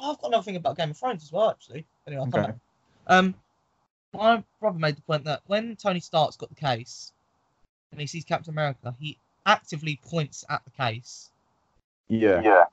oh, 0.00 0.12
I've 0.12 0.18
got 0.20 0.28
another 0.28 0.42
thing 0.44 0.56
about 0.56 0.76
Game 0.76 0.90
of 0.90 0.96
Thrones 0.98 1.22
as 1.22 1.32
well, 1.32 1.50
actually. 1.50 1.86
Anyway, 2.06 2.22
I'll 2.24 2.30
come 2.30 2.40
Okay. 2.42 2.48
back. 2.52 2.58
Um, 3.06 3.34
my 4.12 4.44
brother 4.60 4.78
made 4.78 4.96
the 4.96 5.02
point 5.02 5.24
that 5.24 5.42
when 5.46 5.76
Tony 5.76 6.00
Stark's 6.00 6.36
got 6.36 6.50
the 6.50 6.54
case, 6.56 7.12
and 7.94 8.00
he 8.00 8.06
sees 8.06 8.24
Captain 8.24 8.52
America, 8.52 8.94
he 8.98 9.18
actively 9.46 9.98
points 10.04 10.44
at 10.48 10.62
the 10.64 10.70
case. 10.70 11.30
Yeah. 12.08 12.42
Yeah. 12.42 12.64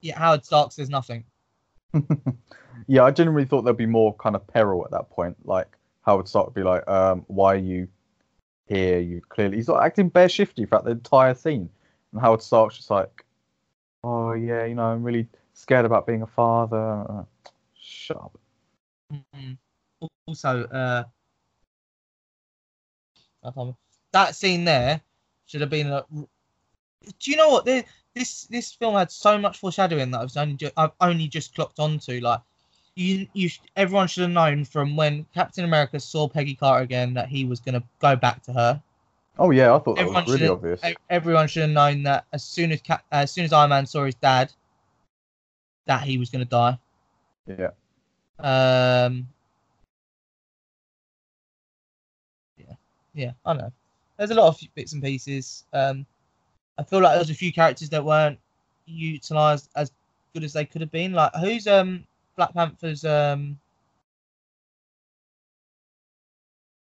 Yeah, 0.00 0.18
Howard 0.18 0.44
Stark 0.44 0.72
says 0.72 0.90
nothing. 0.90 1.24
yeah, 2.86 3.04
I 3.04 3.10
genuinely 3.10 3.46
thought 3.46 3.62
there'd 3.62 3.76
be 3.76 3.86
more 3.86 4.14
kind 4.14 4.36
of 4.36 4.46
peril 4.46 4.84
at 4.84 4.90
that 4.90 5.08
point. 5.10 5.36
Like 5.44 5.68
Howard 6.02 6.28
Stark 6.28 6.46
would 6.46 6.54
be 6.54 6.62
like, 6.62 6.86
um, 6.88 7.24
why 7.28 7.54
are 7.54 7.58
you 7.58 7.88
here? 8.66 8.98
You 8.98 9.22
clearly 9.28 9.56
he's 9.56 9.68
like 9.68 9.84
acting 9.84 10.08
bare 10.08 10.28
shifty 10.28 10.66
throughout 10.66 10.84
the 10.84 10.90
entire 10.90 11.34
scene. 11.34 11.70
And 12.12 12.20
Howard 12.20 12.42
Stark's 12.42 12.76
just 12.76 12.90
like, 12.90 13.24
Oh 14.02 14.34
yeah, 14.34 14.66
you 14.66 14.74
know, 14.74 14.84
I'm 14.84 15.02
really 15.02 15.26
scared 15.54 15.86
about 15.86 16.06
being 16.06 16.22
a 16.22 16.26
father. 16.26 17.24
Shut 17.80 18.18
up. 18.18 18.38
Mm. 19.34 19.56
Also, 20.26 20.64
uh, 20.64 21.04
I 23.42 23.46
can't 23.46 23.56
remember. 23.56 23.76
That 24.14 24.34
scene 24.34 24.64
there 24.64 25.00
should 25.46 25.60
have 25.60 25.70
been 25.70 25.88
a. 25.88 26.04
Do 26.10 27.30
you 27.30 27.36
know 27.36 27.50
what? 27.50 27.64
There- 27.66 27.84
This 28.14 28.44
this 28.44 28.72
film 28.72 28.94
had 28.94 29.10
so 29.10 29.36
much 29.36 29.58
foreshadowing 29.58 30.12
that 30.12 30.20
I 30.20 30.22
was 30.22 30.36
only 30.36 30.54
ju- 30.54 30.70
I've 30.76 30.92
only 31.00 31.26
just 31.26 31.52
clocked 31.54 31.80
onto. 31.80 32.20
Like, 32.20 32.40
you 32.94 33.26
you 33.32 33.50
everyone 33.74 34.06
should 34.06 34.22
have 34.22 34.30
known 34.30 34.64
from 34.64 34.94
when 34.94 35.26
Captain 35.34 35.64
America 35.64 35.98
saw 35.98 36.28
Peggy 36.28 36.54
Carter 36.54 36.84
again 36.84 37.12
that 37.14 37.28
he 37.28 37.44
was 37.44 37.58
gonna 37.58 37.82
go 37.98 38.14
back 38.14 38.40
to 38.44 38.52
her. 38.52 38.80
Oh 39.36 39.50
yeah, 39.50 39.74
I 39.74 39.80
thought 39.80 39.96
that 39.96 40.02
Everyone 40.02 40.24
was 40.24 40.32
really 40.32 40.48
obvious. 40.48 40.80
Everyone 41.10 41.48
should 41.48 41.62
have 41.62 41.70
known 41.72 42.04
that 42.04 42.24
as 42.32 42.44
soon 42.44 42.70
as 42.70 42.80
Cap- 42.82 43.04
as 43.10 43.32
soon 43.32 43.44
as 43.46 43.52
Iron 43.52 43.70
Man 43.70 43.84
saw 43.84 44.04
his 44.04 44.14
dad, 44.14 44.52
that 45.86 46.04
he 46.04 46.16
was 46.16 46.30
gonna 46.30 46.44
die. 46.44 46.78
Yeah. 47.48 47.70
Um. 48.38 49.26
Yeah, 52.56 52.74
yeah, 53.12 53.32
I 53.44 53.52
know. 53.54 53.72
There's 54.16 54.30
a 54.30 54.34
lot 54.34 54.48
of 54.48 54.60
bits 54.74 54.92
and 54.92 55.02
pieces. 55.02 55.64
Um, 55.72 56.06
I 56.78 56.82
feel 56.84 57.00
like 57.00 57.14
there's 57.16 57.30
a 57.30 57.34
few 57.34 57.52
characters 57.52 57.88
that 57.90 58.04
weren't 58.04 58.38
utilized 58.86 59.70
as 59.76 59.92
good 60.32 60.44
as 60.44 60.52
they 60.52 60.64
could 60.64 60.80
have 60.80 60.90
been. 60.90 61.12
Like 61.12 61.32
who's 61.40 61.66
um 61.66 62.04
Black 62.36 62.52
Panther's 62.54 63.04
um 63.04 63.58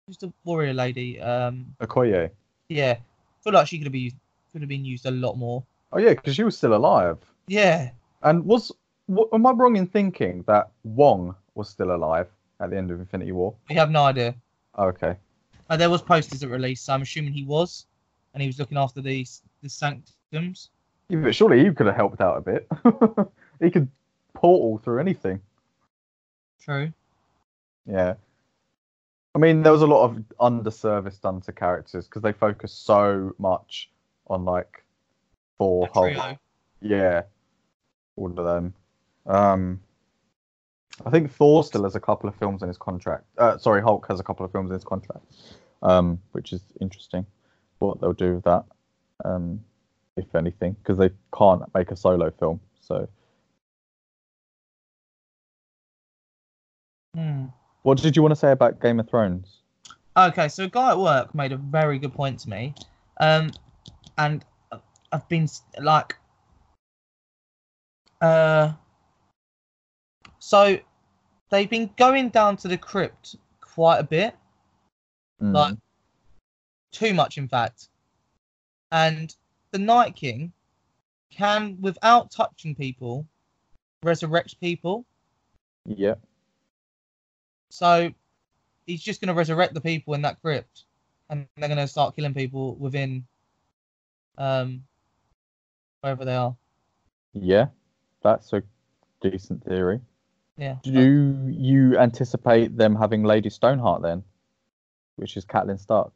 who's 0.06 0.18
the 0.18 0.32
warrior 0.44 0.74
lady? 0.74 1.20
Um, 1.20 1.74
Okoye. 1.80 2.30
yeah, 2.68 2.96
I 2.98 3.42
feel 3.42 3.52
like 3.52 3.66
she 3.66 3.78
could 3.78 3.86
have 3.86 3.92
been 3.92 4.02
used, 4.02 4.16
could 4.52 4.62
have 4.62 4.68
been 4.68 4.84
used 4.84 5.06
a 5.06 5.10
lot 5.10 5.36
more. 5.36 5.62
Oh 5.92 5.98
yeah, 5.98 6.10
because 6.10 6.34
she 6.36 6.44
was 6.44 6.56
still 6.56 6.74
alive. 6.74 7.18
Yeah, 7.46 7.90
And 8.22 8.44
was 8.44 8.70
am 9.32 9.46
I 9.46 9.50
wrong 9.52 9.76
in 9.76 9.86
thinking 9.86 10.44
that 10.46 10.70
Wong 10.84 11.34
was 11.54 11.68
still 11.68 11.94
alive 11.94 12.28
at 12.60 12.70
the 12.70 12.76
end 12.76 12.90
of 12.90 13.00
Infinity 13.00 13.32
War? 13.32 13.54
we 13.68 13.74
have 13.74 13.90
no 13.90 14.04
idea. 14.04 14.34
Oh, 14.76 14.86
okay. 14.86 15.16
Uh, 15.70 15.76
there 15.76 15.88
was 15.88 16.02
posters 16.02 16.42
at 16.42 16.50
release, 16.50 16.80
so 16.80 16.92
I'm 16.92 17.02
assuming 17.02 17.32
he 17.32 17.44
was, 17.44 17.86
and 18.34 18.42
he 18.42 18.48
was 18.48 18.58
looking 18.58 18.76
after 18.76 19.00
these 19.00 19.42
the 19.62 19.68
sanctums. 19.68 20.70
Yeah, 21.08 21.18
but 21.18 21.34
surely 21.34 21.64
he 21.64 21.72
could 21.72 21.86
have 21.86 21.94
helped 21.94 22.20
out 22.20 22.36
a 22.36 22.40
bit. 22.40 22.68
he 23.60 23.70
could 23.70 23.88
portal 24.34 24.78
through 24.78 24.98
anything. 24.98 25.40
True. 26.60 26.92
Yeah. 27.86 28.14
I 29.34 29.38
mean, 29.38 29.62
there 29.62 29.72
was 29.72 29.82
a 29.82 29.86
lot 29.86 30.04
of 30.04 30.24
underservice 30.40 31.20
done 31.20 31.40
to 31.42 31.52
characters 31.52 32.06
because 32.06 32.22
they 32.22 32.32
focus 32.32 32.72
so 32.72 33.32
much 33.38 33.90
on 34.26 34.44
like 34.44 34.84
four 35.56 35.88
whole. 35.92 36.36
Yeah, 36.80 37.22
all 38.16 38.30
of 38.36 38.44
them. 38.44 38.74
Um, 39.26 39.80
I 41.06 41.10
think 41.10 41.32
Thor 41.32 41.64
still 41.64 41.84
has 41.84 41.96
a 41.96 42.00
couple 42.00 42.28
of 42.28 42.34
films 42.36 42.62
in 42.62 42.68
his 42.68 42.76
contract. 42.76 43.24
Uh, 43.38 43.56
sorry, 43.58 43.80
Hulk 43.80 44.06
has 44.08 44.20
a 44.20 44.22
couple 44.22 44.44
of 44.44 44.52
films 44.52 44.70
in 44.70 44.74
his 44.74 44.84
contract, 44.84 45.24
um, 45.82 46.20
which 46.32 46.52
is 46.52 46.62
interesting. 46.80 47.24
What 47.78 48.00
they'll 48.00 48.12
do 48.12 48.34
with 48.34 48.44
that, 48.44 48.64
um, 49.24 49.64
if 50.16 50.34
anything, 50.34 50.76
because 50.82 50.98
they 50.98 51.10
can't 51.36 51.62
make 51.74 51.90
a 51.90 51.96
solo 51.96 52.30
film. 52.30 52.60
So, 52.80 53.08
Hmm. 57.14 57.46
what 57.82 57.98
did 57.98 58.14
you 58.14 58.22
want 58.22 58.32
to 58.32 58.36
say 58.36 58.52
about 58.52 58.80
Game 58.80 59.00
of 59.00 59.08
Thrones? 59.08 59.62
Okay, 60.16 60.48
so 60.48 60.64
a 60.64 60.68
guy 60.68 60.90
at 60.90 60.98
work 60.98 61.34
made 61.34 61.52
a 61.52 61.56
very 61.56 61.98
good 61.98 62.12
point 62.12 62.38
to 62.40 62.50
me, 62.50 62.74
um, 63.20 63.50
and 64.18 64.44
I've 65.12 65.28
been 65.28 65.48
like, 65.80 66.16
uh, 68.20 68.74
so 70.38 70.78
they've 71.50 71.68
been 71.70 71.90
going 71.96 72.28
down 72.30 72.56
to 72.58 72.68
the 72.68 72.78
crypt 72.78 73.36
quite 73.60 73.98
a 73.98 74.04
bit, 74.04 74.36
Mm. 75.40 75.54
Like- 75.54 75.78
too 76.92 77.14
much 77.14 77.38
in 77.38 77.48
fact, 77.48 77.88
and 78.90 79.34
the 79.70 79.78
Night 79.78 80.16
King 80.16 80.52
can, 81.30 81.80
without 81.80 82.30
touching 82.30 82.74
people, 82.74 83.26
resurrect 84.02 84.58
people. 84.60 85.06
yeah, 85.86 86.16
So 87.70 88.12
he's 88.86 89.02
just 89.02 89.20
going 89.20 89.28
to 89.28 89.34
resurrect 89.34 89.72
the 89.74 89.80
people 89.80 90.14
in 90.14 90.22
that 90.22 90.40
crypt, 90.42 90.84
and 91.30 91.46
they're 91.56 91.68
going 91.68 91.78
to 91.78 91.86
start 91.88 92.16
killing 92.16 92.34
people 92.34 92.74
within, 92.76 93.26
um, 94.36 94.84
wherever 96.00 96.24
they 96.24 96.34
are. 96.36 96.56
yeah, 97.32 97.68
that's 98.22 98.52
a 98.52 98.62
decent 99.20 99.62
theory. 99.64 100.00
Yeah. 100.60 100.76
Do 100.82 101.46
you 101.48 101.96
anticipate 101.98 102.76
them 102.76 102.94
having 102.94 103.24
Lady 103.24 103.48
Stoneheart 103.48 104.02
then, 104.02 104.22
which 105.16 105.38
is 105.38 105.46
Catelyn 105.46 105.80
Stark? 105.80 106.12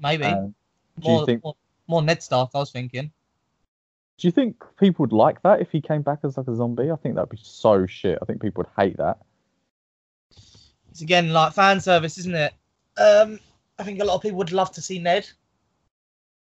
Maybe 0.00 0.24
And 0.24 0.52
do 0.98 1.08
you 1.08 1.14
more, 1.14 1.26
think- 1.26 1.44
more 1.44 1.56
more 1.86 2.02
Ned 2.02 2.22
Stark. 2.22 2.50
I 2.54 2.58
was 2.58 2.72
thinking. 2.72 3.12
Do 4.18 4.26
you 4.28 4.32
think 4.32 4.64
people 4.78 5.04
would 5.04 5.12
like 5.12 5.42
that 5.42 5.60
if 5.60 5.70
he 5.70 5.80
came 5.80 6.02
back 6.02 6.20
as 6.24 6.36
like 6.36 6.48
a 6.48 6.56
zombie? 6.56 6.90
I 6.90 6.96
think 6.96 7.14
that'd 7.14 7.30
be 7.30 7.38
so 7.40 7.86
shit. 7.86 8.18
I 8.20 8.24
think 8.24 8.42
people 8.42 8.64
would 8.64 8.84
hate 8.84 8.96
that. 8.98 9.18
It's 10.90 11.00
again 11.00 11.32
like 11.32 11.52
fan 11.52 11.80
service, 11.80 12.18
isn't 12.18 12.34
it? 12.34 12.52
Um, 12.96 13.38
I 13.78 13.84
think 13.84 14.00
a 14.00 14.04
lot 14.04 14.16
of 14.16 14.22
people 14.22 14.38
would 14.38 14.52
love 14.52 14.72
to 14.72 14.82
see 14.82 14.98
Ned, 14.98 15.28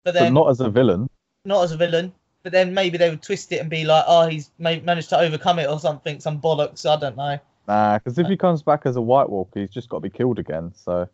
but 0.03 0.13
But 0.13 0.19
then 0.19 0.33
not, 0.33 0.45
not 0.45 0.51
as 0.51 0.59
a 0.59 0.69
villain. 0.69 1.09
Not 1.45 1.63
as 1.63 1.71
a 1.71 1.77
villain. 1.77 2.13
But 2.45 2.51
then 2.51 2.75
maybe 2.75 2.99
they 2.99 3.09
would 3.09 3.23
twist 3.23 3.51
it 3.53 3.55
and 3.59 3.71
be 3.71 3.85
like, 3.85 4.03
"Oh, 4.07 4.27
he's 4.27 4.51
managed 4.59 5.09
to 5.09 5.17
overcome 5.17 5.57
it 5.57 5.67
or 5.67 5.79
something, 5.79 6.19
some 6.19 6.39
bollocks." 6.39 6.87
I 6.87 6.95
don't 6.95 7.17
know. 7.17 7.39
Nah, 7.67 7.97
because 7.97 8.19
if 8.19 8.27
he 8.27 8.37
comes 8.37 8.61
back 8.61 8.85
as 8.85 8.97
a 8.97 9.01
White 9.01 9.31
Walker, 9.31 9.61
he's 9.61 9.71
just 9.71 9.89
got 9.89 9.97
to 9.97 10.01
be 10.01 10.11
killed 10.11 10.37
again. 10.37 10.71
So 10.75 11.09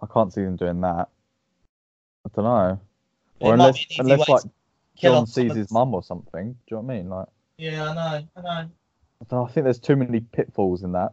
I 0.00 0.06
can't 0.06 0.32
see 0.32 0.44
them 0.44 0.54
doing 0.54 0.80
that. 0.82 1.08
I 2.24 2.30
don't 2.32 2.44
know. 2.44 2.80
Or 3.40 3.54
unless, 3.54 3.78
be 3.86 3.96
an 3.98 4.06
easy 4.06 4.12
unless 4.12 4.28
like 4.28 4.42
Jon 4.94 5.26
sees 5.26 5.52
his 5.56 5.72
mum 5.72 5.92
or 5.92 6.04
something. 6.04 6.52
Do 6.52 6.58
you 6.70 6.76
know 6.76 6.82
what 6.82 6.94
I 6.94 6.96
mean? 6.96 7.08
Like, 7.08 7.28
Yeah, 7.56 7.90
I 7.90 7.94
know, 7.94 8.26
I 8.36 8.40
know. 8.40 8.48
I, 8.50 9.34
know, 9.34 9.46
I 9.46 9.50
think 9.50 9.64
there's 9.64 9.80
too 9.80 9.96
many 9.96 10.20
pitfalls 10.20 10.84
in 10.84 10.92
that. 10.92 11.12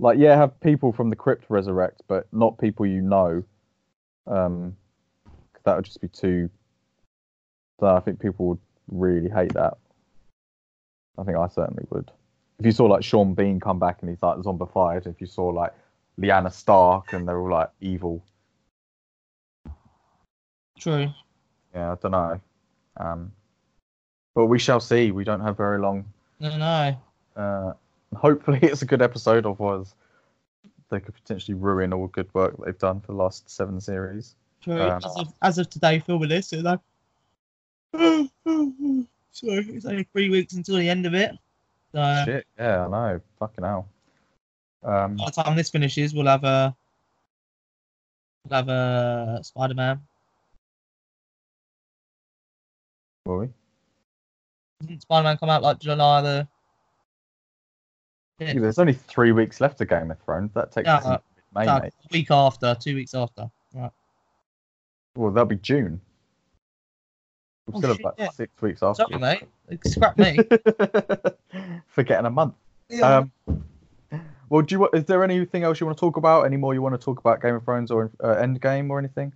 Like, 0.00 0.18
yeah, 0.18 0.34
have 0.34 0.58
people 0.58 0.92
from 0.92 1.10
the 1.10 1.16
crypt 1.16 1.44
resurrect, 1.48 2.02
but 2.08 2.26
not 2.32 2.58
people 2.58 2.86
you 2.86 3.02
know. 3.02 3.44
Um, 4.26 4.76
'cause 5.52 5.62
that 5.62 5.76
would 5.76 5.84
just 5.84 6.00
be 6.00 6.08
too. 6.08 6.50
So 7.84 7.94
I 7.94 8.00
think 8.00 8.18
people 8.18 8.46
would 8.46 8.58
really 8.88 9.28
hate 9.28 9.52
that. 9.52 9.76
I 11.18 11.22
think 11.22 11.36
I 11.36 11.48
certainly 11.48 11.84
would. 11.90 12.10
If 12.58 12.64
you 12.64 12.72
saw 12.72 12.86
like 12.86 13.04
Sean 13.04 13.34
Bean 13.34 13.60
come 13.60 13.78
back 13.78 13.98
and 14.00 14.08
he's 14.08 14.22
like 14.22 14.38
zombified, 14.38 15.06
if 15.06 15.20
you 15.20 15.26
saw 15.26 15.48
like 15.48 15.74
Lyanna 16.18 16.50
Stark 16.50 17.12
and 17.12 17.28
they're 17.28 17.38
all 17.38 17.50
like 17.50 17.68
evil, 17.82 18.24
True. 20.78 21.10
yeah, 21.74 21.92
I 21.92 21.96
don't 21.96 22.12
know. 22.12 22.40
Um, 22.96 23.32
but 24.34 24.46
we 24.46 24.58
shall 24.58 24.80
see. 24.80 25.10
We 25.10 25.24
don't 25.24 25.42
have 25.42 25.58
very 25.58 25.78
long 25.78 26.06
No, 26.40 26.48
don't. 26.48 26.96
Uh, 27.36 27.74
hopefully, 28.16 28.60
it's 28.62 28.80
a 28.80 28.86
good 28.86 29.02
episode. 29.02 29.44
of. 29.44 29.60
Otherwise, 29.60 29.94
they 30.88 31.00
could 31.00 31.12
potentially 31.12 31.54
ruin 31.54 31.92
all 31.92 32.06
good 32.06 32.32
work 32.32 32.54
they've 32.64 32.78
done 32.78 33.02
for 33.02 33.12
the 33.12 33.18
last 33.18 33.50
seven 33.50 33.78
series. 33.78 34.36
True. 34.62 34.80
Um, 34.80 35.02
as, 35.04 35.16
of, 35.16 35.34
as 35.42 35.58
of 35.58 35.68
today, 35.68 35.98
filming 35.98 36.30
this, 36.30 36.50
like, 36.50 36.80
sorry, 39.30 39.66
it's 39.70 39.86
only 39.86 40.04
three 40.12 40.28
weeks 40.28 40.54
until 40.54 40.76
the 40.76 40.88
end 40.88 41.06
of 41.06 41.14
it. 41.14 41.32
So 41.92 42.22
Shit, 42.24 42.46
yeah, 42.58 42.86
I 42.86 42.88
know. 42.88 43.20
Fucking 43.38 43.64
hell. 43.64 43.88
Um, 44.82 45.16
by 45.16 45.26
the 45.26 45.30
time 45.30 45.56
this 45.56 45.70
finishes, 45.70 46.12
we'll 46.12 46.26
have 46.26 46.42
a 46.44 46.74
we'll 48.44 48.56
have 48.56 48.68
a 48.68 49.40
Spider-Man. 49.42 50.00
will 53.26 53.38
we? 53.38 53.48
Doesn't 54.80 55.02
Spider-Man 55.02 55.38
come 55.38 55.50
out 55.50 55.62
like 55.62 55.78
July 55.78 56.20
the? 56.20 56.48
Yeah, 58.40 58.54
there's 58.54 58.80
only 58.80 58.92
three 58.92 59.30
weeks 59.30 59.60
left 59.60 59.80
of 59.80 59.88
Game 59.88 60.10
of 60.10 60.18
Thrones. 60.20 60.50
That 60.54 60.72
takes 60.72 60.86
Yeah, 60.86 60.96
into 60.96 61.22
May, 61.54 61.66
No, 61.66 61.76
a 61.76 61.90
week 62.10 62.32
after, 62.32 62.76
two 62.78 62.96
weeks 62.96 63.14
after. 63.14 63.48
Right. 63.72 63.92
Well, 65.14 65.30
that'll 65.30 65.46
be 65.46 65.56
June. 65.56 66.00
We've 67.66 67.76
Oh, 67.76 67.78
still 67.78 67.88
have 67.90 67.96
shit, 67.96 68.04
like 68.04 68.14
yeah. 68.18 68.30
six 68.30 68.62
weeks 68.62 68.82
after. 68.82 69.04
Sorry, 69.10 69.18
mate. 69.18 69.84
Scrap 69.86 70.18
me. 70.18 70.38
Forgetting 71.88 72.26
a 72.26 72.30
month. 72.30 72.54
Um, 73.02 73.32
well, 74.50 74.62
do 74.62 74.74
you? 74.74 74.78
wa- 74.80 74.88
Is 74.92 75.04
there 75.06 75.24
anything 75.24 75.62
else 75.62 75.80
you 75.80 75.86
want 75.86 75.96
to 75.96 76.00
talk 76.00 76.16
about? 76.16 76.42
Any 76.44 76.56
more 76.56 76.74
you 76.74 76.82
want 76.82 76.94
to 76.94 77.02
talk 77.02 77.18
about 77.18 77.40
Game 77.40 77.54
of 77.54 77.64
Thrones 77.64 77.90
or 77.90 78.10
uh, 78.22 78.34
Endgame 78.36 78.90
or 78.90 78.98
anything? 78.98 79.32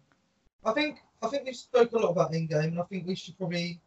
I 0.64 0.72
think 0.72 0.98
I 1.22 1.28
think 1.28 1.46
we 1.46 1.52
spoke 1.55 1.92
a 1.92 1.98
lot 1.98 2.10
about 2.10 2.32
Endgame, 2.32 2.64
and 2.64 2.80
I 2.80 2.82
think 2.84 3.06
we 3.06 3.14
should 3.14 3.36
probably 3.38 3.80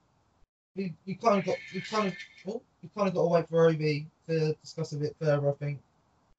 we, 0.76 0.93
we 1.05 1.15
kind 1.15 1.38
of 1.39 1.45
got 1.45 1.57
we 1.73 1.81
kind 1.81 2.07
of 2.07 2.15
oh, 2.47 2.61
we 2.81 2.89
kind 2.95 3.07
of 3.07 3.13
got 3.13 3.22
to 3.22 3.27
wait 3.27 3.47
for 3.49 3.68
Obi 3.69 4.07
to 4.27 4.53
discuss 4.55 4.93
a 4.93 4.97
bit 4.97 5.15
further. 5.22 5.49
I 5.49 5.53
think. 5.53 5.80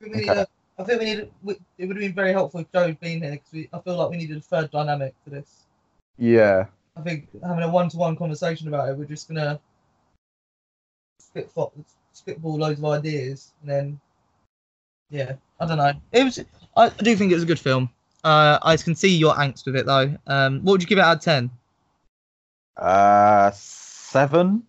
I 0.00 0.04
think 0.04 0.16
we 0.16 0.20
need 0.22 0.30
Okay. 0.30 0.40
a, 0.40 0.46
I 0.80 0.84
think 0.84 0.98
we 1.00 1.04
need. 1.04 1.30
We, 1.44 1.52
it 1.78 1.86
would 1.86 1.96
have 1.96 2.00
been 2.02 2.14
very 2.14 2.32
helpful 2.32 2.60
if 2.60 2.72
Joe's 2.72 2.96
been 2.96 3.22
here 3.22 3.30
because 3.52 3.68
I 3.72 3.78
feel 3.78 3.96
like 3.96 4.10
we 4.10 4.16
needed 4.16 4.38
a 4.38 4.40
third 4.40 4.70
dynamic 4.72 5.14
for 5.22 5.30
this. 5.30 5.66
Yeah, 6.18 6.66
I 6.96 7.00
think 7.00 7.28
having 7.42 7.64
a 7.64 7.70
one-to-one 7.70 8.16
conversation 8.16 8.68
about 8.68 8.88
it, 8.88 8.96
we're 8.96 9.04
just 9.04 9.28
gonna 9.28 9.60
spit 11.20 11.50
fo- 11.50 11.72
spitball 12.12 12.58
loads 12.58 12.78
of 12.78 12.84
ideas, 12.84 13.52
and 13.62 13.70
then 13.70 14.00
yeah, 15.10 15.34
I 15.60 15.66
don't 15.66 15.78
know. 15.78 15.92
It 16.12 16.24
was. 16.24 16.38
I, 16.76 16.86
I 16.86 16.88
do 16.88 17.16
think 17.16 17.32
it 17.32 17.34
was 17.34 17.44
a 17.44 17.46
good 17.46 17.60
film. 17.60 17.90
Uh, 18.24 18.58
I 18.62 18.76
can 18.76 18.94
see 18.94 19.14
your 19.16 19.34
angst 19.34 19.66
with 19.66 19.76
it 19.76 19.86
though. 19.86 20.16
Um, 20.26 20.60
what 20.60 20.72
would 20.72 20.82
you 20.82 20.88
give 20.88 20.98
it 20.98 21.02
out 21.02 21.16
of 21.16 21.22
ten? 21.22 21.50
uh, 22.76 23.50
seven. 23.52 24.62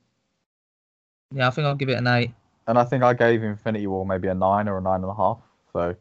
Yeah, 1.33 1.47
I 1.47 1.51
think 1.51 1.65
I'll 1.65 1.75
give 1.75 1.89
it 1.89 1.97
an 1.97 2.07
eight. 2.07 2.31
And 2.67 2.77
I 2.77 2.83
think 2.83 3.03
I 3.03 3.13
gave 3.13 3.43
Infinity 3.43 3.87
War 3.87 4.05
maybe 4.05 4.27
a 4.27 4.33
nine 4.33 4.67
or 4.67 4.77
a 4.77 4.81
nine 4.81 5.01
and 5.01 5.09
a 5.09 5.15
half, 5.15 5.39
so 5.73 5.95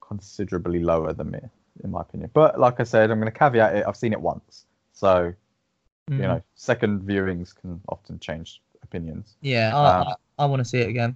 considerably 0.00 0.80
lower 0.80 1.12
than 1.12 1.30
me, 1.30 1.40
in 1.82 1.90
my 1.90 2.02
opinion. 2.02 2.30
But 2.32 2.60
like 2.60 2.78
I 2.80 2.84
said, 2.84 3.10
I'm 3.10 3.18
going 3.18 3.32
to 3.32 3.38
caveat 3.38 3.76
it. 3.76 3.84
I've 3.86 3.96
seen 3.96 4.12
it 4.12 4.20
once, 4.20 4.66
so 4.92 5.34
Mm. 6.10 6.16
you 6.16 6.22
know, 6.22 6.42
second 6.56 7.02
viewings 7.02 7.54
can 7.54 7.80
often 7.88 8.18
change 8.18 8.60
opinions. 8.82 9.36
Yeah, 9.40 9.70
I, 9.72 10.00
Um, 10.00 10.08
I, 10.08 10.42
I 10.42 10.46
want 10.46 10.58
to 10.58 10.64
see 10.64 10.78
it 10.80 10.88
again. 10.88 11.14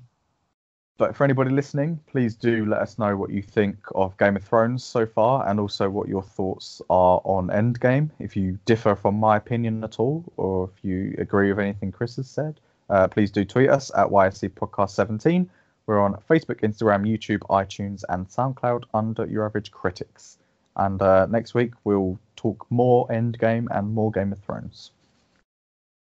But 0.96 1.16
for 1.16 1.24
anybody 1.24 1.50
listening, 1.50 1.98
please 2.06 2.36
do 2.36 2.64
let 2.66 2.80
us 2.80 2.96
know 2.96 3.16
what 3.16 3.30
you 3.30 3.42
think 3.42 3.76
of 3.96 4.16
Game 4.16 4.36
of 4.36 4.44
Thrones 4.44 4.84
so 4.84 5.04
far, 5.04 5.46
and 5.48 5.58
also 5.58 5.90
what 5.90 6.08
your 6.08 6.22
thoughts 6.22 6.80
are 6.88 7.20
on 7.24 7.48
Endgame. 7.48 8.10
If 8.20 8.36
you 8.36 8.58
differ 8.64 8.94
from 8.94 9.16
my 9.16 9.36
opinion 9.36 9.82
at 9.82 9.98
all, 9.98 10.24
or 10.36 10.70
if 10.72 10.84
you 10.84 11.14
agree 11.18 11.48
with 11.50 11.58
anything 11.58 11.90
Chris 11.90 12.14
has 12.16 12.30
said, 12.30 12.60
uh, 12.88 13.08
please 13.08 13.32
do 13.32 13.44
tweet 13.44 13.68
us 13.68 13.90
at 13.96 14.06
YSC 14.08 14.50
Podcast 14.50 14.90
17. 14.90 15.50
We're 15.86 16.00
on 16.00 16.14
Facebook, 16.30 16.60
Instagram, 16.60 17.02
YouTube, 17.06 17.40
iTunes, 17.50 18.04
and 18.08 18.28
SoundCloud 18.28 18.84
under 18.94 19.26
Your 19.26 19.44
Average 19.46 19.72
Critics. 19.72 20.38
And 20.76 21.00
uh, 21.00 21.26
next 21.26 21.54
week 21.54 21.72
we'll 21.84 22.18
talk 22.36 22.66
more 22.70 23.08
Endgame 23.08 23.66
and 23.70 23.94
more 23.94 24.10
Game 24.10 24.32
of 24.32 24.38
Thrones. 24.40 24.90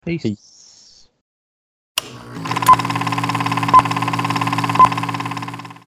Peace. 0.05 0.23
Peace. 0.23 1.09